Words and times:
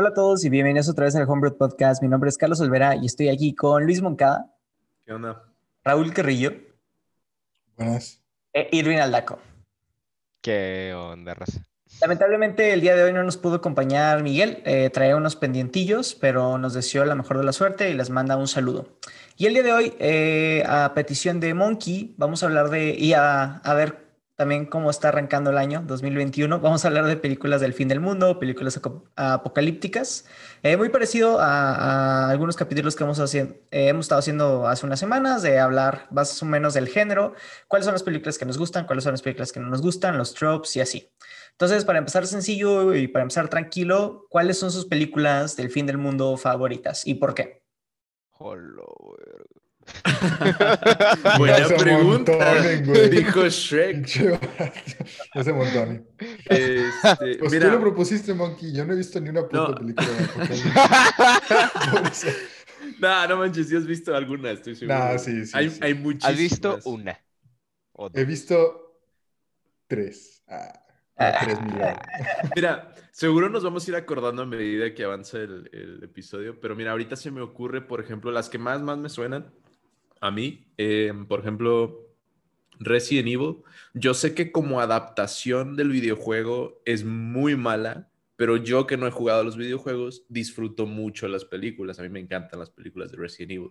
Hola 0.00 0.08
a 0.08 0.14
todos 0.14 0.42
y 0.46 0.48
bienvenidos 0.48 0.88
otra 0.88 1.04
vez 1.04 1.14
al 1.14 1.28
Homebrew 1.28 1.58
Podcast. 1.58 2.00
Mi 2.00 2.08
nombre 2.08 2.30
es 2.30 2.38
Carlos 2.38 2.58
Olvera 2.62 2.96
y 2.96 3.04
estoy 3.04 3.28
aquí 3.28 3.54
con 3.54 3.84
Luis 3.84 4.00
Moncada. 4.00 4.50
¿Qué 5.04 5.12
onda? 5.12 5.44
Raúl 5.84 6.14
Carrillo. 6.14 6.54
Buenas. 7.76 8.22
E 8.54 8.70
Irving 8.72 8.96
Aldaco. 8.96 9.38
¿Qué 10.40 10.94
onda, 10.94 11.34
raza? 11.34 11.60
Lamentablemente 12.00 12.72
el 12.72 12.80
día 12.80 12.96
de 12.96 13.02
hoy 13.02 13.12
no 13.12 13.22
nos 13.22 13.36
pudo 13.36 13.56
acompañar 13.56 14.22
Miguel, 14.22 14.62
eh, 14.64 14.88
traía 14.88 15.16
unos 15.16 15.36
pendientillos, 15.36 16.14
pero 16.14 16.56
nos 16.56 16.72
deseó 16.72 17.04
la 17.04 17.14
mejor 17.14 17.36
de 17.36 17.44
la 17.44 17.52
suerte 17.52 17.90
y 17.90 17.92
les 17.92 18.08
manda 18.08 18.38
un 18.38 18.48
saludo. 18.48 18.88
Y 19.36 19.44
el 19.44 19.52
día 19.52 19.62
de 19.64 19.72
hoy, 19.74 19.92
eh, 19.98 20.64
a 20.66 20.94
petición 20.94 21.40
de 21.40 21.52
Monkey, 21.52 22.14
vamos 22.16 22.42
a 22.42 22.46
hablar 22.46 22.70
de, 22.70 22.94
y 22.94 23.12
a, 23.12 23.56
a 23.56 23.74
ver 23.74 24.09
también 24.40 24.64
cómo 24.64 24.88
está 24.88 25.08
arrancando 25.08 25.50
el 25.50 25.58
año 25.58 25.84
2021. 25.86 26.60
Vamos 26.60 26.82
a 26.82 26.88
hablar 26.88 27.04
de 27.04 27.18
películas 27.18 27.60
del 27.60 27.74
fin 27.74 27.88
del 27.88 28.00
mundo, 28.00 28.38
películas 28.38 28.80
apocalípticas, 29.14 30.24
eh, 30.62 30.78
muy 30.78 30.88
parecido 30.88 31.38
a, 31.40 31.74
a, 31.74 32.30
algunos 32.30 32.56
capítulos 32.56 32.96
que 32.96 33.04
hemos, 33.04 33.20
haciendo, 33.20 33.52
eh, 33.70 33.88
hemos 33.88 34.06
estado 34.06 34.20
haciendo 34.20 34.66
hace 34.66 34.86
unas 34.86 34.98
semanas, 34.98 35.42
de 35.42 35.58
hablar 35.58 36.06
más 36.10 36.42
o 36.42 36.46
menos 36.46 36.72
del 36.72 36.88
género, 36.88 37.34
cuáles 37.68 37.84
son 37.84 37.92
las 37.92 38.02
películas 38.02 38.38
que 38.38 38.46
nos 38.46 38.56
gustan, 38.56 38.86
cuáles 38.86 39.04
son 39.04 39.12
las 39.12 39.20
películas 39.20 39.52
que 39.52 39.60
no 39.60 39.68
nos 39.68 39.82
gustan, 39.82 40.16
los 40.16 40.32
tropes 40.32 40.74
y 40.76 40.80
así. 40.80 41.12
Entonces, 41.50 41.84
para 41.84 41.98
empezar 41.98 42.26
sencillo 42.26 42.94
y 42.94 43.08
para 43.08 43.24
empezar 43.24 43.48
tranquilo, 43.50 44.24
¿cuáles 44.30 44.58
son 44.58 44.70
sus 44.72 44.86
películas 44.86 45.54
del 45.54 45.68
fin 45.68 45.84
del 45.84 45.98
mundo 45.98 46.38
favoritas 46.38 47.06
y 47.06 47.16
por 47.16 47.34
qué? 47.34 47.62
Hello, 48.40 49.18
Buena 51.38 51.68
pregunta. 51.68 52.32
Montones, 52.32 53.10
Dijo 53.10 53.48
Shrek. 53.48 54.06
Ese 55.34 55.52
montón. 55.52 56.06
Este, 56.46 57.36
pues 57.38 57.52
mira, 57.52 57.66
tú 57.66 57.72
lo 57.72 57.80
propusiste, 57.80 58.34
Monkey. 58.34 58.72
Yo 58.72 58.84
no 58.84 58.92
he 58.92 58.96
visto 58.96 59.20
ni 59.20 59.30
una 59.30 59.42
puta 59.42 59.68
No. 59.68 59.74
película 59.74 60.06
no, 62.98 63.28
no 63.28 63.36
manches, 63.36 63.68
sí 63.68 63.76
has 63.76 63.86
visto 63.86 64.14
alguna, 64.14 64.50
estoy 64.50 64.74
seguro. 64.74 64.98
Nah, 64.98 65.18
sí, 65.18 65.46
sí, 65.46 65.52
Hay, 65.54 65.70
sí. 65.70 65.78
hay 65.82 65.94
muchísimas. 65.94 66.32
¿Has 66.32 66.38
visto 66.38 66.78
una? 66.84 67.18
He 68.14 68.24
visto 68.24 68.98
tres. 69.86 70.42
Ah, 70.48 70.72
tres 71.42 71.60
mil. 71.60 71.74
Mira, 72.56 72.94
seguro 73.12 73.48
nos 73.48 73.62
vamos 73.62 73.86
a 73.86 73.90
ir 73.90 73.96
acordando 73.96 74.42
a 74.42 74.46
medida 74.46 74.94
que 74.94 75.04
avanza 75.04 75.38
el, 75.38 75.68
el 75.72 76.02
episodio, 76.02 76.58
pero 76.60 76.74
mira, 76.74 76.92
ahorita 76.92 77.16
se 77.16 77.30
me 77.30 77.40
ocurre, 77.42 77.80
por 77.82 78.00
ejemplo, 78.00 78.30
las 78.30 78.48
que 78.48 78.58
más, 78.58 78.80
más 78.82 78.98
me 78.98 79.08
suenan 79.08 79.52
a 80.20 80.30
mí, 80.30 80.66
eh, 80.78 81.12
por 81.28 81.40
ejemplo, 81.40 82.06
Resident 82.78 83.28
Evil. 83.28 83.56
Yo 83.94 84.14
sé 84.14 84.34
que 84.34 84.52
como 84.52 84.80
adaptación 84.80 85.76
del 85.76 85.90
videojuego 85.90 86.80
es 86.84 87.04
muy 87.04 87.56
mala, 87.56 88.10
pero 88.36 88.56
yo 88.56 88.86
que 88.86 88.96
no 88.96 89.06
he 89.06 89.10
jugado 89.10 89.40
a 89.40 89.44
los 89.44 89.56
videojuegos, 89.56 90.24
disfruto 90.28 90.86
mucho 90.86 91.28
las 91.28 91.44
películas. 91.44 91.98
A 91.98 92.02
mí 92.02 92.08
me 92.08 92.20
encantan 92.20 92.60
las 92.60 92.70
películas 92.70 93.10
de 93.10 93.18
Resident 93.18 93.52
Evil. 93.52 93.70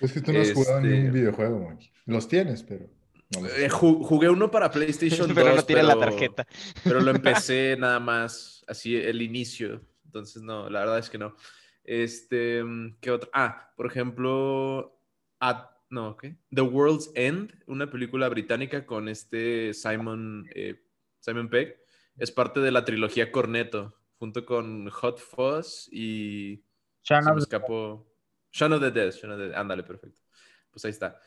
Es 0.00 0.12
que 0.12 0.20
tú 0.20 0.32
no 0.32 0.40
has 0.40 0.52
jugado 0.52 0.80
Este- 0.80 1.06
un 1.06 1.12
videojuego, 1.12 1.58
Monkey. 1.58 1.90
Los 2.06 2.28
tienes, 2.28 2.62
pero. 2.62 2.86
no 3.34 3.42
los- 3.42 3.58
Eh, 3.58 3.68
ju- 3.70 4.02
jugué 4.02 4.28
uno 4.28 4.50
para 4.50 4.70
PlayStation 4.70 5.28
2, 5.28 5.34
pero 5.34 5.54
no 5.54 5.62
tiene 5.62 5.82
la 5.84 5.98
tarjeta. 5.98 6.46
pero 6.84 7.00
lo 7.00 7.10
empecé 7.12 7.76
nada 7.78 8.00
más, 8.00 8.64
así 8.66 8.96
el 8.96 9.22
inicio. 9.22 9.80
Entonces, 10.04 10.42
no, 10.42 10.68
la 10.68 10.80
verdad 10.80 10.98
es 10.98 11.08
que 11.08 11.18
no. 11.18 11.34
Este, 11.84 12.62
mm, 12.64 12.96
¿qué 13.00 13.10
otra? 13.10 13.30
Ah, 13.32 13.72
por 13.76 13.86
ejemplo, 13.86 14.98
At- 15.38 15.70
no, 15.90 16.16
¿qué? 16.16 16.36
The 16.54 16.62
World's 16.62 17.10
End, 17.14 17.52
una 17.66 17.90
película 17.90 18.28
británica 18.28 18.86
con 18.86 19.08
este 19.08 19.74
Simon, 19.74 20.48
eh, 20.54 20.82
Simon 21.18 21.50
Pegg. 21.50 21.76
Es 22.16 22.30
parte 22.30 22.60
de 22.60 22.70
la 22.70 22.84
trilogía 22.84 23.32
Cornetto, 23.32 23.94
junto 24.18 24.46
con 24.46 24.88
Hot 24.88 25.18
Fuzz 25.18 25.88
y... 25.90 26.64
Shaun 27.02 27.24
se 27.24 27.30
of 27.30 27.38
escapó. 27.38 28.06
Shaun 28.52 28.74
of 28.74 28.80
the 28.80 28.90
Dead, 28.90 29.12
Shaun 29.12 29.32
of 29.32 29.38
the 29.38 29.48
Dead. 29.48 29.58
Ándale, 29.58 29.82
perfecto. 29.82 30.20
Pues 30.70 30.84
ahí 30.84 30.90
está. 30.92 31.20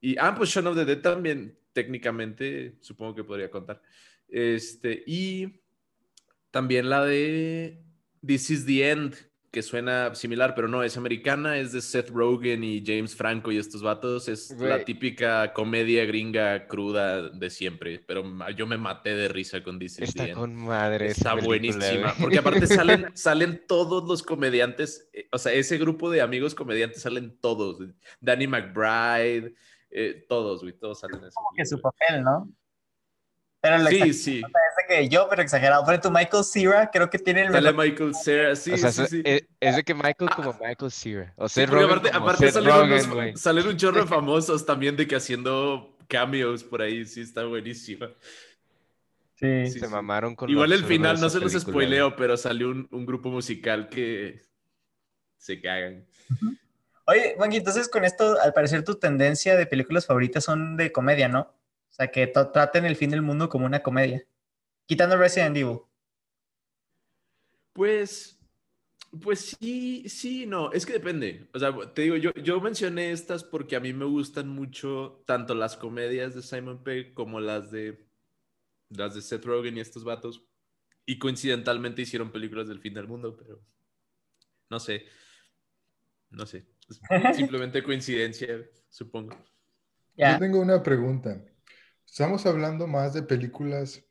Y, 0.00 0.16
ah, 0.18 0.34
pues 0.36 0.50
Shaun 0.50 0.66
of 0.66 0.76
the 0.76 0.84
Dead 0.84 1.00
también, 1.00 1.58
técnicamente, 1.72 2.76
supongo 2.80 3.14
que 3.14 3.24
podría 3.24 3.50
contar. 3.50 3.80
Este, 4.28 5.02
y 5.06 5.62
también 6.50 6.90
la 6.90 7.04
de 7.04 7.82
This 8.24 8.50
is 8.50 8.66
the 8.66 8.90
End, 8.90 9.14
que 9.50 9.62
suena 9.62 10.14
similar, 10.14 10.54
pero 10.54 10.68
no, 10.68 10.84
es 10.84 10.96
americana, 10.96 11.58
es 11.58 11.72
de 11.72 11.80
Seth 11.80 12.10
Rogen 12.10 12.62
y 12.62 12.84
James 12.86 13.16
Franco 13.16 13.50
y 13.50 13.58
estos 13.58 13.82
vatos. 13.82 14.28
Es 14.28 14.50
la 14.52 14.84
típica 14.84 15.52
comedia 15.52 16.04
gringa 16.04 16.68
cruda 16.68 17.28
de 17.30 17.50
siempre, 17.50 17.98
pero 18.06 18.24
yo 18.56 18.66
me 18.68 18.78
maté 18.78 19.14
de 19.16 19.28
risa 19.28 19.62
con 19.62 19.78
the 19.78 19.86
Está 19.86 20.32
con 20.34 20.54
madre. 20.54 21.06
Está 21.08 21.34
buenísima, 21.34 22.14
porque 22.20 22.38
aparte 22.38 22.66
salen, 22.68 23.10
salen 23.14 23.64
todos 23.66 24.08
los 24.08 24.22
comediantes, 24.22 25.08
eh, 25.12 25.28
o 25.32 25.38
sea, 25.38 25.52
ese 25.52 25.78
grupo 25.78 26.10
de 26.10 26.20
amigos 26.20 26.54
comediantes 26.54 27.02
salen 27.02 27.36
todos. 27.40 27.78
Danny 28.20 28.46
McBride, 28.46 29.54
eh, 29.90 30.24
todos, 30.28 30.62
güey, 30.62 30.74
todos 30.74 31.00
salen 31.00 31.18
en 31.18 31.26
esa 31.26 31.40
que 31.56 31.66
su 31.66 31.80
papel, 31.80 32.22
¿no? 32.22 32.48
Pero 33.60 33.86
Sí, 33.88 34.12
sí, 34.14 34.38
es 34.38 34.69
que 34.90 35.08
yo, 35.08 35.26
pero 35.30 35.42
exagerado. 35.42 35.84
Por 35.84 35.94
ejemplo, 35.94 36.10
Michael 36.10 36.44
Cera 36.44 36.90
creo 36.92 37.08
que 37.08 37.18
tiene 37.18 37.42
el 37.42 37.52
sale 37.52 37.72
mejor- 37.72 37.84
Michael 37.86 38.14
Cera, 38.14 38.56
sí, 38.56 38.72
o 38.72 38.76
sea, 38.76 38.90
sí, 38.92 39.02
es, 39.02 39.08
sí. 39.10 39.22
es- 39.24 39.44
es 39.60 39.76
de 39.76 39.84
que 39.84 39.94
Michael 39.94 40.30
como 40.34 40.52
Michael 40.60 40.90
Cera. 40.90 41.32
O 41.36 41.48
Sí, 41.48 41.64
Rogen 41.66 41.86
aparte, 41.86 42.10
como 42.10 42.24
aparte 42.28 42.44
unos- 42.46 43.66
un 43.66 43.76
chorro 43.76 44.00
de 44.00 44.06
famosos 44.08 44.66
también 44.66 44.96
de 44.96 45.06
que 45.06 45.16
haciendo 45.16 45.96
cameos 46.08 46.64
por 46.64 46.82
ahí, 46.82 47.04
sí, 47.06 47.20
está 47.20 47.44
buenísima. 47.44 48.08
Sí. 49.36 49.66
Sí, 49.66 49.78
Se 49.80 49.86
sí. 49.86 49.92
mamaron 49.92 50.34
con 50.36 50.50
Igual 50.50 50.72
el 50.72 50.84
final, 50.84 51.18
no 51.20 51.30
se 51.30 51.40
los 51.40 51.52
spoileo, 51.52 52.14
pero 52.16 52.36
salió 52.36 52.68
un, 52.68 52.86
un 52.90 53.06
grupo 53.06 53.30
musical 53.30 53.88
que 53.88 54.42
se 55.38 55.60
cagan. 55.62 56.04
Oye, 57.06 57.34
Juanqui, 57.36 57.56
entonces 57.56 57.88
con 57.88 58.04
esto, 58.04 58.38
al 58.40 58.52
parecer 58.52 58.84
tu 58.84 58.96
tendencia 58.96 59.56
de 59.56 59.66
películas 59.66 60.04
favoritas 60.06 60.44
son 60.44 60.76
de 60.76 60.92
comedia, 60.92 61.28
¿no? 61.28 61.40
O 61.40 61.92
sea, 61.92 62.08
que 62.08 62.26
traten 62.26 62.84
el 62.84 62.96
fin 62.96 63.10
del 63.10 63.22
mundo 63.22 63.48
como 63.48 63.64
una 63.66 63.80
comedia. 63.80 64.22
Quitando 64.90 65.16
Resident 65.16 65.56
Evil. 65.56 65.82
Pues, 67.72 68.40
pues 69.22 69.56
sí, 69.60 70.08
sí, 70.08 70.46
no, 70.46 70.72
es 70.72 70.84
que 70.84 70.94
depende. 70.94 71.48
O 71.54 71.60
sea, 71.60 71.72
te 71.94 72.02
digo, 72.02 72.16
yo, 72.16 72.32
yo 72.34 72.60
mencioné 72.60 73.12
estas 73.12 73.44
porque 73.44 73.76
a 73.76 73.80
mí 73.80 73.92
me 73.92 74.04
gustan 74.04 74.48
mucho 74.48 75.22
tanto 75.28 75.54
las 75.54 75.76
comedias 75.76 76.34
de 76.34 76.42
Simon 76.42 76.82
Pegg 76.82 77.14
como 77.14 77.38
las 77.38 77.70
de 77.70 78.04
las 78.88 79.14
de 79.14 79.22
Seth 79.22 79.44
Rogen 79.44 79.76
y 79.76 79.80
estos 79.80 80.02
vatos. 80.02 80.44
Y 81.06 81.20
coincidentalmente 81.20 82.02
hicieron 82.02 82.32
películas 82.32 82.66
del 82.66 82.80
fin 82.80 82.94
del 82.94 83.06
mundo, 83.06 83.36
pero 83.36 83.62
no 84.70 84.80
sé. 84.80 85.04
No 86.30 86.46
sé. 86.46 86.66
Es 86.88 87.00
simplemente 87.36 87.84
coincidencia, 87.84 88.68
supongo. 88.88 89.36
Yo 90.16 90.36
tengo 90.40 90.58
una 90.58 90.82
pregunta. 90.82 91.40
Estamos 92.04 92.44
hablando 92.44 92.88
más 92.88 93.14
de 93.14 93.22
películas, 93.22 94.04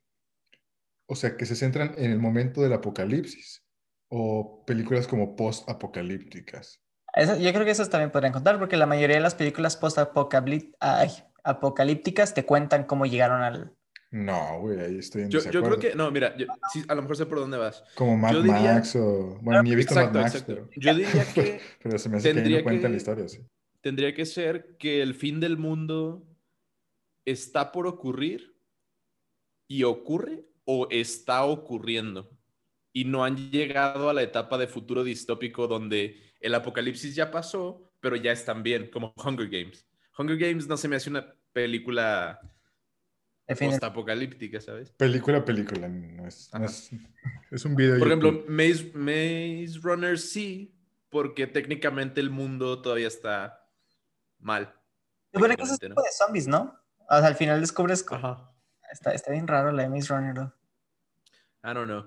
o 1.09 1.15
sea, 1.15 1.35
que 1.35 1.45
se 1.45 1.55
centran 1.55 1.93
en 1.97 2.11
el 2.11 2.19
momento 2.19 2.61
del 2.61 2.71
apocalipsis, 2.73 3.63
o 4.11 4.63
películas 4.65 5.07
como 5.07 5.35
post-apocalípticas. 5.35 6.79
Yo 7.17 7.51
creo 7.51 7.65
que 7.65 7.71
esas 7.71 7.89
también 7.89 8.11
podrían 8.11 8.31
contar, 8.33 8.57
porque 8.59 8.77
la 8.77 8.85
mayoría 8.85 9.15
de 9.17 9.21
las 9.21 9.35
películas 9.35 9.75
post-apocalípticas 9.77 12.33
te 12.33 12.45
cuentan 12.45 12.83
cómo 12.85 13.05
llegaron 13.05 13.41
al... 13.41 13.73
No, 14.11 14.59
güey, 14.61 14.79
ahí 14.79 14.97
estoy 14.97 15.21
en 15.23 15.29
Yo, 15.29 15.39
yo 15.51 15.61
creo 15.61 15.77
que, 15.77 15.93
no, 15.95 16.09
mira, 16.11 16.35
yo- 16.37 16.47
sí, 16.73 16.83
a 16.87 16.95
lo 16.95 17.01
mejor 17.03 17.17
sé 17.17 17.25
por 17.27 17.37
dónde 17.39 17.57
vas. 17.57 17.83
Como 17.95 18.17
Mad 18.17 18.33
yo 18.33 18.41
diría- 18.41 18.73
Max 18.75 18.95
o... 18.95 19.37
Bueno, 19.41 19.61
ni 19.63 19.71
he 19.71 19.75
visto 19.75 19.93
Exacto, 19.93 20.13
Mad 20.17 20.23
Max, 20.23 20.35
exacto. 20.35 20.55
pero, 20.55 20.69
Yo 20.81 20.93
diría 20.95 21.25
que 21.33 21.61
pero 21.83 21.99
se 21.99 22.09
me 22.09 22.17
hace 22.17 22.33
que 22.33 22.39
ahí 22.39 22.53
no 22.55 22.63
cuentan 22.63 22.81
que- 22.83 22.89
la 22.89 22.97
historia, 22.97 23.27
sí. 23.29 23.45
tendría 23.81 24.13
que 24.15 24.25
ser 24.25 24.75
que 24.77 25.01
el 25.03 25.13
fin 25.13 25.39
del 25.39 25.57
mundo 25.57 26.25
está 27.25 27.71
por 27.71 27.85
ocurrir 27.85 28.55
y 29.67 29.83
ocurre 29.83 30.47
o 30.71 30.87
está 30.91 31.45
ocurriendo. 31.45 32.29
Y 32.93 33.03
no 33.05 33.23
han 33.23 33.49
llegado 33.49 34.07
a 34.07 34.13
la 34.13 34.21
etapa 34.21 34.55
de 34.59 34.67
futuro 34.67 35.03
distópico 35.03 35.67
donde 35.67 36.21
el 36.39 36.53
apocalipsis 36.53 37.15
ya 37.15 37.31
pasó, 37.31 37.91
pero 37.99 38.15
ya 38.15 38.31
están 38.31 38.61
bien, 38.61 38.91
como 38.91 39.11
Hunger 39.17 39.49
Games. 39.49 39.87
Hunger 40.15 40.37
Games 40.37 40.67
no 40.67 40.77
se 40.77 40.87
me 40.87 40.95
hace 40.95 41.09
una 41.09 41.33
película 41.53 42.39
postapocalíptica, 43.47 44.61
¿sabes? 44.61 44.91
Película, 44.91 45.43
película, 45.43 45.87
no 45.87 46.27
es, 46.27 46.51
no 46.53 46.65
es, 46.65 46.91
es 47.51 47.65
un 47.65 47.75
video 47.75 47.93
de 47.93 47.99
Por 47.99 48.07
ejemplo. 48.09 48.43
Maze, 48.47 48.91
Maze 48.93 49.79
Runner 49.81 50.19
sí, 50.19 50.77
porque 51.09 51.47
técnicamente 51.47 52.21
el 52.21 52.29
mundo 52.29 52.79
todavía 52.79 53.07
está 53.07 53.67
mal. 54.37 54.71
Supone 55.33 55.55
que 55.55 55.63
eso 55.63 55.73
es 55.73 55.81
¿no? 55.81 55.87
tipo 55.89 56.01
de 56.03 56.11
zombies, 56.11 56.47
¿no? 56.47 56.79
O 57.09 57.17
sea, 57.17 57.25
al 57.25 57.35
final 57.35 57.59
descubres... 57.59 58.05
Ajá. 58.11 58.53
Está, 58.91 59.13
está 59.13 59.31
bien 59.31 59.47
raro 59.47 59.71
la 59.71 59.83
de 59.83 59.89
Maze 59.89 60.13
Runner. 60.13 60.35
¿no? 60.35 60.58
I 61.63 61.73
don't 61.73 61.87
know. 61.87 62.05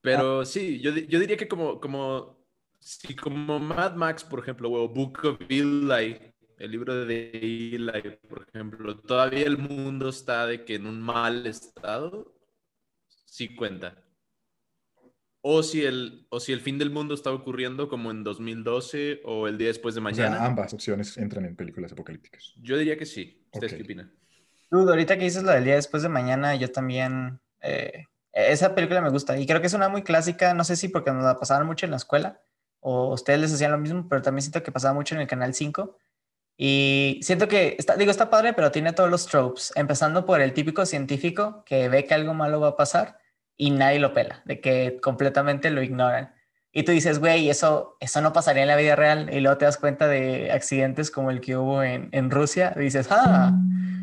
Pero 0.00 0.44
sí, 0.44 0.80
yo, 0.80 0.92
yo 0.92 1.18
diría 1.18 1.36
que 1.36 1.48
como, 1.48 1.80
como, 1.80 2.38
si 2.78 3.14
como 3.16 3.58
Mad 3.58 3.94
Max, 3.96 4.24
por 4.24 4.40
ejemplo, 4.40 4.70
o 4.70 4.88
Book 4.88 5.20
of 5.24 5.40
Eli, 5.48 6.18
el 6.58 6.70
libro 6.70 7.04
de 7.04 7.30
Eli, 7.32 8.18
por 8.28 8.46
ejemplo, 8.48 8.98
todavía 9.00 9.46
el 9.46 9.58
mundo 9.58 10.08
está 10.08 10.46
de 10.46 10.64
que 10.64 10.76
en 10.76 10.86
un 10.86 11.00
mal 11.02 11.46
estado, 11.46 12.34
sí 13.26 13.54
cuenta. 13.54 14.02
o 15.42 15.62
si, 15.62 15.84
el, 15.84 16.26
o 16.30 16.40
si 16.40 16.52
el 16.52 16.60
fin 16.60 16.78
del 16.78 16.90
mundo 16.90 17.14
está 17.14 17.32
ocurriendo 17.32 17.88
como 17.88 18.10
en 18.10 18.24
2012 18.24 19.20
o 19.24 19.46
el 19.48 19.58
día 19.58 19.68
después 19.68 19.94
de 19.94 20.00
O 20.00 20.02
mañana. 20.02 20.36
sea, 20.36 20.46
ambas 20.46 20.72
opciones 20.74 21.16
entran 21.16 21.44
en 21.44 21.56
películas 21.56 21.92
apocalípticas. 21.92 22.54
Yo 22.56 22.76
diría 22.76 22.96
que 22.96 23.06
sí. 23.06 23.46
¿Ustedes 23.52 23.72
Ok. 23.72 23.78
qué 23.78 23.82
opinan? 23.84 24.12
Dude, 24.70 24.90
ahorita 24.90 25.16
que 25.16 25.24
dices 25.24 25.42
lo 25.42 25.52
del 25.52 25.64
día 25.64 25.76
después 25.76 26.02
de 26.02 26.08
mañana, 26.08 26.54
yo 26.56 26.70
también. 26.70 27.40
eh, 27.60 28.04
esa 28.36 28.74
película 28.74 29.00
me 29.00 29.08
gusta 29.08 29.38
y 29.38 29.46
creo 29.46 29.60
que 29.60 29.66
es 29.66 29.72
una 29.72 29.88
muy 29.88 30.02
clásica. 30.02 30.52
No 30.54 30.62
sé 30.64 30.76
si 30.76 30.88
porque 30.88 31.10
nos 31.10 31.24
la 31.24 31.38
pasaban 31.38 31.66
mucho 31.66 31.86
en 31.86 31.90
la 31.90 31.96
escuela 31.96 32.40
o 32.80 33.12
ustedes 33.14 33.40
les 33.40 33.52
hacían 33.52 33.72
lo 33.72 33.78
mismo, 33.78 34.06
pero 34.08 34.22
también 34.22 34.42
siento 34.42 34.62
que 34.62 34.70
pasaba 34.70 34.94
mucho 34.94 35.14
en 35.14 35.22
el 35.22 35.26
canal 35.26 35.54
5. 35.54 35.96
Y 36.58 37.18
siento 37.22 37.48
que, 37.48 37.76
está, 37.78 37.96
digo, 37.96 38.10
está 38.10 38.30
padre, 38.30 38.52
pero 38.52 38.70
tiene 38.70 38.92
todos 38.92 39.10
los 39.10 39.26
tropes, 39.26 39.72
empezando 39.74 40.24
por 40.24 40.40
el 40.40 40.52
típico 40.52 40.86
científico 40.86 41.64
que 41.66 41.88
ve 41.88 42.04
que 42.04 42.14
algo 42.14 42.32
malo 42.32 42.60
va 42.60 42.68
a 42.68 42.76
pasar 42.76 43.18
y 43.56 43.70
nadie 43.70 43.98
lo 43.98 44.12
pela, 44.12 44.42
de 44.44 44.60
que 44.60 44.98
completamente 45.02 45.70
lo 45.70 45.82
ignoran. 45.82 46.34
Y 46.72 46.82
tú 46.82 46.92
dices, 46.92 47.18
güey, 47.18 47.48
eso, 47.48 47.96
eso 48.00 48.20
no 48.20 48.34
pasaría 48.34 48.62
en 48.62 48.68
la 48.68 48.76
vida 48.76 48.96
real. 48.96 49.30
Y 49.32 49.40
luego 49.40 49.56
te 49.56 49.64
das 49.64 49.78
cuenta 49.78 50.08
de 50.08 50.52
accidentes 50.52 51.10
como 51.10 51.30
el 51.30 51.40
que 51.40 51.56
hubo 51.56 51.82
en, 51.82 52.10
en 52.12 52.30
Rusia. 52.30 52.74
Y 52.76 52.80
dices, 52.80 53.08
ah, 53.10 53.52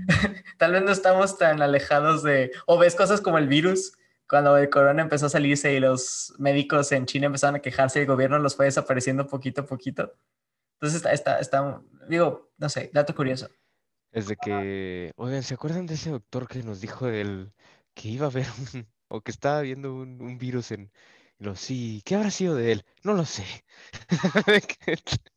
tal 0.57 0.71
vez 0.71 0.83
no 0.83 0.91
estamos 0.91 1.37
tan 1.37 1.61
alejados 1.61 2.23
de... 2.23 2.51
O 2.65 2.79
ves 2.79 2.95
cosas 2.95 3.21
como 3.21 3.37
el 3.37 3.47
virus, 3.47 3.93
cuando 4.27 4.57
el 4.57 4.69
corona 4.69 5.01
empezó 5.01 5.27
a 5.27 5.29
salirse 5.29 5.73
y 5.73 5.79
los 5.79 6.33
médicos 6.37 6.91
en 6.91 7.05
China 7.05 7.27
empezaron 7.27 7.55
a 7.55 7.61
quejarse 7.61 8.01
el 8.01 8.07
gobierno 8.07 8.39
los 8.39 8.55
fue 8.55 8.65
desapareciendo 8.65 9.27
poquito 9.27 9.61
a 9.61 9.65
poquito. 9.65 10.13
Entonces 10.75 10.97
está, 10.97 11.13
está, 11.13 11.39
está 11.39 11.81
digo, 12.07 12.51
no 12.57 12.69
sé, 12.69 12.89
dato 12.93 13.15
curioso. 13.15 13.49
Es 14.11 14.27
de 14.27 14.35
que, 14.35 15.11
oigan, 15.15 15.43
¿se 15.43 15.55
acuerdan 15.55 15.85
de 15.85 15.95
ese 15.95 16.11
doctor 16.11 16.47
que 16.47 16.61
nos 16.61 16.81
dijo 16.81 17.07
del 17.07 17.51
que 17.93 18.09
iba 18.09 18.27
a 18.27 18.29
haber 18.29 18.45
un, 18.73 18.87
o 19.07 19.21
que 19.21 19.31
estaba 19.31 19.61
viendo 19.61 19.93
un, 19.95 20.21
un 20.21 20.37
virus 20.37 20.71
en, 20.71 20.91
y 21.39 21.43
lo, 21.43 21.55
sí, 21.55 22.01
¿qué 22.05 22.15
habrá 22.15 22.31
sido 22.31 22.55
de 22.55 22.71
él? 22.71 22.85
No 23.03 23.13
lo 23.13 23.25
sé. 23.25 23.43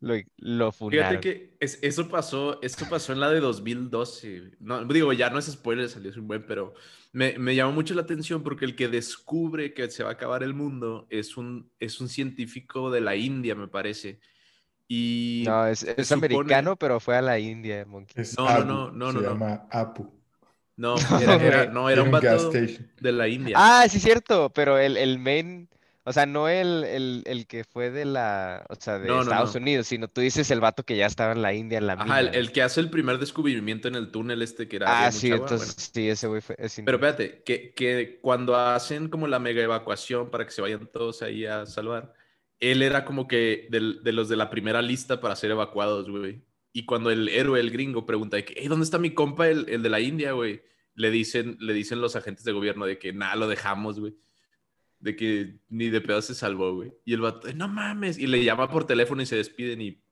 Lo, 0.00 0.14
lo 0.38 0.72
Fíjate 0.72 1.20
que 1.20 1.56
es- 1.60 1.78
eso 1.82 2.08
pasó, 2.08 2.60
eso 2.62 2.86
pasó 2.88 3.12
en 3.12 3.20
la 3.20 3.30
de 3.30 3.40
2012. 3.40 4.52
No, 4.58 4.82
digo, 4.86 5.12
ya 5.12 5.28
no 5.28 5.38
es 5.38 5.46
spoiler, 5.46 5.88
salió 5.90 6.10
un 6.16 6.26
buen, 6.26 6.46
pero 6.46 6.72
me, 7.12 7.38
me 7.38 7.54
llamó 7.54 7.72
mucho 7.72 7.92
la 7.94 8.02
atención 8.02 8.42
porque 8.42 8.64
el 8.64 8.76
que 8.76 8.88
descubre 8.88 9.74
que 9.74 9.90
se 9.90 10.02
va 10.02 10.10
a 10.10 10.12
acabar 10.14 10.42
el 10.42 10.54
mundo 10.54 11.06
es 11.10 11.36
un, 11.36 11.70
es 11.78 12.00
un 12.00 12.08
científico 12.08 12.90
de 12.90 13.02
la 13.02 13.14
India, 13.14 13.54
me 13.54 13.68
parece. 13.68 14.20
Y 14.88 15.44
No, 15.46 15.66
es, 15.66 15.82
es 15.82 16.08
supone- 16.08 16.14
americano, 16.14 16.76
pero 16.76 16.98
fue 16.98 17.16
a 17.16 17.22
la 17.22 17.38
India, 17.38 17.84
Monkey. 17.86 18.22
Es 18.22 18.36
No, 18.38 18.44
no, 18.44 18.50
Apu, 18.50 18.64
no, 18.66 18.90
no, 18.92 19.06
se 19.08 19.14
no, 19.18 19.20
no. 19.22 19.28
llama 19.28 19.66
Apu. 19.70 20.10
No, 20.76 20.94
No, 20.96 20.96
era, 21.20 21.34
era- 21.36 21.66
no, 21.66 21.90
era 21.90 22.02
un 22.02 22.10
vato 22.10 22.50
de 22.50 23.12
la 23.12 23.28
India. 23.28 23.54
Ah, 23.58 23.86
sí, 23.88 24.00
cierto, 24.00 24.50
pero 24.50 24.78
el, 24.78 24.96
el 24.96 25.18
main, 25.18 25.68
o 26.10 26.12
sea, 26.12 26.26
no 26.26 26.48
el, 26.48 26.84
el, 26.84 27.22
el 27.26 27.46
que 27.46 27.64
fue 27.64 27.90
de 27.90 28.04
la, 28.04 28.66
o 28.68 28.74
sea, 28.74 28.98
de 28.98 29.08
No, 29.08 29.22
Estados 29.22 29.54
no. 29.54 29.60
Unidos, 29.62 29.86
sino 29.86 30.08
tú 30.08 30.20
dices 30.20 30.50
el 30.50 30.60
vato 30.60 30.82
que 30.84 30.96
ya 30.96 31.06
estaba 31.06 31.32
en 31.32 31.40
la 31.42 31.54
India, 31.54 31.78
en 31.78 31.86
la 31.86 31.94
Ajá, 31.94 32.04
mina. 32.04 32.18
el, 32.20 32.52
que 32.52 32.62
hace 32.62 32.80
el 32.80 32.90
primer 32.90 33.18
descubrimiento 33.18 33.88
en 33.88 33.94
el 33.94 34.10
túnel 34.10 34.42
este 34.42 34.68
que 34.68 34.76
era 34.76 35.06
Ah, 35.06 35.10
sí, 35.10 35.26
mucha 35.30 35.34
agua, 35.36 35.46
entonces 35.46 35.74
bueno. 35.76 35.90
sí, 35.94 36.08
ese 36.08 36.26
güey 36.26 36.40
fue, 36.42 36.56
es 36.58 36.80
Pero 36.84 36.96
espérate, 36.98 37.42
que, 37.44 37.72
que 37.74 38.18
cuando 38.20 38.56
hacen 38.56 39.08
como 39.08 39.26
la 39.26 39.38
mega 39.38 39.62
evacuación 39.62 40.30
para 40.30 40.44
que 40.44 40.50
se 40.52 40.60
vayan 40.62 40.86
todos 40.92 41.22
ahí 41.22 41.46
a 41.46 41.64
salvar, 41.66 42.12
él 42.58 42.82
era 42.82 43.04
como 43.06 43.26
que 43.26 43.68
del- 43.70 44.02
de, 44.04 44.12
los 44.12 44.28
de 44.28 44.36
la 44.36 44.50
primera 44.50 44.82
lista 44.82 45.20
para 45.20 45.34
ser 45.36 45.50
evacuados, 45.52 46.10
güey. 46.10 46.42
Y 46.72 46.84
cuando 46.84 47.10
el 47.10 47.28
héroe, 47.28 47.58
el 47.58 47.70
gringo, 47.70 48.06
pregunta 48.06 48.36
de 48.36 48.44
que, 48.44 48.52
"Ey, 48.60 48.68
¿dónde 48.68 48.84
está 48.84 48.98
mi 48.98 49.10
compa, 49.14 49.48
el, 49.48 49.66
el 49.68 49.82
de 49.82 49.88
la 49.88 49.98
India, 50.00 50.32
güey? 50.32 50.62
Le 50.94 51.10
dicen, 51.10 51.56
le 51.60 51.72
dicen 51.72 52.00
los 52.00 52.16
agentes 52.16 52.44
de 52.44 52.52
gobierno 52.52 52.84
de 52.84 52.98
que 52.98 53.12
nada, 53.12 53.34
lo 53.36 53.48
dejamos, 53.48 53.98
güey. 53.98 54.14
De 55.00 55.16
que 55.16 55.56
ni 55.70 55.88
de 55.88 56.00
pedo 56.02 56.20
se 56.22 56.34
salvó, 56.34 56.74
güey. 56.74 56.92
Y 57.04 57.14
el 57.14 57.20
vato, 57.22 57.52
no 57.54 57.68
mames. 57.68 58.18
Y 58.18 58.26
le 58.26 58.44
llama 58.44 58.68
por 58.70 58.86
teléfono 58.86 59.22
y 59.22 59.26
se 59.26 59.36
despiden 59.36 59.80
y 59.80 59.86
Y 59.86 60.02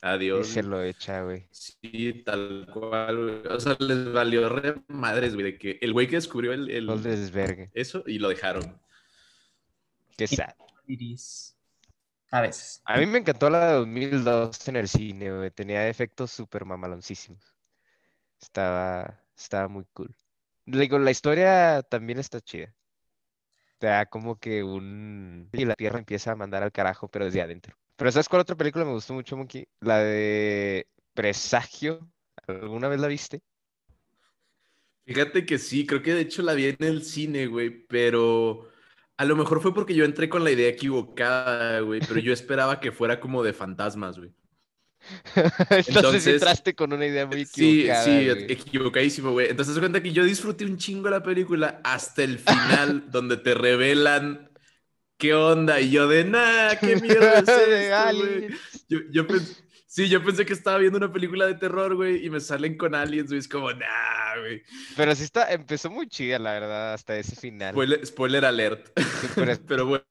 adiós. 0.00 0.46
se 0.46 0.62
güey. 0.62 0.70
lo 0.70 0.82
echa, 0.82 1.22
güey. 1.22 1.48
Sí, 1.50 2.22
tal 2.24 2.68
cual, 2.72 3.16
güey. 3.42 3.54
O 3.54 3.58
sea, 3.60 3.76
les 3.80 4.12
valió 4.12 4.48
re 4.48 4.80
madres, 4.88 5.34
güey, 5.34 5.44
de 5.52 5.58
que 5.58 5.78
el 5.82 5.92
güey 5.92 6.06
que 6.06 6.16
descubrió 6.16 6.52
el, 6.52 6.70
el- 6.70 7.02
desvergue. 7.02 7.70
eso 7.74 8.04
y 8.06 8.18
lo 8.20 8.28
dejaron. 8.28 8.80
Qué 10.16 10.24
Y- 10.24 10.28
sad. 10.36 10.54
Iris. 10.86 11.56
A 12.30 12.40
veces. 12.40 12.80
A 12.86 12.96
mí 12.98 13.06
me 13.06 13.18
encantó 13.18 13.50
la 13.50 13.66
de 13.68 13.72
2002 13.74 14.68
en 14.68 14.76
el 14.76 14.88
cine, 14.88 15.32
güey. 15.36 15.50
Tenía 15.50 15.88
efectos 15.88 16.30
súper 16.30 16.64
mamaloncísimos. 16.64 17.42
Estaba, 18.40 19.20
estaba 19.36 19.68
muy 19.68 19.84
cool. 19.92 20.14
Digo, 20.64 20.98
la 20.98 21.10
historia 21.10 21.82
también 21.82 22.18
está 22.20 22.40
chida. 22.40 22.72
Te 23.82 23.88
da 23.88 24.06
como 24.06 24.38
que 24.38 24.62
un... 24.62 25.48
Y 25.52 25.64
la 25.64 25.74
Tierra 25.74 25.98
empieza 25.98 26.30
a 26.30 26.36
mandar 26.36 26.62
al 26.62 26.70
carajo, 26.70 27.08
pero 27.08 27.24
desde 27.24 27.42
adentro. 27.42 27.76
Pero 27.96 28.12
¿sabes 28.12 28.28
cuál 28.28 28.42
otra 28.42 28.54
película 28.54 28.84
me 28.84 28.92
gustó 28.92 29.12
mucho, 29.12 29.36
Monkey? 29.36 29.66
La 29.80 29.98
de 29.98 30.86
Presagio. 31.14 32.08
¿Alguna 32.46 32.86
vez 32.86 33.00
la 33.00 33.08
viste? 33.08 33.40
Fíjate 35.04 35.44
que 35.44 35.58
sí, 35.58 35.84
creo 35.84 36.00
que 36.00 36.14
de 36.14 36.20
hecho 36.20 36.42
la 36.42 36.54
vi 36.54 36.66
en 36.66 36.76
el 36.78 37.02
cine, 37.02 37.48
güey, 37.48 37.70
pero 37.88 38.68
a 39.16 39.24
lo 39.24 39.34
mejor 39.34 39.60
fue 39.60 39.74
porque 39.74 39.96
yo 39.96 40.04
entré 40.04 40.28
con 40.28 40.44
la 40.44 40.52
idea 40.52 40.68
equivocada, 40.68 41.80
güey, 41.80 41.98
pero 42.06 42.20
yo 42.20 42.32
esperaba 42.32 42.78
que 42.78 42.92
fuera 42.92 43.18
como 43.18 43.42
de 43.42 43.52
fantasmas, 43.52 44.16
güey. 44.16 44.32
Entonces 45.34 45.88
Entonces- 45.88 46.26
entraste 46.34 46.74
con 46.74 46.92
una 46.92 47.06
idea 47.06 47.26
muy 47.26 47.44
Sí, 47.44 47.82
equivocada, 47.82 48.04
sí, 48.04 48.28
güey. 48.30 48.52
equivocadísimo, 48.52 49.30
güey. 49.32 49.48
Entonces, 49.50 49.78
cuenta 49.78 50.02
que 50.02 50.12
yo 50.12 50.24
disfruté 50.24 50.64
un 50.64 50.76
chingo 50.78 51.10
la 51.10 51.22
película 51.22 51.80
hasta 51.84 52.22
el 52.24 52.38
final, 52.38 53.04
donde 53.10 53.36
te 53.36 53.54
revelan 53.54 54.50
qué 55.18 55.34
onda. 55.34 55.80
Y 55.80 55.90
yo 55.90 56.08
de, 56.08 56.24
nah, 56.24 56.74
qué 56.76 56.96
mierda 56.96 57.38
es 57.40 57.46
De 57.46 57.90
esto, 57.90 58.16
güey. 58.16 58.46
aliens. 58.48 58.60
Yo, 58.88 59.24
sí, 59.86 60.08
yo 60.08 60.22
pensé 60.24 60.44
que 60.46 60.52
estaba 60.52 60.78
viendo 60.78 60.98
una 60.98 61.12
película 61.12 61.46
de 61.46 61.54
terror, 61.54 61.94
güey, 61.96 62.24
y 62.24 62.30
me 62.30 62.40
salen 62.40 62.76
con 62.76 62.94
aliens, 62.94 63.28
güey. 63.28 63.38
Es 63.40 63.48
como, 63.48 63.70
nah, 63.72 64.38
güey. 64.40 64.62
Pero 64.96 65.14
sí 65.14 65.24
está, 65.24 65.52
empezó 65.52 65.90
muy 65.90 66.08
chida, 66.08 66.38
la 66.38 66.52
verdad, 66.52 66.94
hasta 66.94 67.16
ese 67.18 67.36
final. 67.36 67.72
Spoiler, 67.74 68.06
spoiler 68.06 68.44
alert. 68.44 68.88
Pero 69.34 69.52
Pero 69.66 69.86
bueno, 69.86 70.04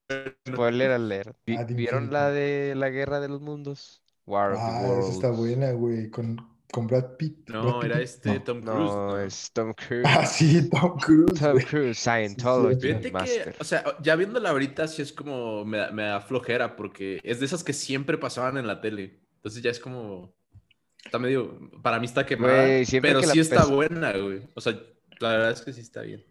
Spoiler 0.48 0.90
alert. 0.92 1.36
Ad 1.48 1.68
¿Vieron 1.74 2.10
la 2.12 2.30
de 2.30 2.74
la 2.76 2.90
Guerra 2.90 3.20
de 3.20 3.28
los 3.28 3.40
Mundos? 3.40 4.01
War 4.26 4.52
of 4.52 4.58
the 4.58 4.62
Ah, 4.64 4.98
esa 5.00 5.10
está 5.10 5.30
Worlds. 5.30 5.38
buena, 5.56 5.72
güey, 5.72 6.10
con, 6.10 6.36
con 6.72 6.86
Brad 6.86 7.16
Pitt. 7.16 7.48
Brad 7.48 7.62
no, 7.64 7.80
Pitt, 7.80 7.90
era 7.90 8.00
este 8.00 8.34
no. 8.34 8.42
Tom 8.42 8.60
Cruise. 8.62 8.76
No, 8.78 9.06
¿no? 9.08 9.18
es 9.20 9.50
Tom 9.52 9.72
Cruise. 9.74 10.04
Ah, 10.06 10.26
sí, 10.26 10.68
Tom 10.70 10.98
Cruise. 10.98 11.40
Tom 11.40 11.52
güey. 11.52 11.64
Cruise, 11.64 11.98
Scientology 11.98 12.80
Fíjate 12.80 13.02
que, 13.08 13.12
Master. 13.12 13.56
o 13.58 13.64
sea, 13.64 13.84
ya 14.02 14.16
viéndola 14.16 14.50
ahorita 14.50 14.86
sí 14.88 15.02
es 15.02 15.12
como 15.12 15.64
me, 15.64 15.78
da- 15.78 15.90
me 15.90 16.02
da 16.04 16.20
flojera 16.20 16.76
porque 16.76 17.20
es 17.24 17.40
de 17.40 17.46
esas 17.46 17.64
que 17.64 17.72
siempre 17.72 18.16
pasaban 18.18 18.56
en 18.56 18.66
la 18.66 18.80
tele. 18.80 19.18
Entonces 19.36 19.62
ya 19.62 19.70
es 19.70 19.80
como 19.80 20.32
está 21.04 21.18
medio 21.18 21.58
para 21.82 21.98
mí 21.98 22.06
está 22.06 22.24
quemada, 22.24 22.64
Güey, 22.64 22.86
pero 23.00 23.20
que 23.20 23.26
sí 23.26 23.40
está 23.40 23.64
buena, 23.66 24.12
güey. 24.16 24.48
O 24.54 24.60
sea, 24.60 24.78
la 25.18 25.28
verdad 25.30 25.50
es 25.50 25.62
que 25.62 25.72
sí 25.72 25.80
está 25.80 26.02
bien. 26.02 26.24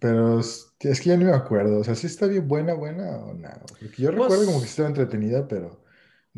Pero 0.00 0.38
es 0.40 0.70
que 0.80 0.94
ya 1.08 1.16
no 1.16 1.24
me 1.26 1.32
acuerdo. 1.34 1.78
O 1.78 1.84
sea, 1.84 1.94
¿sí 1.94 2.06
está 2.08 2.26
bien 2.26 2.46
buena, 2.46 2.74
buena 2.74 3.16
o 3.18 3.32
no? 3.34 3.48
Porque 3.80 4.02
yo 4.02 4.10
Pues- 4.10 4.22
recuerdo 4.22 4.44
como 4.46 4.58
que 4.60 4.64
sí 4.66 4.70
estaba 4.70 4.88
entretenida, 4.88 5.46
pero 5.48 5.80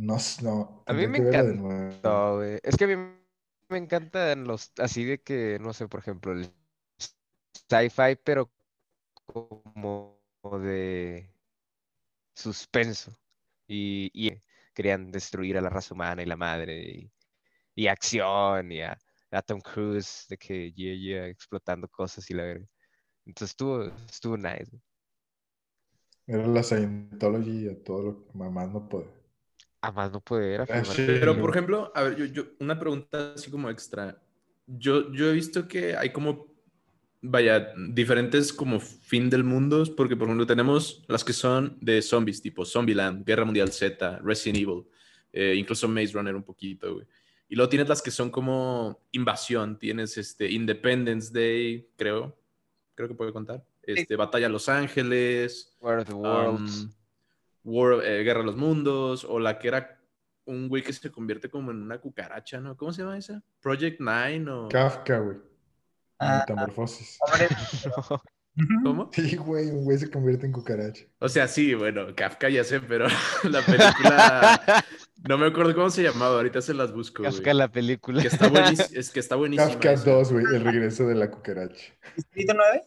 no, 0.00 0.16
no. 0.42 0.82
A 0.86 0.92
mí 0.92 1.06
me 1.06 1.18
encanta. 1.18 2.30
güey. 2.32 2.58
Es 2.62 2.76
que 2.76 2.84
a 2.84 2.88
mí 2.88 2.96
me 3.68 3.78
encantan 3.78 4.44
los, 4.44 4.72
así 4.78 5.04
de 5.04 5.22
que, 5.22 5.58
no 5.60 5.72
sé, 5.72 5.88
por 5.88 6.00
ejemplo, 6.00 6.32
el 6.32 6.50
sci-fi, 7.68 8.16
pero 8.24 8.50
como 9.26 10.20
de 10.62 11.30
suspenso. 12.34 13.12
Y, 13.68 14.10
y 14.14 14.42
querían 14.74 15.10
destruir 15.12 15.56
a 15.58 15.60
la 15.60 15.70
raza 15.70 15.94
humana 15.94 16.22
y 16.22 16.26
la 16.26 16.36
madre, 16.36 16.82
y, 16.82 17.12
y 17.76 17.86
acción, 17.88 18.72
y 18.72 18.82
a, 18.82 18.98
a 19.30 19.42
Tom 19.42 19.60
Cruise, 19.60 20.26
de 20.28 20.36
que 20.38 20.72
yeah, 20.72 20.94
yeah, 20.94 21.26
explotando 21.28 21.88
cosas 21.88 22.28
y 22.30 22.34
la 22.34 22.44
verga. 22.44 22.66
Entonces 23.26 23.52
estuvo, 23.52 23.84
estuvo 23.84 24.36
nice. 24.36 24.70
Era 26.26 26.46
la 26.46 26.62
Scientology 26.62 27.68
a 27.68 27.84
todo 27.84 28.02
lo 28.02 28.26
que 28.26 28.38
mamás 28.38 28.70
no 28.72 28.88
puede. 28.88 29.19
A 29.82 29.90
más 29.92 30.12
no 30.12 30.20
poder 30.20 30.60
afirmar. 30.62 30.84
sí. 30.86 31.04
Pero 31.06 31.38
por 31.40 31.50
ejemplo, 31.50 31.90
a 31.94 32.02
ver, 32.02 32.16
yo, 32.16 32.24
yo- 32.26 32.44
una 32.60 32.78
pregunta 32.78 33.32
así 33.34 33.50
como 33.50 33.70
extra. 33.70 34.20
Yo, 34.66 35.10
yo 35.12 35.30
he 35.30 35.32
visto 35.32 35.66
que 35.66 35.96
hay 35.96 36.10
como, 36.10 36.46
vaya, 37.22 37.72
diferentes 37.88 38.52
como 38.52 38.78
fin 38.78 39.28
del 39.30 39.42
mundo, 39.42 39.82
porque 39.96 40.16
por 40.16 40.28
ejemplo 40.28 40.46
tenemos 40.46 41.02
las 41.08 41.24
que 41.24 41.32
son 41.32 41.76
de 41.80 42.02
zombies, 42.02 42.40
tipo 42.42 42.64
Zombieland, 42.64 43.24
Guerra 43.26 43.44
Mundial 43.44 43.72
Z, 43.72 44.20
Resident 44.22 44.58
Evil, 44.62 44.84
eh, 45.32 45.54
incluso 45.56 45.88
Maze 45.88 46.12
Runner 46.12 46.34
un 46.36 46.42
poquito, 46.44 46.94
güey. 46.94 47.06
Y 47.48 47.56
luego 47.56 47.68
tienes 47.68 47.88
las 47.88 48.00
que 48.00 48.12
son 48.12 48.30
como 48.30 49.00
invasión, 49.10 49.76
tienes 49.78 50.16
este 50.18 50.48
Independence 50.50 51.32
Day, 51.32 51.88
creo, 51.96 52.38
creo 52.94 53.08
que 53.08 53.14
puede 53.14 53.32
contar, 53.32 53.64
este, 53.82 54.14
Batalla 54.14 54.48
Los 54.48 54.68
Ángeles, 54.68 55.76
War 55.80 55.98
of 55.98 56.06
the 56.06 56.14
Worlds. 56.14 56.82
um, 56.84 56.90
War- 57.64 58.02
eh, 58.04 58.22
Guerra 58.22 58.40
de 58.40 58.46
los 58.46 58.56
Mundos, 58.56 59.24
o 59.24 59.38
la 59.38 59.58
que 59.58 59.68
era 59.68 59.98
un 60.46 60.68
güey 60.68 60.82
que 60.82 60.92
se 60.92 61.10
convierte 61.10 61.48
como 61.50 61.70
en 61.70 61.82
una 61.82 61.98
cucaracha, 61.98 62.60
¿no? 62.60 62.76
¿Cómo 62.76 62.92
se 62.92 63.02
llama 63.02 63.18
esa? 63.18 63.42
Project 63.60 64.00
Nine 64.00 64.50
o... 64.50 64.68
Kafka, 64.68 65.18
güey. 65.18 65.36
Ah, 66.18 66.44
Metamorfosis. 66.46 67.18
¿Cómo? 68.84 69.10
Sí, 69.12 69.36
güey, 69.36 69.70
un 69.70 69.84
güey 69.84 69.96
se 69.96 70.10
convierte 70.10 70.44
en 70.46 70.52
cucaracha. 70.52 71.04
O 71.18 71.28
sea, 71.28 71.46
sí, 71.46 71.74
bueno, 71.74 72.14
Kafka 72.16 72.48
ya 72.48 72.64
sé, 72.64 72.80
pero 72.80 73.06
la 73.44 73.62
película. 73.62 74.84
No 75.28 75.38
me 75.38 75.46
acuerdo 75.46 75.74
cómo 75.74 75.88
se 75.90 76.02
llamaba, 76.02 76.36
ahorita 76.36 76.60
se 76.60 76.74
las 76.74 76.92
busco. 76.92 77.22
güey. 77.22 77.32
Kafka 77.32 77.54
la 77.54 77.68
película. 77.68 78.20
Que 78.20 78.28
está 78.28 78.48
buenísimo. 78.48 78.88
Es 78.98 79.10
que 79.10 79.20
está 79.20 79.36
buenísimo. 79.36 79.78
Kafka 79.80 79.94
2, 80.10 80.32
güey, 80.32 80.44
el 80.54 80.64
regreso 80.64 81.06
de 81.06 81.14
la 81.14 81.30
cucaracha. 81.30 81.92
¿Distrito 82.16 82.54
9? 82.54 82.82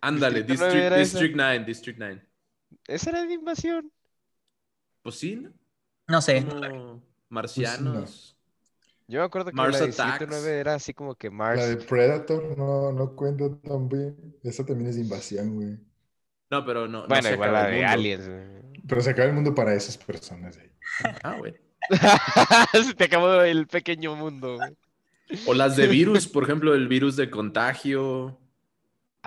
Ándale. 0.00 0.42
District 0.44 1.34
9, 1.34 1.64
District 1.64 1.98
9. 1.98 2.22
Esa 2.86 3.10
era 3.10 3.24
de 3.24 3.34
invasión. 3.34 3.92
Pues 5.02 5.16
sí, 5.16 5.36
¿no? 5.36 5.52
No 6.08 6.20
sé. 6.20 6.44
Como 6.44 7.02
marcianos. 7.28 8.36
Yo 9.08 9.20
me 9.20 9.26
acuerdo 9.26 9.50
que 9.50 9.56
Mars 9.56 9.74
la 9.74 9.80
de 9.80 9.86
Distrito 9.86 10.08
Attacks. 10.10 10.30
9 10.30 10.58
era 10.58 10.74
así 10.74 10.92
como 10.92 11.14
que 11.14 11.30
Mars. 11.30 11.60
La 11.60 11.66
de 11.66 11.76
Predator 11.76 12.58
no, 12.58 12.92
no 12.92 13.14
cuenta 13.14 13.48
tan 13.60 13.88
bien. 13.88 14.36
Esa 14.42 14.66
también 14.66 14.90
es 14.90 14.96
de 14.96 15.02
invasión, 15.02 15.54
güey. 15.54 15.78
No, 16.50 16.64
pero 16.64 16.88
no. 16.88 17.02
no 17.02 17.08
Bueno, 17.08 17.28
se 17.28 17.34
igual 17.34 17.50
acaba 17.50 17.68
la 17.68 17.74
de. 17.74 17.84
Aliens, 17.84 18.28
güey. 18.28 18.80
Pero 18.86 19.00
se 19.00 19.10
acaba 19.10 19.28
el 19.28 19.34
mundo 19.34 19.54
para 19.54 19.74
esas 19.74 19.96
personas. 19.96 20.56
güey. 20.56 20.70
Ah, 21.22 21.36
güey. 21.38 21.54
Se 22.84 22.94
te 22.94 23.04
acabó 23.04 23.42
el 23.42 23.66
pequeño 23.66 24.16
mundo, 24.16 24.56
güey. 24.56 24.76
O 25.46 25.54
las 25.54 25.76
de 25.76 25.86
virus, 25.88 26.26
por 26.28 26.44
ejemplo, 26.44 26.74
el 26.74 26.88
virus 26.88 27.16
de 27.16 27.30
contagio. 27.30 28.38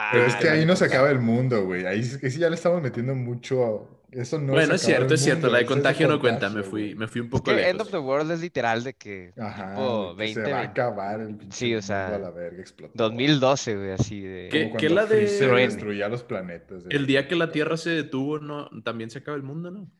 Pero 0.07 0.23
Ah, 0.23 0.27
es 0.27 0.35
que 0.35 0.49
ahí 0.49 0.65
la 0.65 0.65
no 0.65 0.75
se 0.75 0.85
acaba 0.85 1.09
el 1.11 1.19
mundo, 1.19 1.65
güey. 1.65 1.85
Ahí 1.85 2.03
sí 2.03 2.19
que 2.19 2.29
sí 2.31 2.39
ya 2.39 2.49
le 2.49 2.55
estamos 2.55 2.81
metiendo 2.81 3.15
mucho 3.15 3.65
a... 3.65 3.99
Eso 4.11 4.39
no 4.39 4.53
bueno, 4.53 4.73
es 4.73 4.75
es 4.75 4.81
cierto, 4.83 5.13
es 5.13 5.21
cierto. 5.21 5.47
mundo, 5.47 5.49
La 5.49 5.59
de 5.59 5.65
es 5.65 5.67
contagio 5.67 6.07
no 6.07 6.19
cuenta. 6.19 6.49
Me 6.49 6.63
fui, 6.63 6.95
me 6.95 7.07
fui 7.07 7.21
un 7.21 7.29
Es 7.33 7.41
poco 7.41 7.43
que 7.43 7.69
End 7.69 7.79
lejos. 7.79 7.81
of 7.81 7.91
the 7.91 7.97
World 7.99 8.31
es 8.31 8.39
literal 8.41 8.83
de 8.83 8.95
que 8.95 9.33
Ajá, 9.37 9.75
tipo 9.75 10.05
güey, 10.05 10.15
que 10.17 10.27
se 10.27 10.41
20, 10.41 10.51
va 10.51 10.59
a 10.59 10.61
20. 10.61 10.71
acabar 10.71 11.21
el 11.21 11.35
pinche 11.37 11.57
Sí, 11.57 11.75
o 11.75 11.81
mundo 11.81 11.87
sea, 11.87 12.15
a 12.15 12.19
la 12.19 12.31
verga, 12.31 12.61
explotó. 12.61 12.93
2012, 12.93 13.75
güey, 13.77 13.91
así 13.91 14.21
de... 14.21 14.49
¿Qué? 14.49 14.89
La 14.89 15.05
de- 15.05 15.25
Truene. 15.37 15.61
destruía 15.65 16.09
los 16.09 16.23
planetas. 16.23 16.83
güey. 16.85 16.95
El 16.95 17.05
día 17.07 17.27
que 17.27 17.35
la 17.35 17.51
Tierra 17.51 17.77
se 17.77 17.91
detuvo, 17.91 18.39
no, 18.39 18.69
también 18.83 19.09
se 19.09 19.19
acaba 19.19 19.37
el 19.37 19.43
mundo, 19.43 19.71
¿no? 19.71 19.91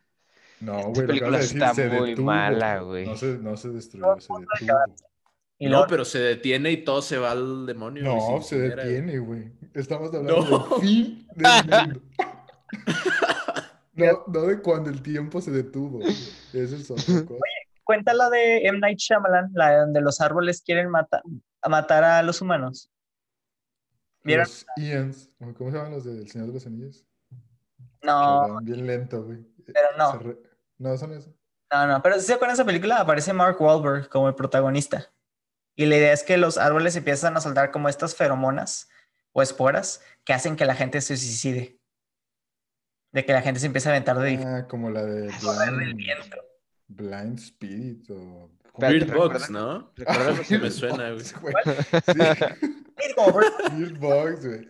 No, 0.60 0.78
Esta 0.78 0.90
güey, 0.90 1.08
lo 1.08 1.08
película 1.08 1.18
acabas 1.18 1.40
de 1.40 1.48
decir, 1.48 1.64
está 1.64 1.74
se 1.74 1.88
muy 1.88 2.16
detuvo. 2.16 2.26
mala, 2.26 2.80
güey. 2.82 3.06
No 3.06 3.16
se, 3.18 3.38
no 3.40 3.58
se 3.58 3.70
destruyó, 3.70 4.20
se 4.20 4.34
detuvo. 4.36 4.96
Y 5.62 5.66
no, 5.66 5.72
luego- 5.72 5.88
pero 5.90 6.06
se 6.06 6.20
detiene 6.20 6.72
y 6.72 6.84
todo 6.84 7.02
se 7.02 7.18
va 7.18 7.32
al 7.32 7.66
demonio. 7.66 8.04
No, 8.04 8.42
se 8.42 8.56
se 8.56 8.60
detiene, 8.60 9.20
güey. 9.20 9.52
Estamos 9.74 10.14
hablando 10.14 10.42
No. 10.50 10.68
del 10.78 10.82
fin 10.82 11.28
del 11.36 11.48
mundo. 11.86 12.02
No, 13.94 14.24
no 14.28 14.42
de 14.44 14.62
cuando 14.62 14.90
el 14.90 15.02
tiempo 15.02 15.42
se 15.42 15.52
detuvo. 15.52 16.00
Eso 16.02 16.76
es 16.76 16.90
otra 16.90 17.26
cosa. 17.26 17.42
Cuenta 17.84 18.14
la 18.14 18.30
de 18.30 18.60
M. 18.66 18.80
Night 18.80 18.98
Shyamalan, 18.98 19.50
la 19.54 19.72
de 19.72 19.78
donde 19.80 20.00
los 20.00 20.22
árboles 20.22 20.62
quieren 20.62 20.90
matar, 20.90 21.22
a 21.62 21.68
matar 21.70 22.04
a 22.06 22.24
los 22.24 22.42
humanos. 22.42 22.90
¿Vieron? 24.24 24.46
Los 24.46 24.66
Ians, 24.78 25.30
¿o 25.40 25.54
¿cómo 25.54 25.72
se 25.72 25.78
llaman 25.78 25.92
los 25.92 26.06
del 26.06 26.30
Señor 26.30 26.48
de 26.48 26.54
los 26.54 26.66
Anillos? 26.66 27.06
No, 28.02 28.60
bien 28.62 28.88
lento, 28.88 29.24
güey. 29.24 29.40
pero 29.66 29.88
no. 29.98 30.12
Se 30.14 30.20
re- 30.20 30.38
No, 30.78 30.98
son 30.98 31.14
eso. 31.14 31.34
No, 31.70 31.88
no, 31.88 32.02
pero 32.02 32.16
si 32.16 32.22
se 32.22 32.34
acuerdan 32.34 32.56
de 32.56 32.62
esa 32.62 32.66
película, 32.66 33.02
aparece 33.02 33.34
Mark 33.34 33.58
Wahlberg 33.62 34.08
como 34.08 34.30
el 34.30 34.36
protagonista. 34.36 35.12
Y 35.80 35.86
la 35.86 35.96
idea 35.96 36.12
es 36.12 36.24
que 36.24 36.36
los 36.38 36.58
árboles 36.58 36.94
empiezan 36.98 37.38
a 37.38 37.40
soltar 37.40 37.72
como 37.72 37.88
estas 37.88 38.14
feromonas 38.14 38.90
o 39.32 39.42
esporas 39.42 40.02
que 40.26 40.34
hacen 40.34 40.58
que 40.58 40.66
la 40.66 40.76
gente 40.76 41.00
se 41.00 41.16
suicide. 41.16 41.80
De 43.14 43.24
que 43.24 43.32
la 43.32 43.42
gente 43.42 43.62
se 43.62 43.68
empieza 43.68 43.88
a 43.90 43.94
aventar 43.94 44.20
de 44.20 44.36
Ah, 44.46 44.68
como 44.68 44.90
la 44.90 45.06
de 45.06 45.22
del 45.22 45.32
Blind, 45.32 45.96
viento. 45.96 46.38
Blind 46.90 47.40
Spirit 47.40 48.10
o... 48.12 48.52
Bird 48.78 49.14
Box. 49.14 49.50
¿no? 49.50 49.94
¿Recuerdas 49.96 50.52
los- 50.52 50.62
me 50.62 50.70
suena, 50.72 51.12
güey. 51.12 51.24
Bird 53.78 54.00
Box, 54.00 54.46
güey. 54.46 54.68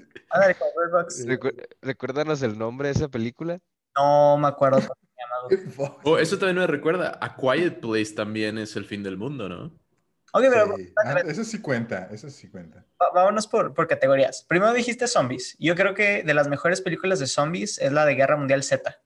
¿Recuérdanos 1.82 2.42
el 2.44 2.58
nombre 2.58 2.90
de 2.90 2.94
esa 2.94 3.08
película? 3.08 3.60
No 3.98 4.38
me 4.38 4.48
acuerdo 4.48 4.78
cómo 4.80 4.94
se 4.94 5.18
llama. 5.18 5.36
güey. 5.48 5.58
Bird 5.66 5.76
Box. 5.76 6.02
Oh, 6.04 6.18
eso 6.20 6.38
también 6.38 6.58
me 6.58 6.68
recuerda. 6.68 7.18
A 7.20 7.36
Quiet 7.36 7.80
Place 7.80 8.14
también 8.14 8.58
es 8.60 8.76
el 8.76 8.86
fin 8.86 9.02
del 9.02 9.18
mundo, 9.18 9.50
¿no? 9.50 9.72
Ok, 10.34 10.44
pero 10.50 10.78
Sí. 10.78 10.94
Ah, 11.04 11.20
eso 11.26 11.44
sí 11.44 11.62
cuenta, 11.62 12.08
eso 12.12 12.30
sí 12.30 12.50
cuenta. 12.50 12.86
Vámonos 13.14 13.48
por, 13.48 13.74
por 13.74 13.88
categorías. 13.88 14.46
Primero 14.48 14.74
dijiste 14.74 15.08
zombies. 15.08 15.56
Yo 15.60 15.76
creo 15.76 15.94
que 15.94 16.24
de 16.24 16.34
las 16.34 16.48
mejores 16.48 16.82
películas 16.82 17.20
de 17.20 17.28
zombies 17.28 17.80
es 17.80 17.92
la 17.92 18.06
de 18.06 18.16
Guerra 18.16 18.38
Mundial 18.38 18.64
Z. 18.64 19.02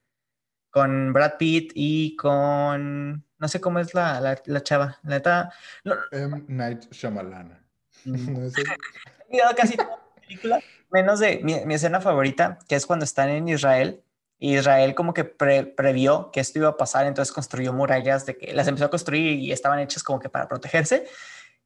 Con 0.69 1.13
Brad 1.13 1.37
Pitt 1.37 1.71
y 1.75 2.15
con... 2.15 3.25
No 3.37 3.47
sé 3.47 3.61
cómo 3.61 3.79
es 3.79 3.93
la, 3.93 4.19
la, 4.19 4.41
la 4.45 4.63
chava. 4.63 4.99
La 5.03 5.09
neta... 5.09 5.53
No, 5.83 5.95
M. 6.11 6.43
Night 6.47 6.91
Shyamalana. 6.91 7.63
mm, 8.05 8.33
¿No 8.33 8.45
eso? 8.45 8.61
he 9.29 9.55
casi 9.55 9.77
toda 9.77 9.89
la 9.89 10.21
película. 10.21 10.59
Menos 10.91 11.19
de 11.19 11.39
mi, 11.43 11.65
mi 11.65 11.75
escena 11.75 12.01
favorita, 12.01 12.59
que 12.67 12.75
es 12.75 12.85
cuando 12.85 13.05
están 13.05 13.29
en 13.29 13.47
Israel. 13.47 14.02
Israel 14.51 14.95
como 14.95 15.13
que 15.13 15.23
pre- 15.23 15.65
previó 15.65 16.31
que 16.31 16.39
esto 16.39 16.59
iba 16.59 16.69
a 16.69 16.77
pasar, 16.77 17.05
entonces 17.05 17.33
construyó 17.33 17.73
murallas 17.73 18.25
de 18.25 18.37
que 18.37 18.53
las 18.53 18.67
empezó 18.67 18.85
a 18.85 18.89
construir 18.89 19.39
y 19.39 19.51
estaban 19.51 19.79
hechas 19.79 20.03
como 20.03 20.19
que 20.19 20.29
para 20.29 20.47
protegerse. 20.47 21.05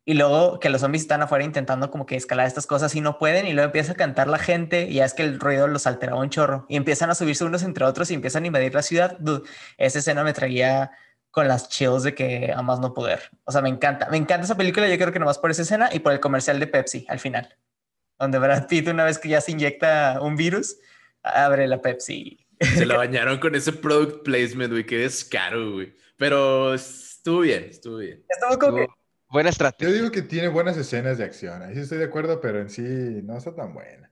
Y 0.05 0.13
luego 0.13 0.59
que 0.61 0.69
los 0.69 0.79
zombies 0.79 1.01
están 1.01 1.21
afuera 1.21 1.43
intentando 1.43 1.91
como 1.91 2.05
que 2.05 2.15
escalar 2.15 2.47
estas 2.47 2.65
cosas 2.65 2.95
y 2.95 3.01
no 3.01 3.17
pueden. 3.17 3.45
Y 3.45 3.51
luego 3.51 3.65
empieza 3.65 3.91
a 3.91 3.95
cantar 3.95 4.29
la 4.29 4.37
gente 4.37 4.83
y 4.83 4.93
ya 4.93 5.05
es 5.05 5.13
que 5.13 5.23
el 5.23 5.37
ruido 5.37 5.67
los 5.67 5.85
alteraba 5.85 6.21
un 6.21 6.29
chorro. 6.29 6.65
Y 6.69 6.77
empiezan 6.77 7.09
a 7.09 7.15
subirse 7.15 7.43
unos 7.43 7.61
entre 7.63 7.83
otros 7.83 8.09
y 8.09 8.13
empiezan 8.13 8.45
a 8.45 8.47
invadir 8.47 8.73
la 8.73 8.83
ciudad. 8.83 9.17
Dude, 9.19 9.43
esa 9.77 9.99
escena 9.99 10.23
me 10.23 10.31
traía 10.31 10.91
con 11.29 11.49
las 11.49 11.67
chills 11.67 12.03
de 12.03 12.15
que 12.15 12.53
a 12.55 12.61
más 12.61 12.79
no 12.79 12.93
poder. 12.93 13.19
O 13.43 13.51
sea, 13.51 13.61
me 13.61 13.67
encanta. 13.67 14.07
Me 14.09 14.15
encanta 14.15 14.45
esa 14.45 14.55
película. 14.55 14.87
Yo 14.87 14.97
creo 14.97 15.11
que 15.11 15.19
nomás 15.19 15.39
por 15.39 15.51
esa 15.51 15.63
escena 15.63 15.89
y 15.91 15.99
por 15.99 16.13
el 16.13 16.21
comercial 16.21 16.57
de 16.57 16.67
Pepsi 16.67 17.05
al 17.09 17.19
final. 17.19 17.57
Donde 18.17 18.39
Brad 18.39 18.67
Pitt, 18.67 18.87
una 18.87 19.03
vez 19.03 19.19
que 19.19 19.27
ya 19.27 19.41
se 19.41 19.51
inyecta 19.51 20.19
un 20.21 20.37
virus, 20.37 20.77
abre 21.21 21.67
la 21.67 21.81
Pepsi. 21.81 22.46
Se 22.59 22.85
la 22.85 22.97
bañaron 22.97 23.39
con 23.39 23.55
ese 23.55 23.73
product 23.73 24.23
placement, 24.23 24.71
güey. 24.71 24.85
Qué 24.85 24.97
descaro, 24.99 25.73
güey. 25.73 25.95
Pero 26.17 26.73
estuvo 26.73 27.41
bien, 27.41 27.65
estuvo 27.65 27.97
bien. 27.97 28.23
Estuvo 28.29 28.57
como 28.59 28.77
que... 28.77 28.87
Buena 29.29 29.49
Yo 29.49 29.51
estrategia. 29.51 29.93
digo 29.93 30.09
que 30.11 30.21
tiene 30.21 30.47
buenas 30.47 30.77
escenas 30.77 31.17
de 31.17 31.25
acción. 31.25 31.61
Ahí 31.61 31.73
sí 31.75 31.81
estoy 31.81 31.97
de 31.97 32.05
acuerdo, 32.05 32.39
pero 32.39 32.61
en 32.61 32.69
sí 32.69 32.81
no 32.81 33.37
está 33.37 33.53
tan 33.53 33.73
buena. 33.73 34.09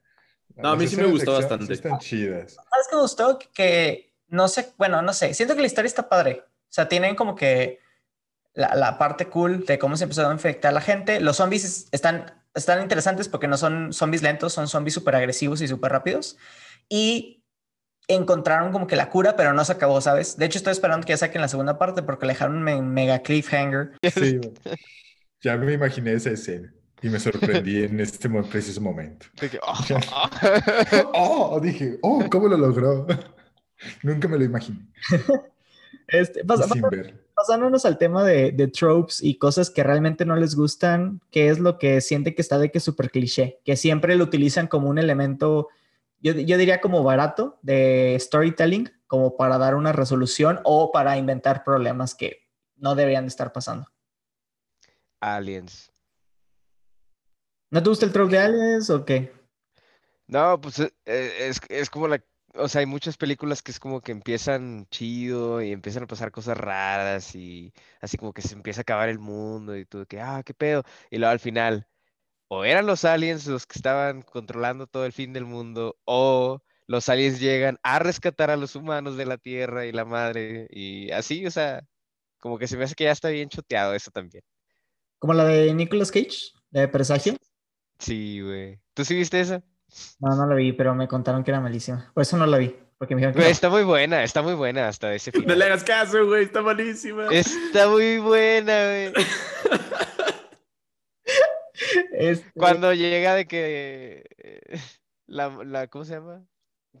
No, 0.56 0.68
a 0.68 0.72
Las 0.72 0.80
mí 0.80 0.86
sí 0.88 0.96
me 0.96 1.06
gustó 1.06 1.32
acción 1.36 1.50
bastante. 1.58 1.66
Sí 1.66 1.72
están 1.72 1.98
chidas. 1.98 2.52
¿Sabes 2.54 2.86
qué 2.90 2.96
me 2.96 3.02
gustó? 3.02 3.38
Que 3.54 4.12
no 4.28 4.46
sé, 4.48 4.72
bueno, 4.76 5.00
no 5.02 5.12
sé, 5.14 5.32
siento 5.34 5.54
que 5.54 5.60
la 5.62 5.66
historia 5.68 5.86
está 5.86 6.08
padre. 6.08 6.42
O 6.44 6.68
sea, 6.68 6.88
tienen 6.88 7.14
como 7.16 7.34
que 7.34 7.80
la, 8.54 8.74
la 8.74 8.98
parte 8.98 9.26
cool 9.28 9.64
de 9.64 9.78
cómo 9.78 9.96
se 9.96 10.04
empezó 10.04 10.28
a 10.28 10.32
infectar 10.32 10.72
la 10.74 10.80
gente. 10.82 11.20
Los 11.20 11.36
zombies 11.38 11.64
es- 11.64 11.88
están, 11.92 12.42
están 12.54 12.82
interesantes 12.82 13.28
porque 13.28 13.48
no 13.48 13.56
son 13.56 13.92
zombies 13.94 14.22
lentos, 14.22 14.52
son 14.52 14.68
zombies 14.68 14.92
súper 14.94 15.14
agresivos 15.16 15.62
y 15.62 15.68
súper 15.68 15.92
rápidos. 15.92 16.36
Y 16.90 17.42
encontraron 18.08 18.72
como 18.72 18.86
que 18.86 18.96
la 18.96 19.10
cura, 19.10 19.36
pero 19.36 19.52
no 19.52 19.64
se 19.64 19.72
acabó, 19.72 20.00
¿sabes? 20.00 20.36
De 20.36 20.46
hecho, 20.46 20.58
estoy 20.58 20.72
esperando 20.72 21.06
que 21.06 21.12
ya 21.12 21.16
saquen 21.18 21.40
la 21.40 21.48
segunda 21.48 21.78
parte 21.78 22.02
porque 22.02 22.26
le 22.26 22.32
dejaron 22.34 22.56
un 22.56 22.62
me- 22.62 22.82
mega 22.82 23.20
cliffhanger. 23.20 23.92
Sí, 24.14 24.40
ya 25.42 25.56
me 25.56 25.72
imaginé 25.72 26.12
esa 26.12 26.30
escena 26.30 26.72
y 27.02 27.08
me 27.08 27.18
sorprendí 27.20 27.82
en 27.84 28.00
este 28.00 28.28
preciso 28.28 28.80
momento. 28.80 29.26
De 29.40 29.50
que, 29.50 29.58
oh, 29.62 29.74
Oh, 31.14 31.60
dije, 31.60 31.98
oh, 32.02 32.24
¿cómo 32.30 32.48
lo 32.48 32.56
logró? 32.56 33.06
Nunca 34.02 34.28
me 34.28 34.38
lo 34.38 34.44
imaginé. 34.44 34.80
Este, 36.08 36.44
pasa- 36.44 36.72
ver. 36.90 37.26
pasándonos 37.34 37.84
al 37.84 37.98
tema 37.98 38.24
de, 38.24 38.52
de 38.52 38.68
tropes 38.68 39.22
y 39.22 39.38
cosas 39.38 39.70
que 39.70 39.82
realmente 39.82 40.24
no 40.24 40.36
les 40.36 40.54
gustan, 40.54 41.20
¿qué 41.30 41.48
es 41.48 41.58
lo 41.58 41.78
que 41.78 42.00
siente 42.00 42.34
que 42.34 42.42
está 42.42 42.58
de 42.58 42.70
que 42.70 42.80
súper 42.80 43.10
cliché? 43.10 43.58
Que 43.64 43.76
siempre 43.76 44.14
lo 44.16 44.24
utilizan 44.24 44.68
como 44.68 44.88
un 44.88 44.98
elemento, 44.98 45.68
yo, 46.26 46.32
yo 46.32 46.58
diría 46.58 46.80
como 46.80 47.04
barato 47.04 47.58
de 47.62 48.16
storytelling, 48.18 48.90
como 49.06 49.36
para 49.36 49.58
dar 49.58 49.76
una 49.76 49.92
resolución 49.92 50.58
o 50.64 50.90
para 50.90 51.16
inventar 51.16 51.62
problemas 51.62 52.16
que 52.16 52.48
no 52.74 52.96
deberían 52.96 53.24
de 53.24 53.28
estar 53.28 53.52
pasando. 53.52 53.86
Aliens. 55.20 55.92
¿No 57.70 57.80
te 57.80 57.88
gusta 57.88 58.06
el 58.06 58.12
trope 58.12 58.32
de 58.32 58.38
aliens 58.42 58.90
o 58.90 59.04
qué? 59.04 59.32
No, 60.26 60.60
pues 60.60 60.80
eh, 60.80 60.90
es, 61.04 61.60
es 61.68 61.90
como 61.90 62.08
la, 62.08 62.20
o 62.54 62.68
sea, 62.68 62.80
hay 62.80 62.86
muchas 62.86 63.16
películas 63.16 63.62
que 63.62 63.70
es 63.70 63.78
como 63.78 64.00
que 64.00 64.10
empiezan 64.10 64.86
chido 64.90 65.62
y 65.62 65.70
empiezan 65.70 66.04
a 66.04 66.06
pasar 66.08 66.32
cosas 66.32 66.56
raras 66.58 67.36
y 67.36 67.72
así 68.00 68.16
como 68.16 68.32
que 68.32 68.42
se 68.42 68.54
empieza 68.54 68.80
a 68.80 68.82
acabar 68.82 69.08
el 69.08 69.20
mundo 69.20 69.76
y 69.76 69.84
tú 69.84 70.00
de 70.00 70.06
que, 70.06 70.20
ah, 70.20 70.42
qué 70.44 70.54
pedo. 70.54 70.82
Y 71.08 71.18
luego 71.18 71.30
al 71.30 71.40
final, 71.40 71.86
o 72.48 72.64
eran 72.64 72.86
los 72.86 73.04
aliens 73.04 73.46
los 73.46 73.66
que 73.66 73.78
estaban 73.78 74.22
controlando 74.22 74.86
todo 74.86 75.04
el 75.06 75.12
fin 75.12 75.32
del 75.32 75.44
mundo, 75.44 75.96
o 76.04 76.62
los 76.86 77.08
aliens 77.08 77.40
llegan 77.40 77.78
a 77.82 77.98
rescatar 77.98 78.50
a 78.50 78.56
los 78.56 78.76
humanos 78.76 79.16
de 79.16 79.26
la 79.26 79.38
Tierra 79.38 79.86
y 79.86 79.92
la 79.92 80.04
madre 80.04 80.66
y 80.70 81.10
así, 81.10 81.44
o 81.46 81.50
sea, 81.50 81.82
como 82.38 82.58
que 82.58 82.68
se 82.68 82.76
me 82.76 82.84
hace 82.84 82.94
que 82.94 83.04
ya 83.04 83.12
está 83.12 83.28
bien 83.30 83.48
choteado 83.48 83.94
eso 83.94 84.10
también. 84.10 84.44
Como 85.18 85.32
la 85.34 85.44
de 85.44 85.72
Nicolas 85.74 86.10
Cage, 86.12 86.52
de 86.70 86.86
Presagio. 86.88 87.34
Sí, 87.98 88.40
güey. 88.42 88.78
¿Tú 88.94 89.04
sí 89.04 89.14
viste 89.16 89.40
esa? 89.40 89.62
No, 90.20 90.36
no 90.36 90.46
la 90.46 90.54
vi, 90.54 90.72
pero 90.72 90.94
me 90.94 91.08
contaron 91.08 91.42
que 91.42 91.50
era 91.50 91.60
malísima. 91.60 92.10
Por 92.14 92.22
eso 92.22 92.36
no 92.36 92.44
la 92.46 92.58
vi, 92.58 92.76
porque 92.98 93.14
me 93.14 93.20
dijeron 93.20 93.32
que 93.32 93.38
Güey, 93.38 93.48
no. 93.48 93.52
está 93.52 93.70
muy 93.70 93.82
buena, 93.84 94.22
está 94.22 94.42
muy 94.42 94.54
buena 94.54 94.86
hasta 94.88 95.14
ese 95.14 95.30
No 95.34 95.40
final. 95.40 95.58
le 95.58 95.64
hagas 95.64 95.82
caso, 95.84 96.24
güey. 96.26 96.44
Está 96.44 96.60
malísima. 96.62 97.26
Está 97.30 97.88
muy 97.88 98.18
buena, 98.18 98.84
güey. 98.84 99.12
Este, 102.18 102.50
Cuando 102.58 102.92
llega 102.94 103.34
de 103.34 103.46
que 103.46 104.24
eh, 104.38 104.62
la, 105.26 105.48
la 105.64 105.86
¿cómo 105.88 106.04
se 106.04 106.14
llama? 106.14 106.44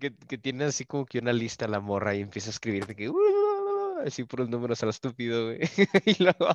Que, 0.00 0.14
que 0.14 0.38
tiene 0.38 0.64
así 0.64 0.84
como 0.84 1.06
que 1.06 1.18
una 1.20 1.32
lista 1.32 1.66
la 1.68 1.80
morra 1.80 2.14
y 2.14 2.20
empieza 2.20 2.50
a 2.50 2.52
escribir 2.52 2.86
de 2.86 2.94
que 2.94 3.08
"Uh", 3.08 3.98
así 4.04 4.24
por 4.24 4.40
los 4.40 4.48
números 4.50 4.82
a 4.82 4.86
lo 4.86 4.90
estúpido, 4.90 5.46
güey. 5.46 5.60
Y 6.06 6.22
luego 6.22 6.48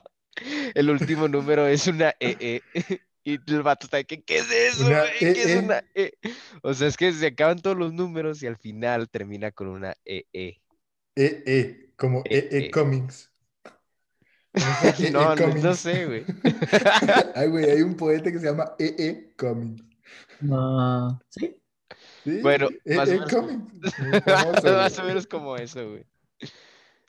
el 0.76 0.90
último 0.90 1.28
número 1.28 1.68
es 1.68 1.88
una 1.88 2.14
EE. 2.20 2.62
Y 3.24 3.40
el 3.52 3.62
vato 3.62 3.86
está 3.86 3.98
de 3.98 4.06
que, 4.06 4.24
¿qué 4.24 4.40
es 4.40 4.50
eso, 4.52 4.96
güey? 4.96 5.32
¿Qué 5.32 5.44
es 5.44 5.56
EE? 5.56 5.56
una 5.56 5.84
E? 5.94 6.14
O 6.64 6.74
sea, 6.74 6.88
es 6.88 6.98
que 6.98 7.14
se 7.14 7.28
acaban 7.28 7.62
todos 7.62 7.78
los 7.78 7.94
números 7.94 8.42
y 8.42 8.48
al 8.48 8.58
final 8.58 9.10
termina 9.10 9.52
con 9.52 9.68
una 9.68 9.96
E, 10.06 10.26
EE. 10.34 10.62
EE, 11.16 11.44
E, 11.46 11.94
como 11.96 12.24
E, 12.30 12.38
EE 12.52 12.58
E. 12.58 12.72
¿Conoces 14.54 15.00
EE 15.00 15.12
No, 15.12 15.36
no, 15.36 15.48
no 15.48 15.74
sé, 15.76 16.06
güey. 16.06 16.26
Ay, 17.36 17.48
güey, 17.48 17.70
hay 17.70 17.82
un 17.82 17.96
poeta 17.96 18.32
que 18.32 18.40
se 18.40 18.46
llama 18.48 18.74
EE 18.80 19.34
Comics. 19.38 19.84
no. 20.42 21.20
¿Sí? 21.30 21.58
¿Sí? 22.24 22.40
Bueno, 22.42 22.68
EE 22.86 22.96
más 22.96 23.10
o 23.10 23.12
menos 23.14 23.32
famoso, 24.26 24.74
Más 24.74 24.94
o 24.94 25.02
güey. 25.02 25.08
menos 25.08 25.28
como 25.28 25.56
eso, 25.58 25.90
güey. 25.90 26.06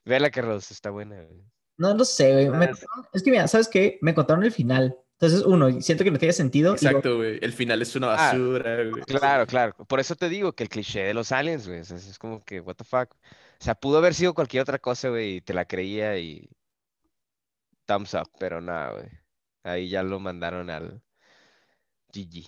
Vela 0.05 0.31
Carlos, 0.31 0.71
está 0.71 0.91
buena, 0.91 1.17
güey. 1.23 1.43
No 1.79 1.95
lo 1.95 2.05
sé, 2.05 2.33
güey. 2.47 2.51
Me 2.51 2.71
es 3.13 3.23
que 3.23 3.31
mira, 3.31 3.49
¿sabes 3.49 3.69
qué? 3.69 3.99
Me 4.03 4.15
contaron 4.15 4.45
el 4.45 4.53
final. 4.53 4.97
Entonces, 5.21 5.43
uno, 5.47 5.81
siento 5.81 6.03
que 6.03 6.11
no 6.11 6.19
tiene 6.19 6.33
sentido. 6.33 6.73
Exacto, 6.73 7.17
güey. 7.19 7.39
El 7.43 7.53
final 7.53 7.81
es 7.83 7.95
una 7.95 8.13
Ah, 8.13 8.33
basura, 8.33 8.85
güey. 8.89 9.03
Claro, 9.05 9.47
claro. 9.47 9.75
Por 9.87 10.01
eso 10.01 10.17
te 10.17 10.29
digo 10.29 10.53
que 10.53 10.65
el 10.65 10.69
cliché 10.69 11.05
de 11.05 11.15
los 11.15 11.31
aliens, 11.31 11.67
güey, 11.69 11.81
o 11.81 11.85
sea, 11.85 11.97
es 11.97 12.19
como 12.19 12.45
que, 12.45 12.61
what 12.61 12.75
the 12.75 12.85
fuck. 12.85 13.13
O 13.15 13.65
sea, 13.65 13.75
pudo 13.77 13.99
haber 13.99 14.15
sido 14.15 14.35
cualquier 14.35 14.63
otra 14.63 14.79
cosa, 14.81 15.11
güey, 15.11 15.37
y 15.37 15.41
te 15.41 15.55
la 15.55 15.65
creía 15.65 16.19
y 16.19 16.49
thumbs 17.87 18.15
up, 18.15 18.31
pero 18.39 18.61
nada, 18.61 18.93
güey. 18.93 19.09
Ahí 19.65 19.89
ya 19.89 20.03
lo 20.03 20.19
mandaron 20.19 20.71
al 20.71 21.03
GG. 22.13 22.47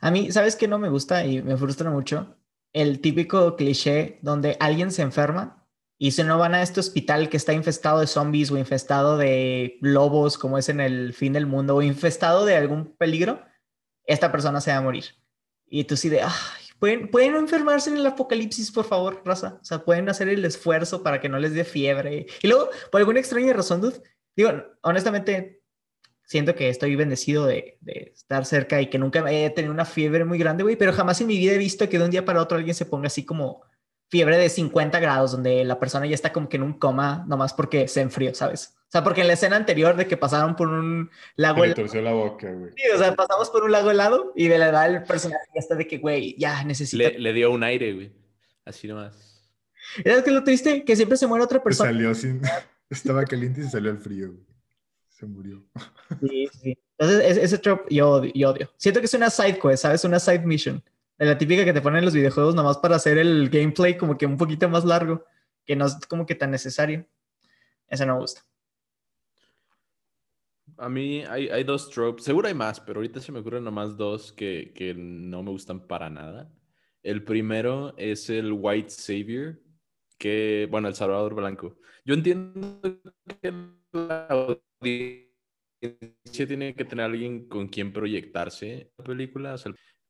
A 0.00 0.10
mí, 0.10 0.30
¿sabes 0.32 0.56
qué 0.56 0.68
no 0.68 0.78
me 0.78 0.88
gusta 0.88 1.24
y 1.26 1.42
me 1.42 1.56
frustra 1.56 1.90
mucho? 1.90 2.36
El 2.72 3.00
típico 3.00 3.56
cliché 3.56 4.18
donde 4.22 4.56
alguien 4.60 4.90
se 4.90 5.02
enferma 5.02 5.60
y 6.02 6.12
si 6.12 6.22
no 6.22 6.38
van 6.38 6.54
a 6.54 6.62
este 6.62 6.80
hospital 6.80 7.28
que 7.28 7.36
está 7.36 7.52
infestado 7.52 8.00
de 8.00 8.06
zombies 8.06 8.50
o 8.50 8.56
infestado 8.56 9.18
de 9.18 9.76
lobos, 9.82 10.38
como 10.38 10.56
es 10.56 10.70
en 10.70 10.80
el 10.80 11.12
fin 11.12 11.34
del 11.34 11.44
mundo, 11.46 11.76
o 11.76 11.82
infestado 11.82 12.46
de 12.46 12.56
algún 12.56 12.96
peligro, 12.96 13.44
esta 14.04 14.32
persona 14.32 14.62
se 14.62 14.70
va 14.70 14.78
a 14.78 14.82
morir. 14.82 15.04
Y 15.66 15.84
tú 15.84 15.98
sí 15.98 16.08
de, 16.08 16.22
ay, 16.22 16.30
¿pueden, 16.78 17.10
pueden 17.10 17.34
enfermarse 17.34 17.90
en 17.90 17.98
el 17.98 18.06
apocalipsis, 18.06 18.72
por 18.72 18.86
favor, 18.86 19.20
raza. 19.26 19.58
O 19.60 19.64
sea, 19.64 19.84
pueden 19.84 20.08
hacer 20.08 20.30
el 20.30 20.42
esfuerzo 20.42 21.02
para 21.02 21.20
que 21.20 21.28
no 21.28 21.38
les 21.38 21.52
dé 21.52 21.64
fiebre. 21.64 22.26
Y 22.42 22.48
luego, 22.48 22.70
por 22.90 23.02
alguna 23.02 23.20
extraña 23.20 23.52
razón, 23.52 23.82
dude, 23.82 24.02
digo, 24.36 24.52
honestamente, 24.82 25.62
siento 26.24 26.54
que 26.54 26.68
estoy 26.68 26.94
bendecido 26.96 27.46
de, 27.46 27.78
de 27.80 28.12
estar 28.14 28.44
cerca 28.44 28.80
y 28.80 28.88
que 28.88 28.98
nunca 28.98 29.24
he 29.30 29.50
tenido 29.50 29.72
una 29.72 29.84
fiebre 29.84 30.24
muy 30.24 30.38
grande, 30.38 30.62
güey, 30.62 30.76
pero 30.76 30.92
jamás 30.92 31.20
en 31.20 31.26
mi 31.26 31.38
vida 31.38 31.52
he 31.52 31.58
visto 31.58 31.88
que 31.88 31.98
de 31.98 32.04
un 32.04 32.10
día 32.10 32.24
para 32.24 32.40
otro 32.40 32.56
alguien 32.56 32.74
se 32.74 32.86
ponga 32.86 33.08
así 33.08 33.24
como 33.24 33.62
fiebre 34.10 34.38
de 34.38 34.48
50 34.48 34.98
grados, 34.98 35.32
donde 35.32 35.64
la 35.64 35.78
persona 35.78 36.06
ya 36.06 36.14
está 36.14 36.32
como 36.32 36.48
que 36.48 36.56
en 36.56 36.64
un 36.64 36.74
coma, 36.74 37.24
nomás 37.28 37.54
porque 37.54 37.86
se 37.88 38.00
enfrió, 38.00 38.34
¿sabes? 38.34 38.76
O 38.76 38.90
sea, 38.90 39.04
porque 39.04 39.20
en 39.20 39.28
la 39.28 39.34
escena 39.34 39.54
anterior 39.54 39.94
de 39.94 40.08
que 40.08 40.16
pasaron 40.16 40.56
por 40.56 40.68
un 40.68 41.10
lago 41.36 41.60
Me 41.60 41.66
helado, 41.66 41.82
torció 41.82 42.02
la 42.02 42.12
boca, 42.12 42.50
güey. 42.50 42.72
sí, 42.76 42.82
o 42.92 42.98
sea, 42.98 43.14
pasamos 43.14 43.48
por 43.50 43.62
un 43.62 43.70
lago 43.70 43.90
helado 43.90 44.32
y 44.34 44.48
de 44.48 44.58
la 44.58 44.68
edad 44.68 44.92
el 44.92 45.04
personaje 45.04 45.44
ya 45.54 45.60
está 45.60 45.76
de 45.76 45.86
que, 45.86 45.98
güey, 45.98 46.36
ya 46.36 46.64
necesita. 46.64 47.04
Le, 47.10 47.18
le 47.20 47.32
dio 47.32 47.52
un 47.52 47.62
aire, 47.62 47.92
güey. 47.92 48.12
Así 48.64 48.88
nomás. 48.88 49.48
¿Sabes 50.04 50.24
qué 50.24 50.30
es 50.30 50.34
lo 50.34 50.42
triste? 50.42 50.84
Que 50.84 50.96
siempre 50.96 51.16
se 51.16 51.28
muere 51.28 51.44
otra 51.44 51.62
persona. 51.62 51.90
salió 51.90 52.14
sin... 52.14 52.40
Estaba 52.90 53.24
caliente 53.24 53.60
y 53.60 53.64
se 53.64 53.70
salió 53.70 53.90
al 53.90 53.98
frío. 53.98 54.34
Se 55.08 55.24
murió. 55.26 55.64
Sí, 56.20 56.48
sí. 56.60 56.78
Entonces, 56.98 57.24
ese, 57.30 57.44
ese 57.44 57.58
trope 57.58 57.94
yo, 57.94 58.10
odio- 58.10 58.32
yo 58.34 58.50
odio. 58.50 58.70
Siento 58.76 59.00
que 59.00 59.06
es 59.06 59.14
una 59.14 59.30
side 59.30 59.58
quest, 59.58 59.82
¿sabes? 59.82 60.04
Una 60.04 60.18
side 60.18 60.40
mission. 60.40 60.82
La 61.18 61.36
típica 61.38 61.64
que 61.64 61.72
te 61.72 61.80
ponen 61.82 61.98
en 61.98 62.04
los 62.06 62.14
videojuegos 62.14 62.54
nomás 62.54 62.78
para 62.78 62.96
hacer 62.96 63.18
el 63.18 63.48
gameplay 63.50 63.96
como 63.96 64.16
que 64.18 64.26
un 64.26 64.36
poquito 64.36 64.68
más 64.68 64.84
largo, 64.84 65.24
que 65.66 65.76
no 65.76 65.86
es 65.86 65.94
como 66.08 66.24
que 66.26 66.34
tan 66.34 66.50
necesario. 66.50 67.06
Eso 67.88 68.06
no 68.06 68.14
me 68.14 68.20
gusta. 68.20 68.42
A 70.78 70.88
mí 70.88 71.22
hay, 71.28 71.48
hay 71.50 71.62
dos 71.64 71.90
tropes, 71.90 72.24
seguro 72.24 72.48
hay 72.48 72.54
más, 72.54 72.80
pero 72.80 73.00
ahorita 73.00 73.20
se 73.20 73.32
me 73.32 73.40
ocurren 73.40 73.64
nomás 73.64 73.96
dos 73.98 74.32
que, 74.32 74.72
que 74.74 74.94
no 74.94 75.42
me 75.42 75.50
gustan 75.50 75.86
para 75.86 76.08
nada. 76.08 76.50
El 77.02 77.22
primero 77.22 77.94
es 77.98 78.30
el 78.30 78.52
White 78.52 78.88
Savior, 78.90 79.58
que, 80.20 80.68
bueno, 80.70 80.86
el 80.86 80.94
Salvador 80.94 81.34
Blanco. 81.34 81.78
Yo 82.04 82.14
entiendo 82.14 82.80
que 83.40 83.52
la 83.92 84.26
audiencia 84.28 85.26
tiene 86.46 86.76
que 86.76 86.84
tener 86.84 87.06
alguien 87.06 87.48
con 87.48 87.66
quien 87.66 87.92
proyectarse 87.92 88.92
la 88.96 89.04
película, 89.04 89.56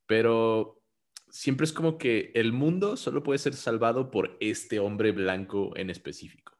pero 0.05 0.83
siempre 1.29 1.63
es 1.63 1.73
como 1.73 1.97
que 1.97 2.31
el 2.35 2.53
mundo 2.53 2.95
solo 2.97 3.23
puede 3.23 3.39
ser 3.39 3.53
salvado 3.53 4.11
por 4.11 4.37
este 4.41 4.79
hombre 4.79 5.13
blanco 5.13 5.71
en 5.77 5.89
específico 5.89 6.51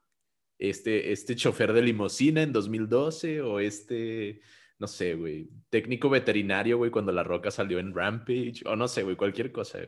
este, 0.62 1.10
este 1.10 1.34
chofer 1.34 1.72
de 1.72 1.82
limusina 1.82 2.42
en 2.42 2.52
2012 2.52 3.42
o 3.42 3.58
este, 3.58 4.40
no 4.78 4.86
sé, 4.86 5.14
güey, 5.14 5.48
técnico 5.70 6.08
veterinario, 6.08 6.78
güey, 6.78 6.90
cuando 6.90 7.10
La 7.10 7.24
Roca 7.24 7.50
salió 7.50 7.80
en 7.80 7.92
Rampage 7.92 8.62
o 8.66 8.76
no 8.76 8.86
sé, 8.86 9.02
güey, 9.02 9.16
cualquier 9.16 9.50
cosa. 9.50 9.80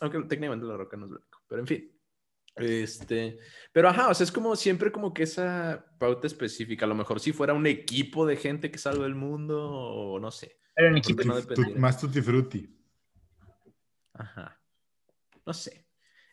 Aunque 0.00 0.18
técnicamente 0.22 0.66
La 0.66 0.76
Roca 0.76 0.96
no 0.96 1.06
es 1.06 1.10
blanco, 1.12 1.42
pero 1.46 1.60
en 1.60 1.66
fin. 1.68 1.99
Este, 2.56 3.38
pero 3.72 3.88
ajá, 3.88 4.08
o 4.10 4.14
sea, 4.14 4.24
es 4.24 4.32
como 4.32 4.54
siempre 4.56 4.92
como 4.92 5.14
que 5.14 5.22
esa 5.22 5.86
pauta 5.98 6.26
específica, 6.26 6.84
a 6.84 6.88
lo 6.88 6.94
mejor 6.94 7.20
si 7.20 7.32
fuera 7.32 7.54
un 7.54 7.66
equipo 7.66 8.26
de 8.26 8.36
gente 8.36 8.70
que 8.70 8.78
salva 8.78 9.06
el 9.06 9.14
mundo 9.14 9.70
o 9.70 10.18
no 10.20 10.30
sé. 10.30 10.58
Pero 10.74 10.88
en 10.88 10.96
equipo. 10.98 11.22
No 11.24 11.40
tu- 11.42 11.76
más 11.76 11.98
tutti 12.00 12.20
frutti. 12.20 12.68
Ajá. 14.14 14.60
No 15.46 15.52
sé. 15.52 15.86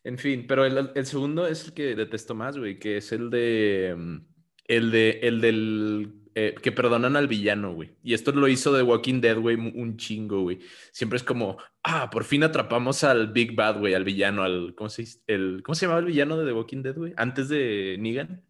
En 0.04 0.18
fin, 0.18 0.46
pero 0.48 0.66
el, 0.66 0.92
el 0.96 1.06
segundo 1.06 1.48
es 1.48 1.66
el 1.66 1.74
que 1.74 1.96
detesto 1.96 2.34
más, 2.36 2.58
güey, 2.58 2.80
que 2.80 2.98
es 2.98 3.12
el 3.12 3.30
de. 3.30 3.96
mm, 3.98 4.18
El 4.66 4.92
de. 4.92 5.20
El 5.22 5.42
del. 5.42 6.14
Eh, 6.40 6.54
que 6.62 6.72
perdonan 6.72 7.16
al 7.16 7.28
villano, 7.28 7.74
güey. 7.74 7.96
Y 8.04 8.14
esto 8.14 8.32
lo 8.32 8.48
hizo 8.48 8.72
The 8.72 8.84
Walking 8.84 9.22
Dead, 9.22 9.40
güey, 9.40 9.56
un 9.56 9.98
chingo, 9.98 10.42
güey. 10.42 10.60
Siempre 10.92 11.18
es 11.18 11.24
como, 11.24 11.58
ah, 11.82 12.12
por 12.12 12.26
fin 12.26 12.44
atrapamos 12.44 13.04
al 13.04 13.32
Big 13.32 13.56
Bad, 13.56 13.80
güey, 13.80 13.96
al 13.96 14.04
villano, 14.04 14.44
al. 14.44 14.76
¿Cómo 14.76 14.88
se? 14.88 15.08
El, 15.26 15.64
¿Cómo 15.64 15.74
se 15.74 15.88
llamaba 15.88 16.02
el 16.02 16.06
villano 16.06 16.38
de 16.38 16.46
The 16.46 16.54
Walking 16.54 16.84
Dead, 16.84 16.94
güey? 16.94 17.14
Antes 17.18 17.50
de 17.50 17.96
Negan. 17.98 18.46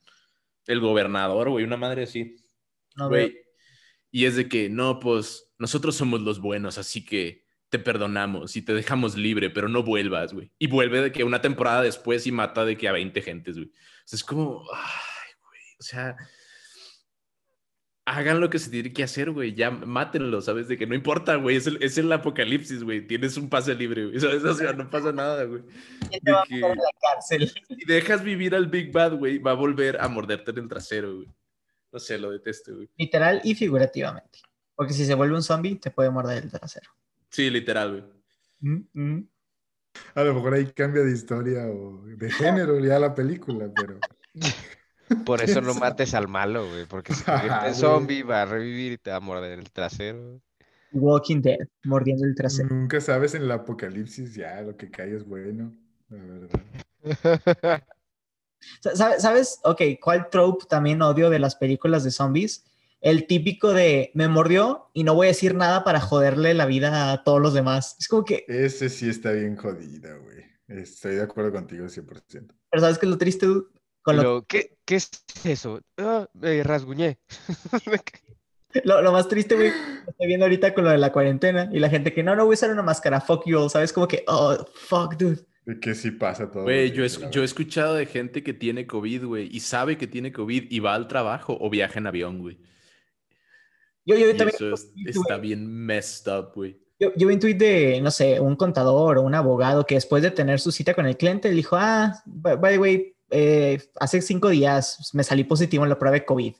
El 0.65 0.81
gobernador, 0.81 1.49
güey, 1.49 1.63
una 1.63 1.77
madre 1.77 2.03
así. 2.03 2.35
No. 2.97 3.07
Güey. 3.07 3.37
Y 4.11 4.25
es 4.25 4.35
de 4.35 4.49
que, 4.49 4.67
no, 4.67 4.99
pues 4.99 5.53
nosotros 5.57 5.95
somos 5.95 6.19
los 6.19 6.41
buenos, 6.41 6.77
así 6.77 7.05
que 7.05 7.45
te 7.69 7.79
perdonamos 7.79 8.57
y 8.57 8.63
te 8.63 8.73
dejamos 8.73 9.15
libre, 9.15 9.49
pero 9.49 9.69
no 9.69 9.83
vuelvas, 9.83 10.33
güey. 10.33 10.51
Y 10.59 10.67
vuelve 10.67 11.03
de 11.03 11.11
que 11.13 11.23
una 11.23 11.39
temporada 11.39 11.83
después 11.83 12.27
y 12.27 12.33
mata 12.33 12.65
de 12.65 12.75
que 12.75 12.89
a 12.89 12.91
20 12.91 13.21
gentes, 13.21 13.55
güey. 13.55 13.67
O 13.67 14.07
sea, 14.07 14.17
es 14.17 14.23
como, 14.25 14.65
ay, 14.73 15.31
güey, 15.41 15.61
o 15.79 15.83
sea, 15.83 16.17
hagan 18.07 18.39
lo 18.39 18.49
que 18.49 18.57
se 18.57 18.69
tiene 18.71 18.93
que 18.93 19.03
hacer, 19.03 19.31
güey, 19.31 19.53
ya 19.53 19.69
mátenlo, 19.69 20.41
¿sabes? 20.41 20.69
De 20.69 20.77
que 20.77 20.87
no 20.87 20.95
importa, 20.95 21.35
güey, 21.35 21.57
es 21.57 21.67
el, 21.67 21.77
es 21.83 21.97
el 21.97 22.09
apocalipsis, 22.09 22.81
güey, 22.81 23.05
tienes 23.05 23.35
un 23.35 23.49
pase 23.49 23.75
libre, 23.75 24.05
güey, 24.05 24.19
¿sabes? 24.19 24.45
O 24.45 24.53
sea, 24.53 24.71
no 24.71 24.89
pasa 24.89 25.11
nada, 25.11 25.43
güey. 25.43 25.61
¿Quién 26.09 26.21
te 26.23 26.31
va 26.31 26.39
a 26.39 26.43
de 26.43 26.47
que- 26.47 26.55
meter 26.55 26.71
en 26.71 26.77
la 26.77 26.89
cárcel? 27.01 27.51
Si 27.67 27.85
dejas 27.85 28.23
vivir 28.23 28.55
al 28.55 28.67
Big 28.67 28.93
Bad, 28.93 29.17
güey, 29.17 29.39
va 29.39 29.51
a 29.51 29.55
volver 29.55 29.99
a 29.99 30.07
morderte 30.07 30.51
en 30.51 30.59
el 30.59 30.67
trasero, 30.69 31.17
güey. 31.17 31.27
No 31.91 31.99
sé, 31.99 32.17
lo 32.17 32.31
detesto, 32.31 32.75
güey. 32.75 32.89
Literal 32.95 33.41
y 33.43 33.55
figurativamente. 33.55 34.39
Porque 34.73 34.93
si 34.93 35.05
se 35.05 35.13
vuelve 35.13 35.35
un 35.35 35.43
zombie, 35.43 35.75
te 35.75 35.91
puede 35.91 36.09
morder 36.09 36.43
el 36.43 36.49
trasero. 36.51 36.89
Sí, 37.29 37.49
literal, 37.49 37.91
güey. 37.91 38.03
Mm, 38.61 38.87
mm. 38.93 39.29
A 40.15 40.23
lo 40.23 40.33
mejor 40.33 40.53
ahí 40.53 40.65
cambia 40.67 41.03
de 41.03 41.11
historia 41.11 41.67
o 41.67 42.03
de 42.05 42.31
género 42.31 42.79
ya 42.79 42.99
la 42.99 43.13
película, 43.13 43.69
pero... 43.75 43.99
Por 45.25 45.41
eso 45.41 45.61
no 45.61 45.73
mates 45.75 46.13
al 46.13 46.27
malo, 46.27 46.67
güey, 46.69 46.85
porque 46.85 47.13
se 47.13 47.23
Ajá, 47.23 47.31
convierte 47.31 47.67
en 47.67 47.75
zombie, 47.75 48.23
va 48.23 48.41
a 48.43 48.45
revivir 48.45 48.93
y 48.93 48.97
te 48.97 49.11
va 49.11 49.17
a 49.17 49.19
morder 49.19 49.59
el 49.59 49.71
trasero. 49.71 50.41
Walking 50.91 51.41
Dead, 51.41 51.59
mordiendo 51.85 52.25
el 52.25 52.35
trasero. 52.35 52.69
Nunca 52.69 52.99
sabes 53.01 53.35
en 53.35 53.43
el 53.43 53.51
apocalipsis 53.51 54.33
ya 54.35 54.61
lo 54.61 54.75
que 54.75 54.89
cae 54.91 55.15
es 55.15 55.25
bueno, 55.25 55.73
la 56.09 56.17
verdad. 56.23 56.49
Sa- 58.81 58.95
¿Sabes? 58.95 59.21
¿Sabes? 59.21 59.59
Ok, 59.63 59.81
¿cuál 60.01 60.29
trope 60.29 60.65
también 60.67 61.01
odio 61.01 61.29
de 61.29 61.39
las 61.39 61.55
películas 61.55 62.03
de 62.03 62.11
zombies? 62.11 62.65
El 63.01 63.27
típico 63.27 63.73
de 63.73 64.11
me 64.15 64.27
mordió 64.27 64.89
y 64.93 65.03
no 65.03 65.13
voy 65.13 65.27
a 65.27 65.29
decir 65.29 65.53
nada 65.55 65.83
para 65.83 65.99
joderle 66.01 66.53
la 66.53 66.65
vida 66.65 67.11
a 67.11 67.23
todos 67.23 67.39
los 67.41 67.53
demás. 67.53 67.95
Es 67.99 68.07
como 68.07 68.25
que, 68.25 68.45
Ese 68.47 68.89
sí 68.89 69.09
está 69.09 69.31
bien 69.31 69.55
jodido, 69.55 70.21
güey. 70.23 70.43
Estoy 70.67 71.15
de 71.15 71.21
acuerdo 71.23 71.51
contigo 71.51 71.87
100%. 71.87 72.55
pero 72.69 72.81
¿sabes 72.81 72.97
qué 72.97 73.05
es 73.05 73.09
lo 73.11 73.17
triste? 73.17 73.45
dude? 73.45 73.67
Con 74.15 74.23
lo, 74.23 74.45
¿qué, 74.45 74.77
¿Qué 74.85 74.95
es 74.95 75.09
eso? 75.43 75.81
Ah, 75.97 76.27
me 76.33 76.63
rasguñé. 76.63 77.19
lo, 78.83 79.01
lo 79.01 79.11
más 79.11 79.27
triste, 79.27 79.55
güey, 79.55 79.71
estoy 80.07 80.27
viendo 80.27 80.45
ahorita 80.45 80.73
con 80.73 80.83
lo 80.85 80.91
de 80.91 80.97
la 80.97 81.11
cuarentena 81.11 81.69
y 81.71 81.79
la 81.79 81.89
gente 81.89 82.13
que 82.13 82.23
no, 82.23 82.35
no 82.35 82.45
voy 82.45 82.53
a 82.53 82.55
usar 82.55 82.71
una 82.71 82.83
máscara, 82.83 83.21
fuck 83.21 83.43
you 83.45 83.57
all, 83.59 83.69
¿sabes? 83.69 83.91
Como 83.93 84.07
que, 84.07 84.23
oh, 84.27 84.55
fuck, 84.75 85.15
dude. 85.15 85.45
De 85.65 85.79
que 85.79 85.93
sí 85.95 86.11
pasa 86.11 86.49
todo. 86.49 86.63
Güey, 86.63 86.91
yo, 86.91 87.03
es- 87.03 87.29
yo 87.31 87.41
he 87.41 87.45
escuchado 87.45 87.95
de 87.95 88.05
gente 88.05 88.43
que 88.43 88.53
tiene 88.53 88.87
COVID, 88.87 89.25
güey, 89.25 89.49
y 89.51 89.59
sabe 89.59 89.97
que 89.97 90.07
tiene 90.07 90.31
COVID 90.31 90.67
y 90.69 90.79
va 90.79 90.95
al 90.95 91.07
trabajo 91.07 91.57
o 91.59 91.69
viaja 91.69 91.99
en 91.99 92.07
avión, 92.07 92.39
güey. 92.39 92.57
Yo, 94.05 94.15
yo 94.15 94.29
Y 94.29 94.37
también. 94.37 94.55
eso 94.55 94.73
es- 94.73 94.93
está 95.05 95.37
bien 95.37 95.67
messed 95.67 96.31
up, 96.31 96.51
güey. 96.55 96.79
Yo, 96.99 97.11
yo 97.15 97.27
vi 97.27 97.33
un 97.35 97.39
tuit 97.39 97.57
de, 97.57 97.99
no 98.01 98.09
sé, 98.09 98.39
un 98.39 98.55
contador 98.55 99.17
o 99.17 99.21
un 99.21 99.35
abogado 99.35 99.85
que 99.85 99.95
después 99.95 100.23
de 100.23 100.31
tener 100.31 100.59
su 100.59 100.71
cita 100.71 100.93
con 100.95 101.05
el 101.05 101.15
cliente, 101.17 101.49
le 101.49 101.55
dijo, 101.55 101.75
ah, 101.77 102.13
by 102.25 102.55
by 102.55 102.73
the 102.73 102.79
way, 102.79 103.16
eh, 103.29 103.81
hace 103.99 104.21
cinco 104.21 104.49
días 104.49 105.11
me 105.13 105.23
salí 105.23 105.43
positivo 105.43 105.83
en 105.83 105.89
la 105.89 105.99
prueba 105.99 106.15
de 106.15 106.25
COVID. 106.25 106.53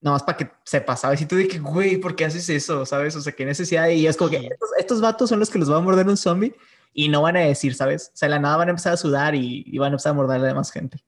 Nada 0.00 0.16
más 0.16 0.22
para 0.24 0.36
que 0.36 0.50
sepas, 0.64 1.00
¿sabes? 1.00 1.20
Y 1.20 1.26
tú 1.26 1.36
que, 1.36 1.58
güey, 1.60 1.96
¿por 1.96 2.16
qué 2.16 2.24
haces 2.24 2.48
eso? 2.48 2.84
¿Sabes? 2.84 3.14
O 3.14 3.20
sea, 3.20 3.32
qué 3.32 3.44
necesidad. 3.44 3.88
Y 3.88 4.06
es 4.06 4.16
como 4.16 4.30
que 4.30 4.38
estos, 4.38 4.70
estos 4.76 5.00
vatos 5.00 5.28
son 5.28 5.38
los 5.38 5.48
que 5.48 5.58
los 5.58 5.70
va 5.70 5.76
a 5.76 5.80
morder 5.80 6.08
un 6.08 6.16
zombie 6.16 6.54
y 6.92 7.08
no 7.08 7.22
van 7.22 7.36
a 7.36 7.40
decir, 7.40 7.74
¿sabes? 7.74 8.10
O 8.12 8.16
sea, 8.16 8.26
de 8.28 8.34
la 8.34 8.40
nada 8.40 8.56
van 8.56 8.68
a 8.68 8.70
empezar 8.72 8.92
a 8.94 8.96
sudar 8.96 9.34
y, 9.34 9.62
y 9.66 9.78
van 9.78 9.92
a 9.92 9.94
empezar 9.94 10.10
a 10.10 10.14
morder 10.14 10.36
a 10.36 10.40
la 10.40 10.48
demás 10.48 10.72
gente. 10.72 11.04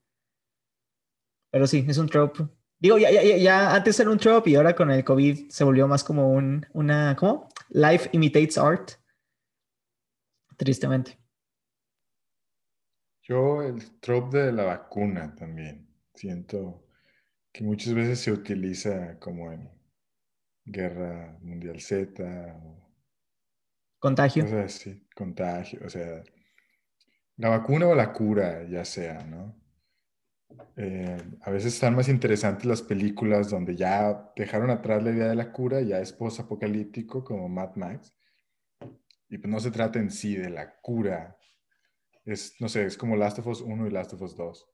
Pero 1.50 1.66
sí, 1.66 1.84
es 1.88 1.98
un 1.98 2.08
trope. 2.08 2.46
Digo, 2.78 2.98
ya, 2.98 3.10
ya, 3.10 3.22
ya, 3.22 3.36
ya 3.36 3.74
antes 3.74 3.98
era 3.98 4.10
un 4.10 4.18
trope 4.18 4.50
y 4.50 4.54
ahora 4.56 4.74
con 4.76 4.90
el 4.90 5.04
COVID 5.04 5.48
se 5.48 5.64
volvió 5.64 5.88
más 5.88 6.04
como 6.04 6.30
un, 6.30 6.66
una, 6.72 7.16
¿cómo? 7.16 7.48
Life 7.70 8.10
imitates 8.12 8.58
art. 8.58 8.92
Tristemente. 10.56 11.18
Yo 13.24 13.62
el 13.62 14.00
trope 14.00 14.38
de 14.38 14.52
la 14.52 14.64
vacuna 14.64 15.34
también. 15.34 15.88
Siento 16.14 16.86
que 17.50 17.64
muchas 17.64 17.94
veces 17.94 18.20
se 18.20 18.30
utiliza 18.30 19.18
como 19.18 19.50
en 19.50 19.70
Guerra 20.64 21.38
Mundial 21.40 21.80
Z 21.80 22.22
o 22.62 22.84
Contagio. 23.98 24.44
cosas 24.44 24.66
así, 24.66 25.06
contagio, 25.14 25.80
o 25.82 25.88
sea, 25.88 26.22
la 27.38 27.48
vacuna 27.48 27.88
o 27.88 27.94
la 27.94 28.12
cura, 28.12 28.62
ya 28.68 28.84
sea, 28.84 29.24
¿no? 29.24 29.58
Eh, 30.76 31.16
a 31.40 31.50
veces 31.50 31.72
están 31.72 31.96
más 31.96 32.10
interesantes 32.10 32.66
las 32.66 32.82
películas 32.82 33.48
donde 33.48 33.74
ya 33.76 34.30
dejaron 34.36 34.68
atrás 34.68 35.02
la 35.02 35.10
idea 35.10 35.28
de 35.28 35.34
la 35.34 35.52
cura, 35.52 35.80
ya 35.80 36.00
es 36.00 36.12
post-apocalíptico 36.12 37.24
como 37.24 37.48
Mad 37.48 37.76
Max, 37.76 38.14
y 39.30 39.38
pues 39.38 39.50
no 39.50 39.58
se 39.58 39.70
trata 39.70 39.98
en 39.98 40.10
sí 40.10 40.36
de 40.36 40.50
la 40.50 40.78
cura, 40.82 41.38
es, 42.24 42.56
no 42.60 42.68
sé, 42.68 42.86
es 42.86 42.96
como 42.96 43.16
Last 43.16 43.38
of 43.38 43.46
Us 43.46 43.60
1 43.60 43.86
y 43.86 43.90
Last 43.90 44.12
of 44.14 44.22
Us 44.22 44.36
2. 44.36 44.66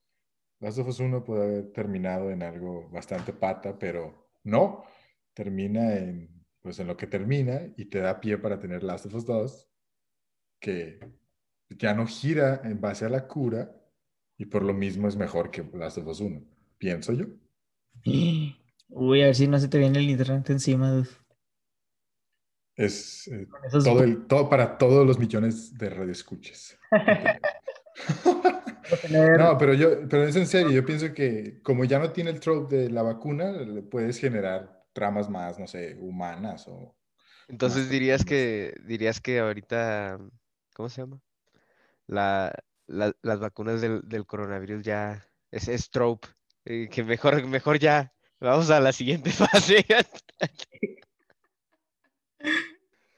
Last 0.59 0.79
of 0.79 0.87
Us 0.87 0.99
1 0.99 1.23
puede 1.23 1.43
haber 1.43 1.71
terminado 1.71 2.31
en 2.31 2.43
algo 2.43 2.89
bastante 2.89 3.33
pata, 3.33 3.77
pero 3.77 4.29
no, 4.43 4.83
termina 5.33 5.95
en, 5.95 6.45
pues 6.61 6.79
en 6.79 6.87
lo 6.87 6.95
que 6.97 7.07
termina 7.07 7.61
y 7.77 7.85
te 7.85 7.99
da 7.99 8.19
pie 8.19 8.37
para 8.37 8.59
tener 8.59 8.83
Last 8.83 9.07
of 9.07 9.15
Us 9.15 9.25
2, 9.25 9.69
que 10.59 10.99
ya 11.69 11.93
no 11.93 12.05
gira 12.05 12.61
en 12.63 12.79
base 12.79 13.05
a 13.05 13.09
la 13.09 13.27
cura 13.27 13.75
y 14.37 14.45
por 14.45 14.63
lo 14.63 14.73
mismo 14.73 15.07
es 15.07 15.15
mejor 15.15 15.51
que 15.51 15.63
Last 15.73 15.97
of 15.97 16.07
Us 16.07 16.19
1, 16.19 16.41
pienso 16.77 17.13
yo. 17.13 17.25
Uy, 18.93 19.21
a 19.21 19.25
ver 19.25 19.35
si 19.35 19.47
no 19.47 19.57
se 19.57 19.69
te 19.69 19.77
viene 19.77 19.99
el 19.99 20.09
internet 20.09 20.49
encima. 20.49 20.91
dude. 20.91 21.20
Es 22.85 23.27
eh, 23.27 23.47
esos- 23.67 23.83
todo, 23.83 24.03
el, 24.03 24.25
todo 24.27 24.49
para 24.49 24.77
todos 24.77 25.05
los 25.05 25.19
millones 25.19 25.77
de 25.77 25.89
radioescuchas. 25.89 26.77
tener- 29.01 29.37
No, 29.37 29.57
pero 29.57 29.73
yo, 29.73 30.07
pero 30.09 30.23
es 30.23 30.35
en 30.35 30.47
serio, 30.47 30.71
yo 30.71 30.85
pienso 30.85 31.13
que 31.13 31.59
como 31.63 31.85
ya 31.85 31.99
no 31.99 32.11
tiene 32.11 32.31
el 32.31 32.39
trope 32.39 32.75
de 32.75 32.89
la 32.89 33.03
vacuna, 33.03 33.51
le 33.51 33.81
puedes 33.81 34.19
generar 34.19 34.83
tramas 34.93 35.29
más, 35.29 35.59
no 35.59 35.67
sé, 35.67 35.95
humanas 35.99 36.67
o... 36.67 36.95
Entonces 37.47 37.83
más 37.83 37.89
dirías 37.89 38.25
que, 38.25 38.75
dirías 38.85 39.19
que 39.21 39.39
ahorita, 39.39 40.19
¿cómo 40.73 40.89
se 40.89 41.01
llama? 41.01 41.19
La, 42.07 42.53
la- 42.87 43.13
las 43.21 43.39
vacunas 43.39 43.81
del, 43.81 44.01
del 44.03 44.25
coronavirus 44.25 44.83
ya 44.83 45.25
es, 45.51 45.67
es 45.67 45.89
trope. 45.89 46.27
eh, 46.65 46.87
que 46.89 47.03
mejor, 47.03 47.45
mejor 47.47 47.79
ya. 47.79 48.13
Vamos 48.39 48.69
a 48.71 48.79
la 48.79 48.91
siguiente 48.91 49.29
fase. 49.31 49.85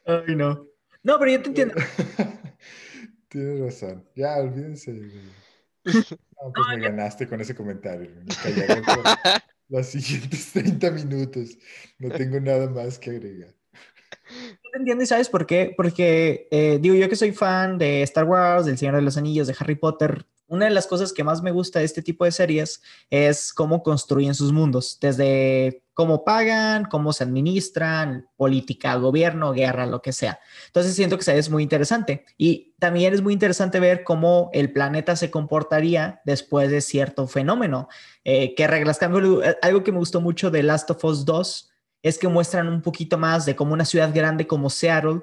Ay, 0.05 0.35
no. 0.35 0.67
No, 1.03 1.19
pero 1.19 1.31
yo 1.31 1.41
te 1.41 1.49
entiendo. 1.49 1.75
Tienes 3.27 3.59
razón. 3.59 4.07
Ya, 4.15 4.37
olvídense. 4.37 4.93
No, 6.43 6.51
pues 6.51 6.77
me 6.77 6.89
ganaste 6.89 7.25
con 7.25 7.39
ese 7.39 7.55
comentario. 7.55 8.09
Me 8.25 8.35
callaré 8.35 8.81
por 8.83 9.03
los 9.69 9.87
siguientes 9.87 10.51
30 10.51 10.91
minutos. 10.91 11.57
No 11.99 12.09
tengo 12.09 12.37
nada 12.41 12.69
más 12.69 12.99
que 12.99 13.11
agregar. 13.11 13.55
Yo 14.29 14.71
te 14.73 14.77
entiendo 14.77 15.03
y 15.03 15.07
sabes 15.07 15.29
por 15.29 15.45
qué. 15.45 15.73
Porque 15.77 16.49
eh, 16.51 16.79
digo 16.81 16.95
yo 16.95 17.07
que 17.07 17.15
soy 17.15 17.31
fan 17.31 17.77
de 17.77 18.01
Star 18.01 18.25
Wars, 18.25 18.65
del 18.65 18.77
Señor 18.77 18.95
de 18.95 19.03
los 19.03 19.15
Anillos, 19.15 19.47
de 19.47 19.55
Harry 19.57 19.75
Potter. 19.75 20.25
Una 20.53 20.65
de 20.65 20.71
las 20.71 20.85
cosas 20.85 21.11
que 21.11 21.23
más 21.23 21.41
me 21.41 21.49
gusta 21.49 21.79
de 21.79 21.85
este 21.85 22.03
tipo 22.03 22.25
de 22.25 22.31
series 22.31 22.83
es 23.09 23.51
cómo 23.51 23.81
construyen 23.81 24.35
sus 24.35 24.51
mundos, 24.51 24.99
desde 25.01 25.83
cómo 25.95 26.23
pagan, 26.23 26.85
cómo 26.85 27.11
se 27.11 27.23
administran, 27.23 28.29
política, 28.37 28.93
gobierno, 28.97 29.51
guerra, 29.51 29.87
lo 29.87 30.03
que 30.03 30.13
sea. 30.13 30.39
Entonces 30.67 30.93
siento 30.93 31.17
que 31.17 31.35
es 31.35 31.49
muy 31.49 31.63
interesante. 31.63 32.25
Y 32.37 32.75
también 32.77 33.15
es 33.15 33.23
muy 33.23 33.33
interesante 33.33 33.79
ver 33.79 34.03
cómo 34.03 34.51
el 34.53 34.71
planeta 34.71 35.15
se 35.15 35.31
comportaría 35.31 36.21
después 36.23 36.69
de 36.69 36.81
cierto 36.81 37.25
fenómeno. 37.25 37.87
Eh, 38.23 38.53
¿Qué 38.53 38.67
reglas 38.67 38.99
cambian? 38.99 39.55
Algo 39.63 39.83
que 39.83 39.91
me 39.91 39.97
gustó 39.97 40.21
mucho 40.21 40.51
de 40.51 40.61
Last 40.61 40.87
of 40.91 41.03
Us 41.03 41.25
2 41.25 41.71
es 42.03 42.19
que 42.19 42.27
muestran 42.27 42.67
un 42.67 42.83
poquito 42.83 43.17
más 43.17 43.47
de 43.47 43.55
cómo 43.55 43.73
una 43.73 43.85
ciudad 43.85 44.13
grande 44.13 44.45
como 44.45 44.69
Seattle, 44.69 45.21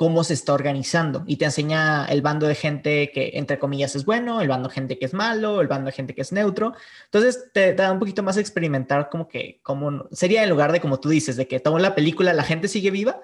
cómo 0.00 0.24
se 0.24 0.32
está 0.32 0.54
organizando 0.54 1.24
y 1.26 1.36
te 1.36 1.44
enseña 1.44 2.06
el 2.06 2.22
bando 2.22 2.46
de 2.46 2.54
gente 2.54 3.10
que 3.12 3.32
entre 3.34 3.58
comillas 3.58 3.94
es 3.94 4.06
bueno, 4.06 4.40
el 4.40 4.48
bando 4.48 4.70
de 4.70 4.74
gente 4.74 4.98
que 4.98 5.04
es 5.04 5.12
malo, 5.12 5.60
el 5.60 5.68
bando 5.68 5.88
de 5.88 5.92
gente 5.92 6.14
que 6.14 6.22
es 6.22 6.32
neutro. 6.32 6.72
Entonces 7.04 7.50
te, 7.52 7.74
da 7.74 7.92
un 7.92 7.98
poquito 7.98 8.22
más 8.22 8.38
a 8.38 8.40
experimentar 8.40 9.10
como 9.10 9.28
que 9.28 9.60
como 9.62 10.08
sería 10.10 10.42
en 10.42 10.48
lugar 10.48 10.72
de 10.72 10.80
como 10.80 11.00
tú 11.00 11.10
dices, 11.10 11.36
de 11.36 11.46
que 11.46 11.60
tomo 11.60 11.78
la 11.78 11.94
película, 11.94 12.32
la 12.32 12.44
gente 12.44 12.66
sigue 12.66 12.90
viva 12.90 13.20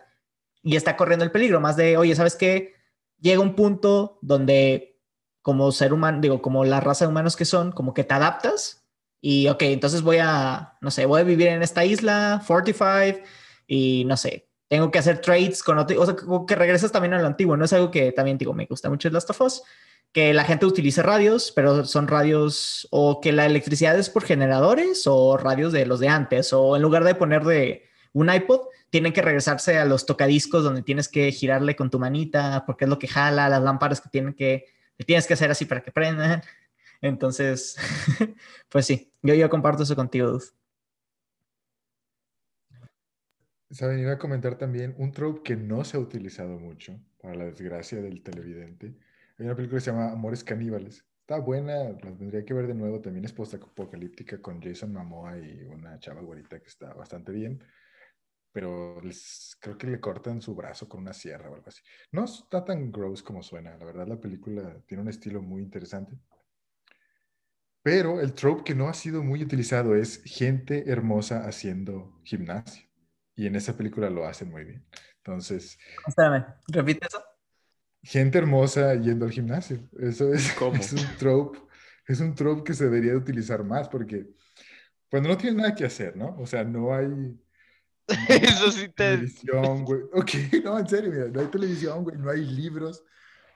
y 0.62 0.76
está 0.76 0.98
corriendo 0.98 1.24
el 1.24 1.30
peligro, 1.30 1.62
más 1.62 1.78
de, 1.78 1.96
oye, 1.96 2.14
¿sabes 2.14 2.36
qué? 2.36 2.74
Llega 3.20 3.40
un 3.40 3.54
punto 3.54 4.18
donde 4.20 5.00
como 5.40 5.72
ser 5.72 5.94
humano, 5.94 6.20
digo, 6.20 6.42
como 6.42 6.66
la 6.66 6.80
raza 6.80 7.06
de 7.06 7.08
humanos 7.08 7.36
que 7.36 7.46
son, 7.46 7.72
como 7.72 7.94
que 7.94 8.04
te 8.04 8.12
adaptas 8.12 8.86
y, 9.22 9.48
ok, 9.48 9.62
entonces 9.62 10.02
voy 10.02 10.18
a, 10.20 10.76
no 10.82 10.90
sé, 10.90 11.06
voy 11.06 11.22
a 11.22 11.24
vivir 11.24 11.46
en 11.46 11.62
esta 11.62 11.86
isla, 11.86 12.42
Fortified, 12.44 13.24
y 13.66 14.04
no 14.04 14.18
sé, 14.18 14.45
tengo 14.68 14.90
que 14.90 14.98
hacer 14.98 15.20
trades 15.20 15.62
con 15.62 15.78
otro, 15.78 16.00
o 16.00 16.06
sea, 16.06 16.16
que 16.46 16.54
regresas 16.54 16.92
también 16.92 17.14
a 17.14 17.20
lo 17.20 17.26
antiguo, 17.26 17.56
no 17.56 17.64
es 17.64 17.72
algo 17.72 17.90
que 17.90 18.12
también 18.12 18.38
digo, 18.38 18.52
me 18.52 18.66
gusta 18.66 18.90
mucho 18.90 19.08
el 19.08 19.14
Last 19.14 19.30
of 19.30 19.40
que 20.12 20.32
la 20.32 20.44
gente 20.44 20.64
utilice 20.64 21.02
radios, 21.02 21.52
pero 21.54 21.84
son 21.84 22.08
radios 22.08 22.88
o 22.90 23.20
que 23.20 23.32
la 23.32 23.44
electricidad 23.44 23.98
es 23.98 24.08
por 24.08 24.24
generadores 24.24 25.02
o 25.06 25.36
radios 25.36 25.72
de 25.72 25.84
los 25.84 26.00
de 26.00 26.08
antes, 26.08 26.52
o 26.52 26.74
en 26.74 26.82
lugar 26.82 27.04
de 27.04 27.14
poner 27.14 27.44
de 27.44 27.84
un 28.12 28.32
iPod, 28.32 28.62
tienen 28.88 29.12
que 29.12 29.20
regresarse 29.20 29.78
a 29.78 29.84
los 29.84 30.06
tocadiscos 30.06 30.64
donde 30.64 30.82
tienes 30.82 31.08
que 31.08 31.30
girarle 31.32 31.76
con 31.76 31.90
tu 31.90 31.98
manita, 31.98 32.64
porque 32.64 32.84
es 32.84 32.88
lo 32.88 32.98
que 32.98 33.08
jala, 33.08 33.50
las 33.50 33.62
lámparas 33.62 34.00
que 34.00 34.08
tienen 34.08 34.32
que, 34.32 34.64
tienes 35.04 35.26
que 35.26 35.34
hacer 35.34 35.50
así 35.50 35.66
para 35.66 35.82
que 35.82 35.92
prendan. 35.92 36.42
Entonces, 37.02 37.76
pues 38.70 38.86
sí, 38.86 39.12
yo, 39.20 39.34
yo 39.34 39.50
comparto 39.50 39.82
eso 39.82 39.94
contigo, 39.94 40.28
Dude. 40.30 40.46
Saben, 43.70 43.98
iba 43.98 44.12
a 44.12 44.18
comentar 44.18 44.56
también 44.56 44.94
un 44.98 45.10
trope 45.10 45.42
que 45.42 45.56
no 45.56 45.84
se 45.84 45.96
ha 45.96 46.00
utilizado 46.00 46.58
mucho, 46.58 47.00
para 47.20 47.34
la 47.34 47.44
desgracia 47.46 48.00
del 48.00 48.22
televidente. 48.22 48.94
Hay 49.38 49.46
una 49.46 49.56
película 49.56 49.78
que 49.78 49.84
se 49.84 49.90
llama 49.90 50.12
Amores 50.12 50.44
Caníbales. 50.44 51.04
Está 51.20 51.38
buena, 51.40 51.90
la 51.90 52.16
tendría 52.16 52.44
que 52.44 52.54
ver 52.54 52.68
de 52.68 52.74
nuevo. 52.74 53.00
También 53.00 53.24
es 53.24 53.32
post-apocalíptica 53.32 54.40
con 54.40 54.62
Jason 54.62 54.92
Momoa 54.92 55.36
y 55.38 55.64
una 55.64 55.98
chava 55.98 56.20
güerita 56.20 56.60
que 56.60 56.68
está 56.68 56.94
bastante 56.94 57.32
bien. 57.32 57.60
Pero 58.52 59.00
les, 59.02 59.56
creo 59.60 59.76
que 59.76 59.88
le 59.88 60.00
cortan 60.00 60.40
su 60.40 60.54
brazo 60.54 60.88
con 60.88 61.00
una 61.00 61.12
sierra 61.12 61.50
o 61.50 61.56
algo 61.56 61.66
así. 61.66 61.82
No 62.12 62.24
está 62.24 62.64
tan 62.64 62.92
gross 62.92 63.22
como 63.24 63.42
suena. 63.42 63.76
La 63.76 63.84
verdad, 63.84 64.06
la 64.06 64.20
película 64.20 64.80
tiene 64.86 65.02
un 65.02 65.08
estilo 65.08 65.42
muy 65.42 65.62
interesante. 65.62 66.16
Pero 67.82 68.20
el 68.20 68.32
trope 68.32 68.62
que 68.62 68.74
no 68.76 68.88
ha 68.88 68.94
sido 68.94 69.24
muy 69.24 69.42
utilizado 69.42 69.96
es 69.96 70.22
gente 70.24 70.88
hermosa 70.88 71.46
haciendo 71.46 72.20
gimnasio. 72.22 72.85
Y 73.36 73.46
en 73.46 73.56
esa 73.56 73.76
película 73.76 74.10
lo 74.10 74.26
hacen 74.26 74.50
muy 74.50 74.64
bien. 74.64 74.86
Entonces, 75.18 75.78
Espérame, 76.06 76.44
repite 76.68 77.06
eso. 77.06 77.20
gente 78.02 78.38
hermosa 78.38 78.94
yendo 78.94 79.26
al 79.26 79.32
gimnasio. 79.32 79.88
Eso 79.98 80.32
es, 80.32 80.52
¿Cómo? 80.58 80.80
es 80.80 80.92
un 80.92 81.16
trope. 81.16 81.58
Es 82.06 82.20
un 82.20 82.34
trope 82.34 82.64
que 82.64 82.74
se 82.74 82.84
debería 82.84 83.12
de 83.12 83.18
utilizar 83.18 83.64
más 83.64 83.88
porque 83.88 84.28
cuando 85.10 85.28
no 85.30 85.36
tienen 85.38 85.58
nada 85.58 85.74
que 85.74 85.84
hacer, 85.86 86.16
¿no? 86.16 86.36
O 86.38 86.46
sea, 86.46 86.64
no 86.64 86.94
hay 86.94 87.08
no 87.08 87.38
Eso 88.28 88.70
sí 88.72 88.88
te... 88.88 88.94
televisión, 88.94 89.84
güey. 89.84 90.02
Ok, 90.14 90.30
no, 90.64 90.78
en 90.78 90.88
serio, 90.88 91.10
mira, 91.10 91.28
no 91.28 91.40
hay 91.40 91.48
televisión, 91.48 92.04
güey, 92.04 92.16
no 92.18 92.30
hay 92.30 92.44
libros, 92.44 93.04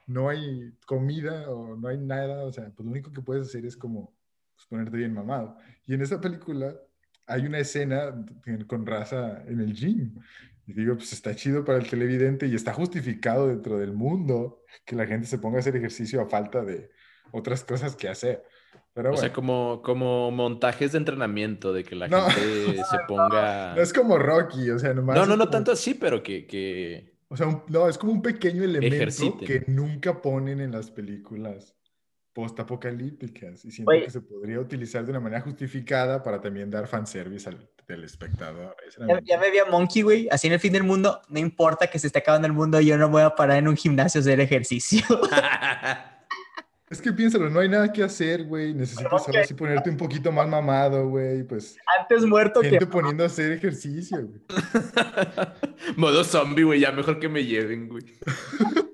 no 0.05 0.29
hay 0.29 0.73
comida 0.85 1.49
o 1.49 1.75
no 1.77 1.87
hay 1.87 1.97
nada. 1.97 2.45
O 2.45 2.51
sea, 2.51 2.65
pues 2.71 2.85
lo 2.85 2.91
único 2.91 3.11
que 3.13 3.21
puedes 3.21 3.47
hacer 3.47 3.65
es 3.65 3.77
como 3.77 4.13
pues, 4.55 4.67
ponerte 4.67 4.97
bien 4.97 5.13
mamado. 5.13 5.57
Y 5.85 5.93
en 5.93 6.01
esa 6.01 6.19
película 6.21 6.75
hay 7.31 7.45
una 7.45 7.59
escena 7.59 8.25
con 8.67 8.85
raza 8.85 9.43
en 9.47 9.59
el 9.59 9.73
gym. 9.73 10.15
Y 10.67 10.73
digo, 10.73 10.95
pues 10.95 11.11
está 11.13 11.35
chido 11.35 11.65
para 11.65 11.79
el 11.79 11.89
televidente 11.89 12.45
y 12.47 12.55
está 12.55 12.73
justificado 12.73 13.47
dentro 13.47 13.77
del 13.77 13.93
mundo 13.93 14.63
que 14.85 14.95
la 14.95 15.05
gente 15.07 15.27
se 15.27 15.37
ponga 15.39 15.57
a 15.57 15.59
hacer 15.59 15.75
ejercicio 15.75 16.21
a 16.21 16.27
falta 16.29 16.63
de 16.63 16.91
otras 17.31 17.63
cosas 17.63 17.95
que 17.95 18.07
hacer. 18.07 18.43
Pero 18.93 19.11
O 19.11 19.13
sea, 19.17 19.29
bueno, 19.29 19.33
como, 19.35 19.81
como 19.81 20.31
montajes 20.31 20.91
de 20.91 20.97
entrenamiento, 20.99 21.73
de 21.73 21.83
que 21.83 21.95
la 21.95 22.07
No. 22.07 22.29
gente 22.29 22.83
se 22.83 22.97
ponga... 23.07 23.73
no 23.75 23.81
es 23.81 23.91
como 23.91 24.17
Rocky, 24.17 24.69
o 24.69 24.77
sea, 24.79 24.93
nomás. 24.93 25.15
No, 25.17 25.25
no, 25.25 25.35
no 25.35 25.45
como- 25.45 25.51
tanto 25.51 25.71
así, 25.71 25.93
pero 25.95 26.21
que, 26.21 26.45
que... 26.45 27.11
O 27.29 27.35
sea, 27.37 27.47
un- 27.47 27.63
no, 27.69 27.87
es 27.89 27.97
como 27.97 28.11
un 28.11 28.21
pequeño 28.21 28.63
elemento 28.63 28.95
Ejerciten. 28.95 29.47
que 29.47 29.63
nunca 29.71 30.21
ponen 30.21 30.59
en 30.59 30.71
las 30.71 30.91
películas 30.91 31.73
post-apocalípticas. 32.33 33.65
Y 33.65 33.71
siento 33.71 33.91
Oye. 33.91 34.05
que 34.05 34.11
se 34.11 34.21
podría 34.21 34.59
utilizar 34.59 35.03
de 35.03 35.11
una 35.11 35.19
manera 35.19 35.41
justificada 35.41 36.23
para 36.23 36.39
también 36.39 36.69
dar 36.69 36.87
fanservice 36.87 37.49
al 37.49 37.69
telespectador. 37.85 38.75
Esa 38.87 39.05
era 39.05 39.19
Ya, 39.23 39.37
me 39.37 39.51
vi 39.51 39.59
a 39.59 39.65
Monkey, 39.65 40.01
güey, 40.01 40.27
así 40.31 40.47
en 40.47 40.53
el 40.53 40.59
fin 40.59 40.73
del 40.73 40.83
mundo. 40.83 41.21
No 41.29 41.39
importa 41.39 41.87
que 41.87 41.99
se 41.99 42.07
esté 42.07 42.19
acabando 42.19 42.47
el 42.47 42.53
mundo, 42.53 42.79
yo 42.79 42.97
no 42.97 43.09
voy 43.09 43.23
a 43.23 43.35
parar 43.35 43.57
en 43.57 43.67
un 43.67 43.75
gimnasio 43.75 44.19
a 44.19 44.21
hacer 44.21 44.39
ejercicio. 44.39 45.03
Es 46.91 47.01
que 47.01 47.13
piénsalo, 47.13 47.49
no 47.49 47.61
hay 47.61 47.69
nada 47.69 47.93
que 47.93 48.03
hacer, 48.03 48.43
güey. 48.43 48.73
Necesitas 48.73 49.23
solo 49.23 49.39
así 49.39 49.53
ponerte 49.53 49.89
un 49.89 49.95
poquito 49.95 50.29
más 50.29 50.45
mamado, 50.45 51.07
güey. 51.07 51.41
Pues 51.43 51.77
Antes 51.97 52.25
muerto 52.25 52.59
que. 52.59 52.69
gente 52.69 52.85
poniendo 52.85 53.23
a 53.23 53.27
hacer 53.27 53.53
ejercicio, 53.53 54.27
güey. 54.27 54.41
Modo 55.95 56.21
zombie, 56.25 56.63
güey, 56.63 56.81
ya 56.81 56.91
mejor 56.91 57.17
que 57.17 57.29
me 57.29 57.45
lleven, 57.45 57.87
güey. 57.87 58.03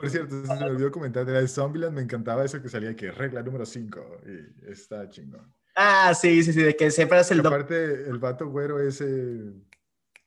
Por 0.00 0.10
cierto, 0.10 0.46
se 0.46 0.54
me 0.54 0.64
olvidó 0.64 0.90
comentar, 0.90 1.24
de 1.26 1.32
la 1.32 1.40
de 1.40 1.48
Zombieland 1.48 1.94
me 1.94 2.02
encantaba 2.02 2.44
eso 2.44 2.60
que 2.62 2.68
salía 2.68 2.94
que 2.96 3.10
regla 3.10 3.42
número 3.42 3.66
5 3.66 4.20
y 4.26 4.70
está 4.70 5.08
chingón. 5.08 5.52
Ah, 5.76 6.12
sí, 6.14 6.42
sí, 6.42 6.52
sí, 6.52 6.62
de 6.62 6.74
que 6.76 6.90
siempre 6.90 7.20
es 7.20 7.30
el 7.30 7.40
aparte, 7.40 7.74
el 8.08 8.18
vato 8.18 8.48
güero 8.48 8.80
ese, 8.80 9.52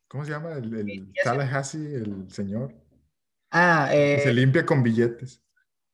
¿cómo 0.07 0.23
se 0.25 0.31
llama? 0.31 0.53
El, 0.53 0.73
el. 0.73 1.11
Tallahassee, 1.23 1.95
el 1.95 2.29
señor, 2.31 2.73
Ah, 3.51 3.87
que 3.91 4.19
se 4.23 4.29
eh, 4.29 4.33
limpia 4.33 4.65
con 4.65 4.81
billetes. 4.81 5.43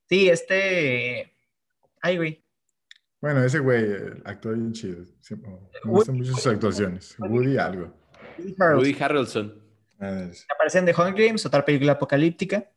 sí, 0.08 0.30
este. 0.30 1.36
Ay, 2.02 2.18
güey. 2.18 2.46
Bueno, 3.22 3.44
ese 3.44 3.60
güey 3.60 3.84
eh, 3.84 4.13
actúa 4.24 4.54
bien 4.54 4.72
chido. 4.72 5.04
Sí, 5.20 5.36
me 5.36 5.92
gustan 5.92 6.15
mucho 6.15 6.34
sus 6.34 6.48
actuaciones. 6.48 7.15
Woody 7.20 7.58
algo. 7.58 7.94
Woody 8.38 8.56
Harrelson. 8.58 8.78
Woody 8.78 8.98
Harrelson. 9.04 9.63
Ah, 10.00 10.28
es- 10.32 10.46
Aparece 10.54 10.80
en 10.80 10.86
The 10.86 10.94
Hunger 10.94 11.28
Games, 11.28 11.46
otra 11.46 11.65
película 11.65 11.94
apocalíptica. 11.94 12.72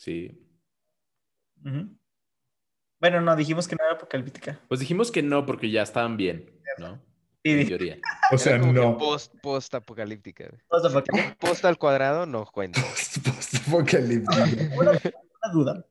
Sí. 0.00 0.30
Bueno, 2.98 3.20
no, 3.20 3.36
dijimos 3.36 3.68
que 3.68 3.76
no 3.76 3.84
era 3.84 3.96
apocalíptica. 3.96 4.58
Pues 4.66 4.80
dijimos 4.80 5.10
que 5.10 5.22
no, 5.22 5.44
porque 5.44 5.70
ya 5.70 5.82
estaban 5.82 6.16
bien, 6.16 6.58
¿no? 6.78 6.98
Sí, 7.44 7.50
En 7.50 7.68
teoría. 7.68 7.98
O 8.32 8.38
sea, 8.38 8.56
no. 8.56 8.96
Post, 8.96 9.34
post 9.42 9.74
apocalíptica. 9.74 10.48
güey. 10.48 10.62
post-apocalíptica. 10.68 11.36
Post 11.38 11.64
al 11.66 11.76
cuadrado 11.76 12.24
no 12.24 12.46
cuenta. 12.46 12.80
Post-apocalíptico. 13.24 14.42
una, 14.78 14.92
una 14.92 15.52
duda. 15.52 15.86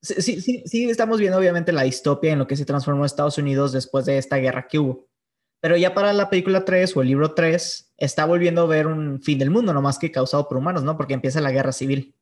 Sí, 0.00 0.20
sí, 0.20 0.40
sí, 0.40 0.64
sí, 0.66 0.90
estamos 0.90 1.20
viendo 1.20 1.38
obviamente 1.38 1.70
la 1.70 1.82
distopia 1.82 2.32
en 2.32 2.40
lo 2.40 2.48
que 2.48 2.56
se 2.56 2.64
transformó 2.64 3.04
Estados 3.04 3.38
Unidos 3.38 3.70
después 3.70 4.04
de 4.04 4.18
esta 4.18 4.38
guerra 4.38 4.66
que 4.66 4.80
hubo. 4.80 5.06
Pero 5.60 5.76
ya 5.76 5.94
para 5.94 6.12
la 6.12 6.28
película 6.28 6.64
3 6.64 6.96
o 6.96 7.02
el 7.02 7.06
libro 7.06 7.34
3 7.34 7.92
está 7.98 8.24
volviendo 8.24 8.62
a 8.62 8.66
ver 8.66 8.88
un 8.88 9.22
fin 9.22 9.38
del 9.38 9.50
mundo, 9.50 9.72
no 9.72 9.80
más 9.80 10.00
que 10.00 10.10
causado 10.10 10.48
por 10.48 10.58
humanos, 10.58 10.82
¿no? 10.82 10.96
Porque 10.96 11.14
empieza 11.14 11.40
la 11.40 11.52
guerra 11.52 11.70
civil. 11.70 12.16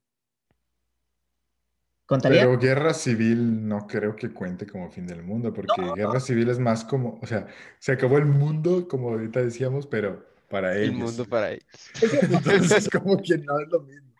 ¿Contaría? 2.10 2.40
Pero 2.40 2.58
guerra 2.58 2.92
civil 2.92 3.68
no 3.68 3.86
creo 3.86 4.16
que 4.16 4.32
cuente 4.32 4.66
como 4.66 4.90
fin 4.90 5.06
del 5.06 5.22
mundo, 5.22 5.52
porque 5.54 5.80
guerra 5.94 6.18
civil 6.18 6.48
es 6.48 6.58
más 6.58 6.84
como, 6.84 7.20
o 7.22 7.26
sea, 7.28 7.46
se 7.78 7.92
acabó 7.92 8.18
el 8.18 8.26
mundo, 8.26 8.88
como 8.88 9.10
ahorita 9.10 9.40
decíamos, 9.40 9.86
pero 9.86 10.26
para 10.48 10.74
El 10.76 10.90
ellos. 10.90 10.98
mundo 10.98 11.24
para 11.26 11.52
ellos. 11.52 11.64
Entonces, 12.02 12.90
como 12.90 13.16
que 13.22 13.38
no 13.38 13.60
es 13.60 13.68
lo 13.68 13.82
mismo. 13.82 14.10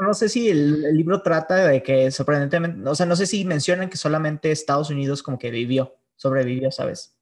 No, 0.00 0.14
sé 0.14 0.30
si 0.30 0.48
el, 0.48 0.86
el 0.86 0.96
libro 0.96 1.20
trata 1.20 1.56
de 1.68 1.82
que 1.82 2.10
sorprendentemente, 2.10 2.88
o 2.88 2.94
sea, 2.94 3.04
no 3.04 3.14
sé 3.14 3.26
si 3.26 3.44
mencionan 3.44 3.90
que 3.90 3.98
solamente 3.98 4.50
Estados 4.50 4.88
Unidos 4.88 5.22
como 5.22 5.38
que 5.38 5.50
vivió, 5.50 5.96
sobrevivió, 6.16 6.70
¿sabes? 6.70 7.14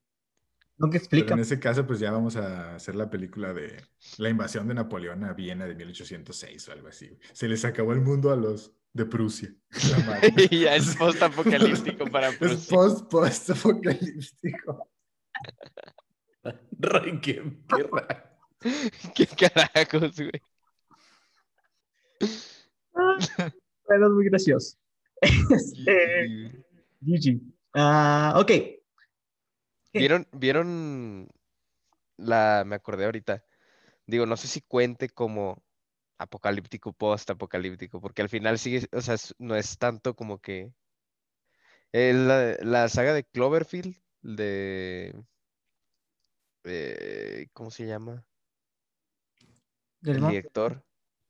Nunca 0.79 1.01
Pero 1.11 1.25
explica. 1.25 1.35
en 1.35 1.41
ese 1.41 1.59
caso, 1.59 1.85
pues 1.85 1.99
ya 1.99 2.13
vamos 2.13 2.37
a 2.37 2.77
hacer 2.77 2.95
la 2.95 3.11
película 3.11 3.53
de 3.53 3.83
la 4.19 4.29
invasión 4.29 4.69
de 4.69 4.75
Napoleón 4.75 5.25
a 5.25 5.33
Viena 5.33 5.67
de 5.67 5.75
1806 5.75 6.69
o 6.69 6.73
algo 6.73 6.87
así. 6.87 7.19
Se 7.33 7.49
les 7.49 7.65
acabó 7.65 7.93
el 7.93 8.03
mundo 8.03 8.31
a 8.31 8.37
los 8.37 8.73
de 8.97 9.05
Prusia. 9.05 9.55
Ya 10.51 10.75
es 10.75 10.97
post 10.97 11.23
apocalíptico 11.23 12.07
para 12.07 12.29
Es 12.29 12.37
Prusia. 12.37 12.77
post, 12.77 13.11
post 13.11 13.51
apocalíptico. 13.51 14.89
Ray, 16.79 17.21
qué, 17.21 17.43
qué 17.69 17.83
raro. 17.93 18.23
¿Qué 19.15 19.27
carajos, 19.27 20.17
güey? 20.17 20.43
Pero 23.87 24.07
es 24.07 24.13
muy 24.13 24.25
gracioso. 24.25 24.79
Este, 25.21 26.65
GG. 27.01 27.41
Ah, 27.75 28.35
ok. 28.37 28.51
¿Vieron, 29.93 30.27
vieron 30.33 31.29
la, 32.17 32.65
me 32.67 32.77
acordé 32.77 33.05
ahorita, 33.05 33.45
digo, 34.07 34.27
no 34.27 34.37
sé 34.37 34.49
si 34.49 34.61
cuente 34.63 35.09
como 35.09 35.63
apocalíptico, 36.19 36.93
post-apocalíptico, 36.93 38.01
porque 38.01 38.23
al 38.23 38.29
final 38.29 38.59
sigue, 38.59 38.89
o 38.93 39.01
sea, 39.01 39.17
no 39.39 39.57
es 39.57 39.79
tanto 39.79 40.15
como 40.17 40.41
que 40.41 40.73
eh, 41.93 42.13
la, 42.15 42.57
la 42.65 42.89
saga 42.89 43.15
de 43.15 43.25
Cloverfield, 43.25 43.97
de, 44.23 45.15
eh, 46.65 47.49
¿cómo 47.53 47.71
se 47.71 47.87
llama? 47.87 48.27
Del 50.01 50.17
El 50.17 50.27
director. 50.27 50.83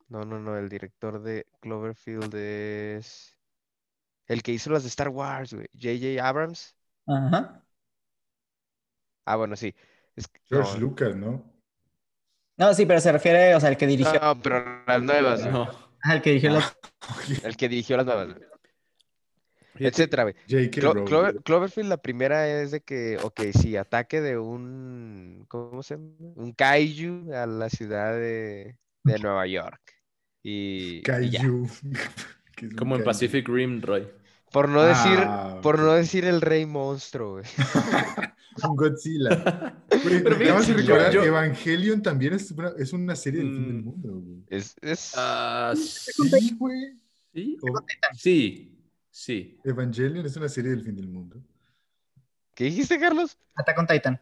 No, 0.08 0.24
no, 0.24 0.38
no, 0.38 0.56
el 0.56 0.68
director 0.68 1.20
de 1.22 1.46
Cloverfield 1.60 2.34
es 2.34 3.36
el 4.28 4.42
que 4.42 4.52
hizo 4.52 4.70
las 4.70 4.84
de 4.84 4.88
Star 4.90 5.08
Wars, 5.10 5.54
güey, 5.54 5.68
J.J. 5.74 6.26
Abrams. 6.26 6.76
Ajá. 7.06 7.64
Ah, 9.24 9.36
bueno, 9.36 9.56
sí. 9.56 9.74
Es 10.14 10.30
George 10.48 10.78
no, 10.78 10.78
Lucas, 10.78 11.14
¿no? 11.16 11.55
No, 12.56 12.72
sí, 12.74 12.86
pero 12.86 13.00
se 13.00 13.12
refiere, 13.12 13.54
o 13.54 13.60
sea, 13.60 13.68
el 13.68 13.76
que 13.76 13.86
dirigió, 13.86 14.18
no, 14.20 14.40
pero 14.40 14.82
las 14.86 15.02
nuevas. 15.02 15.44
No. 15.50 15.68
el 16.10 16.22
que 16.22 16.30
dirigió 16.30 16.50
las- 16.50 16.76
El 17.44 17.56
que 17.56 17.68
dirigió 17.68 17.96
las 17.96 18.06
nuevas, 18.06 18.28
etcétera, 19.78 20.22
güey. 20.22 20.34
J.K. 20.48 20.80
Clo- 20.80 20.92
Rowling. 20.94 21.04
Clover- 21.06 21.42
Cloverfield, 21.42 21.88
la 21.90 21.98
primera 21.98 22.48
es 22.48 22.70
de 22.70 22.80
que, 22.80 23.18
ok, 23.22 23.40
sí, 23.52 23.76
ataque 23.76 24.20
de 24.22 24.38
un, 24.38 25.44
¿cómo 25.48 25.82
se 25.82 25.96
llama? 25.96 26.08
Un 26.18 26.52
kaiju 26.52 27.32
a 27.34 27.46
la 27.46 27.68
ciudad 27.68 28.14
de, 28.14 28.78
de 29.04 29.18
Nueva 29.18 29.46
York. 29.46 29.80
Y, 30.42 31.02
y 31.06 31.30
ya. 31.30 31.40
Kaiju. 31.40 31.68
¿Qué 32.56 32.66
es 32.66 32.72
un 32.72 32.78
Como 32.78 32.94
en 32.94 33.00
kaiju? 33.02 33.04
Pacific 33.04 33.48
Rim, 33.48 33.82
Roy. 33.82 34.08
Por 34.52 34.68
no 34.68 34.82
decir, 34.82 35.18
Ah, 35.22 35.58
por 35.62 35.78
no 35.78 35.92
decir 35.92 36.24
el 36.24 36.40
rey 36.40 36.66
monstruo, 36.66 37.32
güey. 37.32 37.44
Un 38.68 38.74
Godzilla. 38.76 39.76
Pero 39.88 40.34
acabas 40.36 40.66
de 40.68 40.74
recordar, 40.74 41.12
yo- 41.12 41.22
Evangelion 41.24 42.00
también 42.02 42.32
es 42.34 42.50
una, 42.52 42.72
es 42.78 42.92
una 42.92 43.14
serie 43.16 43.40
del 43.40 43.54
fin 43.54 43.66
del 43.66 43.76
Mm. 43.76 43.84
mundo, 43.84 44.08
güey. 44.14 44.42
Es, 44.48 44.74
es, 44.80 45.12
Ah, 45.16 45.74
Sí, 45.76 46.56
güey. 46.58 46.94
sí. 47.34 47.58
O- 47.60 47.84
Sí, 48.16 48.72
sí. 49.10 49.58
Evangelion 49.64 50.24
es 50.24 50.36
una 50.36 50.48
serie 50.48 50.70
del 50.70 50.82
fin 50.82 50.96
del 50.96 51.08
mundo. 51.08 51.36
¿qué 52.54 52.64
dijiste, 52.64 52.98
Carlos? 52.98 53.36
Attack 53.56 53.78
on 53.78 53.86
Titan. 53.86 54.20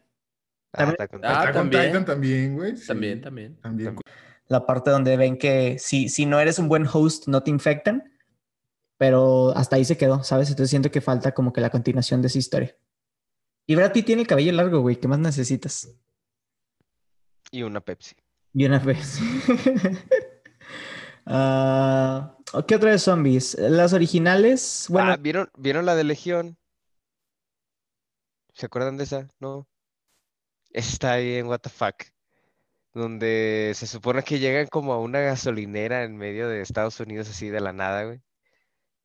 Ah, 0.73 0.83
Attack 0.89 1.13
on 1.15 1.21
Ah, 1.23 1.29
Titan. 1.29 1.31
Attack 1.31 1.49
on 1.49 1.55
también. 1.55 1.87
Titan 1.87 2.05
también, 2.05 2.55
güey. 2.57 2.77
sí, 2.77 2.87
También, 2.89 3.21
también. 3.21 3.57
También. 3.61 3.97
La 4.49 4.67
parte 4.67 4.91
donde 4.91 5.17
ven 5.17 5.39
que 5.39 5.77
si, 5.79 6.09
si 6.09 6.27
no 6.27 6.41
eres 6.41 6.59
un 6.59 6.67
buen 6.69 6.85
host, 6.93 7.29
no 7.29 7.43
te 7.45 7.51
infectan. 7.51 8.11
Pero 9.05 9.51
hasta 9.55 9.77
ahí 9.77 9.85
se 9.85 9.99
quedó, 9.99 10.25
¿sabes? 10.25 10.49
Entonces 10.49 10.71
siento 10.71 10.91
que 10.91 11.03
falta 11.03 11.35
como 11.35 11.53
que 11.53 11.61
la 11.61 11.69
continuación 11.69 12.23
de 12.23 12.29
esa 12.29 12.39
historia. 12.39 12.75
Y 13.67 13.75
Brad 13.75 13.93
Pitt 13.93 14.07
tiene 14.07 14.23
el 14.23 14.27
cabello 14.27 14.51
largo, 14.53 14.81
güey. 14.81 14.97
¿Qué 14.97 15.07
más 15.07 15.19
necesitas? 15.19 15.95
Y 17.51 17.65
una 17.65 17.83
Pepsi. 17.83 18.17
Y 18.55 18.65
una 18.65 18.79
vez. 18.79 19.21
Ah, 21.27 22.37
¿Qué 22.69 22.77
otra 22.77 22.91
de 22.91 22.99
zombies? 22.99 23.55
Las 23.59 23.95
originales, 23.95 24.85
bueno, 24.91 25.13
Ah, 25.13 25.17
¿vieron, 25.17 25.51
¿vieron 25.57 25.87
la 25.87 25.95
de 25.95 26.05
Legión? 26.05 26.59
¿Se 28.53 28.67
acuerdan 28.67 28.99
de 28.99 29.05
esa? 29.05 29.27
No. 29.41 29.67
Está 30.69 31.17
what 31.45 31.61
the 31.61 31.71
fuck. 31.71 31.95
Donde 32.93 33.73
se 33.75 33.87
supone 33.87 34.23
que 34.23 34.39
llegan 34.39 34.67
como 34.67 34.93
a 34.93 35.01
una 35.01 35.21
gasolinera 35.21 36.05
en 36.05 36.19
medio 36.19 36.47
de 36.47 36.61
Estados 36.61 37.01
Unidos 37.01 37.31
así 37.31 37.49
de 37.49 37.61
la 37.61 37.73
nada, 37.73 38.05
güey. 38.05 38.21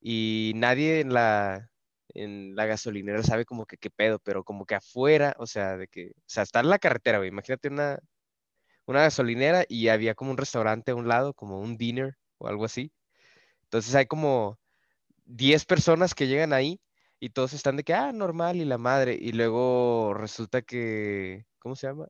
Y 0.02 0.54
nadie 0.56 1.02
en 1.02 1.14
la, 1.14 1.70
en 2.14 2.56
la 2.56 2.66
gasolinera 2.66 3.24
sabe 3.24 3.46
como 3.46 3.66
que 3.66 3.78
qué 3.78 3.90
pedo, 3.90 4.20
pero 4.20 4.44
como 4.44 4.66
que 4.66 4.76
afuera, 4.76 5.36
o 5.40 5.48
sea, 5.48 5.78
de 5.78 5.88
que, 5.88 6.12
o 6.12 6.24
sea, 6.26 6.44
está 6.44 6.62
en 6.62 6.70
la 6.70 6.80
carretera, 6.80 7.18
güey. 7.20 7.30
Imagínate 7.30 7.70
una, 7.70 8.00
una 8.86 9.02
gasolinera 9.04 9.66
y 9.70 9.90
había 9.90 10.16
como 10.16 10.32
un 10.32 10.38
restaurante 10.38 10.92
a 10.92 10.96
un 10.96 11.08
lado, 11.08 11.34
como 11.34 11.60
un 11.60 11.78
dinner 11.78 12.18
o 12.40 12.48
algo 12.48 12.66
así. 12.66 12.92
Entonces 13.64 13.96
hay 13.96 14.08
como 14.08 14.60
10 15.26 15.66
personas 15.66 16.16
que 16.16 16.28
llegan 16.28 16.54
ahí 16.54 16.82
y 17.20 17.32
todos 17.32 17.54
están 17.54 17.78
de 17.78 17.84
que, 17.84 17.94
ah, 17.94 18.12
normal 18.14 18.58
y 18.58 18.66
la 18.66 18.78
madre. 18.78 19.18
Y 19.20 19.34
luego 19.34 20.14
resulta 20.16 20.62
que, 20.62 21.46
¿cómo 21.60 21.76
se 21.76 21.88
llama? 21.88 22.08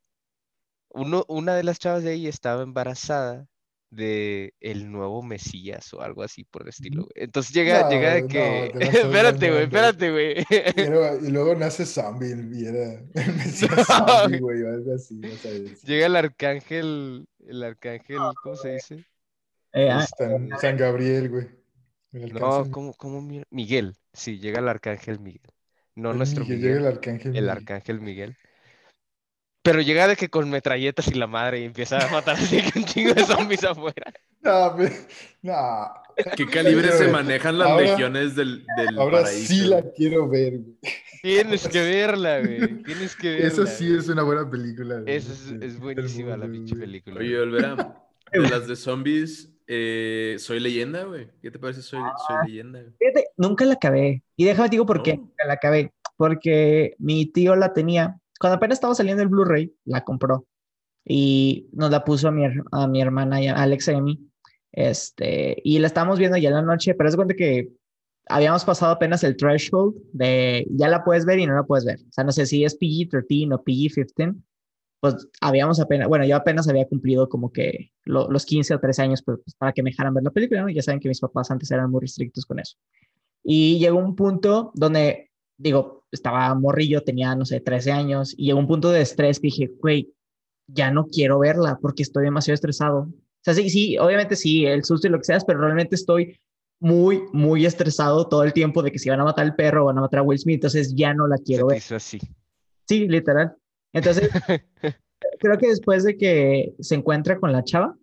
Uno, 0.90 1.26
una 1.28 1.56
de 1.56 1.64
las 1.64 1.80
chavas 1.80 2.04
de 2.04 2.12
ahí 2.12 2.28
estaba 2.28 2.64
embarazada 2.64 3.48
de 3.92 4.54
el 4.60 4.92
nuevo 4.92 5.24
Mesías 5.24 5.94
o 5.94 6.02
algo 6.02 6.22
así 6.24 6.44
por 6.44 6.62
el 6.64 6.70
estilo, 6.70 7.04
güey. 7.04 7.12
Entonces 7.16 7.54
llega, 7.54 7.90
llega 7.90 8.14
de 8.16 8.28
que. 8.28 8.72
no, 8.76 8.82
espérate, 8.82 9.50
güey, 9.52 9.64
espérate, 9.64 10.12
güey. 10.12 10.46
Y 10.76 10.86
luego, 10.90 11.26
y 11.26 11.32
luego 11.32 11.56
nace 11.56 11.86
zombie 11.86 12.36
y 12.54 12.66
era 12.66 12.94
el 13.14 13.34
Mesías 13.36 13.72
No, 13.76 13.84
zombie, 13.86 14.40
güey, 14.40 14.62
o 14.64 14.70
algo 14.70 14.94
así. 14.96 15.16
decir. 15.22 15.78
Llega 15.84 16.06
el 16.06 16.16
arcángel, 16.16 17.28
el 17.48 17.64
arcángel, 17.64 18.18
¿cómo 18.44 18.56
se 18.56 18.74
dice? 18.76 19.06
Eh, 19.74 19.90
ah, 19.92 20.06
San, 20.18 20.50
San 20.60 20.78
Gabriel, 20.78 21.30
güey. 21.30 21.48
El 22.12 22.34
No, 22.34 22.70
¿cómo, 22.72 22.94
cómo 22.96 23.22
mi- 23.22 23.44
Miguel, 23.52 23.96
sí, 24.14 24.40
llega 24.40 24.60
el 24.60 24.68
arcángel 24.68 25.20
Miguel. 25.20 25.42
No 25.96 26.12
el 26.12 26.18
nuestro 26.18 26.44
Miguel, 26.44 26.58
Miguel, 26.60 26.74
Llega 26.76 26.80
el 26.80 26.88
arcángel. 26.96 27.28
el 27.28 27.32
Miguel. 27.34 27.50
arcángel 27.50 28.02
Miguel. 28.02 28.38
Pero 29.62 29.82
llega 29.82 30.08
de 30.08 30.16
que 30.16 30.30
con 30.30 30.50
metralletas 30.50 31.08
y 31.10 31.16
la 31.16 31.28
madre 31.28 31.60
y 31.60 31.64
empieza 31.66 31.98
a 32.00 32.10
matar 32.12 32.36
así 32.38 32.62
que 32.62 32.80
un 32.80 32.86
chingo 32.86 33.14
de 33.14 33.24
zombies 33.26 33.64
afuera. 33.64 34.12
No, 34.42 34.74
pe- 34.78 34.90
no. 35.42 35.54
¿Qué 36.38 36.46
calibre 36.46 36.94
se 36.94 37.10
manejan 37.10 37.58
las 37.60 37.68
ahora- 37.72 37.88
legiones 37.88 38.36
del, 38.38 38.66
del 38.78 38.98
Ahora 38.98 39.24
paraíso? 39.24 39.48
sí 39.54 39.60
la 39.68 39.84
quiero 39.92 40.30
ver, 40.30 40.60
güey. 40.60 40.78
Tienes 41.22 41.68
que 41.68 41.82
verla, 41.84 42.40
güey. 42.40 42.84
Tienes 42.84 43.18
que 43.18 43.32
verla. 43.32 43.48
Eso 43.48 43.66
sí 43.68 43.94
es 43.94 44.08
una 44.08 44.24
buena 44.24 44.50
película. 44.50 45.02
güey. 45.02 45.14
Esa 45.14 45.34
es, 45.34 45.62
es 45.62 45.78
buenísima 45.78 46.38
la 46.38 46.48
pinche 46.48 46.74
güey. 46.74 46.86
película. 46.88 47.20
Oye, 47.20 47.38
Olvera, 47.38 48.02
de 48.32 48.40
las 48.40 48.66
de 48.66 48.78
zombies, 48.78 49.52
eh, 49.68 50.38
soy 50.40 50.62
leyenda, 50.62 51.04
güey. 51.04 51.28
¿Qué 51.42 51.52
te 51.52 51.60
parece? 51.60 51.82
Soy, 51.82 52.00
soy 52.26 52.48
leyenda. 52.48 52.80
güey? 52.80 52.94
fíjate, 52.98 53.26
nunca 53.36 53.66
la 53.66 53.74
acabé. 53.74 54.24
Y 54.38 54.46
déjame 54.46 54.70
te 54.70 54.76
digo 54.76 54.86
por 54.86 55.04
qué 55.04 55.18
No. 55.18 55.24
nunca 55.24 55.46
la 55.46 55.54
acabé. 55.54 55.92
Porque 56.16 56.96
mi 56.98 57.26
tío 57.26 57.58
la 57.58 57.74
tenía. 57.74 58.18
Cuando 58.40 58.58
apenas 58.58 58.78
estaba 58.78 58.96
saliendo 58.96 59.24
el 59.24 59.30
Blu-ray, 59.30 59.74
la 59.86 60.04
compró. 60.04 60.48
Y 61.06 61.68
nos 61.74 61.92
la 61.92 62.04
puso 62.04 62.28
a 62.28 62.32
mi, 62.32 62.46
a 62.72 62.88
mi 62.88 63.02
hermana, 63.02 63.42
y 63.42 63.48
a 63.48 63.56
Alexa 63.56 63.94
y 63.94 63.96
a 63.96 64.02
mí. 64.02 64.20
Este, 64.72 65.58
y 65.64 65.80
la 65.80 65.88
estábamos 65.88 66.20
viendo 66.20 66.38
ya 66.38 66.50
en 66.50 66.56
la 66.56 66.62
noche, 66.62 66.94
pero 66.94 67.10
es 67.10 67.16
cuenta 67.16 67.34
que 67.36 67.70
habíamos 68.28 68.64
pasado 68.66 68.92
apenas 68.92 69.24
el 69.24 69.36
threshold 69.38 69.96
de 70.14 70.68
ya 70.72 70.88
la 70.90 71.04
puedes 71.04 71.26
ver 71.26 71.40
y 71.40 71.48
no 71.48 71.56
la 71.56 71.64
puedes 71.64 71.86
ver. 71.86 72.00
O 72.02 72.12
sea, 72.12 72.24
no 72.24 72.32
sé 72.32 72.46
si 72.46 72.64
es 72.64 72.78
PG-13 72.80 73.54
o 73.56 73.64
PG-15. 73.64 74.36
Pues 75.02 75.28
habíamos 75.42 75.80
apenas, 75.80 76.10
bueno, 76.10 76.26
yo 76.26 76.36
apenas 76.36 76.68
había 76.68 76.86
cumplido 76.88 77.30
como 77.30 77.52
que 77.54 77.92
lo- 78.04 78.30
los 78.30 78.46
15 78.46 78.74
o 78.76 78.80
13 78.82 79.02
años 79.02 79.24
pues, 79.24 79.40
para 79.58 79.72
que 79.72 79.82
me 79.82 79.92
dejaran 79.92 80.14
ver 80.14 80.24
la 80.26 80.32
película. 80.32 80.66
Ya 80.74 80.82
saben 80.82 81.00
que 81.00 81.08
mis 81.08 81.22
papás 81.22 81.50
antes 81.52 81.72
eran 81.72 81.90
muy 81.90 82.02
restrictos 82.02 82.46
con 82.46 82.60
eso. 82.60 82.76
Y 83.44 83.80
llegó 83.80 83.98
un 84.00 84.16
punto 84.16 84.72
donde, 84.76 85.32
digo, 85.58 85.99
estaba 86.12 86.54
morrillo, 86.56 87.04
tenía, 87.04 87.36
no 87.36 87.46
sé, 87.46 87.60
13 87.60 87.92
años, 87.92 88.34
y 88.38 88.48
llegó 88.48 88.60
un 88.60 88.68
punto 88.68 88.92
de 88.92 89.02
estrés 89.02 89.40
que 89.40 89.48
dije, 89.48 89.72
güey, 89.80 90.14
ya 90.68 90.92
no 90.92 91.06
quiero 91.06 91.40
verla 91.40 91.80
porque 91.82 92.04
estoy 92.04 92.26
demasiado 92.26 92.56
estresado. 92.56 93.00
O 93.02 93.42
sea, 93.44 93.54
sí, 93.54 93.70
sí, 93.70 93.98
obviamente 93.98 94.36
sí, 94.36 94.66
el 94.66 94.84
susto 94.84 95.08
y 95.08 95.10
lo 95.10 95.18
que 95.18 95.26
sea, 95.26 95.40
pero 95.40 95.60
realmente 95.60 95.96
estoy 95.96 96.40
muy, 96.80 97.24
muy 97.34 97.66
estresado 97.66 98.28
todo 98.28 98.44
el 98.44 98.54
tiempo 98.54 98.82
de 98.82 98.92
que 98.92 99.00
si 99.00 99.10
van 99.10 99.20
a 99.20 99.26
matar 99.26 99.46
al 99.46 99.56
perro 99.56 99.86
van 99.86 99.98
a 99.98 100.02
matar 100.02 100.20
a 100.20 100.24
Will 100.24 100.40
Smith, 100.40 100.56
entonces 100.56 100.94
ya 100.96 101.14
no 101.14 101.28
la 101.28 101.38
quiero 101.38 101.68
ver. 101.68 101.78
hizo 101.78 101.96
así. 101.96 102.20
Sí, 102.88 103.08
literal. 103.08 103.56
Entonces, 103.94 104.30
creo 105.40 105.58
que 105.58 105.68
después 105.68 106.04
de 106.04 106.18
que 106.18 106.74
se 106.80 106.96
encuentra 106.96 107.40
con 107.40 107.52
la 107.52 107.64
chava, 107.64 107.98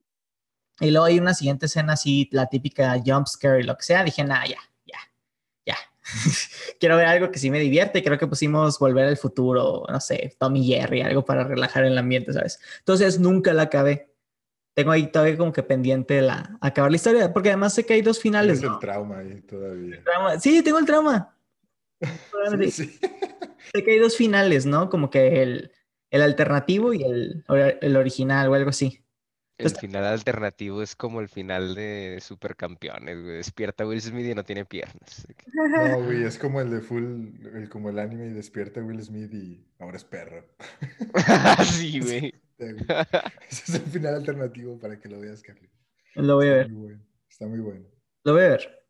y 0.81 0.91
luego 0.91 1.07
hay 1.07 1.19
una 1.19 1.33
siguiente 1.33 1.67
escena 1.67 1.95
así, 1.95 2.29
la 2.33 2.47
típica 2.47 3.01
jump 3.05 3.27
scare 3.27 3.61
y 3.61 3.63
lo 3.65 3.77
que 3.77 3.83
sea, 3.83 4.05
dije, 4.05 4.25
nah, 4.25 4.45
ya, 4.45 4.59
ya, 4.85 4.99
ya. 5.65 5.77
Quiero 6.79 6.97
ver 6.97 7.07
algo 7.07 7.31
que 7.31 7.39
sí 7.39 7.51
me 7.51 7.59
divierte. 7.61 8.03
Creo 8.03 8.19
que 8.19 8.27
pusimos 8.27 8.79
Volver 8.79 9.07
al 9.07 9.17
Futuro, 9.17 9.85
no 9.89 10.01
sé, 10.01 10.35
Tommy 10.39 10.65
Jerry, 10.67 11.01
algo 11.03 11.25
para 11.25 11.45
relajar 11.45 11.85
el 11.85 11.97
ambiente, 11.99 12.33
¿sabes? 12.33 12.59
Entonces 12.79 13.19
nunca 13.19 13.53
la 13.53 13.63
acabé. 13.63 14.13
Tengo 14.75 14.91
ahí 14.93 15.07
todavía 15.11 15.39
como 15.39 15.53
que 15.53 15.63
pendiente 15.63 16.21
la, 16.21 16.59
acabar 16.61 16.91
la 16.91 16.97
historia, 16.97 17.33
porque 17.33 17.49
además 17.49 17.73
sé 17.73 17.87
que 17.87 17.95
hay 17.95 18.03
dos 18.03 18.21
finales. 18.21 18.63
¿no? 18.63 18.75
el 18.75 18.79
trauma 18.79 19.19
ahí 19.21 19.41
todavía. 19.43 20.03
Trauma- 20.05 20.39
Sí, 20.39 20.63
tengo 20.63 20.79
el 20.79 20.85
trauma. 20.85 21.35
Sí, 22.61 22.71
sí. 22.71 22.99
Sé 23.73 23.83
que 23.83 23.93
hay 23.93 23.99
dos 23.99 24.17
finales, 24.17 24.67
¿no? 24.67 24.91
Como 24.91 25.11
que 25.11 25.43
el, 25.43 25.73
el 26.11 26.23
alternativo 26.23 26.93
y 26.93 27.03
el, 27.03 27.45
el 27.81 27.97
original 27.97 28.49
o 28.49 28.55
algo 28.55 28.71
así. 28.71 29.03
El 29.59 29.67
Está- 29.67 29.81
final 29.81 30.05
alternativo 30.05 30.83
es 30.83 30.95
como 30.95 31.21
el 31.21 31.29
final 31.31 31.75
de 31.75 32.19
Supercampeones, 32.21 33.23
güey. 33.23 33.37
Despierta 33.37 33.87
Will 33.87 34.03
Smith 34.03 34.27
y 34.27 34.35
no 34.35 34.45
tiene 34.45 34.67
piernas. 34.67 35.27
No, 35.55 36.03
güey, 36.05 36.25
es 36.25 36.39
como 36.39 36.61
el 36.61 36.71
de 36.71 36.81
full, 36.83 37.29
el, 37.55 37.69
como 37.71 37.89
el 37.89 37.99
anime 37.99 38.27
y 38.27 38.33
despierta 38.35 38.83
Will 38.83 39.03
Smith 39.03 39.33
y 39.33 39.67
ahora 39.79 39.97
es 39.97 40.05
perro. 40.05 40.45
sí, 41.65 42.01
güey. 42.05 42.35
Ese 42.59 43.63
es 43.67 43.75
el 43.75 43.83
final 43.83 44.15
alternativo 44.17 44.79
para 44.79 44.99
que 44.99 45.09
lo 45.09 45.21
veas, 45.21 45.43
Carly. 45.43 45.71
Lo 46.17 46.37
voy 46.37 46.49
a 46.49 46.51
Está 46.53 46.63
ver. 46.65 46.71
muy 46.73 46.83
bueno. 46.83 47.03
Está 47.29 47.47
muy 47.47 47.61
bueno. 47.61 47.87
Lo 48.25 48.33
voy 48.35 48.43
a 48.43 48.49
ver. 48.49 48.83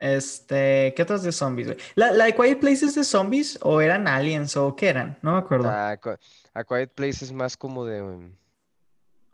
Este, 0.00 0.94
¿qué 0.94 1.02
otras 1.02 1.22
de 1.22 1.32
zombies, 1.32 1.68
güey? 1.68 1.78
¿La, 1.96 2.12
la 2.12 2.26
de 2.26 2.34
Quiet 2.34 2.60
Place 2.60 2.84
es 2.86 2.94
de 2.94 3.04
zombies 3.04 3.58
o 3.62 3.80
eran 3.80 4.06
aliens 4.06 4.56
o 4.56 4.76
qué 4.76 4.88
eran? 4.90 5.18
No 5.22 5.32
me 5.32 5.38
acuerdo. 5.38 5.68
A, 5.68 5.98
Qui- 6.00 6.18
A 6.54 6.64
Quiet 6.64 6.92
Place 6.94 7.24
es 7.24 7.32
más 7.32 7.56
como 7.56 7.84
de, 7.84 8.00
um, 8.02 8.32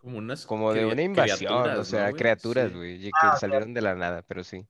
Como 0.05 0.19
unas 0.19 0.45
como 0.47 0.73
de 0.73 0.85
una 0.85 1.03
invasión, 1.03 1.53
o 1.79 1.85
sea, 1.85 2.11
¿no, 2.11 2.17
criaturas, 2.17 2.71
Sí. 2.71 2.77
güey, 2.77 2.95
y 2.97 3.05
que 3.07 3.11
Ah, 3.23 3.37
salieron 3.37 3.73
de 3.75 3.81
la 3.81 3.95
nada, 3.95 4.23
pero 4.23 4.45
sí. 4.45 4.67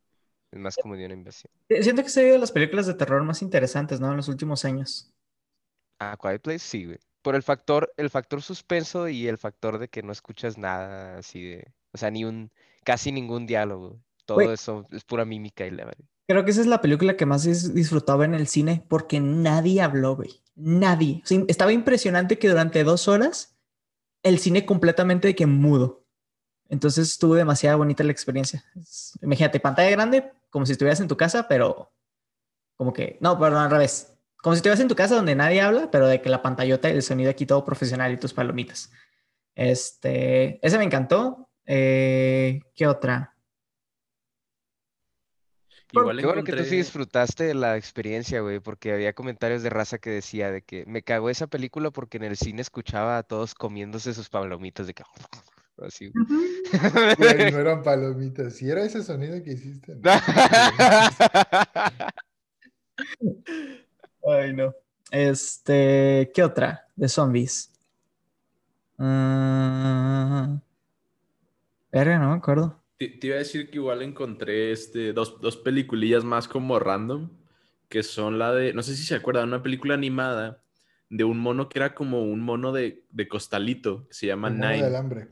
Es 0.52 0.60
más 0.60 0.76
como 0.76 0.94
de 0.96 1.04
una 1.06 1.14
invasión. 1.14 1.50
Eh, 1.68 1.82
Siento 1.82 2.02
que 2.02 2.08
es 2.08 2.14
de 2.14 2.38
las 2.38 2.52
películas 2.52 2.86
de 2.86 2.94
terror 2.94 3.22
más 3.24 3.42
interesantes, 3.42 3.98
¿no? 4.00 4.10
En 4.12 4.16
los 4.16 4.28
últimos 4.28 4.64
años. 4.64 5.10
A 5.98 6.16
Quiet 6.16 6.40
Place 6.40 6.60
sí, 6.60 6.84
güey. 6.86 6.98
Por 7.22 7.34
el 7.34 7.42
factor, 7.42 7.92
el 7.96 8.10
factor 8.10 8.42
suspenso 8.42 9.08
y 9.08 9.26
el 9.26 9.38
factor 9.38 9.78
de 9.78 9.88
que 9.88 10.02
no 10.04 10.12
escuchas 10.12 10.56
nada 10.58 11.18
así 11.18 11.42
de, 11.42 11.72
o 11.92 11.98
sea, 11.98 12.10
ni 12.12 12.24
un, 12.24 12.52
casi 12.84 13.10
ningún 13.10 13.46
diálogo. 13.46 13.98
Todo 14.26 14.36
Güey. 14.36 14.52
eso 14.52 14.86
es 14.92 15.04
pura 15.04 15.24
mímica 15.24 15.66
y 15.66 15.70
la 15.72 15.84
verdad. 15.86 16.04
Creo 16.28 16.44
que 16.44 16.52
esa 16.52 16.60
es 16.60 16.66
la 16.66 16.80
película 16.80 17.16
que 17.16 17.26
más 17.26 17.46
dis- 17.46 17.72
disfrutaba 17.72 18.24
en 18.24 18.34
el 18.34 18.46
cine 18.46 18.84
porque 18.88 19.20
nadie 19.20 19.82
habló, 19.82 20.16
güey. 20.16 20.40
Nadie. 20.54 21.20
O 21.24 21.26
sea, 21.26 21.42
estaba 21.48 21.72
impresionante 21.72 22.38
que 22.38 22.48
durante 22.48 22.84
dos 22.84 23.08
horas 23.08 23.53
el 24.24 24.40
cine 24.40 24.66
completamente 24.66 25.28
de 25.28 25.36
que 25.36 25.46
mudo. 25.46 26.04
Entonces 26.68 27.10
estuvo 27.10 27.34
demasiado 27.34 27.78
bonita 27.78 28.02
la 28.02 28.10
experiencia. 28.10 28.64
Imagínate, 29.22 29.60
pantalla 29.60 29.90
grande, 29.90 30.32
como 30.50 30.66
si 30.66 30.72
estuvieras 30.72 30.98
en 30.98 31.08
tu 31.08 31.16
casa, 31.16 31.46
pero 31.46 31.92
como 32.76 32.92
que, 32.92 33.18
no, 33.20 33.38
perdón, 33.38 33.62
al 33.62 33.70
revés. 33.70 34.18
Como 34.38 34.54
si 34.54 34.58
estuvieras 34.58 34.80
en 34.80 34.88
tu 34.88 34.96
casa 34.96 35.14
donde 35.14 35.36
nadie 35.36 35.60
habla, 35.60 35.90
pero 35.90 36.08
de 36.08 36.20
que 36.20 36.30
la 36.30 36.42
pantallota 36.42 36.88
y 36.88 36.94
el 36.94 37.02
sonido 37.02 37.30
aquí 37.30 37.46
todo 37.46 37.64
profesional 37.64 38.12
y 38.12 38.16
tus 38.16 38.32
palomitas. 38.32 38.90
Este, 39.54 40.58
ese 40.66 40.78
me 40.78 40.84
encantó. 40.84 41.48
Eh, 41.66 42.60
¿qué 42.74 42.86
otra? 42.86 43.33
Igual 46.00 46.18
Qué 46.18 46.26
bueno 46.26 46.44
que 46.44 46.52
tú 46.52 46.58
sí 46.58 46.64
encontré- 46.64 46.76
disfrutaste 46.78 47.44
de 47.44 47.54
la 47.54 47.76
experiencia, 47.76 48.40
güey, 48.40 48.60
porque 48.60 48.92
había 48.92 49.12
comentarios 49.12 49.62
de 49.62 49.70
raza 49.70 49.98
que 49.98 50.10
decía 50.10 50.50
de 50.50 50.62
que 50.62 50.84
me 50.86 51.02
cagó 51.02 51.30
esa 51.30 51.46
película 51.46 51.90
porque 51.90 52.16
en 52.18 52.24
el 52.24 52.36
cine 52.36 52.62
escuchaba 52.62 53.18
a 53.18 53.22
todos 53.22 53.54
comiéndose 53.54 54.14
sus 54.14 54.28
palomitas 54.28 54.86
de 54.86 54.94
que 54.94 55.02
así. 55.86 56.10
güey. 56.10 56.26
Güey, 57.18 57.52
no 57.52 57.58
eran 57.58 57.82
palomitas. 57.82 58.54
Si 58.56 58.70
era 58.70 58.82
ese 58.84 59.02
sonido 59.02 59.42
que 59.42 59.52
hiciste. 59.52 59.94
no. 59.96 60.02
Ay, 64.26 64.52
no. 64.54 64.74
Este, 65.10 66.30
¿qué 66.34 66.42
otra 66.42 66.88
de 66.96 67.08
zombies? 67.08 67.70
Verga, 68.98 70.60
no 72.18 72.30
me 72.30 72.36
acuerdo. 72.36 72.80
Te, 73.04 73.18
te 73.18 73.26
iba 73.26 73.36
a 73.36 73.40
decir 73.40 73.68
que 73.70 73.76
igual 73.76 74.02
encontré 74.02 74.72
este, 74.72 75.12
dos, 75.12 75.40
dos 75.40 75.56
peliculillas 75.56 76.24
más 76.24 76.48
como 76.48 76.78
random, 76.78 77.30
que 77.88 78.02
son 78.02 78.38
la 78.38 78.52
de, 78.54 78.72
no 78.72 78.82
sé 78.82 78.96
si 78.96 79.04
se 79.04 79.14
acuerdan, 79.14 79.48
una 79.48 79.62
película 79.62 79.94
animada 79.94 80.62
de 81.10 81.24
un 81.24 81.38
mono 81.38 81.68
que 81.68 81.78
era 81.78 81.94
como 81.94 82.22
un 82.22 82.40
mono 82.40 82.72
de, 82.72 83.04
de 83.10 83.28
costalito, 83.28 84.06
que 84.08 84.14
se 84.14 84.26
llama 84.26 84.48
El 84.48 84.54
mono 84.54 84.68
de. 84.70 85.28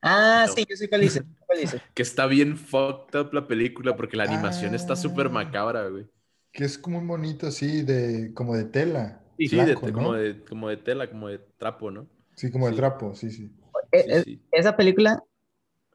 Ah, 0.00 0.44
No. 0.46 0.52
sí, 0.52 0.64
yo 0.68 0.76
sé 0.76 0.88
cuál 0.88 1.00
dice. 1.00 1.24
cuál 1.46 1.60
dice. 1.60 1.80
que 1.94 2.02
está 2.02 2.26
bien 2.26 2.56
fucked 2.56 3.18
up 3.18 3.32
la 3.32 3.48
película 3.48 3.96
porque 3.96 4.16
la 4.16 4.24
animación 4.24 4.74
está 4.74 4.94
súper 4.94 5.26
Ah. 5.26 5.30
macabra, 5.30 5.88
güey. 5.88 6.06
Que 6.52 6.64
es 6.64 6.78
como 6.78 6.98
un 6.98 7.06
monito 7.06 7.48
así 7.48 7.82
de, 7.82 8.32
como 8.32 8.54
de 8.56 8.64
tela. 8.64 9.22
Sí, 9.36 9.48
de, 9.48 9.64
blanco, 9.64 9.80
te- 9.80 9.86
¿no? 9.88 9.92
como, 9.98 10.12
de, 10.14 10.44
como 10.44 10.68
de 10.68 10.76
tela, 10.76 11.10
como 11.10 11.28
de 11.28 11.38
trapo, 11.58 11.90
¿no? 11.90 12.06
Sí, 12.36 12.50
como 12.50 12.66
de 12.66 12.72
sí. 12.72 12.76
trapo, 12.78 13.14
sí, 13.14 13.30
sí. 13.30 13.50
Eh, 13.92 14.02
Sí, 14.04 14.10
eh, 14.10 14.22
sí. 14.24 14.42
Esa 14.52 14.76
película 14.76 15.22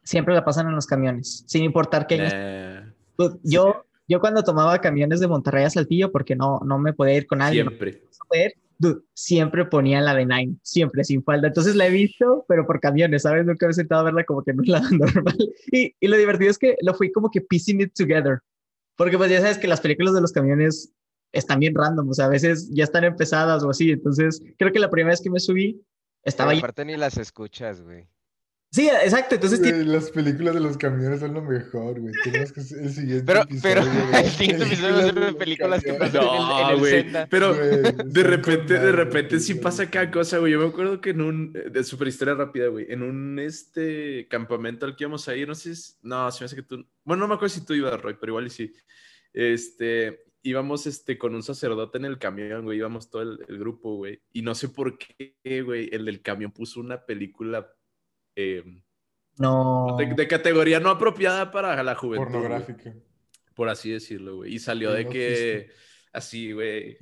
siempre 0.04 0.34
la 0.34 0.44
pasan 0.46 0.68
en 0.68 0.76
los 0.76 0.86
camiones, 0.88 1.44
sin 1.48 1.64
importar 1.64 2.08
qué. 2.08 2.16
años- 2.16 2.34
Nah, 2.34 2.94
Pues, 3.16 3.32
Yo, 3.44 3.86
yo 4.08 4.20
cuando 4.20 4.44
tomaba 4.44 4.80
camiones 4.80 5.20
de 5.20 5.28
Monterrey 5.28 5.64
a 5.66 5.70
Saltillo, 5.70 6.12
porque 6.12 6.36
no, 6.36 6.60
no 6.66 6.80
me 6.80 6.94
podía 6.94 7.16
ir 7.18 7.28
con 7.28 7.40
nadie, 7.40 7.64
no 7.64 7.70
siempre. 7.72 8.02
dude, 8.80 9.02
siempre 9.14 9.66
ponían 9.66 10.06
la 10.06 10.16
de 10.16 10.26
Nine, 10.26 10.56
siempre 10.64 11.04
sin 11.04 11.24
falda. 11.24 11.48
Entonces 11.50 11.76
la 11.76 11.86
he 11.88 11.92
visto, 11.92 12.46
pero 12.48 12.66
por 12.66 12.80
camiones, 12.80 13.22
¿sabes? 13.22 13.46
Nunca 13.46 13.68
me 13.68 13.72
he 13.72 13.76
sentado 13.76 14.02
a 14.02 14.06
verla 14.06 14.24
como 14.24 14.44
que 14.44 14.52
en 14.52 14.60
un 14.60 14.66
lado 14.68 14.90
normal. 14.90 15.38
Y, 15.72 15.94
y 16.00 16.08
lo 16.08 16.18
divertido 16.18 16.50
es 16.50 16.58
que 16.58 16.76
lo 16.82 16.94
fui 16.96 17.12
como 17.12 17.30
que 17.30 17.42
piecing 17.42 17.82
it 17.82 17.94
together. 17.96 18.40
Porque 18.96 19.18
pues 19.18 19.30
ya 19.30 19.40
sabes 19.42 19.58
que 19.60 19.68
las 19.68 19.82
películas 19.82 20.14
de 20.16 20.22
los 20.22 20.32
camiones 20.32 20.92
están 21.32 21.60
bien 21.60 21.74
random, 21.76 22.10
o 22.10 22.14
sea, 22.14 22.26
a 22.26 22.30
veces 22.30 22.70
ya 22.74 22.84
están 22.84 23.04
empezadas 23.04 23.64
o 23.64 23.70
así. 23.70 23.92
Entonces 23.92 24.42
creo 24.58 24.72
que 24.72 24.80
la 24.80 24.90
primera 24.90 25.12
vez 25.14 25.22
que 25.22 25.30
me 25.30 25.40
subí 25.40 25.80
estaba 26.24 26.50
Pero 26.50 26.56
ahí. 26.56 26.60
aparte 26.60 26.86
ni 26.86 26.98
las 26.98 27.18
escuchas, 27.18 27.82
güey. 27.82 28.08
Sí, 28.74 28.88
exacto. 28.88 29.36
Entonces 29.36 29.60
Güey, 29.60 29.72
tiene- 29.74 29.86
las 29.92 30.10
películas 30.12 30.54
de 30.54 30.62
los 30.62 30.78
camiones 30.78 31.20
son 31.20 31.34
lo 31.34 31.42
mejor, 31.42 32.00
güey. 32.00 32.14
Tenemos 32.24 32.54
que 32.54 32.62
el 32.62 32.90
siguiente 32.90 33.24
Pero, 33.26 33.42
episodio. 33.42 33.62
pero 33.62 33.82
el 34.18 34.30
siguiente 34.32 34.64
episodio 34.66 34.94
va 34.94 35.00
a 35.00 35.04
ser 35.04 35.16
de 35.16 35.34
películas 35.34 35.84
que 35.84 35.94
pasan 35.94 36.22
en 36.24 36.28
el, 36.30 36.32
en 36.32 36.38
No, 36.48 36.70
el 36.70 36.80
güey. 36.80 36.92
Senda. 36.92 37.28
Pero 37.30 37.54
Güey, 37.54 37.82
de 38.06 38.24
repente, 38.24 38.74
de 38.80 38.92
repente 38.94 39.40
sí 39.42 39.56
pasa 39.56 39.90
cada 39.90 40.10
cosa, 40.10 40.38
güey. 40.38 40.54
Yo 40.54 40.60
me 40.60 40.68
acuerdo 40.68 41.02
que 41.02 41.10
en 41.10 41.20
un, 41.22 41.52
de 41.52 41.84
super 41.84 42.08
historia 42.08 42.34
rápida, 42.36 42.68
güey, 42.68 42.86
en 42.90 43.04
un 43.04 43.40
este 43.40 44.26
campamento 44.30 44.86
al 44.86 44.96
que 44.96 45.04
íbamos 45.04 45.28
a 45.28 45.36
ir, 45.36 45.50
no 45.50 45.56
sé 45.56 45.76
si, 45.76 45.94
no, 46.04 46.32
se 46.32 46.42
me 46.42 46.46
hace 46.46 46.56
que 46.56 46.64
tú, 46.64 46.86
bueno, 47.04 47.22
no 47.24 47.28
me 47.28 47.34
acuerdo 47.34 47.54
si 47.54 47.66
tú 47.66 47.74
ibas, 47.74 48.02
Roy, 48.02 48.16
pero 48.18 48.32
igual 48.32 48.48
y 48.48 48.52
sí. 48.52 48.74
Este, 49.34 50.24
íbamos 50.44 50.88
este, 50.88 51.18
con 51.18 51.36
un 51.36 51.44
sacerdote 51.44 51.98
en 51.98 52.06
el 52.06 52.18
camión, 52.18 52.64
güey, 52.64 52.78
íbamos 52.78 53.10
todo 53.10 53.22
el, 53.22 53.40
el 53.50 53.60
grupo, 53.60 53.98
güey. 53.98 54.22
Y 54.32 54.42
no 54.44 54.56
sé 54.56 54.70
por 54.70 54.98
qué, 54.98 55.62
güey, 55.62 55.90
el 55.92 56.06
del 56.06 56.22
camión 56.22 56.52
puso 56.54 56.80
una 56.80 57.06
película 57.06 57.70
eh, 58.36 58.64
No. 59.38 59.96
de, 59.98 60.14
de 60.14 60.28
categoría 60.28 60.80
no 60.80 60.90
apropiada 60.90 61.52
para 61.52 61.82
la 61.84 61.96
juventud. 61.96 62.44
por 63.56 63.70
así 63.70 63.92
decirlo, 63.92 64.38
güey. 64.38 64.56
Y 64.56 64.60
salió 64.60 64.92
de 64.92 65.04
no 65.06 65.10
que, 65.10 65.70
así, 66.14 66.52
güey, 66.52 66.98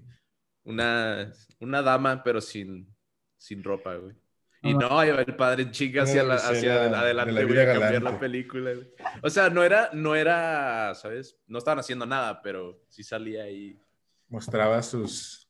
una, 0.63 1.31
una 1.59 1.81
dama, 1.81 2.23
pero 2.23 2.41
sin, 2.41 2.93
sin 3.37 3.63
ropa, 3.63 3.95
güey. 3.95 4.15
Y 4.61 4.73
no, 4.73 5.05
iba 5.05 5.21
el 5.21 5.35
padre 5.37 5.63
en 5.63 5.71
chinga 5.71 6.01
Una 6.01 6.11
hacia, 6.11 6.23
la- 6.23 6.35
hacia 6.35 6.79
de 6.81 6.89
la 6.89 6.99
adelante, 6.99 7.31
vida 7.31 7.45
güey, 7.45 7.59
a 7.61 7.65
cambiar 7.65 7.93
galante. 7.93 8.11
la 8.11 8.19
película, 8.19 8.73
güey. 8.73 8.87
O 9.23 9.29
sea, 9.29 9.49
no 9.49 9.63
era, 9.63 9.89
no 9.93 10.15
era, 10.15 10.93
¿sabes? 10.95 11.37
No 11.47 11.59
estaban 11.59 11.79
haciendo 11.79 12.05
nada, 12.05 12.41
pero 12.41 12.81
sí 12.89 13.01
salía 13.03 13.43
ahí. 13.43 13.79
Mostraba 14.27 14.81
sus 14.83 15.49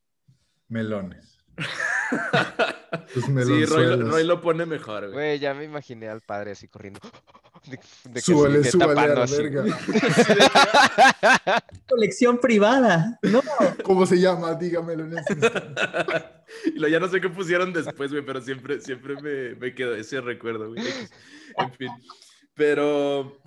melones. 0.67 1.28
Sus 3.13 3.25
sí, 3.25 3.31
Roy, 3.31 3.33
lo- 3.33 3.33
melonzuelos. 3.33 4.09
Roy 4.11 4.23
lo 4.23 4.41
pone 4.41 4.65
mejor, 4.65 5.01
güey. 5.05 5.13
Güey, 5.13 5.39
ya 5.39 5.53
me 5.53 5.63
imaginé 5.65 6.07
al 6.09 6.21
padre 6.21 6.51
así 6.51 6.67
corriendo. 6.67 6.99
De, 7.65 7.77
de 8.05 8.13
que 8.13 8.21
Súbale, 8.21 8.59
así, 8.59 8.63
que 8.63 8.71
súbale 8.71 8.91
a 8.91 8.95
tapando 8.95 9.15
la 9.15 9.23
así. 9.25 9.35
verga. 9.43 9.65
Colección 11.89 12.39
privada. 12.39 13.19
No. 13.21 13.41
¿Cómo 13.83 14.05
se 14.05 14.17
llama? 14.17 14.53
Dígamelo 14.53 15.03
en 15.03 15.17
instante. 15.17 15.51
Y 16.73 16.79
lo, 16.79 16.87
ya 16.87 17.01
no 17.01 17.09
sé 17.09 17.19
qué 17.19 17.27
pusieron 17.27 17.73
después, 17.73 18.11
güey, 18.11 18.23
pero 18.25 18.39
siempre, 18.41 18.79
siempre 18.79 19.21
me, 19.21 19.55
me 19.55 19.75
quedó 19.75 19.93
ese 19.93 20.21
recuerdo, 20.21 20.69
güey. 20.69 20.81
En 21.57 21.73
fin. 21.73 21.89
Pero. 22.55 23.37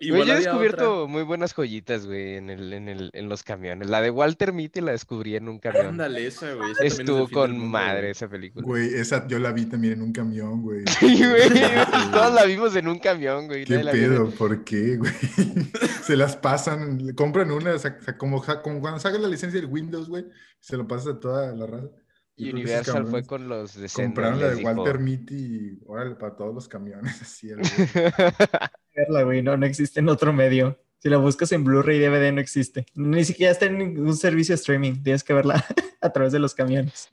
Güey, 0.00 0.26
yo 0.26 0.32
he 0.32 0.36
descubierto 0.36 1.02
otra. 1.02 1.12
muy 1.12 1.22
buenas 1.22 1.54
joyitas, 1.54 2.06
güey, 2.06 2.36
en, 2.36 2.50
el, 2.50 2.72
en, 2.72 2.88
el, 2.88 3.10
en 3.12 3.28
los 3.28 3.42
camiones. 3.42 3.88
La 3.88 4.00
de 4.00 4.10
Walter 4.10 4.52
Mitty 4.52 4.80
la 4.80 4.92
descubrí 4.92 5.36
en 5.36 5.48
un 5.48 5.58
camión. 5.58 5.86
Ándale, 5.86 6.26
esa, 6.26 6.52
güey. 6.54 6.72
esa 6.72 6.82
también 6.82 6.92
es 6.92 6.98
Estuvo 6.98 7.28
con 7.30 7.52
mundo, 7.52 7.66
madre 7.66 8.00
güey. 8.00 8.10
esa 8.10 8.28
película. 8.28 8.66
Güey, 8.66 8.94
esa 8.94 9.26
yo 9.28 9.38
la 9.38 9.52
vi 9.52 9.66
también 9.66 9.94
en 9.94 10.02
un 10.02 10.12
camión, 10.12 10.62
güey. 10.62 10.84
Sí, 10.98 11.24
güey. 11.24 11.48
Todos 12.12 12.34
la 12.34 12.44
vimos 12.44 12.74
en 12.76 12.88
un 12.88 12.98
camión, 12.98 13.46
güey. 13.46 13.64
¿Qué 13.64 13.82
la 13.82 13.92
pedo? 13.92 14.30
¿Por 14.30 14.64
qué, 14.64 14.96
güey? 14.96 15.12
Se 16.02 16.16
las 16.16 16.36
pasan, 16.36 17.14
compran 17.14 17.50
una, 17.50 17.74
como, 18.18 18.42
como 18.62 18.80
cuando 18.80 18.98
sacas 18.98 19.20
la 19.20 19.28
licencia 19.28 19.60
del 19.60 19.70
Windows, 19.70 20.08
güey, 20.08 20.26
se 20.60 20.76
lo 20.76 20.86
pasas 20.86 21.14
a 21.14 21.20
toda 21.20 21.54
la 21.54 21.66
raza. 21.66 21.88
Y 22.36 22.46
Yo 22.46 22.52
Universal 22.54 23.06
fue 23.06 23.22
con 23.24 23.48
los 23.48 23.76
de 23.76 23.88
Compraron 23.88 24.40
la 24.40 24.48
de 24.50 24.56
dijo- 24.56 24.68
Walter 24.72 24.98
Mitty 24.98 25.34
y 25.36 25.78
órale, 25.86 26.16
para 26.16 26.34
todos 26.36 26.52
los 26.54 26.66
camiones, 26.68 27.22
así. 27.22 27.48
verla, 28.96 29.22
güey. 29.22 29.42
No, 29.42 29.56
no 29.56 29.66
existe 29.66 30.00
en 30.00 30.08
otro 30.08 30.32
medio. 30.32 30.78
Si 30.98 31.08
la 31.10 31.18
buscas 31.18 31.52
en 31.52 31.64
Blu-ray 31.64 31.98
y 31.98 32.00
DVD, 32.00 32.32
no 32.32 32.40
existe. 32.40 32.86
Ni 32.94 33.24
siquiera 33.24 33.52
está 33.52 33.66
en 33.66 33.78
ningún 33.78 34.16
servicio 34.16 34.54
de 34.54 34.56
streaming. 34.56 35.02
Tienes 35.02 35.22
que 35.22 35.34
verla 35.34 35.64
a 36.00 36.10
través 36.10 36.32
de 36.32 36.38
los 36.38 36.54
camiones. 36.54 37.10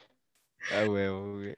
Ah, 0.74 0.90
huevo, 0.90 1.34
güey. 1.36 1.56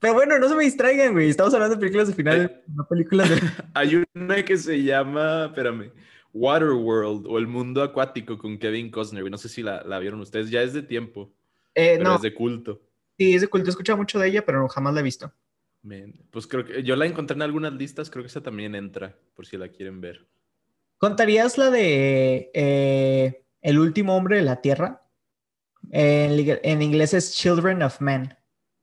Pero 0.00 0.14
bueno, 0.14 0.38
no 0.38 0.48
se 0.48 0.54
me 0.54 0.64
distraigan, 0.64 1.12
güey. 1.12 1.28
Estamos 1.28 1.52
hablando 1.52 1.74
de 1.76 1.80
películas 1.80 2.08
de 2.08 2.14
finales, 2.14 2.50
no 2.74 2.86
películas 2.88 3.28
de. 3.28 3.36
Hay 3.74 4.02
una 4.14 4.42
que 4.42 4.56
se 4.56 4.82
llama, 4.82 5.46
espérame, 5.46 5.90
Waterworld 6.32 7.26
o 7.26 7.36
El 7.38 7.46
Mundo 7.46 7.82
Acuático 7.82 8.38
con 8.38 8.56
Kevin 8.58 8.90
Costner. 8.90 9.22
güey. 9.22 9.30
No 9.30 9.36
sé 9.36 9.50
si 9.50 9.62
la, 9.62 9.82
la 9.82 9.98
vieron 9.98 10.20
ustedes. 10.20 10.48
Ya 10.50 10.62
es 10.62 10.72
de 10.72 10.80
tiempo, 10.82 11.34
Eh, 11.74 11.96
pero 11.98 12.10
no, 12.10 12.16
es 12.16 12.22
de 12.22 12.32
culto. 12.32 12.80
Sí, 13.18 13.34
es 13.34 13.40
de 13.42 13.48
culto. 13.48 13.66
He 13.68 13.70
escuchado 13.70 13.98
mucho 13.98 14.18
de 14.18 14.28
ella, 14.28 14.44
pero 14.44 14.66
jamás 14.68 14.94
la 14.94 15.00
he 15.00 15.02
visto. 15.02 15.32
Man, 15.82 16.14
Pues 16.30 16.46
creo 16.46 16.64
que 16.64 16.82
yo 16.82 16.96
la 16.96 17.06
encontré 17.06 17.34
en 17.34 17.42
algunas 17.42 17.72
listas. 17.72 18.10
Creo 18.10 18.22
que 18.24 18.28
esa 18.28 18.42
también 18.42 18.74
entra, 18.74 19.16
por 19.34 19.46
si 19.46 19.56
la 19.56 19.68
quieren 19.68 20.00
ver. 20.00 20.26
¿Contarías 20.98 21.58
la 21.58 21.70
de 21.70 22.50
eh, 22.54 23.44
El 23.60 23.78
último 23.78 24.16
hombre 24.16 24.36
de 24.36 24.42
la 24.42 24.60
Tierra? 24.60 25.02
En, 25.90 26.82
inglés 26.82 27.14
es 27.14 27.34
Children 27.34 27.82
of 27.82 28.00
Men. 28.00 28.36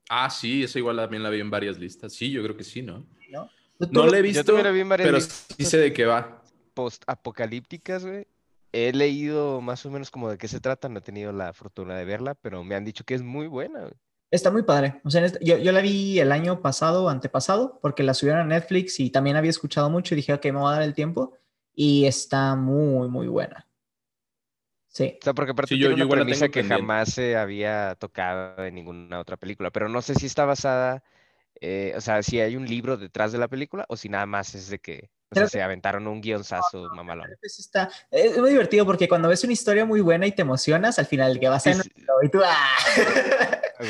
Ah, 0.10 0.30
sí, 0.30 0.64
esa 0.64 0.80
igual 0.80 0.98
también 0.98 1.24
la 1.24 1.30
vi 1.30 1.40
en 1.40 1.50
varias 1.50 1.78
listas. 1.78 2.14
Sí, 2.14 2.32
yo 2.32 2.42
creo 2.44 2.56
que 2.56 2.64
sí, 2.64 2.82
¿no? 2.82 3.06
¿no? 3.30 3.50
¿Tú- 3.78 3.88
No 3.92 4.06
tú- 4.06 4.12
la 4.12 4.20
he 4.20 4.22
visto, 4.22 4.56
vi 4.72 4.80
en 4.80 4.90
pero 4.90 5.14
listas. 5.14 5.48
sí 5.58 5.66
sé 5.66 5.78
de 5.78 5.94
qué 5.94 6.06
va. 6.06 6.42
post-apocalípticas, 6.74 8.06
güey. 8.06 8.28
He 8.72 8.92
leído 8.92 9.62
más 9.62 9.86
o 9.86 9.92
menos 9.92 10.12
como 10.12 10.30
de 10.30 10.38
qué 10.38 10.48
se 10.48 10.60
trata, 10.60 10.90
no 10.90 11.00
he 11.00 11.02
tenido 11.02 11.32
la 11.32 11.54
fortuna 11.54 11.96
de 11.98 12.04
verla, 12.06 12.36
pero 12.36 12.64
me 12.64 12.76
han 12.76 12.84
dicho 12.84 13.04
que 13.06 13.14
es 13.16 13.24
muy 13.24 13.48
buena, 13.48 13.82
güey. 13.82 13.94
Está 14.32 14.52
muy 14.52 14.64
padre. 14.64 15.00
O 15.04 15.10
sea, 15.10 15.24
este- 15.26 15.44
yo, 15.46 15.58
yo 15.58 15.72
la 15.72 15.82
vi 15.82 16.20
el 16.20 16.32
año 16.32 16.62
pasado 16.62 17.08
antepasado 17.10 17.80
porque 17.82 18.04
la 18.04 18.14
subieron 18.14 18.42
a 18.42 18.46
Netflix 18.46 19.00
y 19.00 19.10
también 19.10 19.38
había 19.38 19.50
escuchado 19.52 19.90
mucho 19.90 20.14
y 20.14 20.18
dije, 20.18 20.34
ok, 20.34 20.46
me 20.46 20.52
voy 20.60 20.70
a 20.72 20.76
dar 20.76 20.82
el 20.84 20.94
tiempo. 20.94 21.34
Y 21.74 22.06
está 22.06 22.56
muy, 22.56 23.08
muy 23.10 23.28
buena. 23.28 23.68
Sí. 24.88 25.18
O 25.22 25.24
sea, 25.24 25.34
porque 25.34 25.52
aparte 25.52 25.76
Sí, 25.76 25.80
yo- 25.80 25.88
tiene 25.88 25.92
yo 25.92 25.96
una 25.96 26.04
igual 26.06 26.20
la 26.20 26.26
premisa 26.26 26.46
que 26.48 26.62
pendiente. 26.62 26.76
jamás 26.82 27.10
se 27.14 27.36
había 27.36 27.96
tocado 28.00 28.64
en 28.66 28.76
ninguna 28.76 29.20
otra 29.20 29.36
película, 29.38 29.70
pero 29.72 29.90
no 29.90 30.02
sé 30.02 30.16
si 30.16 30.26
está 30.26 30.46
basada, 30.46 31.04
eh, 31.60 31.94
o 31.98 32.02
sea, 32.02 32.24
si 32.24 32.40
hay 32.40 32.56
un 32.56 32.66
libro 32.66 32.96
detrás 32.98 33.32
de 33.34 33.38
la 33.38 33.48
película 33.50 33.86
o 33.90 33.98
si 33.98 34.08
nada 34.10 34.26
más 34.26 34.56
es 34.56 34.70
de 34.70 34.80
que, 34.80 35.10
o 35.32 35.36
sea, 35.36 35.48
se 35.50 35.62
aventaron 35.62 36.08
un 36.08 36.22
guionzazo 36.22 36.88
mamalón. 36.96 37.28
Pues 37.42 37.60
está, 37.60 37.90
es 38.10 38.38
muy 38.38 38.52
divertido 38.52 38.86
porque 38.86 39.10
cuando 39.10 39.28
ves 39.28 39.44
una 39.44 39.52
historia 39.54 39.84
muy 39.86 40.00
buena 40.00 40.28
y 40.28 40.32
te 40.32 40.44
emocionas, 40.44 40.98
al 40.98 41.08
final 41.08 41.40
que 41.42 41.50
vas 41.50 41.68
a 41.68 41.74
Sí, 41.74 41.82
sí, 41.82 41.90
y 42.24 42.30
tú, 42.30 42.40
¡ah! 42.46 42.76
a 43.80 43.84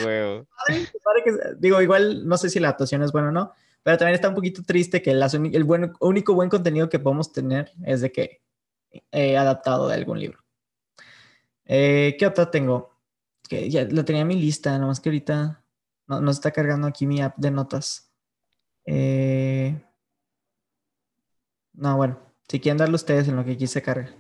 Padre 1.04 1.24
que- 1.24 1.56
digo, 1.58 1.82
igual 1.82 2.28
no 2.28 2.38
sé 2.38 2.50
si 2.50 2.60
la 2.60 2.70
actuación 2.70 3.04
es 3.04 3.12
buena 3.12 3.30
o 3.30 3.32
no, 3.32 3.54
pero 3.84 3.98
también 3.98 4.16
está 4.16 4.30
un 4.30 4.36
poquito 4.36 4.64
triste 4.64 5.02
que 5.02 5.14
las 5.14 5.34
el 5.34 5.64
buen, 5.64 5.94
único 6.00 6.34
buen 6.34 6.50
contenido 6.50 6.90
que 6.90 7.00
podemos 7.00 7.32
tener 7.32 7.72
es 7.86 8.02
de 8.02 8.12
que 8.12 8.42
he 9.12 9.38
adaptado 9.38 9.88
de 9.88 9.96
algún 9.96 10.20
libro. 10.20 10.40
Eh, 11.66 12.16
¿Qué 12.18 12.26
otra 12.26 12.50
tengo? 12.50 13.00
Que 13.48 13.70
ya 13.70 13.86
la 13.86 14.04
tenía 14.04 14.24
en 14.24 14.28
mi 14.28 14.36
lista, 14.36 14.78
nomás 14.80 15.00
que 15.00 15.10
ahorita 15.10 15.64
no, 16.08 16.22
no 16.22 16.32
está 16.32 16.52
cargando 16.52 16.88
aquí 16.88 17.06
mi 17.06 17.22
app 17.22 17.38
de 17.38 17.52
notas. 17.52 18.12
Eh, 18.86 19.82
no, 21.74 21.98
bueno, 21.98 22.20
si 22.48 22.60
quieren 22.60 22.78
darle 22.78 22.96
ustedes 22.96 23.28
en 23.28 23.36
lo 23.36 23.44
que 23.44 23.52
aquí 23.52 23.68
se 23.68 23.82
carga. 23.82 24.16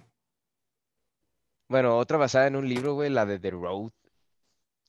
Bueno, 1.67 1.97
otra 1.97 2.17
basada 2.17 2.47
en 2.47 2.55
un 2.55 2.67
libro, 2.69 2.93
güey, 2.93 3.09
la 3.09 3.25
de 3.25 3.39
The 3.39 3.51
Road. 3.51 3.91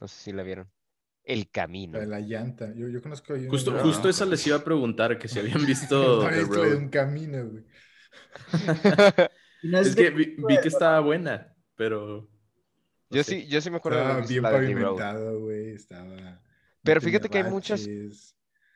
No 0.01 0.09
sé 0.09 0.24
si 0.24 0.33
la 0.33 0.43
vieron. 0.43 0.70
El 1.27 1.51
Camino. 1.51 1.95
La 1.99 2.01
de 2.01 2.07
la 2.07 2.20
llanta. 2.20 2.72
Yo, 2.74 2.89
yo 2.89 3.03
conozco 3.03 3.35
una 3.35 3.49
Justo, 3.51 3.72
de- 3.72 3.81
justo 3.83 4.09
esa 4.09 4.24
les 4.24 4.47
iba 4.47 4.57
a 4.57 4.64
preguntar, 4.64 5.18
que 5.18 5.29
si 5.29 5.39
habían 5.39 5.66
visto 5.66 6.22
No, 6.22 6.29
The 6.31 6.37
de 6.37 6.43
Road. 6.45 6.77
un 6.77 6.89
camino, 6.89 7.47
güey. 7.47 7.64
Y 9.62 9.68
no 9.68 9.79
es 9.81 9.89
Es 9.89 9.97
de- 9.97 10.05
que 10.05 10.11
vi, 10.11 10.37
vi 10.39 10.59
que 10.61 10.68
estaba 10.68 11.01
buena, 11.01 11.55
pero... 11.74 12.29
no 13.11 13.16
Yo 13.16 13.24
sé. 13.24 13.41
sí, 13.43 13.47
yo 13.49 13.61
sí 13.61 13.70
me 13.70 13.77
acuerdo 13.79 13.99
de 13.99 14.05
Estaba 14.05 14.27
bien 14.27 14.43
de 14.43 14.51
pavimentado, 14.51 15.41
güey. 15.41 15.70
Estaba. 15.74 16.41
Pero 16.83 17.01
fíjate 17.01 17.29
que 17.29 17.39
hay 17.39 17.45
muchas- 17.51 17.89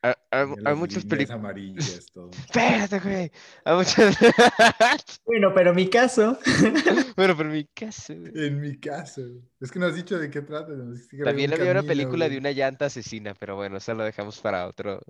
hay 0.03 0.47
las 0.57 0.77
muchas 0.77 1.05
películas. 1.05 1.31
amarillas, 1.31 2.11
todo. 2.13 2.31
Espérate, 2.47 3.01
güey. 3.01 3.31
Hay 3.65 3.77
muchas. 3.77 4.17
Bueno, 5.25 5.53
pero 5.55 5.73
mi 5.75 5.89
caso, 5.89 6.39
bueno, 7.17 7.37
pero 7.37 7.51
mi 7.51 7.65
caso, 7.67 8.15
güey. 8.17 8.33
En 8.35 8.61
mi 8.61 8.79
caso. 8.79 9.23
Es 9.61 9.71
que 9.71 9.79
no 9.79 9.87
has 9.87 9.95
dicho 9.95 10.19
de 10.19 10.31
qué 10.31 10.43
trata. 10.43 10.73
que 11.09 11.17
era 11.17 11.33
de 11.35 11.49
También 11.49 11.53
había 11.53 11.71
una 11.73 11.83
camino, 11.83 11.87
película 11.87 12.29
de 12.29 12.37
güey. 12.37 12.39
una 12.39 12.51
llanta 12.53 12.87
asesina, 12.87 13.35
pero 13.35 13.57
bueno, 13.57 13.77
eso 13.77 13.95
lo 13.95 14.05
dejamos 14.05 14.41
para 14.41 14.67
otro. 14.67 15.01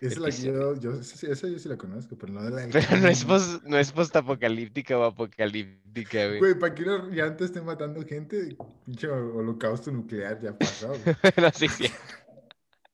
Esa, 0.00 0.20
la 0.20 0.32
que 0.32 0.42
yo, 0.42 0.74
yo, 0.76 0.92
esa 1.00 1.26
esa 1.32 1.48
yo 1.48 1.58
sí 1.58 1.68
la 1.68 1.76
conozco, 1.78 2.16
pero 2.18 2.32
no 2.32 2.42
de 2.42 2.50
la 2.50 2.62
Pero 2.70 2.96
no 2.98 3.08
es 3.08 3.24
post, 3.24 3.62
no 3.64 3.78
es 3.78 3.92
postapocalíptica 3.92 4.98
o 4.98 5.04
apocalíptica, 5.04 6.26
güey. 6.28 6.40
Güey, 6.40 6.58
para 6.58 6.74
que 6.74 6.82
una 6.82 7.08
llanta 7.10 7.44
esté 7.44 7.60
matando 7.62 8.04
gente, 8.04 8.56
pinche 8.84 9.08
holocausto 9.08 9.90
nuclear 9.92 10.40
ya 10.40 10.58
pasó. 10.58 10.88
güey. 10.88 11.16
Bueno, 11.36 11.50
sí, 11.54 11.68
sí. 11.68 11.86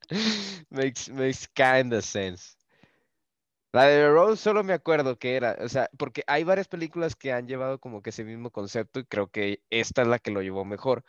makes, 0.71 1.09
makes 1.09 1.47
kinda 1.55 2.01
sense. 2.01 2.55
La 3.71 3.83
de 3.85 4.09
Road 4.09 4.35
solo 4.37 4.63
me 4.63 4.73
acuerdo 4.73 5.19
que 5.19 5.35
era, 5.35 5.55
o 5.61 5.69
sea, 5.69 5.89
porque 5.97 6.23
hay 6.27 6.43
varias 6.43 6.67
películas 6.67 7.15
que 7.15 7.31
han 7.33 7.47
llevado 7.47 7.79
como 7.79 8.01
que 8.01 8.09
ese 8.09 8.23
mismo 8.23 8.49
concepto 8.51 8.99
y 8.99 9.05
creo 9.05 9.29
que 9.29 9.61
esta 9.69 10.01
es 10.01 10.07
la 10.07 10.17
que 10.19 10.31
lo 10.31 10.41
llevó 10.41 10.65
mejor, 10.65 11.03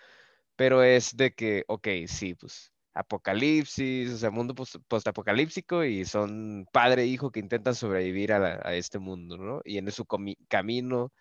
pero 0.56 0.82
es 0.82 1.16
de 1.16 1.34
que, 1.34 1.64
ok, 1.68 1.88
sí, 2.08 2.34
pues 2.34 2.72
apocalipsis, 2.94 4.12
o 4.12 4.18
sea, 4.18 4.30
mundo 4.30 4.54
post- 4.54 4.76
postapocalíptico 4.88 5.84
y 5.84 6.04
son 6.04 6.66
padre 6.72 7.02
e 7.04 7.06
hijo 7.06 7.30
que 7.32 7.40
intentan 7.40 7.74
sobrevivir 7.74 8.32
a, 8.34 8.38
la- 8.40 8.60
a 8.64 8.74
este 8.74 8.98
mundo, 8.98 9.38
¿no? 9.38 9.60
Y 9.64 9.78
en 9.78 9.90
su 9.92 10.06
camino, 10.48 11.04
o 11.06 11.12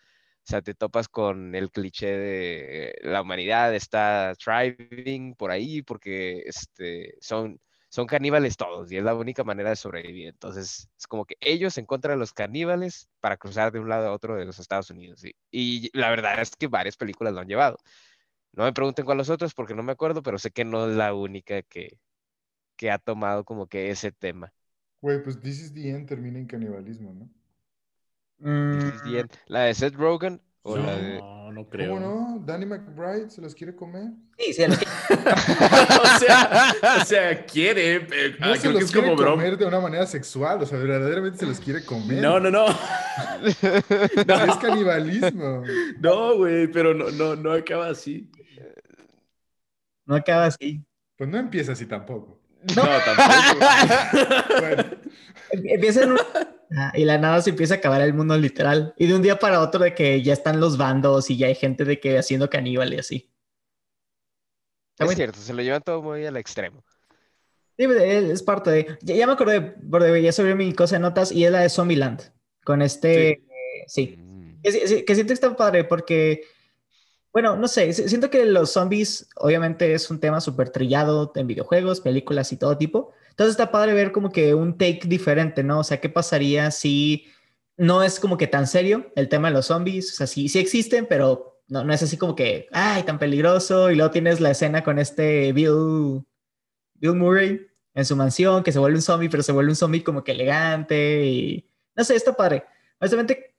sea, 0.44 0.62
te 0.62 0.74
topas 0.76 1.08
con 1.10 1.56
el 1.56 1.72
cliché 1.72 2.08
de 2.08 2.90
eh, 2.92 2.94
la 3.04 3.22
humanidad 3.22 3.74
está 3.76 4.36
thriving 4.44 5.36
por 5.36 5.52
ahí 5.52 5.82
porque 5.84 6.42
este, 6.46 7.16
son 7.22 7.60
son 7.90 8.08
caníbales 8.08 8.56
todos 8.58 8.92
y 8.92 8.98
es 8.98 9.04
la 9.04 9.16
única 9.16 9.44
manera 9.44 9.70
de 9.72 9.76
sobrevivir. 9.76 10.30
Entonces, 10.30 10.90
es 10.98 11.08
como 11.08 11.26
que 11.26 11.36
ellos 11.42 11.78
en 11.78 11.86
contra 11.86 12.14
de 12.14 12.20
los 12.20 12.34
caníbales 12.34 13.10
para 13.20 13.38
cruzar 13.38 13.72
de 13.72 13.80
un 13.80 13.90
lado 13.90 14.08
a 14.08 14.14
otro 14.14 14.36
de 14.36 14.46
los 14.46 14.60
Estados 14.60 14.90
Unidos. 14.92 15.24
Y, 15.26 15.36
y 15.52 15.98
la 15.98 16.10
verdad 16.10 16.40
es 16.42 16.52
que 16.56 16.68
varias 16.68 16.98
películas 16.98 17.34
lo 17.34 17.42
han 17.42 17.48
llevado. 17.48 17.78
No 18.54 18.64
me 18.64 18.74
pregunten 18.74 19.06
cuáles 19.06 19.28
los 19.28 19.34
otros 19.36 19.54
porque 19.54 19.76
no 19.76 19.84
me 19.84 19.92
acuerdo, 19.92 20.22
pero 20.22 20.38
sé 20.40 20.52
que 20.52 20.66
no 20.66 20.90
es 20.90 20.96
la 20.96 21.14
única 21.14 21.62
que, 21.64 22.00
que 22.76 22.92
ha 22.92 22.98
tomado 23.00 23.44
como 23.44 23.68
que 23.68 23.90
ese 23.90 24.12
tema. 24.12 24.54
Güey, 25.02 25.24
pues 25.24 25.40
This 25.40 25.62
is 25.62 25.74
the 25.74 25.90
End 25.90 26.08
termina 26.08 26.40
en 26.40 26.46
canibalismo, 26.46 27.14
¿no? 27.14 27.30
This 28.40 28.94
is 28.94 29.04
the 29.04 29.20
end. 29.20 29.32
La 29.48 29.62
de 29.62 29.74
Seth 29.74 29.96
Rogen 29.96 30.42
o 30.62 30.78
la 30.78 30.96
de... 30.96 31.39
No, 31.60 31.64
no 31.66 31.70
creo. 31.70 31.94
¿Cómo 31.94 32.00
no? 32.00 32.40
Danny 32.46 32.66
McBride 32.66 33.30
se 33.30 33.42
los 33.42 33.54
quiere 33.54 33.76
comer. 33.76 34.12
Sí, 34.38 34.54
sí, 34.54 34.64
a 34.64 34.68
los 34.70 34.78
que- 34.80 34.86
o, 35.14 36.20
sea, 36.20 36.74
o 37.02 37.06
sea, 37.06 37.46
quiere. 37.46 37.96
eh, 37.96 38.36
No 38.40 38.48
ah, 38.52 38.56
se 38.56 38.62
creo 38.62 38.74
que 38.74 38.80
los 38.80 38.84
es 38.84 38.92
quiere 38.92 39.08
como 39.08 39.18
broma. 39.22 39.32
comer 39.36 39.58
de 39.58 39.66
una 39.66 39.80
manera 39.80 40.06
sexual, 40.06 40.62
o 40.62 40.66
sea, 40.66 40.78
verdaderamente 40.80 41.38
se 41.40 41.46
los 41.46 41.60
quiere 41.60 41.84
comer. 41.86 42.22
No, 42.22 42.40
no, 42.40 42.50
no. 42.50 42.66
Es 43.44 44.56
canibalismo. 44.62 45.64
No, 46.00 46.38
güey, 46.38 46.68
pero 46.68 46.94
no, 46.94 47.10
no, 47.12 47.36
no 47.36 47.52
acaba 47.54 47.88
así. 47.90 48.30
no 50.06 50.16
acaba 50.16 50.46
así. 50.46 50.84
Pues 51.18 51.30
no 51.30 51.38
empieza 51.38 51.74
así 51.74 51.86
tampoco. 51.86 52.40
No, 52.76 52.84
tampoco. 52.84 53.66
Bueno, 54.60 54.84
Em- 55.52 55.64
Empieza 55.66 56.04
en 56.04 56.12
un- 56.14 56.20
Ah, 56.78 56.92
y 56.96 57.04
la 57.06 57.18
nada 57.18 57.42
se 57.42 57.50
empieza 57.50 57.76
a 57.76 57.78
acabar 57.78 58.02
el 58.02 58.14
mundo 58.14 58.38
literal. 58.38 58.94
Y 58.98 59.08
de 59.08 59.16
un 59.16 59.22
día 59.22 59.40
para 59.40 59.60
otro 59.62 59.84
de 59.84 59.96
que 59.96 60.22
ya 60.22 60.34
están 60.34 60.60
los 60.60 60.78
bandos 60.78 61.30
y 61.30 61.38
ya 61.38 61.48
hay 61.48 61.56
gente 61.56 61.84
de 61.86 62.00
que 62.00 62.18
haciendo 62.20 62.50
caníbal 62.50 62.94
y 62.94 63.00
así. 63.00 63.32
Está 64.94 65.06
Es 65.06 65.08
muy- 65.08 65.16
cierto, 65.16 65.40
se 65.40 65.54
lo 65.54 65.62
llevan 65.62 65.82
todo 65.82 66.02
muy 66.02 66.26
al 66.26 66.38
extremo. 66.38 66.84
Sí, 67.78 67.88
pues, 67.88 68.02
es 68.02 68.44
parte 68.44 68.70
de. 68.72 68.98
Ya, 69.02 69.16
ya 69.16 69.26
me 69.26 69.34
acordé, 69.34 69.62
porque 69.62 70.22
ya 70.22 70.32
sobre 70.32 70.54
mi 70.54 70.74
cosa 70.74 70.98
de 70.98 71.00
notas 71.00 71.32
y 71.32 71.46
es 71.46 71.52
la 71.52 71.62
de 71.62 71.70
Zombieland. 71.70 72.22
Con 72.64 72.82
este. 72.82 73.30
eh, 73.30 73.42
Sí. 73.88 74.16
Mm. 74.18 74.62
Que, 74.62 74.72
siento 75.16 75.28
que 75.28 75.34
está 75.34 75.56
padre 75.56 75.86
porque. 75.86 76.44
Bueno, 77.32 77.56
no 77.56 77.68
sé. 77.68 77.94
si- 77.94 78.10
Siento 78.10 78.30
que 78.30 78.44
los 78.46 78.72
zombies, 78.72 79.30
obviamente, 79.38 79.94
es 79.94 80.10
un 80.12 80.20
tema 80.20 80.42
súper 80.42 80.70
trillado 80.72 81.32
en 81.36 81.48
videojuegos, 81.48 82.02
películas 82.02 82.52
y 82.52 82.58
todo 82.58 82.78
tipo. 82.78 83.14
Entonces 83.40 83.52
está 83.54 83.72
padre 83.72 83.94
ver 83.94 84.12
como 84.12 84.34
que 84.34 84.54
un 84.54 84.78
take 84.78 85.04
diferente, 85.06 85.64
¿no? 85.64 85.80
O 85.80 85.84
sea, 85.86 86.02
¿qué 86.02 86.10
pasaría 86.10 86.72
si 86.72 87.26
no 87.78 88.04
es 88.04 88.20
como 88.20 88.36
que 88.36 88.48
tan 88.48 88.68
serio 88.68 89.14
el 89.16 89.30
tema 89.30 89.48
de 89.48 89.54
los 89.54 89.68
zombies? 89.68 90.12
O 90.12 90.16
sea, 90.18 90.28
sí, 90.28 90.50
sí 90.50 90.60
existen, 90.60 91.06
pero 91.08 91.62
no, 91.70 91.86
no 91.86 91.94
es 91.94 92.04
así 92.04 92.18
como 92.18 92.36
que, 92.36 92.68
ay, 92.74 93.04
tan 93.04 93.18
peligroso. 93.18 93.92
Y 93.92 93.96
luego 93.96 94.12
tienes 94.12 94.42
la 94.42 94.52
escena 94.52 94.84
con 94.84 95.00
este 95.00 95.54
Bill, 95.54 96.22
Bill 96.96 97.14
Murray 97.16 97.66
en 97.94 98.04
su 98.04 98.18
mansión, 98.18 98.62
que 98.62 98.74
se 98.74 98.80
vuelve 98.80 98.98
un 98.98 99.02
zombie, 99.02 99.30
pero 99.30 99.42
se 99.42 99.54
vuelve 99.54 99.72
un 99.72 99.78
zombie 99.78 100.04
como 100.04 100.22
que 100.22 100.34
elegante 100.34 101.26
y 101.26 101.66
no 101.96 102.04
sé, 102.04 102.16
está 102.18 102.34
padre. 102.34 102.66
Honestamente, 103.00 103.56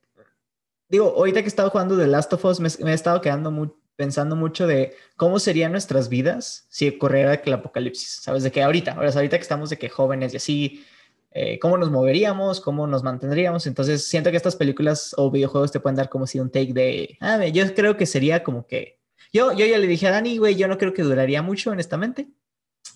digo, 0.91 1.07
ahorita 1.17 1.41
que 1.41 1.47
he 1.47 1.49
estado 1.49 1.71
jugando 1.71 1.97
The 1.97 2.07
Last 2.07 2.31
of 2.35 2.45
Us, 2.45 2.61
me, 2.61 2.69
me 2.85 2.91
he 2.91 2.95
estado 2.95 3.23
quedando 3.23 3.51
mu- 3.51 3.73
pensando 4.01 4.35
mucho 4.35 4.67
de 4.67 4.97
cómo 5.17 5.39
serían 5.39 5.73
nuestras 5.73 6.09
vidas 6.09 6.65
si 6.71 6.89
ocurriera 6.89 7.35
el 7.35 7.53
apocalipsis, 7.53 8.21
¿sabes? 8.23 8.43
De 8.45 8.51
que 8.51 8.63
ahorita, 8.63 8.93
ahora, 8.93 9.11
ahorita 9.11 9.37
que 9.37 9.43
estamos 9.43 9.69
de 9.69 9.77
que 9.77 9.91
jóvenes 9.91 10.33
y 10.33 10.37
así, 10.39 10.87
eh, 11.33 11.59
cómo 11.59 11.77
nos 11.77 11.91
moveríamos, 11.91 12.63
cómo 12.63 12.87
nos 12.87 13.03
mantendríamos. 13.03 13.67
Entonces, 13.67 14.07
siento 14.09 14.31
que 14.31 14.39
estas 14.39 14.57
películas 14.57 15.15
o 15.19 15.31
videojuegos 15.31 15.71
te 15.71 15.81
pueden 15.81 15.97
dar 15.97 16.09
como 16.09 16.27
si 16.27 16.41
un 16.41 16.51
take 16.51 16.73
de, 16.73 17.19
ah, 17.21 17.45
yo 17.47 17.75
creo 17.75 17.99
que 17.99 18.07
sería 18.07 18.43
como 18.43 18.67
que, 18.67 18.99
yo, 19.35 19.53
yo 19.53 19.67
ya 19.67 19.77
le 19.77 19.87
dije 19.87 20.09
a 20.09 20.13
Dani, 20.13 20.39
güey, 20.39 20.55
yo 20.57 20.67
no 20.67 20.79
creo 20.79 20.95
que 20.95 21.03
duraría 21.03 21.43
mucho, 21.43 21.71
honestamente. 21.73 22.29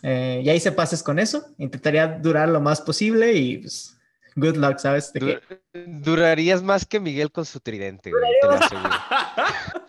Eh, 0.02 0.40
ya 0.42 0.54
hice 0.54 0.72
pases 0.72 1.02
con 1.02 1.18
eso, 1.18 1.44
intentaría 1.58 2.06
durar 2.08 2.48
lo 2.48 2.60
más 2.62 2.80
posible 2.80 3.34
y 3.34 3.58
pues, 3.58 3.96
good 4.36 4.56
luck, 4.56 4.78
¿sabes? 4.78 5.12
De 5.12 5.20
que- 5.20 5.40
Du- 5.74 6.10
Durarías 6.12 6.62
más 6.62 6.86
que 6.86 6.98
Miguel 7.00 7.30
con 7.30 7.44
su 7.44 7.60
tridente, 7.60 8.10
güey, 8.10 8.22
te 8.40 8.46
lo 8.46 8.52
aseguro. 8.54 8.90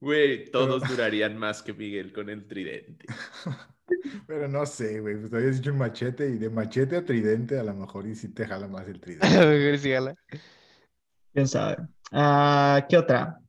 Güey, 0.00 0.50
todos 0.50 0.86
durarían 0.88 1.36
más 1.36 1.62
que 1.62 1.72
Miguel 1.72 2.12
con 2.12 2.28
el 2.30 2.46
tridente. 2.46 3.06
pero 4.26 4.46
no 4.48 4.64
sé, 4.64 5.00
güey. 5.00 5.16
Pues 5.20 5.32
habías 5.32 5.56
dicho 5.58 5.72
un 5.72 5.78
machete 5.78 6.28
y 6.30 6.38
de 6.38 6.50
machete 6.50 6.96
a 6.96 7.04
tridente 7.04 7.58
a 7.58 7.64
lo 7.64 7.74
mejor 7.74 8.06
y 8.06 8.14
sí 8.14 8.28
te 8.28 8.46
jala 8.46 8.68
más 8.68 8.86
el 8.86 8.96
A 8.98 9.00
tridente. 9.00 9.40
lo 9.40 9.46
mejor 9.50 9.78
sí, 9.78 9.90
jala. 9.92 10.14
¿Quién 11.32 11.48
sabe? 11.48 11.76
Ah, 12.12 12.86
¿Qué 12.88 12.96
otra? 12.96 13.40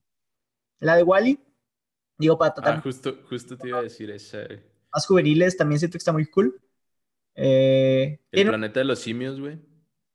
La 0.79 0.95
de 0.95 1.03
Wally. 1.03 1.39
Digo, 2.17 2.37
para 2.37 2.53
tratar 2.53 2.77
Ah, 2.77 2.81
justo, 2.81 3.19
justo 3.29 3.57
te 3.57 3.69
iba 3.69 3.79
a 3.79 3.83
decir 3.83 4.09
esa. 4.11 4.41
eh. 4.43 4.61
más 4.93 5.05
juveniles, 5.05 5.55
también 5.55 5.79
siento 5.79 5.93
que 5.93 5.99
está 5.99 6.11
muy 6.11 6.25
cool. 6.25 6.59
Eh, 7.35 8.19
El 8.31 8.35
tiene- 8.37 8.49
planeta 8.49 8.79
de 8.81 8.85
los 8.85 8.99
simios, 8.99 9.39
güey. 9.39 9.59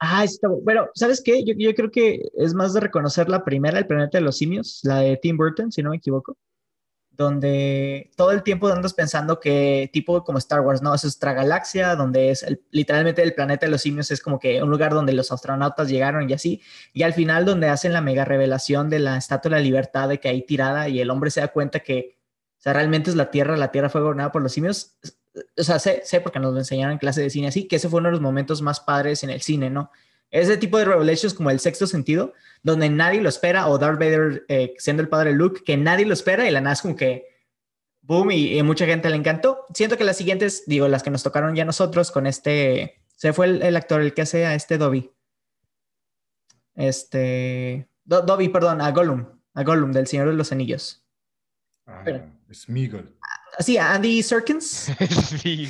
Ah, 0.07 0.23
está 0.25 0.49
bu- 0.49 0.63
Bueno, 0.63 0.89
¿sabes 0.95 1.23
qué? 1.25 1.43
Yo, 1.45 1.55
creo 1.75 1.91
que 1.91 2.21
es 2.37 2.53
más 2.55 2.75
de 2.75 2.81
reconocer 2.81 3.29
la 3.29 3.43
primera, 3.45 3.79
El 3.79 3.87
planeta 3.87 4.19
de 4.19 4.25
los 4.25 4.37
simios, 4.37 4.81
la 4.83 4.99
de 5.01 5.17
Tim 5.17 5.37
Burton, 5.37 5.73
si 5.73 5.83
no 5.83 5.91
me 5.91 5.97
equivoco, 5.97 6.37
donde 7.11 8.11
todo 8.17 8.33
el 8.33 8.43
tiempo 8.43 8.69
andas 8.69 8.95
pensando 8.95 9.41
que 9.41 9.91
tipo 9.93 10.25
como 10.25 10.39
Star 10.39 10.61
Wars, 10.63 10.83
¿no? 10.83 10.95
Es 10.95 11.05
otra 11.17 11.33
galaxia, 11.35 11.97
donde 11.97 12.31
es 12.31 12.45
literalmente 12.71 13.23
el 13.23 13.35
planeta 13.35 13.67
de 13.67 13.73
los 13.73 13.83
simios 13.83 14.11
es 14.11 14.21
como 14.23 14.39
que 14.41 14.63
un 14.63 14.71
lugar 14.71 14.93
donde 14.95 15.13
los 15.15 15.33
astronautas 15.33 15.89
llegaron 15.89 16.29
y 16.31 16.35
así, 16.35 16.63
y 16.93 17.03
al 17.05 17.15
final 17.15 17.45
donde 17.45 17.69
hacen 17.69 17.93
la 17.93 18.01
mega 18.03 18.25
revelación 18.25 18.91
de 18.91 18.99
la 19.01 19.17
Estatua 19.19 19.51
de 19.51 19.57
la 19.59 19.63
Libertad 19.65 20.09
de 20.09 20.21
que 20.21 20.29
ahí 20.29 20.43
tirada 20.47 20.89
y 20.89 21.01
el 21.01 21.11
hombre 21.11 21.31
se 21.31 21.41
da 21.41 21.49
cuenta 21.49 21.81
que, 21.81 22.19
o 22.67 22.73
realmente 22.73 23.11
es 23.11 23.17
la 23.17 23.31
Tierra, 23.31 23.57
la 23.57 23.71
Tierra 23.73 23.91
fue 23.91 24.01
gobernada 24.03 24.33
por 24.33 24.43
los 24.43 24.53
simios. 24.53 24.97
O 25.59 25.63
sea, 25.65 25.79
sé, 25.79 26.03
sé 26.05 26.21
porque 26.21 26.39
nos 26.39 26.53
lo 26.53 26.59
enseñaron 26.59 26.93
en 26.93 26.99
clase 26.99 27.21
de 27.21 27.31
cine 27.31 27.49
así, 27.49 27.67
que 27.67 27.77
ese 27.77 27.89
fue 27.89 27.99
uno 28.01 28.09
de 28.09 28.13
los 28.13 28.21
momentos 28.21 28.63
más 28.63 28.81
padres 28.81 29.23
en 29.25 29.31
el 29.31 29.41
cine, 29.43 29.69
¿no? 29.71 29.91
Ese 30.31 30.57
tipo 30.57 30.79
de 30.79 30.85
revelations 30.85 31.35
como 31.35 31.51
el 31.51 31.61
sexto 31.61 31.87
sentido, 31.87 32.33
donde 32.63 32.89
nadie 32.89 33.21
lo 33.21 33.29
espera, 33.29 33.69
o 33.69 33.79
Darth 33.79 33.99
Vader 33.99 34.45
eh, 34.49 34.75
siendo 34.79 35.03
el 35.03 35.09
padre 35.09 35.31
de 35.31 35.37
Luke, 35.37 35.63
que 35.65 35.77
nadie 35.77 36.07
lo 36.07 36.13
espera 36.15 36.49
y 36.49 36.51
la 36.51 36.61
nada 36.61 36.77
como 36.81 36.97
que 36.97 37.27
boom 38.03 38.33
y, 38.33 38.59
y 38.59 38.63
mucha 38.63 38.85
gente 38.87 39.09
le 39.11 39.17
encantó. 39.17 39.65
Siento 39.75 39.97
que 39.97 40.05
las 40.05 40.17
siguientes, 40.17 40.65
digo, 40.67 40.89
las 40.89 41.03
que 41.03 41.11
nos 41.11 41.23
tocaron 41.23 41.55
ya 41.55 41.65
nosotros 41.65 42.11
con 42.11 42.27
este, 42.27 43.01
se 43.17 43.33
fue 43.33 43.47
el, 43.47 43.63
el 43.63 43.77
actor, 43.77 44.01
el 44.03 44.13
que 44.13 44.23
hace 44.23 44.45
a 44.47 44.55
este 44.55 44.77
Dobby. 44.79 45.11
Este, 46.75 47.89
Do- 48.05 48.23
Dobby, 48.23 48.49
perdón, 48.49 48.81
a 48.81 48.91
Gollum, 48.91 49.27
a 49.55 49.63
Gollum 49.63 49.93
del 49.93 50.07
Señor 50.07 50.29
de 50.29 50.35
los 50.35 50.53
Anillos. 50.53 51.05
Ah, 51.87 52.03
Pero- 52.05 52.25
A 53.59 53.63
Andy 53.95 54.23
Serkins. 54.23 54.91
Sí, 55.43 55.69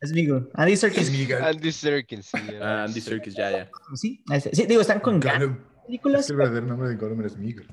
Es 0.00 0.12
Miguel. 0.12 0.48
Andy 0.54 0.76
Serkis. 0.76 1.08
Smeagol. 1.08 1.42
Andy 1.44 1.72
Serkins, 1.72 2.26
sí. 2.26 2.38
Ah, 2.60 2.84
Andy 2.84 3.00
Serkis, 3.00 3.34
ya, 3.34 3.50
ya. 3.50 3.70
Sí, 3.94 4.22
sí, 4.52 4.66
digo, 4.66 4.80
están 4.80 5.00
con 5.00 5.18
ganas 5.20 5.40
Gollum. 5.48 5.56
Es 5.58 5.84
películas. 5.86 6.26
que 6.26 6.32
el 6.32 6.38
verdadero 6.38 6.66
nombre 6.66 6.88
de 6.88 6.96
Gollum 6.96 7.20
era 7.20 7.28
Smeagol. 7.28 7.66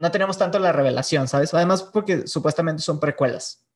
No 0.00 0.10
tenemos 0.10 0.38
tanto 0.38 0.58
la 0.58 0.72
revelación, 0.72 1.26
¿sabes? 1.28 1.52
Además, 1.54 1.82
porque 1.82 2.26
supuestamente 2.26 2.82
son 2.82 3.00
precuelas. 3.00 3.66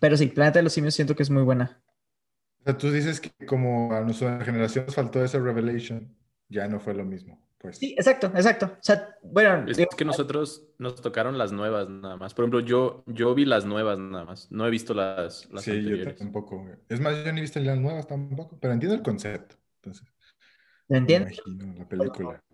Pero 0.00 0.16
sí, 0.16 0.26
Planeta 0.28 0.58
de 0.58 0.62
los 0.62 0.72
Simios 0.72 0.94
siento 0.94 1.14
que 1.14 1.22
es 1.22 1.30
muy 1.30 1.42
buena. 1.42 1.82
O 2.60 2.64
sea, 2.64 2.78
tú 2.78 2.90
dices 2.90 3.20
que 3.20 3.30
como 3.46 3.92
a 3.92 4.00
nuestra 4.00 4.42
generación 4.44 4.86
nos 4.86 4.94
faltó 4.94 5.22
esa 5.22 5.38
revelation, 5.38 6.16
ya 6.48 6.66
no 6.68 6.80
fue 6.80 6.94
lo 6.94 7.04
mismo. 7.04 7.38
Pues 7.62 7.78
Sí, 7.78 7.94
exacto, 7.96 8.26
exacto. 8.34 8.66
O 8.66 8.82
sea, 8.82 9.16
bueno, 9.22 9.64
Es 9.70 9.76
digo, 9.76 9.90
que 9.96 10.04
nosotros 10.04 10.66
nos 10.78 11.00
tocaron 11.00 11.38
las 11.38 11.52
nuevas 11.52 11.88
nada 11.88 12.16
más. 12.16 12.34
Por 12.34 12.42
ejemplo, 12.44 12.58
yo, 12.60 13.04
yo 13.06 13.34
vi 13.36 13.44
las 13.44 13.64
nuevas 13.64 13.98
nada 14.00 14.24
más. 14.24 14.50
No 14.50 14.66
he 14.66 14.70
visto 14.70 14.94
las, 14.94 15.48
las 15.52 15.62
sí, 15.62 15.70
yo 15.70 15.76
anteriores. 15.78 16.16
tampoco. 16.16 16.62
güey. 16.62 16.74
Es 16.88 17.00
más, 17.00 17.24
yo 17.24 17.32
ni 17.32 17.38
he 17.38 17.42
visto 17.42 17.60
las 17.60 17.78
nuevas 17.78 18.06
tampoco, 18.08 18.58
pero 18.60 18.74
entiendo 18.74 18.96
el 18.96 19.02
concepto. 19.02 19.56
Entonces, 19.76 20.04
¿lo 20.88 20.94
me 20.94 20.98
entiendes? 20.98 21.40
imagino 21.46 21.74
la 21.78 21.88
película. 21.88 22.42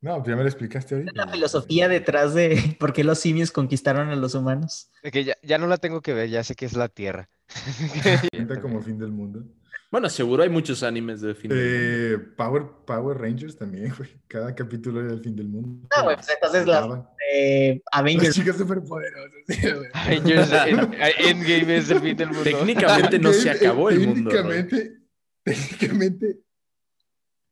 No, 0.00 0.20
ya 0.26 0.34
me 0.34 0.42
lo 0.42 0.48
explicaste 0.48 0.96
ahorita. 0.96 1.12
La 1.14 1.28
filosofía 1.28 1.86
detrás 1.86 2.34
de 2.34 2.76
por 2.80 2.92
qué 2.92 3.04
los 3.04 3.20
simios 3.20 3.52
conquistaron 3.52 4.08
a 4.08 4.16
los 4.16 4.34
humanos. 4.34 4.90
Que 5.12 5.22
ya, 5.22 5.36
ya 5.44 5.58
no 5.58 5.68
la 5.68 5.76
tengo 5.76 6.00
que 6.00 6.12
ver, 6.12 6.28
ya 6.28 6.42
sé 6.42 6.56
que 6.56 6.64
es 6.64 6.74
la 6.74 6.88
Tierra. 6.88 7.30
Cuenta 8.32 8.60
como 8.60 8.82
fin 8.82 8.98
del 8.98 9.12
mundo. 9.12 9.44
Bueno, 9.92 10.08
seguro 10.08 10.42
hay 10.42 10.48
muchos 10.48 10.82
animes 10.82 11.20
de 11.20 11.34
fin 11.34 11.50
de 11.50 12.14
Eh, 12.14 12.18
Power, 12.18 12.62
Power 12.86 13.18
Rangers 13.18 13.56
también, 13.56 13.92
güey. 13.96 14.08
Cada 14.26 14.54
capítulo 14.54 15.00
era 15.04 15.12
el 15.12 15.20
fin 15.20 15.36
del 15.36 15.48
mundo. 15.48 15.86
Ah, 15.94 16.02
güey, 16.02 16.16
pues 16.16 16.28
entonces 16.30 16.66
las-. 16.66 16.88
Eh, 17.32 17.74
Las 17.92 18.00
Avengers. 18.00 18.34
chicas 18.34 18.56
superpoderosas. 18.56 19.30
sí. 19.48 19.68
Avengers 19.92 20.50
en- 20.66 20.94
Endgame 21.28 21.76
es 21.76 21.90
el 21.90 22.00
fin 22.00 22.16
del 22.16 22.28
mundo. 22.28 22.42
Técnicamente 22.42 23.18
no 23.18 23.32
se 23.34 23.50
acabó 23.50 23.90
el 23.90 24.00
mundo. 24.00 24.30
Técnicamente, 24.30 24.96
técnicamente, 25.44 26.38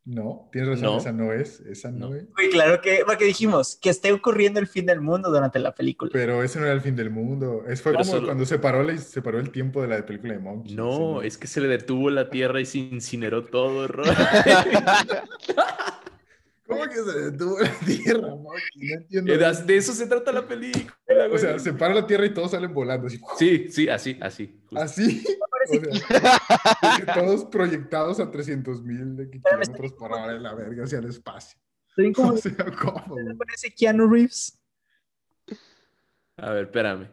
no, 0.05 0.49
tienes 0.51 0.71
razón, 0.71 0.85
No. 0.87 0.99
esa 0.99 1.13
no 1.13 1.33
es, 1.33 1.61
esa 1.61 1.91
no, 1.91 2.09
No. 2.11 2.15
es. 2.17 2.25
Güey, 2.35 2.51
claro 2.51 2.81
que, 2.81 3.03
porque 3.07 3.25
dijimos 3.27 3.79
que 3.81 3.91
esté 3.91 4.13
ocurriendo 4.13 4.59
el 4.59 4.67
fin 4.67 4.87
del 4.87 5.01
mundo 5.01 5.31
durante 5.31 5.59
la 5.59 5.75
película. 5.75 6.11
Pero 6.13 6.43
ese 6.43 6.59
no 6.59 6.65
era 6.67 6.75
el 6.75 6.81
fin 6.81 6.97
del 6.97 7.11
mundo. 7.11 7.65
Es 7.69 7.83
fue 7.83 7.93
Pero 7.93 8.03
como 8.05 8.13
solo- 8.13 8.27
cuando 8.29 8.47
se 8.47 8.59
paró, 8.59 8.83
la- 8.83 8.97
se 8.99 9.23
paró 9.23 9.39
el 9.39 9.51
tiempo 9.51 9.83
de 9.83 9.89
la 9.89 10.05
película 10.07 10.33
de 10.33 10.39
Monkey. 10.41 10.75
No, 10.75 11.23
es 11.23 11.37
que 11.39 11.47
se 11.47 11.61
le 11.61 11.69
detuvo 11.69 12.11
la 12.11 12.31
tierra 12.31 12.61
y 12.61 12.67
se 12.67 12.79
incineró 12.79 13.45
todo. 13.45 13.87
¿Cómo 16.71 16.85
que 16.85 16.95
se 16.95 17.31
detuvo 17.31 17.59
la 17.59 17.71
tierra, 17.87 18.29
Monkey? 18.29 18.89
No 18.89 19.01
entiendo. 19.01 19.33
De 19.37 19.63
de 19.65 19.77
eso 19.77 19.93
se 19.93 20.07
trata 20.07 20.33
la 20.33 20.47
película. 20.47 20.95
O 21.33 21.39
sea, 21.39 21.59
se 21.59 21.73
para 21.73 21.95
la 21.95 22.07
Tierra 22.07 22.27
y 22.27 22.33
todos 22.33 22.53
salen 22.53 22.73
volando. 22.73 23.09
Así. 23.09 23.21
Sí, 23.37 23.69
sí, 23.71 23.89
así, 23.89 24.19
así. 24.21 24.61
justo. 24.67 24.79
Así. 24.79 25.25
O 25.71 26.97
sea, 26.97 27.15
todos 27.15 27.45
proyectados 27.45 28.19
a 28.19 28.31
300 28.31 28.83
mil 28.83 29.29
kilómetros 29.31 29.93
por 29.93 30.11
hora 30.13 30.35
en 30.35 30.43
la 30.43 30.55
verga 30.55 30.85
hacia 30.85 30.99
el 30.99 31.05
espacio. 31.05 31.61
Estoy 31.91 32.13
O 32.25 32.37
sea, 32.39 32.57
¿cómo? 32.81 33.15
¿Te 33.15 33.23
güey? 33.23 33.37
parece 33.37 33.73
Keanu 33.73 34.09
Reeves? 34.09 34.59
A 36.39 36.51
ver, 36.53 36.65
espérame. 36.65 37.09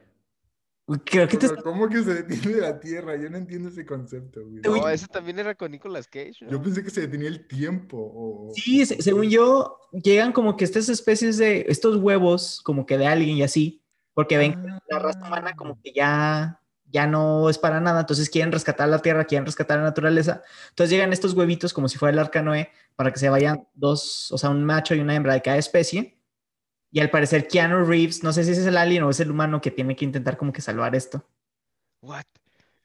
Creo 1.04 1.28
que 1.28 1.36
te 1.36 1.48
¿Cómo 1.58 1.90
que 1.90 2.02
se 2.02 2.24
detiene 2.24 2.62
la 2.62 2.80
Tierra? 2.80 3.18
Yo 3.18 3.30
no 3.30 3.38
entiendo 3.38 3.68
ese 3.68 3.86
concepto, 3.86 4.42
güey. 4.46 4.62
No, 4.64 4.88
ese 4.88 5.08
también 5.08 5.38
era 5.38 5.54
con 5.54 5.70
Nicolas 5.72 6.08
Cage, 6.08 6.38
¿no? 6.42 6.52
Yo 6.52 6.62
pensé 6.62 6.82
que 6.82 6.90
se 6.90 7.02
detenía 7.02 7.28
el 7.28 7.46
tiempo. 7.46 7.98
O... 8.00 8.52
Sí, 8.56 8.86
se- 8.86 9.02
según 9.02 9.30
yo, 9.30 9.82
llegan 9.92 10.32
como 10.32 10.56
que 10.56 10.64
estas 10.64 10.88
especies 10.88 11.38
de 11.38 11.66
estos 11.68 11.98
huevos, 11.98 12.62
como 12.64 12.86
que 12.86 12.98
de 12.98 13.06
alguien 13.06 13.36
y 13.36 13.44
así, 13.44 13.84
porque 14.14 14.38
ven 14.38 14.54
que 14.54 14.60
la 14.90 15.00
raza 15.00 15.20
humana 15.28 15.54
como 15.58 15.78
que 15.82 15.92
ya, 15.92 16.62
ya 16.86 17.06
no 17.06 17.50
es 17.50 17.58
para 17.58 17.82
nada, 17.82 18.00
entonces 18.00 18.30
quieren 18.30 18.54
rescatar 18.54 18.88
la 18.88 19.00
tierra, 19.00 19.26
quieren 19.26 19.46
rescatar 19.46 19.80
la 19.80 19.84
naturaleza, 19.84 20.42
entonces 20.70 20.90
llegan 20.90 21.12
estos 21.12 21.34
huevitos 21.34 21.74
como 21.74 21.90
si 21.90 21.98
fuera 21.98 22.14
el 22.14 22.20
arca 22.20 22.42
Noé 22.42 22.72
para 22.96 23.12
que 23.12 23.20
se 23.20 23.28
vayan 23.28 23.68
dos, 23.74 24.32
o 24.32 24.38
sea, 24.38 24.50
un 24.52 24.64
macho 24.64 24.96
y 24.96 25.02
una 25.02 25.16
hembra 25.16 25.34
de 25.34 25.42
cada 25.42 25.58
especie. 25.58 26.17
Y 26.92 27.00
al 27.00 27.10
parecer 27.10 27.48
Keanu 27.48 27.86
Reeves, 27.86 28.24
no 28.24 28.32
sé 28.34 28.44
si 28.44 28.52
ese 28.52 28.62
es 28.62 28.68
el 28.68 28.78
alien 28.78 29.04
o 29.04 29.10
es 29.10 29.20
el 29.20 29.32
humano 29.32 29.62
que 29.62 29.72
tiene 29.72 29.96
que 29.96 30.06
intentar 30.06 30.38
como 30.38 30.54
que 30.54 30.62
salvar 30.62 30.96
esto. 30.96 31.28
What? 32.02 32.24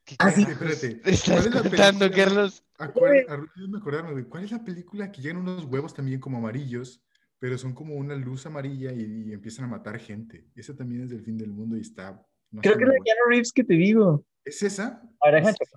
¿Qué 0.05 0.17
Ah, 0.19 0.31
sí. 0.31 0.45
carajos 0.45 0.71
Espérate, 0.73 1.11
estás 1.11 1.25
¿cuál 1.25 1.39
es 1.47 1.55
la 1.55 1.63
contando, 1.63 1.99
película? 2.11 2.25
Carlos? 2.25 2.65
Ayúdame 2.79 3.77
a 3.77 3.79
acordarme. 3.79 4.25
¿Cuál 4.25 4.45
es 4.45 4.51
la 4.51 4.65
película 4.65 5.13
que 5.13 5.23
llegan 5.23 5.37
unos 5.39 5.65
huevos 5.65 5.95
también 5.95 6.19
como 6.21 6.39
amarillos, 6.39 7.01
pero 7.39 7.57
son 7.57 7.75
como 7.75 7.95
una 7.95 8.17
luz 8.17 8.45
amarilla 8.47 8.93
y, 8.93 9.29
y 9.29 9.33
empiezan 9.33 9.67
a 9.67 9.69
matar 9.69 9.99
gente? 10.01 10.47
Esa 10.57 10.75
también 10.75 11.03
es 11.05 11.11
del 11.11 11.23
fin 11.23 11.39
del 11.39 11.53
mundo 11.53 11.77
y 11.77 11.81
está. 11.81 12.21
no 12.51 12.61
Creo 12.61 12.77
que 12.77 12.83
es 12.85 12.89
la. 12.89 12.95
Keanu 13.05 13.21
Reeves 13.29 13.53
que 13.53 13.63
te 13.65 13.75
digo. 13.75 14.25
¿Es 14.45 14.63
esa? 14.65 15.01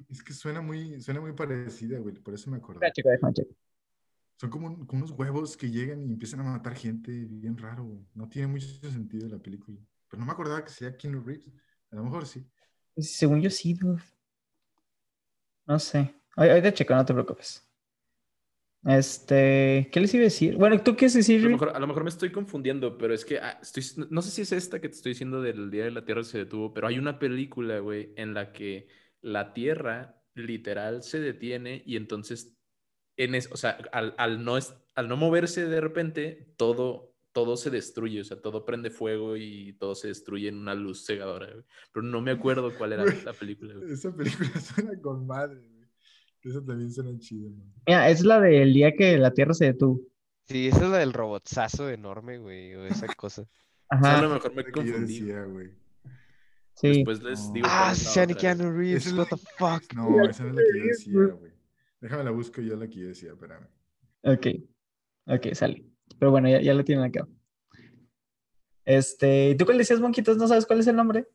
Es, 0.10 0.24
que 0.24 0.34
suena 0.34 0.60
muy, 0.62 1.00
suena 1.00 1.22
muy 1.22 1.34
parecida, 1.34 2.00
güey. 2.00 2.16
Por 2.16 2.34
eso 2.34 2.50
me 2.50 2.58
acordé. 2.58 2.92
déjame. 2.96 3.34
Son 4.38 4.50
como, 4.50 4.68
un- 4.68 4.86
como 4.86 5.04
unos 5.06 5.18
huevos 5.18 5.56
que 5.58 5.70
llegan 5.72 6.02
y 6.08 6.14
empiezan 6.14 6.42
a 6.42 6.44
matar 6.44 6.76
gente. 6.76 7.12
Bien 7.30 7.58
raro, 7.58 7.84
güey. 7.86 8.00
No 8.14 8.28
tiene 8.28 8.48
mucho 8.48 8.68
sentido 8.92 9.28
la 9.30 9.40
película. 9.40 9.78
Pero 10.10 10.20
no 10.20 10.26
me 10.26 10.32
acordaba 10.34 10.64
que 10.64 10.72
sea 10.72 10.96
Keanu 10.98 11.22
Reeves. 11.24 11.48
A 11.92 11.96
lo 11.96 12.04
mejor 12.04 12.26
sí. 12.26 12.46
Pues, 12.94 13.16
Según 13.16 13.42
yo 13.42 13.50
sí, 13.50 13.74
dude. 13.74 14.02
No 15.68 15.80
sé. 15.80 16.14
Ahor- 16.36 16.50
Ahorita 16.50 16.74
checo, 16.74 16.96
no 16.96 17.06
te 17.06 17.14
preocupes. 17.14 17.62
Este, 18.84 19.90
¿qué 19.92 20.00
les 20.00 20.14
iba 20.14 20.22
a 20.22 20.26
decir? 20.26 20.58
Bueno, 20.58 20.80
¿tú 20.84 20.96
qué 20.96 21.06
es 21.08 21.16
decir? 21.16 21.40
A 21.40 21.44
lo, 21.46 21.50
mejor, 21.50 21.70
a 21.76 21.80
lo 21.80 21.88
mejor 21.88 22.04
me 22.04 22.10
estoy 22.10 22.32
confundiendo, 22.32 22.98
pero 23.00 23.16
es 23.16 23.26
que 23.26 23.40
ah, 23.40 23.58
estoy, 23.60 23.84
no 24.12 24.22
sé 24.22 24.30
si 24.30 24.42
es 24.44 24.52
esta 24.52 24.80
que 24.80 24.90
te 24.90 24.96
estoy 24.96 25.14
diciendo 25.14 25.42
del 25.42 25.72
Día 25.72 25.86
de 25.86 25.92
la 25.92 26.06
Tierra 26.06 26.24
se 26.24 26.38
detuvo, 26.38 26.72
pero 26.72 26.86
hay 26.88 27.00
una 27.00 27.18
película, 27.18 27.80
güey, 27.80 28.14
en 28.16 28.36
la 28.36 28.52
que 28.54 28.88
la 29.22 29.54
Tierra 29.54 30.22
literal 30.36 31.02
se 31.02 31.20
detiene 31.20 31.82
y 31.88 31.96
entonces, 31.96 32.55
en 33.18 33.36
es, 33.36 33.50
o 33.52 33.58
sea, 33.58 33.78
al, 33.92 34.14
al 34.18 34.44
no, 34.44 34.58
es- 34.58 34.74
al 34.96 35.08
no 35.08 35.18
moverse 35.18 35.66
de 35.66 35.82
repente, 35.82 36.54
todo, 36.58 37.14
todo 37.34 37.58
se 37.58 37.70
destruye, 37.70 38.22
o 38.22 38.24
sea, 38.24 38.42
todo 38.42 38.64
prende 38.66 38.90
fuego 38.90 39.36
y 39.38 39.74
todo 39.74 39.94
se 39.96 40.08
destruye 40.08 40.48
en 40.48 40.58
una 40.58 40.74
luz 40.74 41.06
cegadora, 41.06 41.48
güey. 41.52 41.64
Pero 41.92 42.06
no 42.06 42.22
me 42.22 42.32
acuerdo 42.32 42.72
cuál 42.78 42.94
era 42.94 43.04
la 43.06 43.34
película, 43.34 43.74
güey. 43.76 43.92
Esa 43.92 44.16
película 44.16 44.50
suena 44.62 45.00
con 45.02 45.28
madre, 45.28 45.60
güey. 45.60 45.86
Esa 46.44 46.64
también 46.64 46.92
suena 46.92 47.18
chida, 47.20 47.50
man. 47.50 47.74
Mira, 47.88 48.10
es 48.10 48.24
la 48.24 48.40
del 48.40 48.74
día 48.74 48.94
que 48.96 49.18
la 49.18 49.32
Tierra 49.34 49.54
se 49.54 49.66
detuvo. 49.66 50.02
Sí, 50.44 50.68
esa 50.68 50.86
es 50.86 50.92
la 50.92 50.98
del 51.00 51.12
robotzazo 51.12 51.90
enorme, 51.90 52.38
güey, 52.38 52.76
o 52.76 52.86
esa 52.86 53.08
cosa. 53.16 53.42
O 53.42 53.46
sea, 53.46 54.12
a 54.12 54.14
Ajá, 54.16 54.22
lo 54.22 54.30
mejor 54.30 54.52
me 54.54 54.62
La 54.62 54.64
que 54.64 54.72
yo 54.72 54.76
confundí. 54.94 55.20
decía, 55.20 55.44
güey. 55.44 55.72
sí. 56.76 56.88
Después 56.90 57.24
les 57.24 57.52
digo. 57.52 57.68
Ah, 57.70 57.94
güey. 58.16 58.36
Keanu 58.36 58.72
Reeves, 58.72 59.12
what 59.14 59.28
the 59.30 59.38
fuck. 59.58 59.92
No, 59.96 60.24
esa 60.30 60.44
no 60.44 60.50
es 60.52 60.56
la 60.56 60.62
que 60.62 60.80
yo 60.80 60.86
decía, 60.86 61.36
güey. 61.40 61.52
Déjame 62.06 62.24
la 62.24 62.30
busco 62.30 62.62
yo 62.62 62.76
la 62.76 62.88
que 62.88 63.00
yo 63.00 63.08
decía, 63.08 63.32
espérame. 63.32 63.66
Ok, 64.22 64.46
ok, 65.26 65.54
sale. 65.56 65.88
Pero 66.20 66.30
bueno, 66.30 66.48
ya, 66.48 66.62
ya 66.62 66.76
lo 66.76 66.84
tienen 66.84 67.04
acá. 67.04 67.28
Este, 68.84 69.56
¿tú 69.58 69.66
cuál 69.66 69.80
decías, 69.80 70.00
Monquitos? 70.00 70.38
¿No 70.38 70.48
sabes 70.48 70.68
cuál 70.68 70.82
es 70.82 70.86
el 70.86 70.96
nombre? 70.96 71.28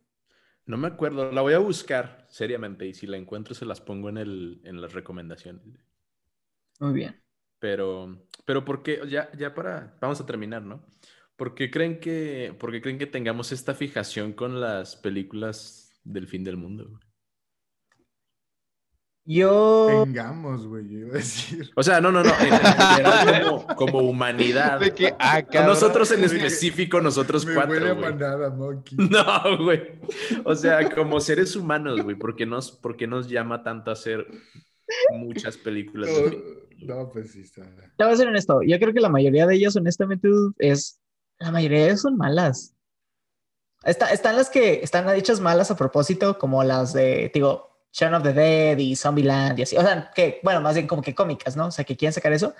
No 0.66 0.76
me 0.76 0.86
acuerdo, 0.86 1.32
la 1.32 1.42
voy 1.42 1.54
a 1.54 1.58
buscar 1.58 2.24
seriamente 2.30 2.86
y 2.86 2.94
si 2.94 3.08
la 3.08 3.16
encuentro 3.16 3.52
se 3.52 3.64
las 3.64 3.80
pongo 3.80 4.10
en, 4.10 4.18
el, 4.18 4.60
en 4.62 4.80
las 4.80 4.92
recomendaciones. 4.92 5.64
Muy 6.78 6.92
bien. 6.92 7.20
Pero, 7.58 8.28
pero 8.44 8.64
¿por 8.64 8.84
qué? 8.84 9.00
Ya, 9.08 9.28
ya 9.36 9.52
para, 9.52 9.98
vamos 10.00 10.20
a 10.20 10.26
terminar, 10.26 10.62
¿no? 10.62 10.86
¿Por 11.34 11.56
qué 11.56 11.68
creen 11.68 11.98
que, 11.98 12.54
por 12.60 12.70
qué 12.70 12.80
creen 12.80 12.98
que 12.98 13.06
tengamos 13.06 13.50
esta 13.50 13.74
fijación 13.74 14.34
con 14.34 14.60
las 14.60 14.94
películas 14.94 16.00
del 16.04 16.28
fin 16.28 16.44
del 16.44 16.58
mundo? 16.58 17.00
Yo, 19.32 20.02
Tengamos, 20.04 20.66
güey, 20.66 20.88
yo 20.88 20.98
iba 20.98 21.10
a 21.10 21.18
decir. 21.18 21.70
O 21.76 21.84
sea, 21.84 22.00
no, 22.00 22.10
no, 22.10 22.24
no, 22.24 22.30
en, 22.30 22.50
general 22.50 23.44
como, 23.44 23.66
como 23.76 23.98
humanidad. 24.00 24.80
De 24.80 24.92
que, 24.92 25.14
ah, 25.20 25.40
nosotros 25.64 26.10
en 26.10 26.24
específico, 26.24 27.00
nosotros 27.00 27.46
Me 27.46 27.56
huele 27.56 27.68
cuatro, 27.68 27.88
a 27.88 27.92
güey. 27.92 28.12
manada, 28.12 28.50
Monkey. 28.50 28.98
No, 29.08 29.64
güey. 29.64 30.00
O 30.44 30.56
sea, 30.56 30.90
como 30.92 31.20
seres 31.20 31.54
humanos, 31.54 32.02
güey, 32.02 32.16
¿por 32.16 32.34
qué 32.34 32.44
nos, 32.44 32.72
por 32.72 32.96
qué 32.96 33.06
nos 33.06 33.28
llama 33.28 33.62
tanto 33.62 33.90
a 33.90 33.92
hacer 33.92 34.26
muchas 35.12 35.56
películas? 35.56 36.10
No, 36.80 36.96
no, 36.96 37.10
pues 37.10 37.30
sí 37.30 37.42
está. 37.42 37.62
te 37.96 38.02
voy 38.04 38.12
a 38.12 38.16
ser 38.16 38.26
honesto. 38.26 38.62
Yo 38.62 38.78
creo 38.80 38.92
que 38.92 39.00
la 39.00 39.10
mayoría 39.10 39.46
de 39.46 39.54
ellas, 39.54 39.76
honestamente, 39.76 40.28
es. 40.58 40.98
La 41.38 41.52
mayoría 41.52 41.78
de 41.78 41.84
ellas 41.86 42.00
son 42.00 42.16
malas. 42.16 42.74
Está- 43.84 44.12
están 44.12 44.36
las 44.36 44.50
que 44.50 44.80
están 44.82 45.08
hechas 45.14 45.40
malas 45.40 45.70
a 45.70 45.76
propósito, 45.76 46.36
como 46.36 46.64
las 46.64 46.92
de, 46.92 47.30
digo, 47.32 47.69
Shaun 47.92 48.14
of 48.14 48.22
the 48.22 48.32
Dead 48.32 48.78
y 48.78 48.96
Zombieland 48.96 49.58
y 49.58 49.62
así. 49.62 49.76
O 49.76 49.82
sea, 49.82 50.10
que, 50.14 50.40
bueno, 50.42 50.60
más 50.60 50.74
bien 50.74 50.86
como 50.86 51.02
que 51.02 51.14
cómicas, 51.14 51.56
¿no? 51.56 51.66
O 51.66 51.70
sea, 51.70 51.84
que 51.84 51.96
quieren 51.96 52.12
sacar 52.12 52.32
eso. 52.32 52.54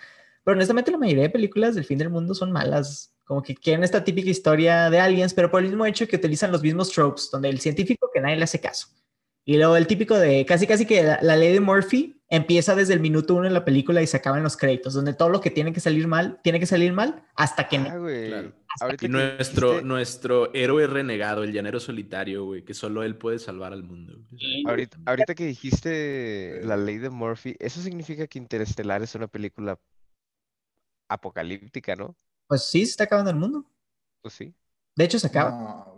Pero 0.44 0.56
honestamente, 0.56 0.90
la 0.90 0.98
mayoría 0.98 1.24
de 1.24 1.30
películas 1.30 1.74
del 1.74 1.84
fin 1.84 1.98
del 1.98 2.10
mundo 2.10 2.34
son 2.34 2.50
malas. 2.50 3.14
Como 3.24 3.42
que 3.42 3.54
quieren 3.54 3.84
esta 3.84 4.02
típica 4.02 4.30
historia 4.30 4.90
de 4.90 4.98
aliens, 4.98 5.34
pero 5.34 5.50
por 5.50 5.60
el 5.60 5.68
mismo 5.68 5.86
hecho 5.86 6.08
que 6.08 6.16
utilizan 6.16 6.50
los 6.50 6.62
mismos 6.62 6.90
tropes, 6.90 7.30
donde 7.30 7.48
el 7.48 7.60
científico 7.60 8.10
que 8.12 8.20
nadie 8.20 8.36
le 8.36 8.44
hace 8.44 8.60
caso. 8.60 8.88
Y 9.44 9.56
luego 9.56 9.76
el 9.76 9.86
típico 9.86 10.18
de 10.18 10.44
casi 10.46 10.66
casi 10.66 10.84
que 10.84 11.02
la, 11.02 11.18
la 11.22 11.36
ley 11.36 11.52
de 11.52 11.60
Murphy 11.60 12.20
empieza 12.28 12.74
desde 12.74 12.94
el 12.94 13.00
minuto 13.00 13.34
uno 13.34 13.46
en 13.46 13.54
la 13.54 13.64
película 13.64 14.02
y 14.02 14.06
se 14.06 14.16
acaba 14.16 14.36
en 14.36 14.44
los 14.44 14.56
créditos, 14.56 14.94
donde 14.94 15.14
todo 15.14 15.28
lo 15.28 15.40
que 15.40 15.50
tiene 15.50 15.72
que 15.72 15.80
salir 15.80 16.06
mal, 16.06 16.40
tiene 16.42 16.60
que 16.60 16.66
salir 16.66 16.92
mal 16.92 17.24
hasta 17.34 17.68
que 17.68 17.78
Ah, 17.78 17.98
güey. 17.98 18.28
Claro. 18.28 18.52
Ahorita 18.80 19.04
Y 19.04 19.08
que 19.08 19.12
nuestro, 19.12 19.70
dijiste- 19.72 19.86
nuestro 19.86 20.54
héroe 20.54 20.86
renegado, 20.86 21.42
el 21.42 21.52
llanero 21.52 21.80
solitario, 21.80 22.44
güey, 22.44 22.64
que 22.64 22.72
solo 22.74 23.02
él 23.02 23.16
puede 23.16 23.38
salvar 23.38 23.72
al 23.72 23.82
mundo. 23.82 24.14
güey. 24.30 24.64
Ahorita, 24.66 24.98
ahorita 25.06 25.34
que 25.34 25.46
dijiste 25.46 26.60
la 26.64 26.76
ley 26.76 26.98
de 26.98 27.10
Murphy, 27.10 27.56
eso 27.58 27.80
significa 27.82 28.26
que 28.26 28.38
Interestelar 28.38 29.02
es 29.02 29.14
una 29.14 29.26
película 29.26 29.78
apocalíptica, 31.08 31.96
¿no? 31.96 32.14
Pues 32.46 32.64
sí, 32.64 32.84
se 32.84 32.92
está 32.92 33.04
acabando 33.04 33.30
el 33.30 33.36
mundo. 33.36 33.64
Pues 34.22 34.34
sí. 34.34 34.54
De 34.96 35.04
hecho, 35.04 35.18
se 35.18 35.26
acaba. 35.26 35.50
No, 35.50 35.94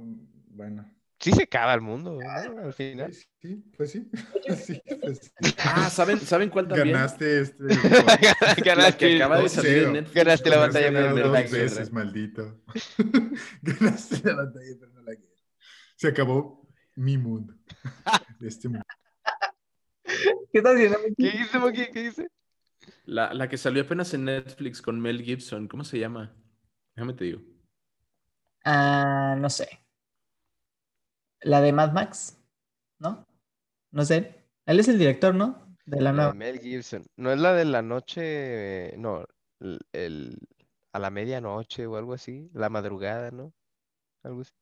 bueno. 0.48 0.90
Sí 1.22 1.30
se 1.30 1.44
acaba 1.44 1.72
el 1.72 1.80
mundo, 1.80 2.18
¿no? 2.20 2.28
Al 2.28 2.72
final. 2.72 3.06
Pues 3.06 3.28
sí, 3.40 3.64
pues 3.76 3.90
sí. 3.92 4.10
Sí, 4.56 4.82
pues 5.00 5.32
sí. 5.40 5.54
Ah, 5.64 5.88
¿saben, 5.88 6.18
¿saben 6.18 6.50
cuál 6.50 6.66
también? 6.66 6.96
Ganaste 6.96 7.40
este. 7.42 7.62
La 8.06 8.18
que 8.18 8.62
Ganaste, 8.64 9.16
acaba 9.16 9.38
de 9.40 9.48
salir 9.48 9.78
en. 9.84 9.92
Netflix. 9.92 10.14
Ganaste 10.14 10.50
la 10.50 10.56
Ganaste 10.56 10.78
batalla, 10.80 10.90
la 10.90 11.14
pero 11.14 11.26
no 11.26 11.32
la 11.32 11.42
dos 11.42 11.50
guerra. 11.52 11.62
veces, 11.62 11.92
maldito. 11.92 12.62
Ganaste 13.62 14.28
la 14.28 14.34
batalla, 14.34 14.76
pero 14.80 14.92
no 14.92 15.02
la 15.02 15.12
guerra. 15.12 15.34
Se 15.96 16.08
acabó 16.08 16.68
mi 16.96 17.16
mundo. 17.16 17.54
Este 18.40 18.68
mundo. 18.68 18.84
¿Qué 20.04 20.58
estás 20.58 20.74
haciendo? 20.74 20.98
¿Qué 21.16 21.30
dice, 21.30 21.58
Monkey? 21.58 21.90
¿Qué 21.92 22.02
dice? 22.02 22.28
La, 23.04 23.32
la 23.32 23.48
que 23.48 23.58
salió 23.58 23.82
apenas 23.82 24.12
en 24.14 24.24
Netflix 24.24 24.82
con 24.82 25.00
Mel 25.00 25.22
Gibson, 25.22 25.68
¿cómo 25.68 25.84
se 25.84 26.00
llama? 26.00 26.34
Déjame 26.96 27.14
te 27.14 27.24
digo. 27.24 27.40
Ah, 28.64 29.36
no 29.38 29.48
sé. 29.48 29.81
La 31.42 31.60
de 31.60 31.72
Mad 31.72 31.92
Max, 31.92 32.38
¿no? 32.98 33.26
No 33.90 34.04
sé. 34.04 34.34
Él 34.66 34.80
es 34.80 34.88
el 34.88 34.98
director, 34.98 35.34
¿no? 35.34 35.76
De 35.84 36.00
la 36.00 36.12
nueva. 36.12 36.32
Mel 36.34 36.60
Gibson. 36.60 37.04
No 37.16 37.32
es 37.32 37.38
la 37.38 37.52
de 37.54 37.64
la 37.64 37.82
noche, 37.82 38.94
no, 38.98 39.24
el, 39.60 39.80
el- 39.92 40.38
a 40.92 40.98
la 40.98 41.10
medianoche 41.10 41.86
o 41.86 41.96
algo 41.96 42.12
así, 42.12 42.50
la 42.52 42.68
madrugada, 42.68 43.30
¿no? 43.30 43.52
Algo 44.22 44.42
así. 44.42 44.52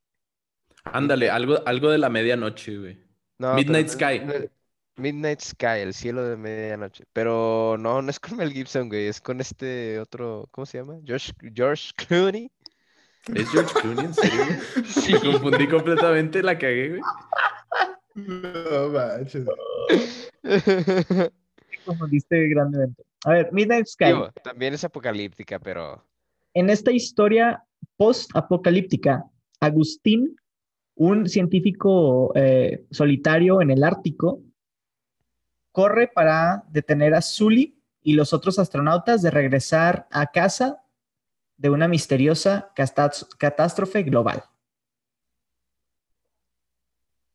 Ándale, 0.84 1.28
algo, 1.30 1.58
algo 1.66 1.90
de 1.90 1.98
la 1.98 2.08
medianoche, 2.08 2.78
güey. 2.78 3.04
No, 3.38 3.54
Midnight 3.54 3.88
Sky. 3.88 4.22
es- 4.32 4.50
Midnight 4.96 5.40
Sky, 5.40 5.80
el 5.80 5.94
cielo 5.94 6.22
de 6.24 6.36
medianoche. 6.36 7.04
Pero 7.12 7.76
no, 7.78 8.00
no 8.02 8.10
es 8.10 8.20
con 8.20 8.36
Mel 8.36 8.52
Gibson, 8.52 8.88
güey, 8.88 9.06
es 9.06 9.20
con 9.20 9.40
este 9.40 9.98
otro, 9.98 10.48
¿cómo 10.50 10.66
se 10.66 10.78
llama? 10.78 10.98
George, 11.04 11.32
George 11.54 11.90
Clooney. 11.96 12.50
¿Es 13.34 13.48
George 13.50 13.74
Clooney, 13.80 14.06
en 14.06 14.14
serio? 14.14 14.44
güey? 14.44 15.12
Me 15.12 15.32
confundí 15.32 15.68
completamente, 15.68 16.42
la 16.42 16.58
cagué, 16.58 16.88
güey. 16.88 17.00
No 18.14 18.88
manches. 18.88 19.46
Te 20.42 21.32
confundiste 21.84 22.48
grandemente. 22.48 23.04
A 23.24 23.30
ver, 23.30 23.52
Midnight 23.52 23.86
Sky. 23.86 24.06
Digo, 24.06 24.30
también 24.42 24.74
es 24.74 24.84
apocalíptica, 24.84 25.58
pero 25.58 26.04
En 26.54 26.70
esta 26.70 26.90
historia 26.90 27.62
post-apocalíptica, 27.96 29.24
Agustín 29.60 30.36
un 31.00 31.26
científico 31.28 32.30
eh, 32.34 32.84
solitario 32.90 33.62
en 33.62 33.70
el 33.70 33.84
Ártico 33.84 34.42
corre 35.72 36.08
para 36.08 36.64
detener 36.68 37.14
a 37.14 37.22
Sully 37.22 37.74
y 38.02 38.12
los 38.12 38.34
otros 38.34 38.58
astronautas 38.58 39.22
de 39.22 39.30
regresar 39.30 40.06
a 40.10 40.26
casa 40.26 40.79
de 41.60 41.68
una 41.68 41.86
misteriosa 41.88 42.72
catástrofe 42.74 44.02
global. 44.02 44.42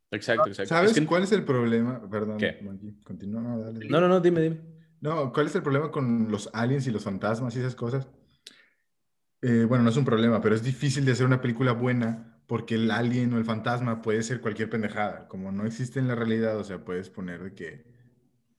Exacto, 0.09 0.49
exacto. 0.49 0.69
¿Sabes 0.69 0.99
cuál 1.01 1.23
es 1.23 1.32
el 1.32 1.43
problema? 1.43 2.01
Perdón, 2.09 2.38
¿Qué? 2.38 2.59
continúa. 3.03 3.41
No, 3.41 3.59
dale. 3.59 3.88
no, 3.88 4.01
no, 4.01 4.07
no, 4.07 4.19
dime, 4.19 4.41
dime. 4.41 4.61
No, 5.01 5.32
¿cuál 5.32 5.45
es 5.45 5.55
el 5.55 5.61
problema 5.61 5.91
con 5.91 6.32
los 6.32 6.49
aliens 6.53 6.88
y 6.88 6.91
los 6.91 7.03
fantasmas 7.03 7.55
y 7.55 7.59
esas 7.59 7.76
cosas? 7.76 8.07
Eh, 9.43 9.65
bueno, 9.69 9.84
no 9.84 9.91
es 9.91 9.97
un 9.97 10.05
problema, 10.05 10.41
pero 10.41 10.55
es 10.55 10.63
difícil 10.63 11.05
de 11.05 11.11
hacer 11.11 11.28
una 11.28 11.41
película 11.41 11.73
buena 11.73 12.41
porque 12.47 12.76
el 12.76 12.89
alien 12.89 13.32
o 13.34 13.38
el 13.38 13.45
fantasma 13.45 14.01
puede 14.01 14.23
ser 14.23 14.41
cualquier 14.41 14.71
pendejada. 14.71 15.28
Como 15.28 15.51
no 15.51 15.67
existe 15.67 15.99
en 15.99 16.07
la 16.07 16.15
realidad, 16.15 16.57
o 16.57 16.63
sea, 16.63 16.84
puedes 16.84 17.11
poner 17.11 17.43
de 17.43 17.53
que, 17.53 17.86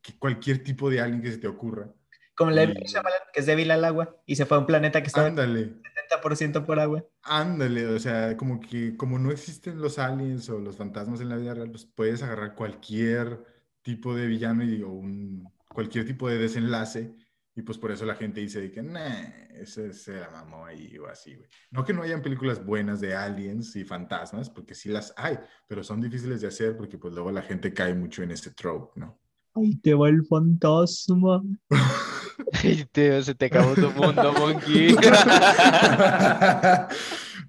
que 0.01 0.17
cualquier 0.17 0.63
tipo 0.63 0.91
de 0.91 1.01
alien 1.01 1.23
que 1.23 1.33
se 1.33 1.39
te 1.39 1.49
ocurra. 1.49 1.93
Como 2.37 2.51
la 2.51 2.65
Y- 2.65 2.75
que 2.75 3.41
es 3.41 3.47
débil 3.47 3.71
al 3.71 3.85
agua 3.85 4.17
y 4.27 4.37
se 4.37 4.45
fue 4.47 4.57
a 4.59 4.61
un 4.61 4.67
planeta 4.67 5.01
que 5.01 5.09
está 5.09 5.27
Ándale. 5.27 5.81
70% 5.83 6.67
por 6.67 6.79
agua. 6.79 7.05
Ándale, 7.23 7.87
o 7.87 7.99
sea, 7.99 8.37
como 8.37 8.61
que 8.61 8.97
como 8.97 9.19
no 9.19 9.31
existen 9.33 9.81
los 9.81 9.99
aliens 9.99 10.49
o 10.51 10.59
los 10.59 10.77
fantasmas 10.77 11.21
en 11.21 11.31
la 11.31 11.37
vida 11.37 11.55
real, 11.55 11.71
pues 11.71 11.87
puedes 11.87 12.23
agarrar 12.23 12.55
cualquier 12.55 13.43
tipo 13.83 14.15
de 14.15 14.27
villano 14.27 14.65
y 14.65 14.83
o 14.83 14.91
un, 14.91 15.49
cualquier 15.69 16.07
tipo 16.07 16.29
de 16.29 16.39
desenlace 16.39 17.15
y 17.55 17.63
pues 17.63 17.79
por 17.79 17.91
eso 17.91 18.05
la 18.05 18.17
gente 18.17 18.41
dice 18.41 18.61
de 18.61 18.71
que, 18.71 18.83
nah, 18.83 19.23
ese 19.55 19.95
se 19.95 20.21
la 20.21 20.29
mamó 20.29 20.67
ahí 20.67 20.99
o 20.99 21.07
así, 21.07 21.35
güey. 21.37 21.49
No 21.71 21.85
que 21.87 21.95
no 21.95 22.03
hayan 22.03 22.21
películas 22.21 22.63
buenas 22.63 23.01
de 23.01 23.15
aliens 23.17 23.75
y 23.77 23.85
fantasmas, 23.85 24.51
porque 24.51 24.75
sí 24.75 24.91
las 24.91 25.15
hay, 25.17 25.39
pero 25.67 25.83
son 25.83 26.03
difíciles 26.03 26.43
de 26.43 26.49
hacer 26.49 26.77
porque 26.77 26.99
pues 26.99 27.15
luego 27.15 27.31
la 27.33 27.41
gente 27.41 27.73
cae 27.73 27.95
mucho 27.95 28.23
en 28.23 28.31
ese 28.33 28.51
trope, 28.51 29.01
¿no? 29.01 29.19
Ahí 29.57 29.75
te 29.77 29.95
va 29.95 30.09
el 30.09 30.25
fantasma. 30.27 31.43
Ay, 32.63 32.85
tío, 32.93 33.23
se 33.23 33.35
te 33.35 33.47
acabó 33.47 33.75
tu 33.75 33.91
mundo, 33.93 34.33
Monkey. 34.39 34.91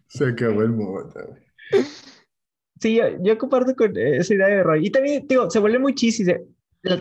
se 0.08 0.26
acabó 0.26 0.62
el 0.64 0.72
güey. 0.72 1.06
Sí, 2.80 2.96
yo, 2.96 3.04
yo 3.22 3.38
comparto 3.38 3.76
con 3.76 3.96
esa 3.98 4.34
idea 4.34 4.48
de 4.48 4.64
Roy. 4.64 4.88
Y 4.88 4.90
también, 4.92 5.26
digo, 5.28 5.50
se 5.50 5.60
vuelve 5.60 5.80
muy 5.80 5.94
chis 5.96 6.20
y 6.20 6.26
se- 6.26 6.46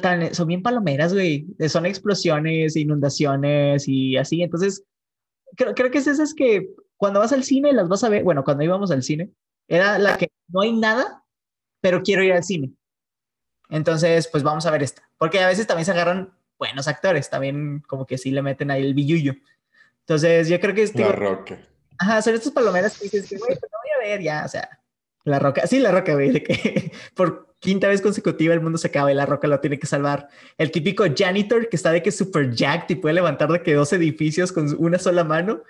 tan- 0.01 0.35
son 0.35 0.49
bien 0.49 0.63
palomeras, 0.63 1.13
güey. 1.13 1.47
Son 1.69 1.87
explosiones, 1.87 2.77
inundaciones 2.77 3.87
y 3.87 4.17
así. 4.17 4.43
Entonces, 4.43 4.85
creo, 5.57 5.75
creo 5.75 5.91
que 5.91 5.99
es 5.99 6.07
esas 6.07 6.35
que 6.35 6.69
cuando 6.97 7.21
vas 7.21 7.33
al 7.33 7.45
cine 7.45 7.73
las 7.73 7.89
vas 7.89 8.03
a 8.05 8.09
ver. 8.09 8.25
Bueno, 8.25 8.43
cuando 8.43 8.65
íbamos 8.65 8.91
al 8.91 9.03
cine, 9.03 9.31
era 9.69 9.99
la 9.99 10.17
que 10.17 10.29
no 10.49 10.63
hay 10.63 10.73
nada, 10.73 11.23
pero 11.81 12.03
quiero 12.03 12.23
ir 12.23 12.33
al 12.33 12.43
cine. 12.45 12.73
Entonces, 13.71 14.29
pues 14.29 14.43
vamos 14.43 14.67
a 14.67 14.71
ver 14.71 14.83
esta. 14.83 15.03
Porque 15.19 15.41
a 15.41 15.49
veces 15.49 15.67
también 15.67 15.85
se 15.85 15.93
agarran 15.93 16.33
buenos 16.59 16.89
actores, 16.89 17.29
también 17.31 17.83
como 17.87 18.07
que 18.07 18.19
sí 18.19 18.31
le 18.31 18.43
meten 18.43 18.71
ahí 18.71 18.83
el 18.83 18.95
billullo. 18.95 19.35
Entonces, 20.01 20.49
yo 20.49 20.61
creo 20.61 20.75
que 20.75 20.83
es, 20.83 20.95
La 20.95 21.07
digo, 21.07 21.12
roca. 21.12 21.59
Ajá, 21.99 22.23
son 22.23 22.35
estas 22.35 22.53
palomeras 22.53 22.99
que 22.99 23.05
dices 23.05 23.29
que, 23.29 23.37
güey, 23.39 23.59
pues 23.59 23.71
no 23.73 23.79
voy 23.83 23.91
a 23.91 24.09
ver 24.09 24.23
ya, 24.23 24.45
o 24.45 24.49
sea, 24.49 24.81
la 25.25 25.39
roca, 25.39 25.67
sí, 25.67 25.81
la 25.81 25.91
roca, 25.91 26.14
güey, 26.14 26.31
de 26.31 26.43
que 26.43 26.93
por 27.14 27.55
quinta 27.59 27.89
vez 27.89 28.01
consecutiva 28.01 28.55
el 28.55 28.61
mundo 28.61 28.79
se 28.79 28.89
acaba 28.89 29.11
y 29.11 29.14
la 29.14 29.27
roca 29.27 29.49
lo 29.49 29.61
tiene 29.61 29.79
que 29.79 29.87
salvar. 29.87 30.29
El 30.57 30.71
típico 30.71 31.05
janitor 31.17 31.69
que 31.69 31.77
está 31.77 31.91
de 31.91 32.03
que 32.03 32.11
es 32.11 32.17
super 32.17 32.55
jacked 32.55 32.95
y 32.95 33.01
puede 33.01 33.14
levantar 33.14 33.51
de 33.51 33.62
que 33.62 33.75
dos 33.75 33.93
edificios 33.93 34.53
con 34.53 34.75
una 34.79 34.99
sola 34.99 35.25
mano, 35.25 35.62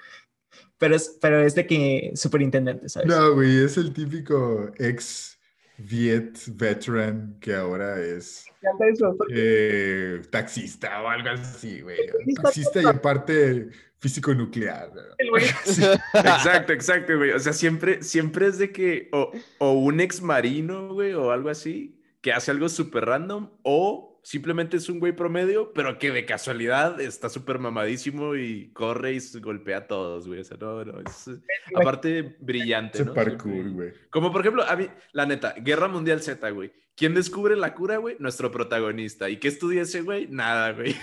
pero 0.78 0.94
es, 0.94 1.16
pero 1.20 1.40
es 1.40 1.54
de 1.54 1.66
que 1.66 2.12
superintendente, 2.14 2.88
¿sabes? 2.88 3.08
No, 3.08 3.34
güey, 3.34 3.64
es 3.64 3.78
el 3.78 3.92
típico 3.92 4.70
ex 4.78 5.35
Viet 5.78 6.38
veteran 6.56 7.36
que 7.40 7.54
ahora 7.54 8.00
es 8.00 8.46
eso, 8.92 9.16
eh, 9.30 10.22
taxista 10.30 11.02
o 11.02 11.08
algo 11.08 11.28
así, 11.30 11.80
güey. 11.82 11.98
Taxista 12.42 12.82
y 12.82 12.86
aparte 12.86 13.68
físico 13.98 14.34
nuclear. 14.34 14.90
¿no? 14.94 15.02
el 15.18 15.28
güey- 15.28 15.54
Sí. 15.64 15.82
Exacto, 16.14 16.72
exacto, 16.72 17.16
güey. 17.16 17.30
O 17.32 17.38
sea, 17.38 17.52
siempre, 17.52 18.02
siempre 18.02 18.46
es 18.46 18.58
de 18.58 18.72
que 18.72 19.08
o, 19.12 19.32
o 19.58 19.72
un 19.72 20.00
ex 20.00 20.22
marino, 20.22 20.94
güey, 20.94 21.12
o 21.12 21.30
algo 21.30 21.50
así, 21.50 22.00
que 22.20 22.32
hace 22.32 22.50
algo 22.50 22.68
súper 22.68 23.04
random, 23.04 23.50
o 23.62 24.15
simplemente 24.26 24.76
es 24.76 24.88
un 24.88 24.98
güey 24.98 25.14
promedio, 25.14 25.72
pero 25.72 26.00
que 26.00 26.10
de 26.10 26.26
casualidad 26.26 27.00
está 27.00 27.28
súper 27.28 27.60
mamadísimo 27.60 28.34
y 28.34 28.72
corre 28.72 29.12
y 29.14 29.20
se 29.20 29.38
golpea 29.38 29.78
a 29.78 29.86
todos, 29.86 30.26
güey. 30.26 30.40
O 30.40 30.44
sea, 30.44 30.56
no, 30.56 30.84
no, 30.84 30.98
es 30.98 31.28
eh, 31.28 31.40
aparte 31.76 32.36
brillante, 32.40 32.98
Ese 32.98 33.04
¿no? 33.04 33.14
parkour, 33.14 33.70
güey. 33.70 33.92
Como 34.10 34.32
por 34.32 34.40
ejemplo, 34.40 34.64
a 34.64 34.74
mí, 34.74 34.88
la 35.12 35.26
neta, 35.26 35.54
Guerra 35.58 35.86
Mundial 35.86 36.22
Z, 36.22 36.50
güey. 36.50 36.72
¿Quién 36.96 37.14
descubre 37.14 37.54
la 37.54 37.72
cura, 37.72 37.98
güey? 37.98 38.16
Nuestro 38.18 38.50
protagonista. 38.50 39.30
¿Y 39.30 39.36
qué 39.36 39.46
estudia 39.46 39.82
ese 39.82 40.00
güey? 40.00 40.26
Nada, 40.26 40.72
güey. 40.72 40.96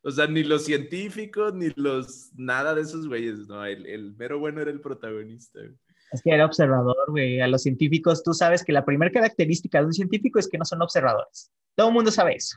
O 0.00 0.12
sea, 0.12 0.28
ni 0.28 0.44
los 0.44 0.64
científicos, 0.64 1.52
ni 1.54 1.70
los... 1.74 2.30
Nada 2.34 2.72
de 2.74 2.82
esos 2.82 3.08
güeyes, 3.08 3.48
no. 3.48 3.64
El, 3.64 3.84
el 3.84 4.14
mero 4.16 4.38
bueno 4.38 4.60
era 4.60 4.70
el 4.70 4.80
protagonista, 4.80 5.58
güey. 5.58 5.76
Es 6.12 6.22
que 6.22 6.30
era 6.30 6.46
observador, 6.46 7.10
güey. 7.10 7.40
A 7.40 7.46
los 7.46 7.62
científicos, 7.62 8.22
tú 8.22 8.32
sabes 8.32 8.64
que 8.64 8.72
la 8.72 8.84
primera 8.84 9.10
característica 9.10 9.80
de 9.80 9.86
un 9.86 9.92
científico 9.92 10.38
es 10.38 10.48
que 10.48 10.58
no 10.58 10.64
son 10.64 10.82
observadores. 10.82 11.50
Todo 11.74 11.88
el 11.88 11.94
mundo 11.94 12.10
sabe 12.10 12.36
eso. 12.36 12.56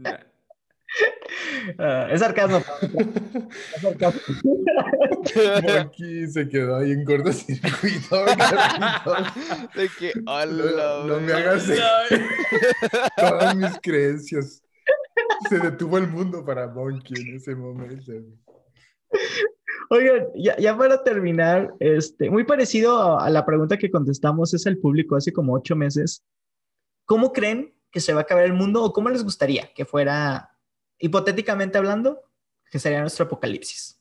Nah. 0.00 0.18
Ah, 1.78 2.08
es 2.10 2.20
sarcasmo. 2.20 2.58
Es 2.58 3.82
sarcasmo. 3.82 4.20
Monkey 5.62 6.26
se 6.28 6.48
quedó 6.48 6.76
ahí 6.76 6.92
en 6.92 7.04
cortocircuito. 7.04 8.24
De 9.74 9.88
que, 9.98 10.12
No, 10.22 10.34
hola, 10.34 11.04
no 11.06 11.20
me 11.20 11.32
hagas 11.32 11.66
todas 13.16 13.56
mis 13.56 13.80
creencias. 13.80 14.62
Se 15.48 15.58
detuvo 15.58 15.98
el 15.98 16.08
mundo 16.08 16.44
para 16.44 16.68
Monkey 16.68 17.20
en 17.22 17.36
ese 17.36 17.54
momento. 17.54 18.12
Oigan, 19.90 20.28
ya, 20.34 20.76
para 20.76 21.02
terminar, 21.02 21.74
este, 21.78 22.30
muy 22.30 22.44
parecido 22.44 22.96
a, 22.96 23.26
a 23.26 23.30
la 23.30 23.44
pregunta 23.44 23.76
que 23.76 23.90
contestamos 23.90 24.54
es 24.54 24.66
el 24.66 24.78
público 24.78 25.16
hace 25.16 25.32
como 25.32 25.54
ocho 25.54 25.76
meses. 25.76 26.24
¿Cómo 27.04 27.32
creen 27.32 27.74
que 27.90 28.00
se 28.00 28.12
va 28.12 28.20
a 28.20 28.22
acabar 28.22 28.44
el 28.44 28.54
mundo 28.54 28.82
o 28.82 28.92
cómo 28.92 29.10
les 29.10 29.22
gustaría 29.22 29.72
que 29.74 29.84
fuera, 29.84 30.58
hipotéticamente 30.98 31.78
hablando, 31.78 32.22
que 32.70 32.78
sería 32.78 33.00
nuestro 33.00 33.26
apocalipsis? 33.26 34.00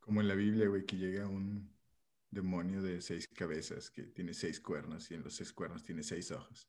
Como 0.00 0.20
en 0.20 0.28
la 0.28 0.34
Biblia, 0.34 0.68
güey, 0.68 0.84
que 0.86 0.96
llega 0.96 1.26
un 1.26 1.70
demonio 2.30 2.82
de 2.82 3.00
seis 3.02 3.28
cabezas 3.28 3.90
que 3.90 4.04
tiene 4.04 4.32
seis 4.32 4.58
cuernos 4.58 5.10
y 5.10 5.14
en 5.14 5.22
los 5.22 5.34
seis 5.34 5.52
cuernos 5.52 5.84
tiene 5.84 6.02
seis 6.02 6.30
ojos 6.30 6.66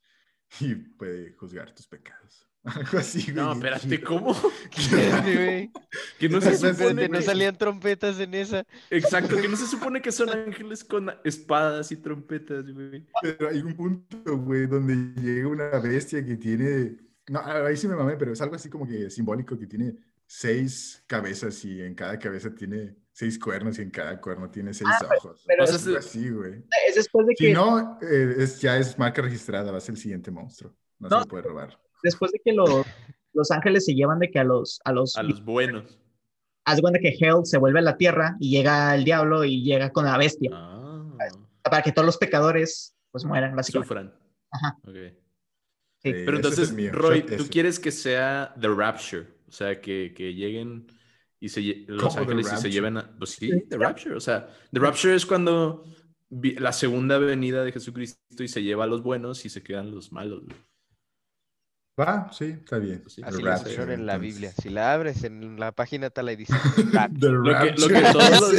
y 0.59 0.75
puede 0.75 1.31
juzgar 1.33 1.73
tus 1.73 1.87
pecados. 1.87 2.47
Algo 2.75 2.97
así, 2.97 3.23
güey. 3.31 3.35
No, 3.35 3.53
espérate. 3.53 4.01
¿cómo? 4.01 4.31
Espérate, 4.77 5.35
güey. 5.45 5.71
Que 6.17 6.29
no 6.29 6.39
se 6.39 6.55
supone 6.57 7.09
no 7.09 7.21
salían 7.21 7.57
trompetas 7.57 8.19
en 8.19 8.33
esa. 8.33 8.65
Exacto, 8.89 9.35
que 9.35 9.47
no 9.49 9.57
se 9.57 9.67
supone 9.67 10.01
que 10.01 10.11
son 10.13 10.29
ángeles 10.29 10.83
con 10.83 11.11
espadas 11.25 11.91
y 11.91 11.97
trompetas, 11.97 12.65
güey. 12.71 13.05
Pero 13.21 13.49
hay 13.49 13.59
un 13.61 13.75
punto, 13.75 14.37
güey, 14.37 14.65
donde 14.67 14.95
llega 15.21 15.47
una 15.47 15.69
bestia 15.79 16.23
que 16.25 16.37
tiene. 16.37 16.97
No, 17.27 17.39
ahí 17.41 17.75
sí 17.77 17.87
me 17.87 17.95
mamé, 17.95 18.15
pero 18.15 18.31
es 18.33 18.41
algo 18.41 18.55
así 18.55 18.69
como 18.69 18.87
que 18.87 19.09
simbólico 19.09 19.57
que 19.59 19.67
tiene 19.67 19.95
seis 20.25 21.03
cabezas 21.07 21.63
y 21.65 21.81
en 21.81 21.95
cada 21.95 22.17
cabeza 22.17 22.53
tiene 22.55 22.95
seis 23.11 23.37
cuernos 23.37 23.77
y 23.77 23.81
en 23.83 23.91
cada 23.91 24.19
cuerno 24.19 24.49
tiene 24.49 24.73
seis 24.73 24.89
ojos. 25.17 25.43
pero 25.45 25.63
O 25.65 25.67
sea, 25.67 25.75
es- 25.75 25.85
es 25.87 25.95
así, 25.97 26.29
güey. 26.29 26.63
Es 26.87 26.95
después 26.95 27.27
de 27.27 27.35
Si 27.37 27.45
que, 27.47 27.53
no, 27.53 27.99
eh, 28.01 28.35
es, 28.39 28.59
ya 28.61 28.77
es 28.77 28.97
marca 28.97 29.21
registrada, 29.21 29.71
va 29.71 29.77
a 29.77 29.81
ser 29.81 29.95
el 29.95 30.01
siguiente 30.01 30.31
monstruo. 30.31 30.73
No, 30.99 31.09
No. 31.09 31.17
se 31.17 31.21
lo 31.23 31.27
puede 31.27 31.43
robar. 31.43 31.79
Después 32.03 32.31
de 32.31 32.39
que 32.43 32.53
los, 32.53 32.85
los 33.33 33.49
ángeles 33.51 33.85
se 33.85 33.95
llevan 33.95 34.19
de 34.19 34.29
que 34.29 34.39
a 34.39 34.43
los, 34.43 34.79
a 34.85 34.91
los, 34.91 35.15
A 35.17 35.23
los 35.23 35.43
buenos. 35.43 35.97
haz 36.65 36.75
de 36.75 36.81
cuenta 36.81 36.99
que 36.99 37.15
Hell 37.19 37.45
se 37.45 37.57
vuelve 37.57 37.79
a 37.79 37.83
la 37.83 37.97
tierra 37.97 38.35
y 38.39 38.51
llega 38.51 38.93
el 38.93 39.03
diablo 39.03 39.43
y 39.43 39.63
llega 39.63 39.91
con 39.91 40.05
la 40.05 40.17
bestia 40.17 40.51
Ah, 40.53 41.15
para 41.63 41.81
que 41.81 41.91
todos 41.91 42.05
los 42.05 42.17
pecadores 42.17 42.95
pues 43.11 43.25
mueran, 43.25 43.55
básicamente. 43.55 43.87
sufran. 43.87 44.13
Ajá. 44.51 44.77
Eh, 44.87 45.15
Pero 46.25 46.35
entonces, 46.35 46.73
Roy, 46.91 47.23
tú 47.23 47.47
quieres 47.49 47.79
que 47.79 47.91
sea 47.91 48.53
The 48.59 48.67
Rapture, 48.67 49.27
o 49.47 49.51
sea, 49.51 49.79
que, 49.79 50.13
que 50.15 50.33
lleguen 50.33 50.87
y 51.39 51.49
se 51.49 51.61
Los 51.87 52.01
¿Cómo 52.01 52.13
The 52.15 52.21
Ángeles 52.21 52.53
y 52.53 52.57
se 52.57 52.71
lleven 52.71 52.97
a... 52.97 53.17
Pues 53.17 53.31
sí, 53.31 53.51
The 53.69 53.77
Rapture, 53.77 54.15
o 54.15 54.19
sea, 54.19 54.49
The 54.71 54.79
Rapture 54.79 55.15
es 55.15 55.25
cuando 55.25 55.83
la 56.29 56.73
segunda 56.73 57.17
venida 57.19 57.63
de 57.63 57.71
Jesucristo 57.71 58.43
y 58.43 58.47
se 58.47 58.63
lleva 58.63 58.83
a 58.85 58.87
los 58.87 59.01
buenos 59.03 59.45
y 59.45 59.49
se 59.49 59.61
quedan 59.63 59.91
los 59.91 60.11
malos. 60.11 60.43
güey. 60.43 60.57
Va, 61.99 62.31
sí, 62.33 62.45
está 62.45 62.79
bien. 62.79 63.03
Sí. 63.07 63.21
Así 63.23 63.41
lo 63.41 63.51
Rapture, 63.51 63.63
pusieron 63.69 63.91
en 63.91 64.05
la 64.05 64.13
entonces. 64.15 64.33
Biblia. 64.33 64.51
Si 64.51 64.69
la 64.69 64.93
abres 64.93 65.23
en 65.23 65.59
la 65.59 65.71
página 65.73 66.09
tal 66.09 66.27
ahí 66.27 66.35
dice 66.35 66.53
Lo 67.21 67.59
que, 67.59 67.71
lo 67.77 67.87
Rapture. 67.87 68.01
que 68.01 68.11
todos 68.11 68.29
los... 68.41 68.53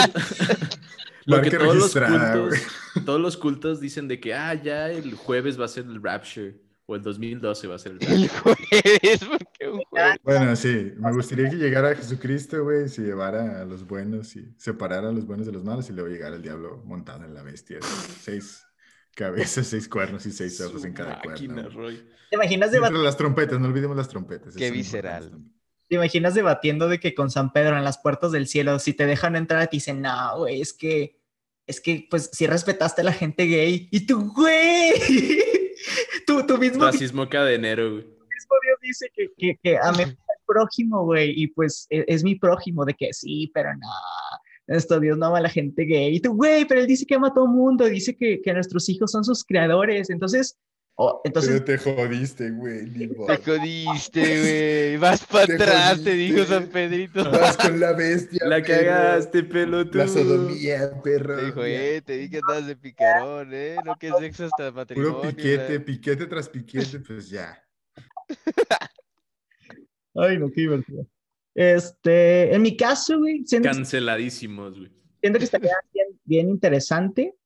Lo 1.26 1.40
que 1.40 1.50
Marca 1.50 1.58
todos 1.58 1.76
los 1.76 1.94
registrada, 1.94 2.32
cultos, 2.34 2.60
todos 3.04 3.20
los 3.20 3.36
cultos 3.38 3.80
dicen 3.80 4.08
de 4.08 4.20
que, 4.20 4.34
ah, 4.34 4.54
ya 4.54 4.90
el 4.90 5.14
jueves 5.14 5.58
va 5.58 5.64
a 5.64 5.68
ser 5.68 5.84
el 5.86 6.02
Rapture, 6.02 6.60
o 6.86 6.96
el 6.96 7.02
2012 7.02 7.66
va 7.66 7.76
a 7.76 7.78
ser 7.78 7.92
el 7.92 7.98
el 8.02 8.28
Rapture. 8.28 8.28
jueves, 8.28 9.20
porque 9.26 9.68
un 9.68 9.82
Órale. 9.90 10.20
Bueno, 10.22 10.54
sí, 10.56 10.92
me 10.98 11.12
gustaría 11.12 11.48
que 11.48 11.56
llegara 11.56 11.94
Jesucristo, 11.96 12.62
güey, 12.62 12.88
se 12.88 13.02
llevara 13.02 13.62
a 13.62 13.64
los 13.64 13.86
buenos 13.86 14.36
y 14.36 14.54
separara 14.58 15.08
a 15.08 15.12
los 15.12 15.26
buenos 15.26 15.46
de 15.46 15.52
los 15.52 15.64
malos 15.64 15.88
y 15.88 15.92
luego 15.94 16.10
llegara 16.10 16.36
el 16.36 16.42
diablo 16.42 16.82
montado 16.84 17.24
en 17.24 17.32
la 17.34 17.42
bestia. 17.42 17.78
Seis 18.20 18.66
cabezas, 19.14 19.66
seis 19.68 19.88
cuernos 19.88 20.26
y 20.26 20.32
seis 20.32 20.60
ojos 20.60 20.84
en 20.84 20.92
cada 20.92 21.20
Máquina, 21.24 21.62
cuerno. 21.62 21.70
Roy. 21.80 21.96
¿Te 22.30 22.36
imaginas, 22.36 22.70
Dentro 22.72 22.90
debat- 22.90 22.98
de 22.98 23.04
las 23.04 23.16
trompetas, 23.16 23.60
no 23.60 23.68
olvidemos 23.68 23.96
las 23.96 24.08
trompetas. 24.08 24.54
Qué 24.56 24.66
es 24.66 24.72
visceral. 24.72 25.24
importante. 25.24 25.54
te 25.88 25.94
imaginas 25.96 26.34
debatiendo 26.34 26.88
de 26.88 26.98
que 26.98 27.14
con 27.14 27.30
San 27.30 27.52
Pedro 27.52 27.76
en 27.76 27.84
las 27.84 27.98
puertas 27.98 28.32
del 28.32 28.46
cielo, 28.48 28.78
si 28.78 28.92
te 28.94 29.06
dejan 29.06 29.36
entrar, 29.36 29.68
te 29.68 29.76
dicen, 29.76 30.00
no, 30.02 30.38
güey, 30.38 30.60
es 30.60 30.72
que, 30.72 31.20
es 31.66 31.80
que, 31.80 32.06
pues, 32.10 32.30
si 32.32 32.46
respetaste 32.46 33.02
a 33.02 33.04
la 33.04 33.12
gente 33.12 33.44
gay. 33.46 33.88
Y 33.92 34.06
tú, 34.06 34.32
güey, 34.34 34.92
tú, 36.26 36.44
tú 36.46 36.58
mismo 36.58 36.84
Racismo 36.84 37.28
cadenero, 37.28 37.90
güey. 37.92 38.04
mismo 38.04 38.56
Dios 38.62 38.78
dice 38.82 39.06
que, 39.14 39.28
que, 39.36 39.58
que 39.62 39.78
amé 39.78 40.02
al 40.04 40.16
prójimo, 40.46 41.04
güey, 41.04 41.32
y 41.36 41.46
pues 41.48 41.86
e- 41.90 42.04
es, 42.08 42.24
mi 42.24 42.34
prójimo, 42.34 42.84
de 42.84 42.94
que 42.94 43.12
sí, 43.12 43.50
pero 43.54 43.72
no, 43.74 43.88
nuestro 44.66 45.00
Dios 45.00 45.18
no 45.18 45.26
ama 45.26 45.38
a 45.38 45.42
la 45.42 45.50
gente 45.50 45.84
gay. 45.84 46.16
Y 46.16 46.20
tú, 46.20 46.34
güey, 46.34 46.64
pero 46.64 46.80
él 46.80 46.86
dice 46.86 47.06
que 47.06 47.14
ama 47.14 47.28
a 47.28 47.34
todo 47.34 47.46
mundo, 47.46 47.84
dice 47.86 48.16
que, 48.16 48.40
que 48.40 48.52
nuestros 48.52 48.88
hijos 48.88 49.10
son 49.10 49.24
sus 49.24 49.44
creadores, 49.44 50.10
entonces, 50.10 50.58
oh, 50.96 51.20
entonces, 51.24 51.62
Pero 51.62 51.64
te 51.64 51.78
jodiste, 51.78 52.50
güey. 52.50 52.90
Te 53.26 53.36
jodiste, 53.38 54.20
güey. 54.40 54.96
Vas 54.96 55.24
para 55.26 55.54
atrás, 55.54 56.02
te 56.02 56.12
dijo 56.12 56.44
San 56.44 56.66
Pedrito. 56.68 57.30
Vas 57.30 57.56
con 57.56 57.78
la 57.78 57.92
bestia. 57.92 58.40
La 58.46 58.62
perro. 58.62 58.84
cagaste, 58.84 59.42
pelotudo. 59.42 59.98
La 59.98 60.08
sodomía, 60.08 61.02
perro. 61.02 61.36
Te 61.36 61.44
dijo, 61.46 61.64
eh, 61.64 62.02
te 62.04 62.16
di 62.16 62.30
que 62.30 62.38
andas 62.38 62.66
de 62.66 62.76
picarón, 62.76 63.50
eh. 63.52 63.76
No 63.84 63.96
que 63.96 64.10
sexo 64.18 64.46
hasta 64.46 64.72
matrimonio. 64.72 65.20
Puro 65.20 65.28
piquete, 65.30 65.80
piquete 65.80 66.26
tras 66.26 66.48
piquete, 66.48 67.00
pues 67.00 67.28
ya. 67.28 67.60
ay, 70.14 70.38
no, 70.38 70.50
qué 70.50 70.62
divertido. 70.62 71.06
Este, 71.54 72.52
en 72.54 72.62
mi 72.62 72.76
caso, 72.76 73.18
güey, 73.18 73.44
Canceladísimos, 73.44 74.76
güey. 74.78 74.90
siento 75.20 75.38
que 75.38 75.44
estaría 75.44 75.74
bien, 75.92 76.20
bien 76.24 76.48
interesante. 76.48 77.36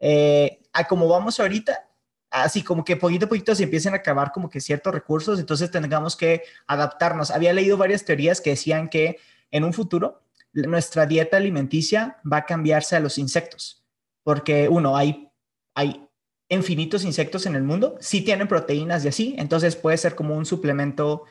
Eh, 0.00 0.60
a 0.72 0.86
como 0.86 1.08
vamos 1.08 1.38
ahorita, 1.40 1.88
así 2.30 2.62
como 2.62 2.84
que 2.84 2.96
poquito 2.96 3.26
a 3.26 3.28
poquito 3.28 3.54
se 3.54 3.64
empiecen 3.64 3.92
a 3.92 3.96
acabar 3.96 4.32
como 4.32 4.48
que 4.48 4.60
ciertos 4.60 4.94
recursos, 4.94 5.38
entonces 5.38 5.70
tengamos 5.70 6.16
que 6.16 6.42
adaptarnos. 6.66 7.30
Había 7.30 7.52
leído 7.52 7.76
varias 7.76 8.04
teorías 8.04 8.40
que 8.40 8.50
decían 8.50 8.88
que 8.88 9.18
en 9.50 9.64
un 9.64 9.72
futuro 9.72 10.22
nuestra 10.52 11.06
dieta 11.06 11.36
alimenticia 11.36 12.18
va 12.30 12.38
a 12.38 12.46
cambiarse 12.46 12.96
a 12.96 13.00
los 13.00 13.18
insectos, 13.18 13.84
porque 14.22 14.68
uno, 14.68 14.96
hay, 14.96 15.30
hay 15.74 16.06
infinitos 16.48 17.04
insectos 17.04 17.46
en 17.46 17.54
el 17.54 17.62
mundo, 17.62 17.96
sí 18.00 18.22
tienen 18.22 18.48
proteínas 18.48 19.04
y 19.04 19.08
así, 19.08 19.34
entonces 19.38 19.76
puede 19.76 19.96
ser 19.96 20.14
como 20.14 20.36
un 20.36 20.44
suplemento 20.44 21.24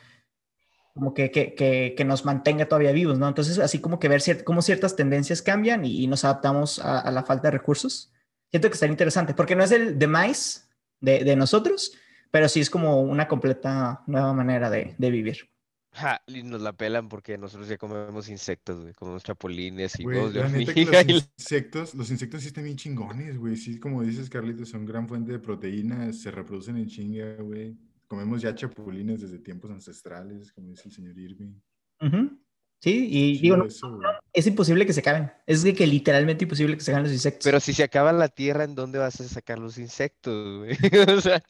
como 0.94 1.14
que, 1.14 1.32
que, 1.32 1.54
que, 1.56 1.94
que 1.96 2.06
nos 2.06 2.26
mantenga 2.26 2.68
todavía 2.68 2.92
vivos, 2.92 3.18
¿no? 3.18 3.28
Entonces, 3.28 3.60
así 3.60 3.80
como 3.80 4.00
que 4.00 4.10
ver 4.10 4.22
cier 4.22 4.44
cómo 4.44 4.62
ciertas 4.62 4.96
tendencias 4.96 5.42
cambian 5.42 5.86
y, 5.86 6.04
y 6.04 6.08
nos 6.08 6.26
adaptamos 6.26 6.80
a, 6.80 7.00
a, 7.00 7.12
la 7.12 7.24
falta 7.24 7.48
de 7.48 7.58
recursos. 7.58 8.12
Siento 8.50 8.68
que 8.68 8.74
estaría 8.74 8.94
interesante, 8.94 9.34
porque 9.34 9.56
no 9.56 9.64
es 9.64 9.72
el 9.72 9.98
demise 9.98 10.62
de, 11.00 11.24
de 11.24 11.36
nosotros, 11.36 11.94
pero 12.32 12.50
sí 12.50 12.60
es 12.60 12.70
como 12.70 13.02
una 13.02 13.28
completa 13.28 14.02
nueva 14.08 14.34
manera 14.34 14.70
de, 14.70 14.96
de 14.98 15.10
vivir. 15.10 15.52
Ja, 15.94 16.22
y 16.26 16.44
nos 16.44 16.62
la 16.62 16.72
pelan 16.72 17.10
porque 17.10 17.38
nosotros 17.38 17.68
ya 17.68 17.78
comemos 17.78 18.30
insectos, 18.30 18.82
güey. 18.82 18.94
Comemos 18.94 19.24
chapulines 19.24 20.00
y 20.00 20.04
Güey, 20.04 20.32
la 20.32 20.48
neta 20.48 20.74
que 20.74 20.86
los 20.86 21.06
y 21.08 21.34
insectos, 21.38 21.94
los 21.96 22.10
insectos 22.12 22.42
sí 22.42 22.48
están 22.48 22.64
bien 22.64 22.78
chingones, 22.78 23.38
güey. 23.38 23.58
Sí, 23.58 23.78
como 23.78 24.02
dices, 24.02 24.30
Carlitos, 24.30 24.70
son 24.70 24.86
gran 24.86 25.08
fuente 25.08 25.34
de 25.34 25.40
proteínas, 25.40 26.22
se 26.22 26.32
reproducen 26.32 26.78
en 26.78 26.88
chinga, 26.88 27.36
güey. 27.42 27.76
Comemos 28.12 28.42
ya 28.42 28.54
chapulines 28.54 29.22
desde 29.22 29.40
tiempos 29.40 29.72
ancestrales, 29.72 30.52
como 30.52 30.70
dice 30.72 30.90
el 30.90 30.92
señor 30.92 31.18
Irving. 31.18 31.54
Uh 32.02 32.06
-huh. 32.08 32.40
Sí, 32.82 33.08
y 33.10 33.38
Chido 33.38 33.42
digo, 33.42 33.58
no, 33.58 33.66
eso, 33.68 33.88
no, 33.88 33.96
güey. 34.00 34.10
es 34.34 34.48
imposible 34.48 34.86
que 34.86 34.92
se 34.92 35.00
acaben. 35.00 35.32
Es 35.48 35.64
de 35.64 35.74
que 35.74 35.88
literalmente 35.88 36.44
imposible 36.44 36.76
que 36.76 36.84
se 36.84 36.92
acaben 36.92 37.06
los 37.06 37.14
insectos. 37.14 37.46
Pero 37.46 37.62
si 37.62 37.72
se 37.72 37.84
acaba 37.84 38.12
la 38.12 38.28
tierra, 38.28 38.66
¿en 38.66 38.76
dónde 38.76 39.00
vas 39.00 39.22
a 39.22 39.24
sacar 39.30 39.60
los 39.60 39.78
insectos, 39.78 40.58
güey? 40.58 40.72
o 41.18 41.22
sea, 41.22 41.42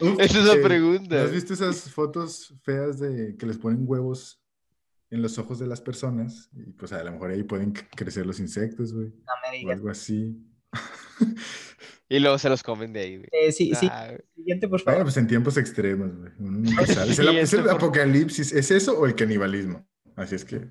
Uf, 0.00 0.18
esa 0.18 0.38
es 0.40 0.44
la 0.46 0.54
eh, 0.54 0.62
pregunta. 0.62 1.14
¿no 1.14 1.22
¿Has 1.22 1.30
visto 1.30 1.54
esas 1.54 1.88
fotos 1.90 2.52
feas 2.64 2.98
de 2.98 3.36
que 3.36 3.46
les 3.46 3.56
ponen 3.56 3.84
huevos 3.86 4.42
en 5.10 5.22
los 5.22 5.38
ojos 5.38 5.60
de 5.60 5.68
las 5.68 5.80
personas? 5.80 6.50
Y 6.56 6.72
pues 6.72 6.92
a 6.92 7.04
lo 7.04 7.12
mejor 7.12 7.30
ahí 7.30 7.44
pueden 7.44 7.72
crecer 7.72 8.26
los 8.26 8.40
insectos, 8.40 8.92
güey. 8.92 9.10
no 9.10 9.32
me 9.52 9.64
O 9.64 9.70
algo 9.70 9.90
así. 9.90 10.44
Y 12.08 12.20
luego 12.20 12.38
se 12.38 12.48
los 12.48 12.62
comen 12.62 12.92
de 12.92 13.00
ahí, 13.00 13.16
güey. 13.16 13.28
Eh, 13.32 13.50
sí, 13.50 13.72
sí. 13.74 13.88
Ah. 13.90 14.12
Siguiente, 14.36 14.68
por 14.68 14.78
Bueno, 14.84 14.98
favor. 14.98 15.02
pues 15.06 15.16
en 15.16 15.26
tiempos 15.26 15.56
extremos, 15.56 16.16
güey. 16.16 16.30
Uno 16.38 16.58
nunca 16.58 16.86
sabe. 16.86 17.10
Es 17.10 17.18
el, 17.18 17.28
es 17.30 17.52
el 17.52 17.58
esto 17.60 17.62
por- 17.64 17.70
apocalipsis. 17.70 18.52
¿Es 18.52 18.70
eso 18.70 18.96
o 18.96 19.06
el 19.06 19.16
canibalismo? 19.16 19.84
Así 20.14 20.36
es 20.36 20.44
que. 20.44 20.58
Bueno, 20.58 20.70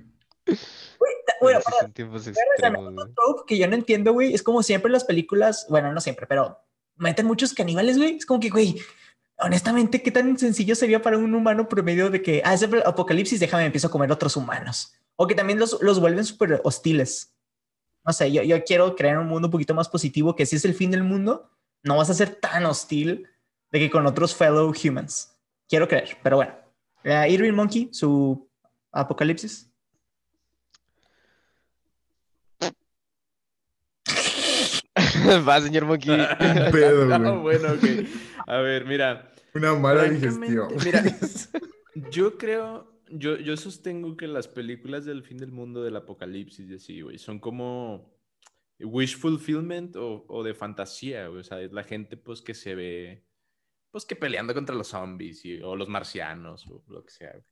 Pero 1.41 1.59
sí 1.59 1.65
para- 1.65 1.81
son 1.81 1.91
tiempos 1.93 2.27
extremos, 2.27 2.93
güey. 2.93 3.07
que 3.47 3.57
yo 3.57 3.67
no 3.67 3.75
entiendo, 3.75 4.13
güey. 4.13 4.33
Es 4.33 4.43
como 4.43 4.63
siempre 4.63 4.87
en 4.87 4.93
las 4.93 5.03
películas, 5.03 5.65
bueno, 5.69 5.91
no 5.91 5.99
siempre, 5.99 6.25
pero 6.25 6.57
meten 6.95 7.25
muchos 7.25 7.53
caníbales, 7.53 7.97
güey. 7.97 8.15
Es 8.15 8.25
como 8.25 8.39
que, 8.39 8.49
güey, 8.49 8.77
honestamente, 9.37 10.01
¿qué 10.01 10.11
tan 10.11 10.37
sencillo 10.39 10.73
sería 10.73 11.01
para 11.01 11.17
un 11.17 11.35
humano 11.35 11.67
promedio 11.67 12.09
de 12.09 12.21
que, 12.21 12.41
ah, 12.45 12.53
es 12.53 12.61
el 12.61 12.81
apocalipsis, 12.85 13.41
déjame, 13.41 13.65
empiezo 13.65 13.87
a 13.87 13.91
comer 13.91 14.09
otros 14.09 14.37
humanos? 14.37 14.93
O 15.17 15.27
que 15.27 15.35
también 15.35 15.59
los, 15.59 15.81
los 15.81 15.99
vuelven 15.99 16.23
súper 16.23 16.61
hostiles. 16.63 17.34
No 18.05 18.13
sé, 18.13 18.31
yo, 18.31 18.43
yo 18.43 18.63
quiero 18.63 18.95
crear 18.95 19.17
un 19.17 19.27
mundo 19.27 19.47
un 19.47 19.51
poquito 19.51 19.73
más 19.73 19.89
positivo, 19.89 20.35
que 20.35 20.45
si 20.45 20.55
es 20.57 20.65
el 20.65 20.73
fin 20.75 20.91
del 20.91 21.03
mundo, 21.03 21.49
no 21.83 21.97
vas 21.97 22.09
a 22.09 22.13
ser 22.13 22.35
tan 22.35 22.65
hostil 22.65 23.27
de 23.71 23.79
que 23.79 23.89
con 23.89 24.05
otros 24.05 24.35
fellow 24.35 24.71
humans. 24.71 25.35
Quiero 25.67 25.87
creer, 25.87 26.17
pero 26.21 26.37
bueno. 26.37 26.53
Eh, 27.03 27.27
Irving 27.31 27.53
Monkey, 27.53 27.89
su 27.91 28.47
apocalipsis. 28.91 29.71
Va, 35.47 35.61
señor 35.61 35.85
Monkey. 35.85 36.11
Un 36.39 36.71
pedo, 36.71 37.13
Ah, 37.13 37.31
bueno, 37.41 37.73
ok. 37.73 37.83
A 38.47 38.57
ver, 38.57 38.85
mira. 38.85 39.31
Una 39.53 39.73
mala 39.73 40.03
digestión. 40.05 40.67
Mira, 40.83 41.03
yo 42.11 42.37
creo, 42.37 42.91
yo, 43.09 43.37
yo 43.37 43.55
sostengo 43.57 44.15
que 44.17 44.27
las 44.27 44.47
películas 44.47 45.05
del 45.05 45.23
fin 45.23 45.37
del 45.37 45.51
mundo, 45.51 45.83
del 45.83 45.95
apocalipsis 45.95 46.69
y 46.69 46.75
así, 46.75 47.01
güey, 47.01 47.17
son 47.17 47.39
como 47.39 48.13
wish 48.79 49.17
fulfillment 49.17 49.95
o, 49.95 50.25
o 50.27 50.43
de 50.43 50.53
fantasía, 50.53 51.27
güey. 51.27 51.41
O 51.41 51.43
sea, 51.43 51.61
es 51.61 51.71
la 51.71 51.83
gente, 51.83 52.17
pues, 52.17 52.41
que 52.41 52.53
se 52.53 52.75
ve, 52.75 53.23
pues, 53.91 54.05
que 54.05 54.15
peleando 54.15 54.53
contra 54.53 54.75
los 54.75 54.87
zombies 54.89 55.45
y- 55.45 55.61
o 55.61 55.75
los 55.75 55.87
marcianos 55.87 56.67
o 56.67 56.83
lo 56.87 57.03
que 57.03 57.11
sea, 57.11 57.31
güey. 57.31 57.43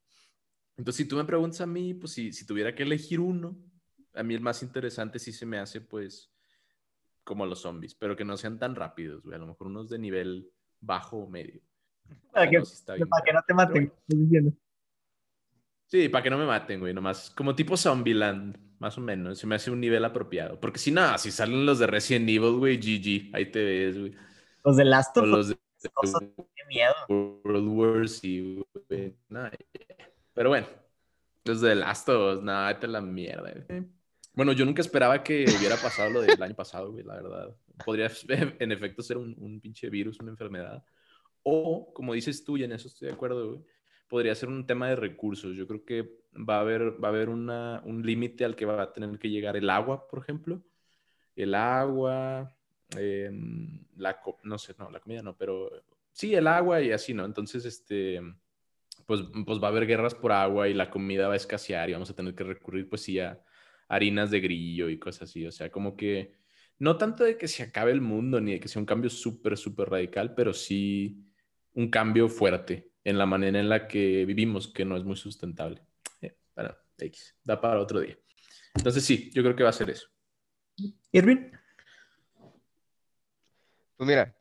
Entonces, 0.75 1.03
si 1.03 1.07
tú 1.07 1.15
me 1.17 1.23
preguntas 1.25 1.61
a 1.61 1.67
mí, 1.67 1.93
pues, 1.93 2.13
si, 2.13 2.33
si 2.33 2.45
tuviera 2.45 2.73
que 2.75 2.83
elegir 2.83 3.19
uno, 3.19 3.55
a 4.13 4.23
mí 4.23 4.33
el 4.33 4.41
más 4.41 4.63
interesante 4.63 5.19
sí 5.19 5.31
se 5.31 5.45
me 5.45 5.59
hace, 5.59 5.81
pues, 5.81 6.31
como 7.23 7.45
los 7.45 7.59
zombies, 7.61 7.95
pero 7.95 8.15
que 8.15 8.25
no 8.25 8.35
sean 8.37 8.59
tan 8.59 8.75
rápidos, 8.75 9.23
güey. 9.23 9.35
A 9.35 9.39
lo 9.39 9.47
mejor 9.47 9.67
unos 9.67 9.89
de 9.89 9.97
nivel 9.99 10.51
bajo 10.81 11.17
o 11.17 11.29
medio. 11.29 11.61
Para 12.33 12.49
que, 12.49 12.57
no, 12.59 12.65
sí 12.65 12.73
está 12.73 12.95
bien 12.95 13.07
para 13.07 13.23
que 13.23 13.33
no 13.33 13.39
te 13.47 13.53
maten. 13.53 13.93
Sí, 15.87 16.09
para 16.09 16.23
que 16.23 16.29
no 16.29 16.37
me 16.37 16.45
maten, 16.45 16.79
güey, 16.79 16.93
nomás 16.93 17.29
como 17.31 17.55
tipo 17.55 17.77
Zombieland, 17.77 18.57
más 18.79 18.97
o 18.97 19.01
menos, 19.01 19.39
se 19.39 19.47
me 19.47 19.55
hace 19.55 19.71
un 19.71 19.79
nivel 19.79 20.03
apropiado. 20.03 20.59
Porque 20.59 20.79
si 20.79 20.91
no, 20.91 21.17
si 21.17 21.31
salen 21.31 21.65
los 21.65 21.79
de 21.79 21.87
Resident 21.87 22.27
Evil, 22.27 22.57
güey, 22.57 22.77
GG, 22.77 23.35
ahí 23.35 23.51
te 23.51 23.63
ves, 23.63 23.99
güey. 23.99 24.15
Los 24.63 24.77
de 24.77 24.85
Last 24.85 25.17
of 25.17 25.25
Us, 25.25 25.29
los 25.31 25.49
de 25.49 25.57
qué 26.55 26.65
miedo. 26.67 26.93
World 27.09 27.67
War 27.67 28.09
Z, 28.09 28.65
güey. 28.89 29.15
No, 29.29 29.49
pero 30.33 30.49
bueno, 30.49 30.67
los 31.45 31.61
de 31.61 31.75
Last 31.75 32.09
of 32.09 32.37
Us, 32.37 32.43
nada, 32.43 32.69
a 32.69 32.87
la 32.87 33.01
mierda, 33.01 33.53
güey. 33.67 33.85
Bueno, 34.33 34.51
yo 34.51 34.65
nunca 34.65 34.81
esperaba 34.81 35.23
que 35.23 35.45
hubiera 35.57 35.77
pasado 35.77 36.09
lo 36.09 36.21
del 36.21 36.41
año 36.41 36.55
pasado, 36.55 36.91
güey, 36.91 37.03
la 37.03 37.15
verdad. 37.15 37.55
Podría 37.85 38.09
en 38.59 38.71
efecto 38.71 39.03
ser 39.03 39.17
un, 39.17 39.35
un 39.37 39.61
pinche 39.61 39.89
virus, 39.89 40.19
una 40.19 40.31
enfermedad. 40.31 40.83
O, 41.43 41.93
como 41.93 42.13
dices 42.13 42.43
tú, 42.43 42.57
y 42.57 42.63
en 42.63 42.71
eso 42.71 42.87
estoy 42.87 43.09
de 43.09 43.13
acuerdo, 43.13 43.49
güey, 43.49 43.63
podría 44.13 44.35
ser 44.35 44.49
un 44.49 44.67
tema 44.67 44.89
de 44.89 44.95
recursos. 44.95 45.55
Yo 45.55 45.65
creo 45.65 45.83
que 45.83 46.19
va 46.37 46.57
a 46.57 46.59
haber, 46.59 47.03
va 47.03 47.07
a 47.07 47.11
haber 47.11 47.29
una, 47.29 47.81
un 47.83 48.05
límite 48.05 48.45
al 48.45 48.55
que 48.55 48.63
va 48.63 48.79
a 48.79 48.93
tener 48.93 49.17
que 49.17 49.31
llegar 49.31 49.57
el 49.57 49.71
agua, 49.71 50.07
por 50.07 50.19
ejemplo. 50.19 50.61
El 51.35 51.55
agua, 51.55 52.55
eh, 52.95 53.31
la, 53.97 54.21
no 54.43 54.59
sé, 54.59 54.75
no, 54.77 54.91
la 54.91 54.99
comida 54.99 55.23
no, 55.23 55.35
pero 55.35 55.71
sí, 56.11 56.35
el 56.35 56.45
agua 56.45 56.79
y 56.79 56.91
así, 56.91 57.15
¿no? 57.15 57.25
Entonces, 57.25 57.65
este, 57.65 58.21
pues, 59.07 59.21
pues 59.47 59.57
va 59.59 59.69
a 59.69 59.71
haber 59.71 59.87
guerras 59.87 60.13
por 60.13 60.31
agua 60.31 60.67
y 60.67 60.75
la 60.75 60.91
comida 60.91 61.27
va 61.27 61.33
a 61.33 61.37
escasear 61.37 61.89
y 61.89 61.93
vamos 61.93 62.11
a 62.11 62.15
tener 62.15 62.35
que 62.35 62.43
recurrir, 62.43 62.87
pues 62.87 63.01
sí, 63.01 63.17
a 63.19 63.43
harinas 63.87 64.29
de 64.29 64.41
grillo 64.41 64.89
y 64.89 64.99
cosas 64.99 65.23
así. 65.23 65.43
O 65.47 65.51
sea, 65.51 65.71
como 65.71 65.97
que 65.97 66.35
no 66.77 66.97
tanto 66.97 67.23
de 67.23 67.35
que 67.39 67.47
se 67.47 67.63
acabe 67.63 67.91
el 67.91 68.01
mundo 68.01 68.39
ni 68.39 68.51
de 68.51 68.59
que 68.59 68.67
sea 68.67 68.79
un 68.79 68.85
cambio 68.85 69.09
súper, 69.09 69.57
súper 69.57 69.89
radical, 69.89 70.35
pero 70.35 70.53
sí 70.53 71.17
un 71.73 71.89
cambio 71.89 72.29
fuerte 72.29 72.92
en 73.03 73.17
la 73.17 73.25
manera 73.25 73.59
en 73.59 73.69
la 73.69 73.87
que 73.87 74.25
vivimos, 74.25 74.67
que 74.67 74.85
no 74.85 74.97
es 74.97 75.03
muy 75.03 75.15
sustentable. 75.15 75.81
Eh, 76.21 76.37
bueno, 76.55 76.75
X, 76.97 77.35
da 77.43 77.59
para 77.59 77.79
otro 77.79 77.99
día. 77.99 78.17
Entonces 78.75 79.03
sí, 79.03 79.31
yo 79.33 79.43
creo 79.43 79.55
que 79.55 79.63
va 79.63 79.69
a 79.69 79.73
ser 79.73 79.89
eso. 79.89 80.07
Irving, 81.11 81.51
Pues 83.97 84.07
mira, 84.07 84.35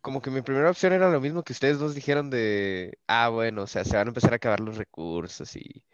como 0.00 0.22
que 0.22 0.30
mi 0.30 0.42
primera 0.42 0.70
opción 0.70 0.92
era 0.92 1.10
lo 1.10 1.20
mismo 1.20 1.42
que 1.42 1.52
ustedes 1.52 1.78
dos 1.78 1.94
dijeron 1.94 2.30
de, 2.30 2.98
ah, 3.06 3.28
bueno, 3.28 3.62
o 3.64 3.66
sea, 3.66 3.84
se 3.84 3.96
van 3.96 4.06
a 4.08 4.10
empezar 4.10 4.32
a 4.32 4.36
acabar 4.36 4.60
los 4.60 4.76
recursos 4.76 5.54
y 5.56 5.84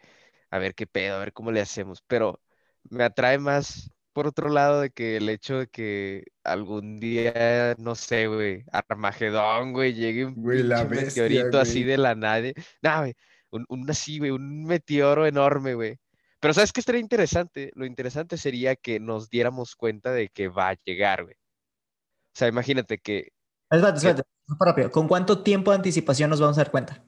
a 0.51 0.59
ver 0.59 0.75
qué 0.75 0.87
pedo, 0.87 1.15
a 1.15 1.19
ver 1.19 1.33
cómo 1.33 1.51
le 1.51 1.61
hacemos. 1.61 2.01
Pero 2.07 2.41
me 2.89 3.03
atrae 3.03 3.39
más 3.39 3.91
por 4.15 4.27
otro 4.27 4.47
lado 4.47 4.79
de 4.79 4.91
que 4.91 5.17
el 5.17 5.27
hecho 5.27 5.59
de 5.59 5.67
que 5.67 6.23
algún 6.45 7.01
día, 7.01 7.75
no 7.77 7.95
sé, 7.95 8.27
güey, 8.27 8.63
Armagedón, 8.71 9.73
güey, 9.73 9.93
llegue 9.93 10.23
un 10.23 10.35
Güey, 10.35 10.63
la 10.63 10.87
pinche 10.87 11.03
bestia, 11.03 11.23
meteorito 11.23 11.59
así 11.59 11.83
de 11.83 11.97
la 11.97 12.15
nada. 12.15 12.47
Nah, 12.81 12.99
güey, 13.01 13.13
un, 13.51 13.65
un 13.67 13.89
así, 13.91 14.19
güey, 14.19 14.31
un 14.31 14.63
meteoro 14.63 15.27
enorme, 15.27 15.73
güey. 15.73 15.99
Pero 16.39 16.53
¿sabes 16.53 16.71
qué 16.71 16.79
estaría 16.79 17.01
interesante? 17.01 17.71
Lo 17.75 17.85
interesante 17.85 18.37
sería 18.37 18.77
que 18.77 19.01
nos 19.01 19.29
diéramos 19.29 19.75
cuenta 19.75 20.13
de 20.13 20.29
que 20.29 20.47
va 20.47 20.69
a 20.69 20.77
llegar, 20.85 21.23
güey. 21.25 21.35
O 21.35 22.37
sea, 22.37 22.47
imagínate 22.47 22.99
que 22.99 23.33
Espérate, 23.69 23.97
espérate, 23.97 24.23
súper 24.47 24.65
rápido. 24.67 24.91
¿Con 24.91 25.09
cuánto 25.09 25.43
tiempo 25.43 25.71
de 25.71 25.77
anticipación 25.77 26.29
nos 26.29 26.39
vamos 26.39 26.57
a 26.57 26.61
dar 26.61 26.71
cuenta? 26.71 27.03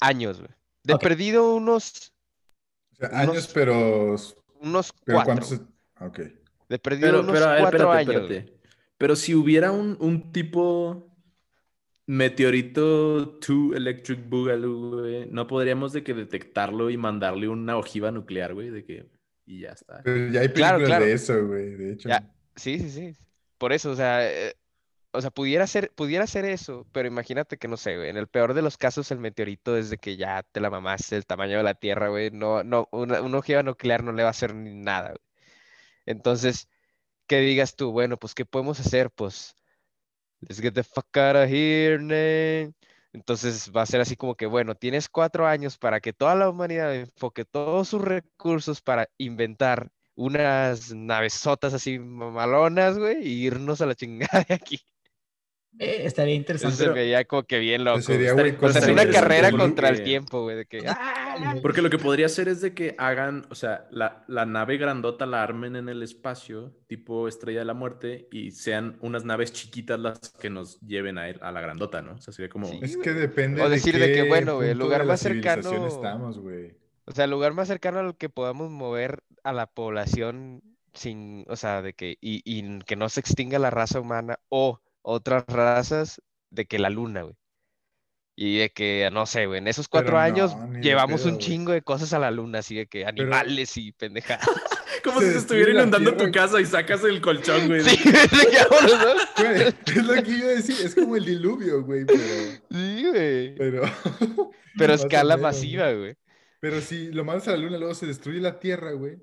años, 0.00 0.38
güey. 0.38 0.50
De 0.84 0.96
perdido 0.98 1.54
unos, 1.56 2.12
O 2.92 2.96
sea, 2.96 3.08
Unos- 3.08 3.28
años, 3.28 3.50
pero. 3.52 4.16
Unos 4.64 4.92
pero 5.04 5.18
cuatro. 5.18 5.34
¿cuántos? 5.34 5.52
es- 5.52 5.62
ah, 5.96 6.06
Ok. 6.06 6.20
De 6.68 6.78
perdido 6.78 7.08
Pero, 7.08 7.20
unos 7.20 7.32
pero, 7.32 7.44
a 7.46 7.52
ver, 7.52 7.60
cuatro 7.60 7.78
espérate, 7.94 8.10
años. 8.10 8.22
espérate. 8.30 8.58
Pero 8.98 9.16
si 9.16 9.34
hubiera 9.34 9.70
un, 9.72 9.96
un 10.00 10.32
tipo 10.32 11.10
meteorito 12.06 13.38
2 13.40 13.74
Electric 13.76 14.28
Boogaloo, 14.28 15.00
güey, 15.00 15.26
no 15.30 15.46
podríamos 15.46 15.92
de 15.92 16.02
que 16.02 16.14
detectarlo 16.14 16.90
y 16.90 16.96
mandarle 16.96 17.48
una 17.48 17.76
ojiva 17.76 18.10
nuclear, 18.10 18.54
güey, 18.54 18.70
de 18.70 18.84
que... 18.84 19.06
Y 19.46 19.60
ya 19.60 19.70
está. 19.70 20.00
Pero 20.02 20.32
ya 20.32 20.40
hay 20.40 20.48
Claro, 20.48 20.76
películas 20.78 20.86
claro. 20.86 21.04
de 21.04 21.12
eso, 21.12 21.46
güey. 21.46 21.70
De 21.76 21.92
hecho. 21.92 22.08
Ya. 22.08 22.30
Sí, 22.56 22.78
sí, 22.78 22.90
sí. 22.90 23.14
Por 23.58 23.72
eso, 23.74 23.90
o 23.90 23.94
sea, 23.96 24.26
eh, 24.30 24.54
o 25.14 25.20
sea, 25.20 25.30
pudiera 25.30 25.66
ser, 25.66 25.92
pudiera 25.94 26.26
ser 26.26 26.44
eso, 26.44 26.86
pero 26.92 27.08
imagínate 27.08 27.56
que 27.56 27.68
no 27.68 27.76
sé, 27.76 27.96
güey, 27.96 28.10
en 28.10 28.16
el 28.16 28.28
peor 28.28 28.54
de 28.54 28.62
los 28.62 28.76
casos 28.76 29.10
el 29.12 29.18
meteorito 29.20 29.74
desde 29.74 29.98
que 29.98 30.16
ya 30.16 30.42
te 30.42 30.60
la 30.60 30.70
mamaste 30.70 31.16
el 31.16 31.26
tamaño 31.26 31.56
de 31.58 31.62
la 31.62 31.74
Tierra, 31.74 32.08
güey, 32.08 32.30
no, 32.32 32.64
no, 32.64 32.88
una, 32.92 33.22
una 33.22 33.38
ojiva 33.38 33.62
nuclear 33.62 34.02
no 34.04 34.12
le 34.12 34.22
va 34.24 34.30
a 34.30 34.32
hacer 34.32 34.54
ni 34.54 34.74
nada, 34.74 35.10
güey. 35.10 35.20
Entonces, 36.06 36.68
que 37.26 37.40
digas 37.40 37.76
tú, 37.76 37.92
bueno, 37.92 38.18
pues, 38.18 38.34
¿qué 38.34 38.44
podemos 38.46 38.80
hacer? 38.80 39.10
Pues, 39.10 39.56
let's 40.40 40.60
get 40.60 40.74
the 40.74 40.84
fuck 40.84 41.16
out 41.16 41.36
of 41.36 41.48
here, 41.50 41.98
man. 41.98 42.74
Entonces 43.12 43.70
va 43.74 43.82
a 43.82 43.86
ser 43.86 44.00
así 44.00 44.16
como 44.16 44.34
que, 44.36 44.46
bueno, 44.46 44.74
tienes 44.74 45.08
cuatro 45.08 45.46
años 45.46 45.78
para 45.78 46.00
que 46.00 46.12
toda 46.12 46.34
la 46.34 46.50
humanidad 46.50 46.94
enfoque 46.94 47.44
todos 47.44 47.88
sus 47.88 48.02
recursos 48.02 48.82
para 48.82 49.08
inventar 49.18 49.90
unas 50.16 50.92
navesotas 50.94 51.74
así 51.74 51.98
mamalonas, 51.98 52.98
güey, 52.98 53.26
y 53.26 53.46
irnos 53.46 53.80
a 53.80 53.86
la 53.86 53.94
chingada 53.94 54.44
de 54.48 54.54
aquí. 54.54 54.80
Eh, 55.78 56.02
estaría 56.04 56.34
Eso 56.34 56.40
interesante. 56.40 56.76
se 56.76 56.88
veía 56.90 57.24
como 57.24 57.42
que 57.42 57.58
bien 57.58 57.82
loco. 57.84 58.00
sería, 58.00 58.32
güey. 58.32 58.52
güey, 58.52 58.70
O 58.70 58.72
sea, 58.72 58.80
es 58.80 58.86
cosa 58.88 58.92
una 58.92 59.10
carrera 59.10 59.50
contra 59.50 59.88
el 59.88 60.04
tiempo, 60.04 60.42
güey, 60.42 60.56
de 60.56 60.66
que, 60.66 60.84
¡ah! 60.86 61.56
Porque 61.62 61.82
lo 61.82 61.90
que 61.90 61.98
podría 61.98 62.26
hacer 62.26 62.46
es 62.48 62.60
de 62.60 62.74
que 62.74 62.94
hagan, 62.96 63.44
o 63.50 63.56
sea, 63.56 63.86
la, 63.90 64.24
la 64.28 64.46
nave 64.46 64.76
grandota 64.76 65.26
la 65.26 65.42
armen 65.42 65.74
en 65.74 65.88
el 65.88 66.02
espacio, 66.04 66.72
tipo 66.86 67.26
Estrella 67.26 67.58
de 67.60 67.64
la 67.64 67.74
Muerte, 67.74 68.28
y 68.30 68.52
sean 68.52 68.96
unas 69.00 69.24
naves 69.24 69.52
chiquitas 69.52 69.98
las 69.98 70.20
que 70.40 70.48
nos 70.48 70.80
lleven 70.80 71.18
a, 71.18 71.28
él, 71.28 71.38
a 71.42 71.50
la 71.50 71.60
grandota, 71.60 72.02
¿no? 72.02 72.12
O 72.12 72.18
sea, 72.20 72.32
sería 72.32 72.48
como... 72.48 72.66
Sí. 72.68 72.78
Es 72.80 72.96
que 72.96 73.12
depende 73.12 73.60
O 73.62 73.68
decir 73.68 73.98
de 73.98 74.06
que, 74.06 74.14
qué 74.14 74.28
bueno, 74.28 74.56
güey, 74.56 74.70
el 74.70 74.78
lugar 74.78 75.04
más 75.04 75.20
cercano- 75.20 75.62
civilización 75.62 75.86
estamos, 75.88 76.38
güey. 76.38 76.72
O 77.06 77.12
sea, 77.12 77.24
el 77.24 77.32
lugar 77.32 77.52
más 77.52 77.66
cercano 77.68 77.98
al 77.98 78.16
que 78.16 78.28
podamos 78.28 78.70
mover 78.70 79.24
a 79.42 79.52
la 79.52 79.66
población 79.66 80.62
sin, 80.94 81.44
o 81.48 81.56
sea, 81.56 81.82
de 81.82 81.92
que, 81.94 82.16
y, 82.20 82.40
y 82.44 82.78
que 82.80 82.94
no 82.94 83.08
se 83.08 83.18
extinga 83.18 83.58
la 83.58 83.70
raza 83.70 83.98
humana 84.00 84.38
o 84.48 84.80
otras 85.04 85.44
razas, 85.48 86.22
de 86.50 86.66
que 86.66 86.78
la 86.80 86.90
luna, 86.90 87.22
güey. 87.22 87.36
Y 88.36 88.58
de 88.58 88.70
que, 88.70 89.08
no 89.12 89.26
sé, 89.26 89.46
güey, 89.46 89.58
en 89.60 89.68
esos 89.68 89.88
Pero 89.92 90.12
cuatro 90.12 90.18
años 90.18 90.56
no, 90.56 90.80
llevamos 90.80 91.22
pedo, 91.22 91.26
un 91.26 91.36
güey. 91.36 91.38
chingo 91.38 91.72
de 91.72 91.82
cosas 91.82 92.12
a 92.14 92.18
la 92.18 92.30
luna, 92.32 92.60
así 92.60 92.74
de 92.76 92.86
que 92.88 93.06
animales 93.06 93.76
y 93.76 93.92
pendejadas. 93.92 94.46
Como 95.04 95.20
Se 95.20 95.26
si 95.26 95.32
se 95.32 95.38
estuviera 95.38 95.72
inundando 95.72 96.16
tu 96.16 96.30
casa 96.32 96.60
y 96.60 96.66
sacas 96.66 97.04
el 97.04 97.20
colchón, 97.20 97.68
güey. 97.68 97.82
Sí. 97.82 97.98
Güey, 99.36 99.74
es 99.86 100.04
lo 100.06 100.22
que 100.22 100.30
iba 100.30 100.46
a 100.48 100.52
decir, 100.52 100.76
es 100.84 100.94
como 100.94 101.16
el 101.16 101.24
diluvio, 101.24 101.82
güey, 101.84 102.06
pero... 102.06 102.62
Sí, 102.70 103.04
güey. 103.10 103.54
Pero, 103.56 103.82
Pero 104.76 104.92
a 104.92 104.96
escala 104.96 105.36
menos, 105.36 105.40
masiva, 105.42 105.92
güey. 105.92 106.16
pero 106.60 106.80
si 106.80 107.12
lo 107.12 107.24
mandas 107.24 107.48
a 107.48 107.52
la 107.52 107.58
luna, 107.58 107.78
luego 107.78 107.94
se 107.94 108.06
destruye 108.06 108.40
la 108.40 108.58
Tierra, 108.58 108.92
güey. 108.92 109.18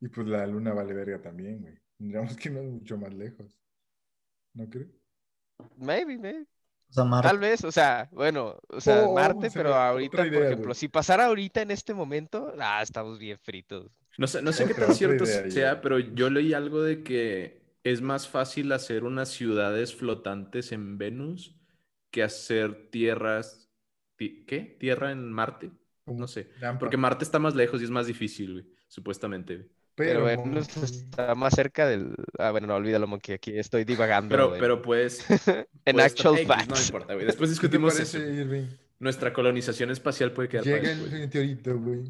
Y 0.00 0.08
pues 0.08 0.26
la 0.26 0.46
luna 0.46 0.74
vale 0.74 0.94
verga 0.94 1.20
también, 1.22 1.60
güey. 1.60 1.74
Tendríamos 1.98 2.36
que 2.36 2.48
irnos 2.48 2.64
mucho 2.66 2.98
más 2.98 3.14
lejos. 3.14 3.58
¿No 4.54 4.68
crees? 4.70 5.01
Maybe, 5.76 6.18
maybe. 6.18 6.46
O 6.90 6.92
sea, 6.92 7.04
Marte. 7.04 7.28
Tal 7.28 7.38
vez, 7.38 7.64
o 7.64 7.72
sea, 7.72 8.08
bueno, 8.12 8.58
o 8.68 8.80
sea, 8.80 9.04
Oh, 9.06 9.14
Marte, 9.14 9.46
o 9.46 9.50
sea, 9.50 9.62
pero 9.62 9.74
ahorita, 9.74 10.16
por 10.18 10.42
ejemplo, 10.42 10.74
si 10.74 10.88
pasara 10.88 11.26
ahorita 11.26 11.62
en 11.62 11.70
este 11.70 11.94
momento, 11.94 12.52
ah, 12.58 12.82
estamos 12.82 13.18
bien 13.18 13.38
fritos. 13.38 13.90
No 14.18 14.26
sé, 14.26 14.42
no 14.42 14.52
sé 14.52 14.66
qué 14.66 14.74
tan 14.74 14.94
cierto 14.94 15.24
idea, 15.24 15.50
sea, 15.50 15.74
ya. 15.74 15.80
pero 15.80 15.98
yo 15.98 16.28
leí 16.28 16.52
algo 16.52 16.82
de 16.82 17.02
que 17.02 17.62
es 17.82 18.02
más 18.02 18.28
fácil 18.28 18.70
hacer 18.72 19.04
unas 19.04 19.30
ciudades 19.30 19.94
flotantes 19.94 20.70
en 20.72 20.98
Venus 20.98 21.56
que 22.10 22.22
hacer 22.22 22.90
tierras... 22.90 23.70
ti- 24.16 24.44
¿Qué? 24.46 24.76
¿Tierra 24.78 25.12
en 25.12 25.32
Marte? 25.32 25.70
No 26.06 26.28
sé. 26.28 26.50
Porque 26.78 26.96
Marte 26.98 27.24
está 27.24 27.38
más 27.38 27.54
lejos 27.54 27.80
y 27.80 27.84
es 27.84 27.90
más 27.90 28.06
difícil, 28.06 28.52
güey, 28.52 28.66
supuestamente. 28.86 29.70
Pero, 29.94 30.24
Pero, 30.24 30.42
bueno, 30.42 30.60
está 30.60 31.34
más 31.34 31.54
cerca 31.54 31.86
del. 31.86 32.14
Ah, 32.38 32.50
bueno, 32.50 32.66
no, 32.66 32.76
olvídalo, 32.76 33.06
Monkey, 33.06 33.34
aquí 33.34 33.58
estoy 33.58 33.84
divagando. 33.84 34.30
Pero, 34.30 34.54
pero 34.58 34.82
pues... 34.82 35.24
en 35.84 35.96
puede 35.96 36.06
actual 36.06 36.38
estar- 36.38 36.60
X, 36.60 36.68
No 36.68 36.74
facts. 36.74 36.86
importa, 36.86 37.14
güey. 37.14 37.26
Después 37.26 37.50
¿Qué 37.60 37.68
te 37.68 37.78
discutimos 37.78 38.00
eso. 38.00 38.18
Irving? 38.18 38.66
Nuestra 38.98 39.32
colonización 39.32 39.90
espacial 39.90 40.32
puede 40.32 40.48
quedar 40.48 40.64
para 40.64 40.76
Llega 40.76 40.92
el 40.92 41.78
güey. 41.78 42.04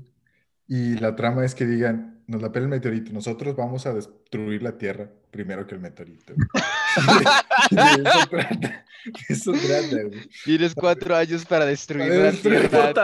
Y 0.68 0.95
la 0.99 1.16
trama 1.16 1.45
es 1.45 1.55
que 1.55 1.66
digan, 1.66 2.12
nos 2.27 2.43
la 2.43 2.53
pela 2.53 2.64
el 2.64 2.70
meteorito, 2.70 3.12
nosotros 3.12 3.57
vamos 3.57 3.87
a 3.87 3.95
destruir 3.95 4.62
la 4.62 4.77
Tierra 4.79 5.11
primero 5.31 5.66
que 5.66 5.75
el 5.75 5.81
meteorito. 5.81 6.35
De 7.70 8.03
eso 8.03 8.27
trata, 8.29 8.85
de 9.05 9.12
eso 9.29 9.53
trata, 9.53 10.03
güey. 10.03 10.29
Tienes 10.45 10.75
cuatro 10.75 11.16
años 11.16 11.45
para 11.45 11.64
destruir 11.64 12.12
la 12.12 12.33
Tierra 12.33 12.95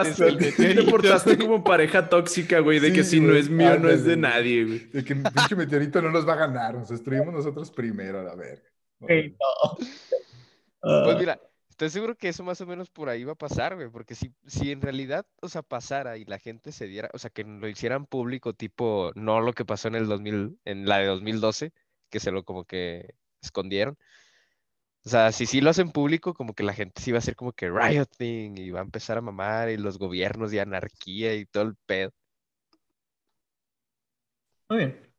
te 0.55 0.83
portaste 0.83 1.37
como 1.37 1.63
pareja 1.63 2.07
tóxica, 2.07 2.59
güey, 2.59 2.79
de 2.79 2.93
que 2.93 3.03
si 3.03 3.19
no 3.19 3.33
es 3.33 3.49
mío, 3.49 3.79
no 3.79 3.89
es 3.89 4.03
de 4.03 4.15
güey. 4.15 4.21
nadie, 4.21 4.65
güey. 4.65 4.79
De 4.91 5.03
que 5.03 5.13
el 5.13 5.23
pinche 5.23 5.55
meteorito 5.55 6.01
no 6.01 6.11
nos 6.11 6.27
va 6.27 6.33
a 6.33 6.47
ganar, 6.47 6.75
nos 6.75 6.89
destruimos 6.89 7.33
nosotros 7.33 7.71
primero, 7.71 8.19
a 8.19 8.23
la 8.23 8.35
verga. 8.35 8.69
Pues 10.81 11.17
mira, 11.17 11.39
estoy 11.79 11.91
seguro 11.91 12.17
que 12.17 12.27
eso 12.27 12.43
más 12.43 12.59
o 12.59 12.65
menos 12.65 12.89
por 12.89 13.07
ahí 13.07 13.23
va 13.23 13.31
a 13.33 13.35
pasar, 13.35 13.75
güey, 13.75 13.89
porque 13.89 14.13
si, 14.13 14.33
si 14.45 14.71
en 14.73 14.81
realidad, 14.81 15.25
o 15.41 15.47
sea, 15.47 15.61
pasara 15.61 16.17
y 16.17 16.25
la 16.25 16.37
gente 16.37 16.73
se 16.73 16.87
diera, 16.87 17.09
o 17.13 17.19
sea, 17.19 17.29
que 17.29 17.45
lo 17.45 17.69
hicieran 17.69 18.05
público, 18.05 18.53
tipo, 18.53 19.11
no 19.15 19.39
lo 19.39 19.53
que 19.53 19.63
pasó 19.63 19.87
en 19.87 19.95
el 19.95 20.07
2000, 20.07 20.59
en 20.65 20.85
la 20.85 20.97
de 20.97 21.05
2012, 21.05 21.71
que 22.09 22.19
se 22.19 22.31
lo 22.31 22.43
como 22.43 22.65
que 22.65 23.15
escondieron. 23.41 23.97
O 25.05 25.09
sea, 25.09 25.31
si 25.31 25.45
sí 25.45 25.61
lo 25.61 25.69
hacen 25.69 25.91
público, 25.91 26.33
como 26.33 26.53
que 26.53 26.63
la 26.63 26.73
gente 26.73 27.01
sí 27.01 27.13
va 27.13 27.19
a 27.19 27.21
ser 27.21 27.37
como 27.37 27.53
que 27.53 27.69
rioting 27.69 28.57
y 28.57 28.71
va 28.71 28.81
a 28.81 28.83
empezar 28.83 29.17
a 29.17 29.21
mamar 29.21 29.69
y 29.69 29.77
los 29.77 29.97
gobiernos 29.97 30.51
y 30.51 30.59
anarquía 30.59 31.33
y 31.35 31.45
todo 31.45 31.63
el 31.63 31.75
pedo. 31.85 32.11
Muy 34.69 34.79
bien. 34.79 35.09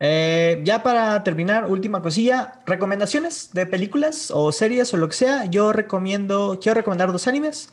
Eh, 0.00 0.29
ya 0.62 0.82
para 0.82 1.22
terminar, 1.24 1.66
última 1.66 2.02
cosilla, 2.02 2.60
recomendaciones 2.66 3.52
de 3.52 3.66
películas 3.66 4.30
o 4.30 4.52
series 4.52 4.92
o 4.94 4.96
lo 4.96 5.08
que 5.08 5.14
sea. 5.16 5.44
Yo 5.46 5.72
recomiendo, 5.72 6.58
quiero 6.60 6.76
recomendar 6.76 7.12
dos 7.12 7.26
animes. 7.26 7.72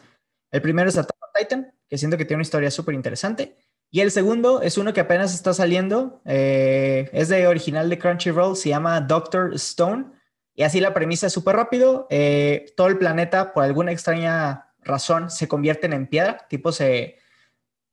El 0.51 0.61
primero 0.61 0.89
es 0.89 0.97
Attack 0.97 1.17
on 1.21 1.29
Titan, 1.39 1.73
que 1.89 1.97
siento 1.97 2.17
que 2.17 2.25
tiene 2.25 2.37
una 2.37 2.43
historia 2.43 2.71
súper 2.71 2.95
interesante. 2.95 3.55
Y 3.89 4.01
el 4.01 4.11
segundo 4.11 4.61
es 4.61 4.77
uno 4.77 4.93
que 4.93 5.01
apenas 5.01 5.33
está 5.33 5.53
saliendo. 5.53 6.21
eh, 6.25 7.09
es 7.13 7.29
de 7.29 7.47
original 7.47 7.89
de 7.89 7.99
Crunchyroll, 7.99 8.55
se 8.55 8.69
llama 8.69 8.99
Doctor 9.01 9.53
Stone. 9.55 10.05
Y 10.53 10.63
así 10.63 10.79
la 10.79 10.93
premisa 10.93 11.27
es 11.27 11.33
súper 11.33 11.55
rápido. 11.55 12.07
eh, 12.09 12.73
todo 12.75 12.87
el 12.87 12.97
planeta, 12.97 13.53
por 13.53 13.63
alguna 13.63 13.91
extraña 13.91 14.73
razón, 14.81 15.29
se 15.29 15.47
convierten 15.47 15.93
en 15.93 16.07
piedra. 16.07 16.45
Tipo 16.49 16.71
se, 16.71 17.17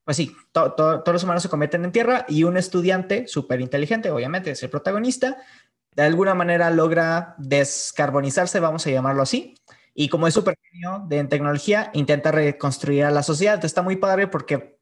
pues 0.05 0.17
sí, 0.17 0.37
to- 0.53 0.73
to- 0.75 1.01
todos 1.03 1.15
los 1.15 1.25
humanos 1.25 1.43
se 1.43 1.49
convierten 1.49 1.85
en 1.85 1.93
tierra 1.93 2.25
y 2.29 2.45
un 2.45 2.57
estudiante 2.57 3.27
súper 3.29 3.61
inteligente, 3.61 4.11
obviamente 4.11 4.51
es 4.51 4.63
el 4.63 4.71
protagonista, 4.71 5.39
de 5.97 6.03
alguna 6.03 6.35
manera 6.35 6.71
logra 6.71 7.35
descarbonizarse, 7.39 8.61
vamos 8.61 8.87
a 8.87 8.91
llamarlo 8.91 9.23
así, 9.23 9.55
y 9.95 10.09
como 10.09 10.27
es 10.27 10.35
súper 10.35 10.57
genio 10.71 11.05
de 11.09 11.19
en 11.19 11.29
tecnología, 11.29 11.91
intenta 11.95 12.33
reconstruir 12.33 13.05
a 13.05 13.11
la 13.13 13.23
sociedad. 13.23 13.55
Entonces, 13.55 13.71
está 13.71 13.83
muy 13.83 13.97
padre 13.97 14.27
porque 14.27 14.79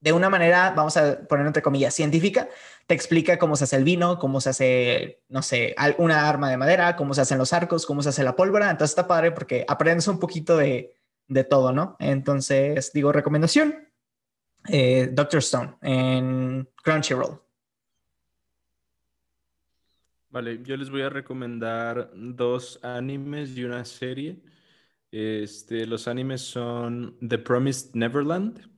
de 0.00 0.12
una 0.12 0.30
manera, 0.30 0.72
vamos 0.76 0.96
a 0.96 1.20
poner 1.28 1.46
entre 1.46 1.62
comillas, 1.62 1.94
científica, 1.94 2.48
te 2.86 2.94
explica 2.94 3.38
cómo 3.38 3.56
se 3.56 3.64
hace 3.64 3.76
el 3.76 3.84
vino, 3.84 4.18
cómo 4.18 4.40
se 4.40 4.50
hace, 4.50 5.22
no 5.28 5.42
sé, 5.42 5.74
una 5.98 6.28
arma 6.28 6.50
de 6.50 6.56
madera, 6.56 6.94
cómo 6.96 7.14
se 7.14 7.22
hacen 7.22 7.38
los 7.38 7.52
arcos, 7.52 7.84
cómo 7.86 8.02
se 8.02 8.10
hace 8.10 8.22
la 8.24 8.36
pólvora. 8.36 8.70
Entonces 8.70 8.92
está 8.92 9.08
padre 9.08 9.32
porque 9.32 9.64
aprendes 9.68 10.06
un 10.08 10.20
poquito 10.20 10.56
de, 10.56 10.94
de 11.26 11.44
todo, 11.44 11.72
¿no? 11.72 11.96
Entonces, 11.98 12.92
digo, 12.92 13.12
recomendación, 13.12 13.87
eh, 14.68 15.10
Doctor 15.12 15.38
Stone 15.40 15.76
en 15.82 16.68
Crunchyroll. 16.82 17.40
Vale, 20.30 20.62
yo 20.62 20.76
les 20.76 20.90
voy 20.90 21.02
a 21.02 21.08
recomendar 21.08 22.10
dos 22.14 22.78
animes 22.84 23.56
y 23.56 23.64
una 23.64 23.84
serie. 23.84 24.42
Este, 25.10 25.86
los 25.86 26.06
animes 26.06 26.42
son 26.42 27.16
The 27.26 27.38
Promised 27.38 27.94
Neverland, 27.94 28.70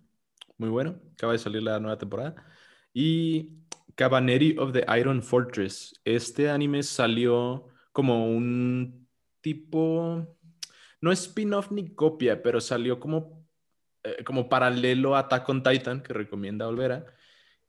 muy 0.59 0.69
bueno, 0.69 1.01
acaba 1.15 1.33
de 1.33 1.39
salir 1.39 1.63
la 1.63 1.81
nueva 1.81 1.99
temporada. 1.99 2.37
Y 2.93 3.61
Cabaneri 3.97 4.57
of 4.59 4.73
the 4.73 4.85
Iron 4.99 5.23
Fortress. 5.23 6.01
Este 6.05 6.49
anime 6.49 6.83
salió 6.83 7.67
como 7.93 8.27
un 8.27 9.09
tipo, 9.41 10.27
no 11.01 11.13
spin-off 11.13 11.71
ni 11.73 11.95
copia, 11.95 12.43
pero 12.43 12.61
salió 12.61 13.01
como, 13.01 13.40
eh, 14.03 14.25
como 14.25 14.49
paralelo 14.49 15.17
a 15.17 15.21
Attack 15.21 15.49
on 15.49 15.63
Titan, 15.63 16.03
que 16.03 16.13
recomienda 16.13 16.69
Olvera. 16.69 17.07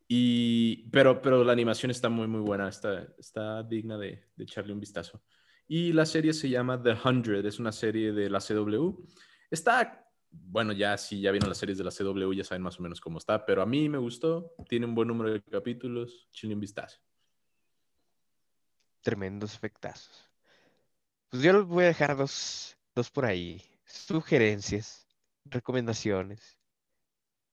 Y, 0.07 0.89
pero, 0.89 1.21
pero 1.21 1.43
la 1.43 1.53
animación 1.53 1.91
está 1.91 2.09
muy, 2.09 2.27
muy 2.27 2.41
buena, 2.41 2.67
está, 2.67 3.07
está 3.17 3.63
digna 3.63 3.97
de, 3.97 4.25
de 4.35 4.43
echarle 4.43 4.73
un 4.73 4.79
vistazo. 4.79 5.23
Y 5.67 5.93
la 5.93 6.05
serie 6.05 6.33
se 6.33 6.49
llama 6.49 6.81
The 6.81 6.97
Hundred, 7.05 7.45
es 7.45 7.59
una 7.59 7.71
serie 7.71 8.11
de 8.11 8.29
la 8.29 8.39
CW. 8.39 9.05
Está, 9.49 10.05
bueno, 10.29 10.73
ya 10.73 10.97
si 10.97 11.21
ya 11.21 11.31
vieron 11.31 11.49
las 11.49 11.57
series 11.57 11.77
de 11.77 11.83
la 11.83 11.91
CW, 11.91 12.33
ya 12.33 12.43
saben 12.43 12.61
más 12.61 12.79
o 12.79 12.83
menos 12.83 12.99
cómo 12.99 13.17
está, 13.17 13.45
pero 13.45 13.61
a 13.61 13.65
mí 13.65 13.89
me 13.89 13.97
gustó, 13.97 14.53
tiene 14.67 14.85
un 14.85 14.95
buen 14.95 15.07
número 15.07 15.31
de 15.31 15.41
capítulos, 15.41 16.27
chile 16.31 16.53
un 16.53 16.59
vistazo. 16.59 16.99
Tremendos 19.01 19.55
efectazos. 19.55 20.29
Pues 21.29 21.43
yo 21.43 21.53
les 21.53 21.63
voy 21.63 21.85
a 21.85 21.87
dejar 21.87 22.17
dos, 22.17 22.77
dos 22.93 23.09
por 23.09 23.25
ahí. 23.25 23.61
Sugerencias, 23.85 25.00
recomendaciones. 25.45 26.57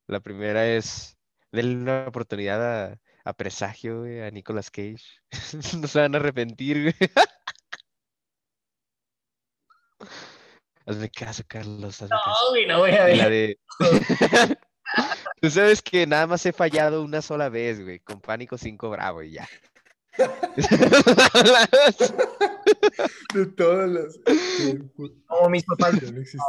La 0.07 0.21
primera 0.21 0.67
es 0.67 1.19
denle 1.53 1.77
una 1.77 2.07
oportunidad 2.09 2.91
a, 2.91 3.01
a 3.25 3.33
Presagio, 3.33 4.01
güey, 4.01 4.21
a 4.23 4.31
Nicolas 4.31 4.71
Cage. 4.71 5.05
no 5.81 5.87
se 5.87 6.01
van 6.01 6.15
a 6.15 6.19
arrepentir, 6.19 6.83
güey. 6.83 6.95
Hazme 10.87 11.11
caso, 11.11 11.43
Carlos. 11.47 12.01
Hazme 12.01 12.17
caso. 12.25 12.45
No, 12.45 12.51
güey, 12.51 12.67
no 12.67 12.79
voy 12.79 12.93
a 12.93 13.05
ver. 13.05 13.31
de. 13.31 13.59
Tú 15.41 15.51
sabes 15.51 15.83
que 15.83 16.07
nada 16.07 16.27
más 16.27 16.47
he 16.47 16.53
fallado 16.53 17.03
una 17.03 17.21
sola 17.21 17.51
vez, 17.51 17.83
güey, 17.83 18.01
con 18.01 18.21
Pánico 18.21 18.57
5 18.57 18.89
Bravo 18.89 19.23
y 19.23 19.33
ya. 19.33 19.47
De 23.35 23.47
todas 23.57 23.89
las. 23.91 24.19
Como 25.27 25.51
mis 25.51 25.65
papás, 25.65 26.01
Ya 26.01 26.11
no 26.11 26.21
existe. 26.21 26.45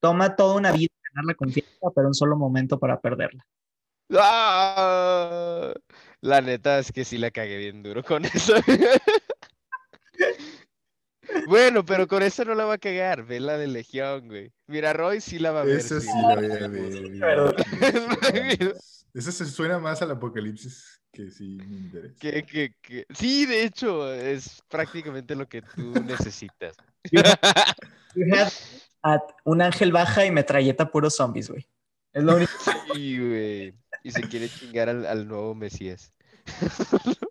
Toma 0.00 0.36
toda 0.36 0.54
una 0.56 0.72
vida 0.72 0.88
ganar 1.14 1.26
la 1.26 1.34
confianza, 1.34 1.90
pero 1.94 2.08
un 2.08 2.14
solo 2.14 2.36
momento 2.36 2.78
para 2.78 3.00
perderla. 3.00 3.44
¡Ah! 4.12 5.72
La 6.20 6.40
neta 6.40 6.78
es 6.78 6.92
que 6.92 7.04
sí 7.04 7.18
la 7.18 7.30
cagué 7.30 7.58
bien 7.58 7.82
duro 7.82 8.02
con 8.02 8.24
eso. 8.24 8.54
Bueno, 11.46 11.84
pero 11.84 12.06
con 12.08 12.22
eso 12.22 12.44
no 12.44 12.54
la 12.54 12.64
va 12.64 12.74
a 12.74 12.78
cagar. 12.78 13.24
Ve 13.24 13.40
la 13.40 13.58
de 13.58 13.66
Legión, 13.66 14.28
güey. 14.28 14.52
Mira, 14.66 14.92
Roy 14.92 15.20
sí 15.20 15.38
la 15.38 15.52
va 15.52 15.60
a 15.60 15.64
ver. 15.64 15.78
Esa 15.78 16.00
sí. 16.00 16.06
sí 16.06 16.12
la 16.26 16.34
voy 16.36 16.50
a 16.50 16.68
ver. 16.68 18.76
Esa 19.14 19.32
se 19.32 19.46
suena 19.46 19.78
más 19.78 20.00
al 20.02 20.10
apocalipsis 20.10 21.00
que 21.12 21.30
sí 21.30 21.58
me 21.66 21.76
interesa. 21.76 22.14
Que, 22.18 22.42
que, 22.44 22.74
que- 22.80 23.06
Sí, 23.14 23.46
de 23.46 23.64
hecho, 23.64 24.12
es 24.12 24.62
prácticamente 24.68 25.34
lo 25.34 25.48
que 25.48 25.62
tú 25.62 25.92
necesitas. 26.04 26.76
You 28.14 28.24
at 29.02 29.22
un 29.44 29.62
ángel 29.62 29.92
baja 29.92 30.24
y 30.26 30.30
metralleta 30.30 30.90
puros 30.90 31.16
zombies, 31.16 31.50
güey. 31.50 31.66
Es 32.12 32.22
lo 32.24 32.36
único. 32.36 32.52
Sí, 32.94 33.18
güey. 33.18 33.74
Y 34.02 34.10
se 34.12 34.26
quiere 34.28 34.48
chingar 34.48 34.88
al, 34.88 35.04
al 35.06 35.28
nuevo 35.28 35.54
Mesías. 35.54 36.12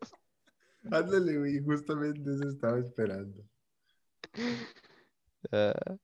Ándale, 0.92 1.38
güey, 1.38 1.60
justamente 1.64 2.34
eso 2.34 2.48
estaba 2.50 2.80
esperando. 2.80 3.44
Ah, 5.52 5.98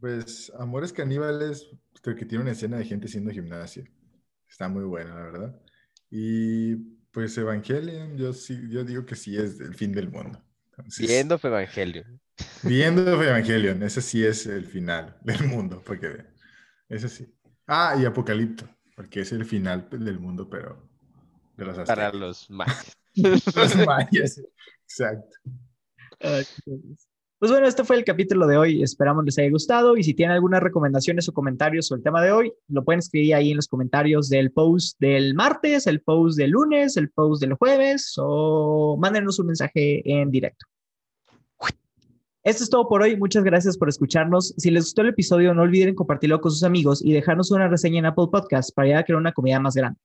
Pues 0.00 0.52
Amores 0.58 0.92
Caníbales, 0.92 1.70
creo 2.02 2.16
que 2.16 2.26
tiene 2.26 2.42
una 2.42 2.52
escena 2.52 2.78
de 2.78 2.84
gente 2.84 3.06
haciendo 3.06 3.30
gimnasia. 3.30 3.84
Está 4.48 4.68
muy 4.68 4.84
buena, 4.84 5.14
la 5.14 5.24
verdad. 5.24 5.60
Y 6.10 6.76
pues 7.10 7.36
Evangelion, 7.38 8.16
yo 8.16 8.32
sí, 8.32 8.58
yo 8.70 8.84
digo 8.84 9.06
que 9.06 9.16
sí 9.16 9.36
es 9.36 9.60
el 9.60 9.74
fin 9.74 9.92
del 9.92 10.10
mundo. 10.10 10.42
Entonces, 10.76 11.08
Viendo 11.08 11.38
Evangelion. 11.42 12.20
Viendo 12.62 13.22
Evangelion, 13.22 13.82
ese 13.82 14.00
sí 14.00 14.24
es 14.24 14.46
el 14.46 14.66
final 14.66 15.16
del 15.22 15.46
mundo, 15.46 15.82
porque. 15.84 16.24
Ese 16.88 17.08
sí. 17.08 17.32
Ah, 17.66 17.96
y 18.00 18.04
Apocalipto, 18.04 18.68
porque 18.96 19.20
es 19.20 19.32
el 19.32 19.44
final 19.44 19.88
del 19.90 20.18
mundo, 20.18 20.48
pero 20.48 20.88
de 21.56 21.64
los 21.64 21.76
Para 21.76 22.06
aztecas. 22.08 22.14
los 22.14 22.50
mayas. 22.50 22.96
Los 23.54 23.86
mayas. 23.86 24.42
Exacto. 24.82 25.36
Pues 26.18 27.50
bueno, 27.52 27.66
este 27.66 27.84
fue 27.84 27.96
el 27.96 28.04
capítulo 28.04 28.46
de 28.46 28.56
hoy. 28.56 28.82
Esperamos 28.82 29.24
les 29.24 29.38
haya 29.38 29.50
gustado. 29.50 29.96
Y 29.96 30.02
si 30.02 30.14
tienen 30.14 30.34
algunas 30.34 30.62
recomendaciones 30.62 31.28
o 31.28 31.32
comentarios 31.32 31.86
sobre 31.86 32.00
el 32.00 32.04
tema 32.04 32.22
de 32.22 32.32
hoy, 32.32 32.52
lo 32.68 32.84
pueden 32.84 33.00
escribir 33.00 33.34
ahí 33.34 33.50
en 33.50 33.56
los 33.56 33.68
comentarios 33.68 34.28
del 34.28 34.50
post 34.50 34.98
del 34.98 35.34
martes, 35.34 35.86
el 35.86 36.00
post 36.00 36.38
del 36.38 36.50
lunes, 36.50 36.96
el 36.96 37.10
post 37.10 37.40
del 37.40 37.54
jueves 37.54 38.14
o 38.16 38.96
mándenos 38.98 39.38
un 39.38 39.46
mensaje 39.48 40.02
en 40.10 40.30
directo. 40.30 40.66
Esto 42.44 42.62
es 42.62 42.68
todo 42.68 42.86
por 42.86 43.00
hoy. 43.00 43.16
Muchas 43.16 43.42
gracias 43.42 43.78
por 43.78 43.88
escucharnos. 43.88 44.54
Si 44.58 44.70
les 44.70 44.84
gustó 44.84 45.00
el 45.00 45.08
episodio, 45.08 45.54
no 45.54 45.62
olviden 45.62 45.94
compartirlo 45.94 46.42
con 46.42 46.50
sus 46.50 46.62
amigos 46.62 47.02
y 47.02 47.14
dejarnos 47.14 47.50
una 47.50 47.68
reseña 47.68 48.00
en 48.00 48.04
Apple 48.04 48.26
Podcast 48.30 48.70
para 48.74 48.84
ayudar 48.84 49.00
a 49.00 49.04
crear 49.04 49.18
una 49.18 49.32
comunidad 49.32 49.60
más 49.60 49.74
grande. 49.74 49.98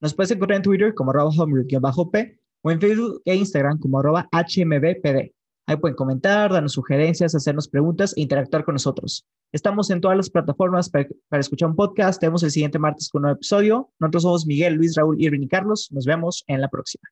Nos 0.00 0.14
puedes 0.14 0.30
encontrar 0.30 0.58
en 0.58 0.62
Twitter 0.62 0.94
como 0.94 1.10
arroba 1.10 1.30
homebrew-p 1.30 2.38
o 2.62 2.70
en 2.70 2.80
Facebook 2.80 3.22
e 3.24 3.34
Instagram 3.34 3.80
como 3.80 3.98
arroba 3.98 4.28
hmbpd. 4.30 5.32
Ahí 5.66 5.76
pueden 5.78 5.96
comentar, 5.96 6.52
darnos 6.52 6.74
sugerencias, 6.74 7.34
hacernos 7.34 7.66
preguntas 7.66 8.16
e 8.16 8.20
interactuar 8.20 8.64
con 8.64 8.74
nosotros. 8.74 9.26
Estamos 9.50 9.90
en 9.90 10.00
todas 10.00 10.16
las 10.16 10.30
plataformas 10.30 10.90
para, 10.90 11.08
para 11.28 11.40
escuchar 11.40 11.70
un 11.70 11.76
podcast. 11.76 12.20
Tenemos 12.20 12.44
el 12.44 12.52
siguiente 12.52 12.78
martes 12.78 13.08
con 13.08 13.18
un 13.18 13.22
nuevo 13.22 13.36
episodio. 13.36 13.90
Nosotros 13.98 14.22
somos 14.22 14.46
Miguel, 14.46 14.74
Luis, 14.74 14.94
Raúl, 14.94 15.20
Irving 15.20 15.42
y 15.42 15.48
Carlos. 15.48 15.88
Nos 15.90 16.06
vemos 16.06 16.44
en 16.46 16.60
la 16.60 16.68
próxima. 16.68 17.02